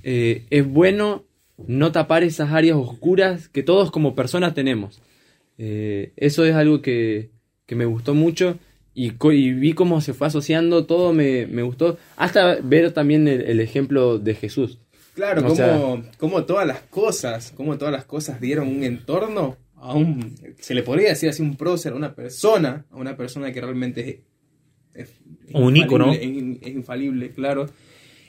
eh, 0.03 0.45
es 0.51 0.67
bueno 0.67 1.23
no 1.67 1.91
tapar 1.91 2.23
esas 2.23 2.51
áreas 2.51 2.77
oscuras 2.77 3.49
que 3.49 3.63
todos 3.63 3.89
como 3.91 4.13
personas 4.13 4.53
tenemos. 4.53 5.01
Eh, 5.57 6.13
eso 6.15 6.45
es 6.45 6.53
algo 6.55 6.81
que, 6.81 7.31
que 7.65 7.75
me 7.75 7.85
gustó 7.85 8.13
mucho 8.13 8.57
y, 8.93 9.11
vi 9.53 9.73
cómo 9.73 9.99
se 10.01 10.13
fue 10.13 10.27
asociando, 10.27 10.85
todo 10.85 11.11
me, 11.13 11.47
me 11.47 11.63
gustó, 11.63 11.97
hasta 12.17 12.55
ver 12.61 12.91
también 12.91 13.27
el, 13.27 13.41
el 13.41 13.59
ejemplo 13.59 14.19
de 14.19 14.35
Jesús. 14.35 14.79
Claro, 15.15 15.41
como, 15.43 15.55
sea- 15.55 16.01
como 16.17 16.43
todas 16.45 16.67
las 16.67 16.81
cosas, 16.81 17.51
como 17.55 17.77
todas 17.77 17.91
las 17.93 18.05
cosas 18.05 18.39
dieron 18.39 18.67
un 18.67 18.83
entorno 18.83 19.57
a 19.81 19.95
un, 19.95 20.35
se 20.59 20.75
le 20.75 20.83
podría 20.83 21.09
decir 21.09 21.27
así, 21.29 21.41
un 21.41 21.57
prócer, 21.57 21.93
a 21.93 21.95
una 21.95 22.13
persona, 22.13 22.85
a 22.91 22.97
una 22.97 23.17
persona 23.17 23.51
que 23.51 23.61
realmente 23.61 24.23
es, 24.93 25.09
es 25.47 25.55
Un 25.55 25.75
ícono. 25.75 26.13
infalible, 26.13 26.59
Es, 26.61 26.67
es 26.67 26.75
infalible, 26.75 27.31
claro, 27.31 27.65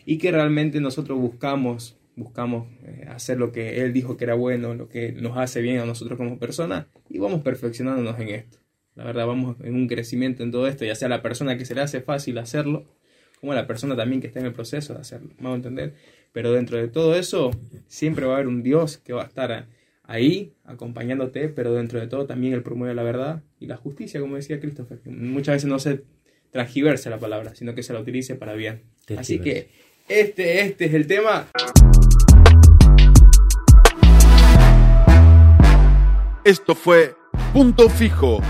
y 0.06 0.16
que 0.16 0.32
realmente 0.32 0.80
nosotros 0.80 1.18
buscamos, 1.18 1.98
buscamos 2.16 2.68
eh, 2.84 3.06
hacer 3.08 3.36
lo 3.36 3.52
que 3.52 3.82
él 3.82 3.92
dijo 3.92 4.16
que 4.16 4.24
era 4.24 4.34
bueno, 4.34 4.74
lo 4.74 4.88
que 4.88 5.12
nos 5.12 5.36
hace 5.36 5.60
bien 5.60 5.78
a 5.78 5.84
nosotros 5.84 6.16
como 6.16 6.38
personas, 6.38 6.86
y 7.10 7.18
vamos 7.18 7.42
perfeccionándonos 7.42 8.18
en 8.18 8.30
esto. 8.30 8.58
La 8.94 9.04
verdad, 9.04 9.26
vamos 9.26 9.56
en 9.62 9.74
un 9.74 9.88
crecimiento 9.88 10.42
en 10.42 10.52
todo 10.52 10.66
esto, 10.66 10.86
ya 10.86 10.94
sea 10.94 11.08
la 11.08 11.20
persona 11.22 11.58
que 11.58 11.66
se 11.66 11.74
le 11.74 11.82
hace 11.82 12.00
fácil 12.00 12.38
hacerlo, 12.38 12.86
como 13.40 13.52
la 13.52 13.66
persona 13.66 13.94
también 13.94 14.22
que 14.22 14.28
está 14.28 14.40
en 14.40 14.46
el 14.46 14.52
proceso 14.54 14.94
de 14.94 15.00
hacerlo, 15.00 15.30
vamos 15.36 15.52
a 15.52 15.56
entender. 15.56 15.94
Pero 16.32 16.50
dentro 16.52 16.78
de 16.78 16.88
todo 16.88 17.14
eso, 17.14 17.50
siempre 17.88 18.24
va 18.24 18.32
a 18.32 18.36
haber 18.36 18.48
un 18.48 18.62
Dios 18.62 18.96
que 18.96 19.12
va 19.12 19.22
a 19.22 19.26
estar 19.26 19.66
ahí 20.12 20.52
acompañándote, 20.66 21.48
pero 21.48 21.72
dentro 21.72 21.98
de 21.98 22.06
todo 22.06 22.26
también 22.26 22.52
Él 22.52 22.62
promueve 22.62 22.94
la 22.94 23.02
verdad 23.02 23.42
y 23.58 23.66
la 23.66 23.78
justicia, 23.78 24.20
como 24.20 24.36
decía 24.36 24.60
Christopher. 24.60 24.98
que 24.98 25.08
Muchas 25.08 25.54
veces 25.56 25.70
no 25.70 25.78
se 25.78 26.02
transgiverse 26.50 27.08
la 27.08 27.18
palabra, 27.18 27.54
sino 27.54 27.74
que 27.74 27.82
se 27.82 27.94
la 27.94 28.00
utilice 28.00 28.34
para 28.34 28.52
bien. 28.52 28.82
Así 29.16 29.38
que 29.38 29.70
este, 30.08 30.60
este 30.60 30.84
es 30.84 30.92
el 30.94 31.06
tema. 31.06 31.48
Esto 36.44 36.74
fue 36.74 37.14
Punto 37.54 37.88
Fijo, 37.88 38.42